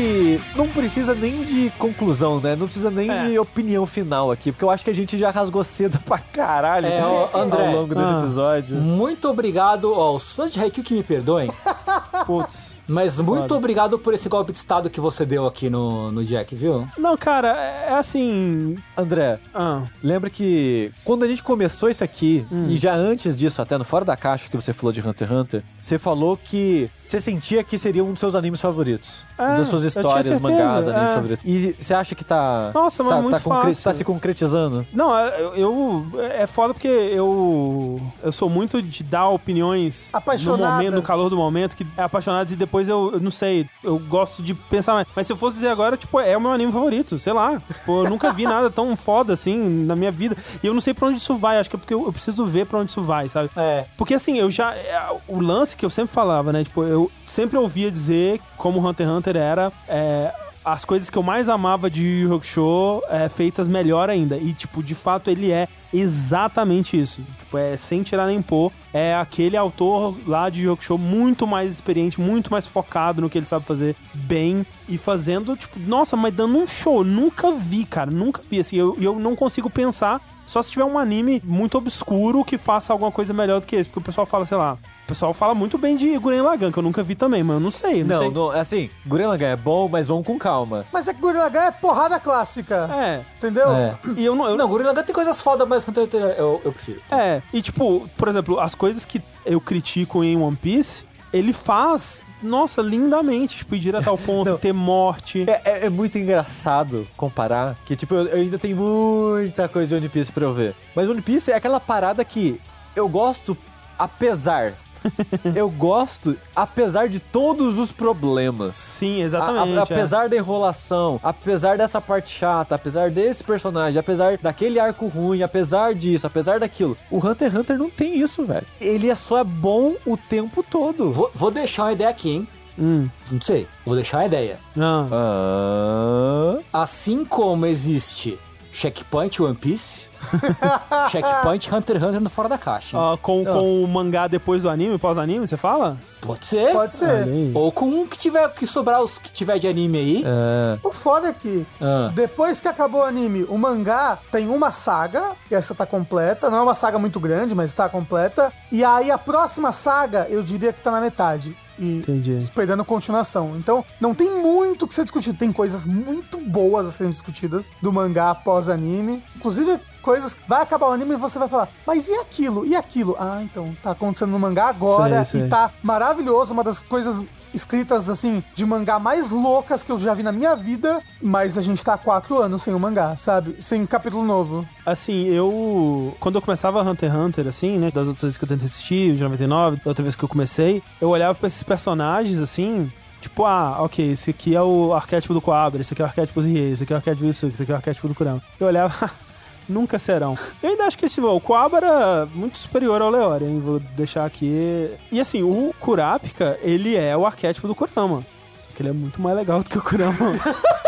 [0.00, 2.56] Que não precisa nem de conclusão, né?
[2.56, 3.26] Não precisa nem É.
[3.26, 6.86] de opinião final aqui, porque eu acho que a gente já rasgou cedo pra caralho
[6.86, 7.66] É, ó, André.
[7.66, 8.20] ao longo desse Ah.
[8.20, 8.76] episódio.
[8.78, 11.50] Muito obrigado aos fãs de Haikyuu que me perdoem,
[12.26, 12.69] Putz.
[12.90, 13.54] Mas muito Foda.
[13.54, 16.86] obrigado por esse golpe de estado que você deu aqui no, no Jack, viu?
[16.98, 18.76] Não, cara, é assim.
[18.96, 22.64] André, Ah, lembra que quando a gente começou isso aqui, Hum.
[22.68, 25.36] e já antes disso, até no Fora da Caixa que você falou de Hunter x
[25.36, 29.22] Hunter, você falou que você sentia que seria um dos seus animes favoritos.
[29.38, 31.14] É, uma das suas eu tinha histórias, mangás, animes é.
[31.14, 31.42] favoritos.
[31.46, 32.70] E você acha que tá.
[32.74, 33.84] Nossa, mas tá, muito tá, concre- fácil.
[33.84, 34.86] tá se concretizando?
[34.92, 38.00] Não, eu, eu- É foda porque eu.
[38.22, 40.74] Eu sou muito de dar opiniões no Apaixonadas.
[40.76, 43.98] momento, no calor do momento, que é apaixonados e depois eu, eu não sei, eu
[43.98, 45.06] gosto de pensar mais.
[45.14, 47.58] Mas se eu fosse dizer agora, tipo, é o meu anime favorito, sei lá.
[47.60, 50.36] Tipo, eu nunca vi nada tão foda assim na minha vida.
[50.62, 52.44] E eu não sei pra onde isso vai, acho que é porque eu, eu preciso
[52.46, 53.50] ver pra onde isso vai, sabe?
[53.56, 53.84] É.
[53.96, 54.74] Porque assim, eu já.
[54.74, 56.64] é, O lance que eu sempre falava, né?
[56.64, 59.72] Tipo, eu sempre ouvia dizer como Hunter x Hunter era.
[59.88, 60.32] é,
[60.72, 64.36] as coisas que eu mais amava de Yu Yu Hakusho é, feitas melhor ainda.
[64.36, 67.22] E, tipo, de fato ele é exatamente isso.
[67.38, 68.72] Tipo, é sem tirar nem pôr.
[68.92, 73.38] É aquele autor lá de Yu Hakusho muito mais experiente, muito mais focado no que
[73.38, 74.64] ele sabe fazer bem.
[74.88, 77.04] E fazendo, tipo, nossa, mas dando um show.
[77.04, 78.10] Nunca vi, cara.
[78.10, 78.60] Nunca vi.
[78.60, 80.20] Assim, eu, eu não consigo pensar
[80.50, 83.88] só se tiver um anime muito obscuro que faça alguma coisa melhor do que esse.
[83.88, 84.76] Porque o pessoal fala, sei lá.
[85.04, 87.60] O pessoal fala muito bem de Guren Lagann, que eu nunca vi também, mas eu
[87.60, 88.02] não sei.
[88.02, 88.30] Não, Não, sei.
[88.32, 90.84] não, assim, Gurren Lagann é bom, mas vamos com calma.
[90.92, 92.88] Mas é que Gurren Lagann é porrada clássica.
[92.92, 93.20] É.
[93.36, 93.70] Entendeu?
[93.70, 93.96] É.
[94.16, 94.48] E eu não.
[94.48, 97.00] Eu, Não, Gurren Lagann tem coisas fodas, mas Hunter eu, eu prefiro.
[97.12, 97.40] É.
[97.52, 102.22] E tipo, por exemplo, as coisas que eu critico em One Piece, ele faz.
[102.42, 105.44] Nossa, lindamente, tipo, ir direto ao ponto, ter morte.
[105.48, 109.94] É, é- é muito engraçado comparar que, tipo, eu, eu ainda tenho muita coisa de
[109.96, 110.74] One Piece pra eu ver.
[110.94, 112.60] Mas One Piece é aquela parada que
[112.96, 113.56] eu gosto
[113.98, 114.74] apesar.
[115.54, 118.76] eu gosto apesar de todos os problemas.
[118.76, 119.76] Sim, A- exatamente.
[119.78, 119.82] a- é.
[119.82, 125.94] apesar da enrolação, apesar dessa parte chata, apesar desse personagem, apesar daquele arco ruim, apesar
[125.94, 126.96] disso, apesar daquilo.
[127.10, 128.66] O Hunter x Hunter não tem isso, velho.
[128.80, 131.10] Ele é só bom o tempo todo.
[131.10, 132.48] Vou, vou deixar uma ideia aqui, hein?
[132.78, 133.08] Hum.
[133.30, 134.58] Não sei, vou deixar uma ideia.
[134.74, 135.08] Não.
[135.12, 138.38] Ah, Assim como existe
[138.72, 140.02] Checkpoint One Piece,
[141.10, 142.96] Checkpoint Hunter x Hunter no Fora da Caixa.
[142.98, 145.96] Ah, com, com o mangá depois do anime, pós-anime, você fala?
[146.20, 146.72] Pode ser.
[146.72, 147.24] Pode ser.
[147.24, 147.52] Aí.
[147.54, 150.24] Ou com um que tiver que sobrar os que tiver de anime aí.
[150.26, 150.78] ah.
[150.82, 152.10] O foda é que, Ah.
[152.14, 156.50] depois que acabou o anime, o mangá tem uma saga, e essa tá completa.
[156.50, 158.52] Não é uma saga muito grande, mas tá completa.
[158.70, 161.56] E aí a próxima saga, eu diria que tá na metade.
[161.78, 162.36] E Entendi.
[162.36, 163.52] esperando continuação.
[163.56, 165.38] Então, não tem muito o que ser discutido.
[165.38, 169.22] Tem coisas muito boas a serem discutidas do mangá após anime.
[169.34, 172.66] Inclusive, coisas que vai acabar o anime e você vai falar, mas e aquilo?
[172.66, 173.16] E aquilo?
[173.18, 175.46] Ah, então, tá acontecendo no mangá agora Sei, sei.
[175.46, 176.52] e tá maravilhoso.
[176.52, 177.22] Uma das coisas
[177.52, 181.00] escritas, assim, de mangá mais loucas que eu já vi na minha vida.
[181.20, 183.56] Mas a gente tá há quatro anos sem o mangá, sabe?
[183.60, 184.66] Sem capítulo novo.
[184.86, 186.16] Assim, eu.
[186.20, 187.90] Quando eu começava Hunter x Hunter, assim, né?
[187.92, 190.82] Das outras vezes que eu tentei assistir, de 99, da outra vez que eu comecei,
[191.00, 192.90] eu olhava pra esses personagens, assim.
[193.20, 196.40] Tipo, ah, ok, esse aqui é o arquétipo do Coabra, esse aqui é o arquétipo
[196.40, 198.14] do Rie, esse aqui é o arquétipo do Suki, esse aqui é o arquétipo do
[198.14, 198.40] Kurama.
[198.58, 199.10] Eu olhava,
[199.70, 200.36] nunca serão.
[200.62, 203.60] Eu ainda acho que tipo, o Coabra é muito superior ao Leori, hein?
[203.64, 204.90] Vou deixar aqui.
[205.10, 208.24] E assim, o Kurapika, ele é o arquétipo do Kurama.
[208.60, 210.14] Só que ele é muito mais legal do que o Kurama.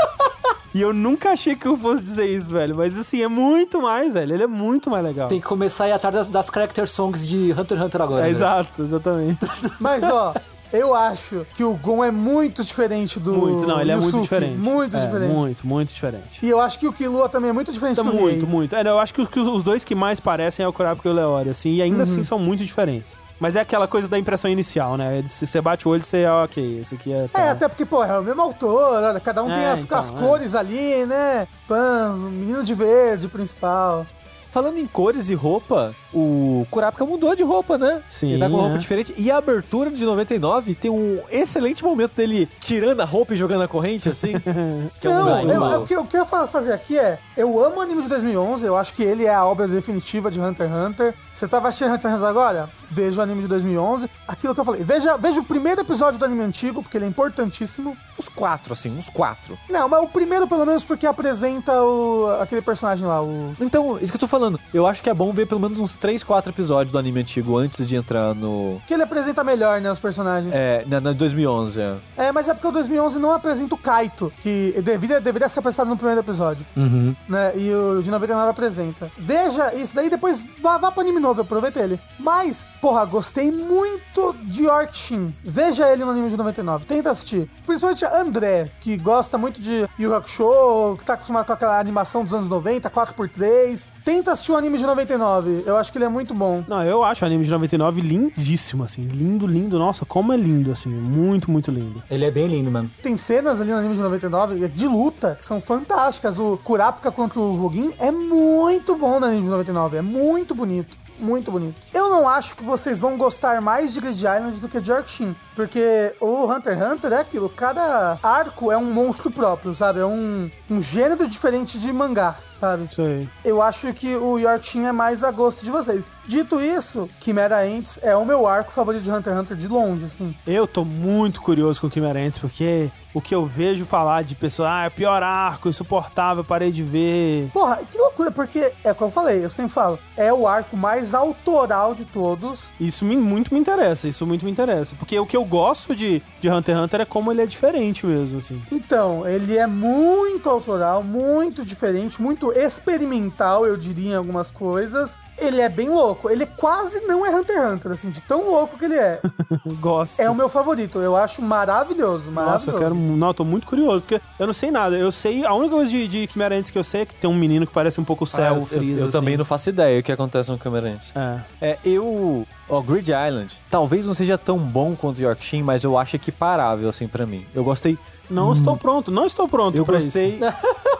[0.74, 2.74] E eu nunca achei que eu fosse dizer isso, velho.
[2.74, 4.32] Mas assim, é muito mais, velho.
[4.32, 5.28] Ele é muito mais legal.
[5.28, 8.20] Tem que começar a ir atrás das, das character songs de Hunter x Hunter agora.
[8.20, 8.30] É, né?
[8.30, 9.46] exato, exatamente.
[9.78, 10.32] Mas, ó,
[10.72, 14.56] eu acho que o Gon é muito diferente do Muito, não, ele é muito diferente.
[14.58, 15.32] Muito É, diferente.
[15.32, 16.38] Muito, muito diferente.
[16.42, 18.52] E eu acho que o Killua também é muito diferente Tá do muito, Rei.
[18.54, 18.74] muito.
[18.76, 21.50] É, eu acho que os, dois que mais parecem é o Kurapika e o Leori,
[21.50, 22.02] assim, e ainda Uhum.
[22.02, 23.12] assim são muito diferentes.
[23.40, 25.24] Mas é aquela coisa da impressão inicial, né?
[25.26, 27.24] Se você bate o olho, você, ah, ok, esse aqui é...
[27.24, 27.48] É, tal.
[27.48, 30.10] até porque, pô, é o mesmo autor, olha, cada um tem É, as, então, as
[30.10, 30.12] é.
[30.12, 31.48] cores ali, né?
[31.66, 34.06] Pan, o menino de verde, principal.
[34.52, 38.02] Falando em cores e roupa, o Kurapika mudou de roupa, né?
[38.06, 38.78] Sim, Ele tá com uma roupa é.
[38.78, 39.14] diferente.
[39.16, 43.62] E a abertura de 99 tem um excelente momento dele tirando a roupa e jogando
[43.62, 44.32] a corrente, assim.
[45.00, 45.72] que é um Não, eu, animal.
[45.88, 48.76] eu- o que eu fa- fazer aqui é, eu amo o anime de 2011, eu
[48.76, 51.14] acho que ele é a obra definitiva de Hunter x Hunter.
[51.42, 52.70] Você tava assistindo Hunter x Hunter agora?
[52.88, 54.08] Veja o anime de 2011.
[54.28, 57.08] Aquilo que eu falei, veja, veja o primeiro episódio do anime antigo, porque ele é
[57.08, 57.96] importantíssimo.
[58.16, 59.58] Uns quatro, assim, uns quatro.
[59.68, 63.56] Não, mas o primeiro pelo menos porque apresenta o, aquele personagem lá, o...
[63.60, 64.60] Então, isso que eu tô falando.
[64.72, 67.56] Eu acho que é bom ver pelo menos uns 3, 4 episódios do anime antigo
[67.56, 68.80] antes de entrar no.
[68.86, 70.54] Que ele apresenta melhor, né, os personagens.
[70.54, 71.80] É, na, na 2011.
[71.80, 71.96] é.
[72.16, 75.88] É, mas é porque o 2011 não apresenta o Kaito, que deveria, deveria ser apresentado
[75.88, 76.64] no primeiro episódio.
[76.76, 77.16] Uhum.
[77.28, 77.52] Né?
[77.56, 79.10] E o de 99 apresenta.
[79.18, 81.98] Veja isso daí, depois vá, vá pro anime novo, aproveita ele.
[82.18, 85.34] Mas porra, gostei muito de Orkshin.
[85.42, 87.48] Veja ele no anime de 99, tenta assistir.
[87.64, 92.34] Principalmente André, que gosta muito de Yu Hakusho, que tá acostumado com aquela animação dos
[92.34, 93.86] anos 90, 4x3.
[94.04, 96.64] Tenta assistir o anime de 99, eu acho que ele é muito bom.
[96.66, 99.02] Não, eu acho o anime de 99 lindíssimo, assim.
[99.02, 99.78] Lindo, lindo.
[99.78, 100.88] Nossa, como é lindo, assim.
[100.88, 102.02] Muito, muito lindo.
[102.10, 102.90] Ele é bem lindo mesmo.
[103.02, 106.38] Tem cenas ali no anime de 99 de luta que são fantásticas.
[106.38, 111.02] O Kurapika contra o Rugin é muito bom no anime de 99, é muito bonito.
[111.18, 111.76] Muito bonito.
[111.94, 115.36] Eu não acho que vocês vão gostar mais de Grid Island do que de Orkshin.
[115.54, 117.48] Porque o Hunter x Hunter é aquilo.
[117.48, 120.00] Cada arco é um monstro próprio, sabe?
[120.00, 122.88] É um, um gênero diferente de mangá, sabe?
[122.98, 123.28] Aí.
[123.44, 126.04] Eu acho que o Yorkshin é mais a gosto de vocês.
[126.26, 130.04] Dito isso, Chimera Ants é o meu arco favorito de Hunter x Hunter de longe,
[130.06, 130.34] assim.
[130.46, 134.34] Eu tô muito curioso com o Chimera Ants, porque o que eu vejo falar de
[134.34, 137.50] pessoa, ah, é pior arco, insuportável, parei de ver.
[137.52, 140.76] Porra, que loucura, porque é o que eu falei, eu sempre falo, é o arco
[140.76, 142.60] mais autoral de todos.
[142.80, 144.94] Isso me- muito me interessa, isso muito me interessa.
[144.98, 148.06] Porque o que eu gosto de, de Hunter x Hunter é como ele é diferente
[148.06, 148.62] mesmo, assim.
[148.70, 155.16] Então, ele é muito autoral, muito diferente, muito experimental, eu diria, em algumas coisas.
[155.42, 156.30] Ele é bem louco.
[156.30, 159.20] Ele quase não é Hunter x Hunter, assim, de tão louco que ele é.
[159.80, 160.20] Gosto.
[160.20, 160.98] é o meu favorito.
[161.00, 162.66] Eu acho maravilhoso, maravilhoso.
[162.66, 162.94] Nossa, eu quero.
[162.94, 164.96] Não, eu tô muito curioso, porque eu não sei nada.
[164.96, 165.44] Eu sei.
[165.44, 167.66] A única coisa de, de Chimera Ants que eu sei é que tem um menino
[167.66, 169.00] que parece um pouco o Ah, céu, eu, o Freeza.
[169.00, 169.12] eu assim.
[169.12, 171.12] também não faço ideia o que acontece no Camerense.
[171.14, 171.40] É.
[171.60, 172.46] É, eu.
[172.68, 177.06] Ó, Grid Island, talvez não seja tão bom quanto Yorkshin, mas eu acho equiparável, assim,
[177.06, 177.44] pra mim.
[177.54, 177.98] Eu gostei.
[178.30, 180.38] Não estou pronto, não estou pronto Eu pra gostei.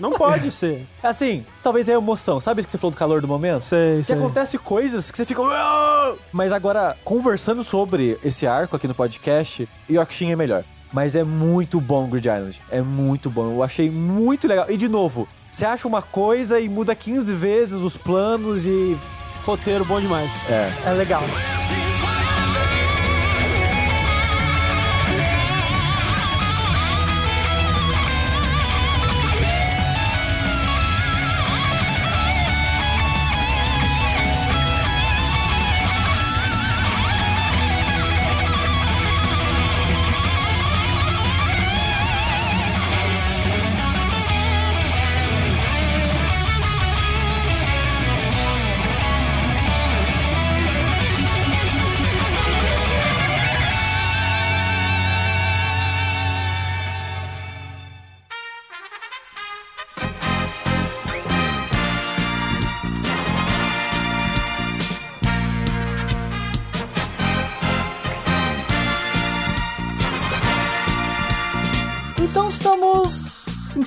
[0.00, 0.86] Não pode ser.
[1.02, 2.40] Assim, talvez é a emoção.
[2.40, 3.64] Sabe isso que você falou do calor do momento?
[3.64, 4.16] Sei, Que sei.
[4.16, 5.42] acontece coisas que você fica.
[6.32, 10.64] Mas agora, conversando sobre esse arco aqui no podcast, Yorkshin é melhor.
[10.92, 12.62] Mas é muito bom Grid Island.
[12.70, 13.50] É muito bom.
[13.54, 14.66] Eu achei muito legal.
[14.68, 18.96] E de novo, você acha uma coisa e muda 15 vezes os planos e.
[19.44, 20.30] Roteiro bom demais.
[20.48, 20.70] É.
[20.86, 21.22] É legal.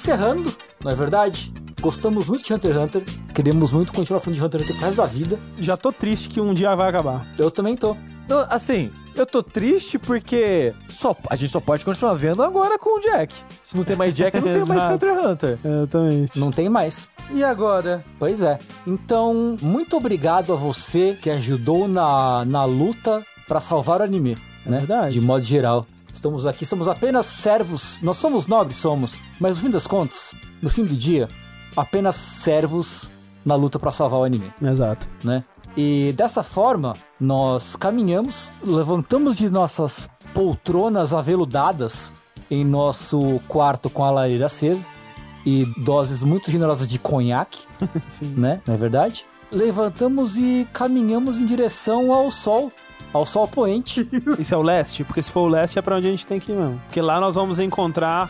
[0.07, 1.53] Encerrando, não é verdade?
[1.81, 3.03] Gostamos muito de Hunter x Hunter.
[3.33, 5.39] Queremos muito continuar falando de Hunter x Hunter pro resto da vida.
[5.59, 7.27] Já tô triste que um dia vai acabar.
[7.37, 7.95] Eu também tô.
[8.27, 12.97] Não, assim, eu tô triste porque só, a gente só pode continuar vendo agora com
[12.97, 13.35] o Jack.
[13.65, 14.85] Se não tem mais Jack, não tem mais.
[14.89, 15.59] Hunter x Hunter.
[15.65, 16.25] É, também.
[16.37, 17.09] Não tem mais.
[17.33, 18.01] E agora?
[18.17, 18.59] Pois é.
[18.87, 24.79] Então, muito obrigado a você que ajudou na, na luta pra salvar o anime, né?
[24.79, 25.13] verdade.
[25.15, 25.85] De modo geral.
[26.17, 27.99] Estamos aqui, somos apenas servos.
[28.01, 29.19] Nós somos nobres, somos.
[29.39, 31.29] Mas no fim das contas, no fim do dia,
[31.75, 33.07] apenas servos
[33.45, 35.07] na luta pra salvar o anime, Exato.
[35.23, 35.43] né?
[35.77, 42.11] E dessa forma, nós caminhamos, levantamos de nossas poltronas aveludadas
[42.49, 44.87] em nosso quarto com a lareira acesa
[45.45, 47.61] e doses muito generosas de conhaque,
[48.19, 48.59] né?
[48.65, 49.23] Não é verdade?
[49.51, 52.71] Levantamos e caminhamos em direção ao sol,
[53.13, 54.07] ao sol poente.
[54.39, 55.03] Isso é o leste?
[55.03, 56.79] Porque se for o leste é pra onde a gente tem que ir mesmo.
[56.85, 58.29] Porque lá nós vamos encontrar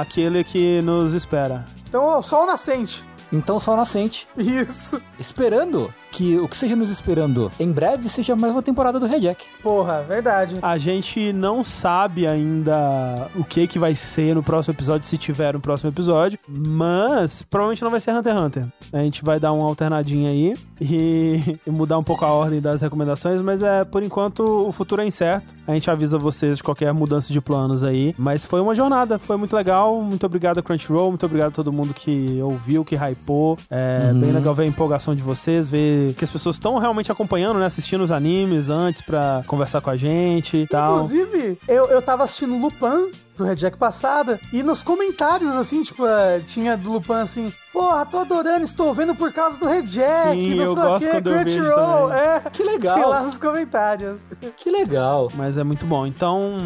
[0.00, 1.66] aquele que nos espera.
[1.88, 3.04] Então, ó, sol nascente.
[3.32, 5.00] Então, sol nascente, Isso.
[5.18, 9.44] Esperando que o que seja nos esperando em breve seja mais uma temporada do Rejack.
[9.62, 10.58] Porra, verdade.
[10.62, 15.54] A gente não sabe ainda o que que vai ser no próximo episódio, se tiver
[15.54, 18.66] no próximo episódio, mas provavelmente não vai ser Hunter x Hunter.
[18.92, 22.80] A gente vai dar uma alternadinha aí e, e mudar um pouco a ordem das
[22.80, 25.54] recomendações, mas é por enquanto o futuro é incerto.
[25.66, 29.36] A gente avisa vocês de qualquer mudança de planos aí, mas foi uma jornada, foi
[29.36, 30.00] muito legal.
[30.00, 33.58] Muito obrigado Crunchyroll, muito obrigado a todo mundo que ouviu, que hypou.
[33.68, 37.58] É bem legal ver a empolgação de vocês, ver que as pessoas estão realmente acompanhando,
[37.58, 41.04] né, assistindo os animes antes pra conversar com a gente e tal.
[41.04, 46.06] Inclusive, eu, eu tava assistindo Lupin pro Red Jack passada, e nos comentários, assim, tipo,
[46.06, 50.30] eh, tinha do Lupin assim, porra, tô adorando, estou vendo por causa do Red Jack,
[50.30, 52.40] Sim, não eu sei o vejo Crunchyroll, é.
[52.52, 52.94] Que legal.
[52.96, 54.20] Tem lá nos comentários.
[54.56, 55.30] Que legal.
[55.34, 56.06] Mas é muito bom.
[56.06, 56.58] Então,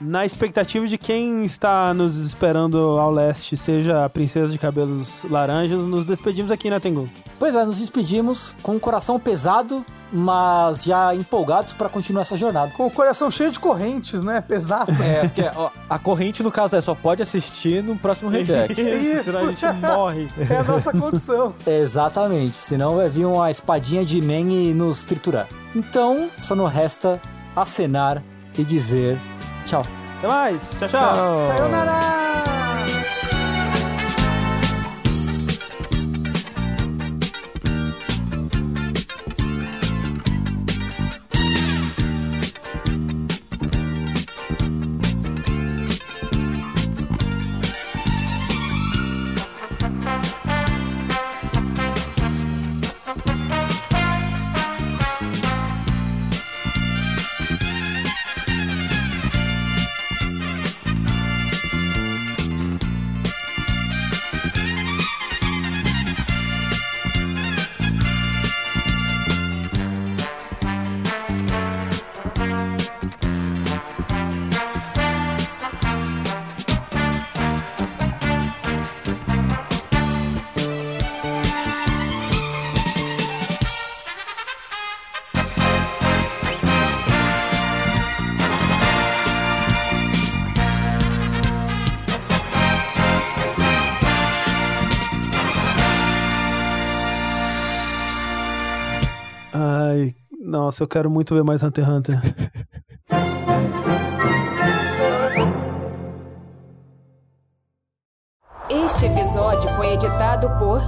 [0.00, 5.84] na expectativa de quem está nos esperando ao leste seja a princesa de cabelos laranjas,
[5.84, 7.08] nos despedimos aqui, né, Tengu?
[7.38, 12.72] Pois é, nos despedimos com o coração pesado mas já empolgados para continuar essa jornada.
[12.72, 14.40] Com o coração cheio de correntes, né?
[14.40, 14.92] Pesado.
[15.02, 18.78] É, porque ó, a corrente, no caso, é só pode assistir no próximo reject.
[18.80, 20.28] Isso, senão a gente morre.
[20.50, 21.54] É a nossa condição.
[21.66, 25.48] Exatamente, senão vai vir uma espadinha de Nen e nos triturar.
[25.74, 27.20] Então, só não resta
[27.56, 28.22] acenar
[28.56, 29.18] e dizer
[29.64, 29.84] tchau.
[30.18, 30.70] Até mais.
[30.78, 31.46] Tchau, tchau.
[31.46, 32.51] Sayonara!
[100.72, 102.20] Nossa, eu quero muito ver mais Hunter x Hunter.
[108.70, 110.80] Este episódio foi editado por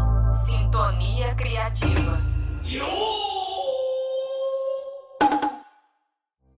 [0.46, 2.23] Sintonia Criativa.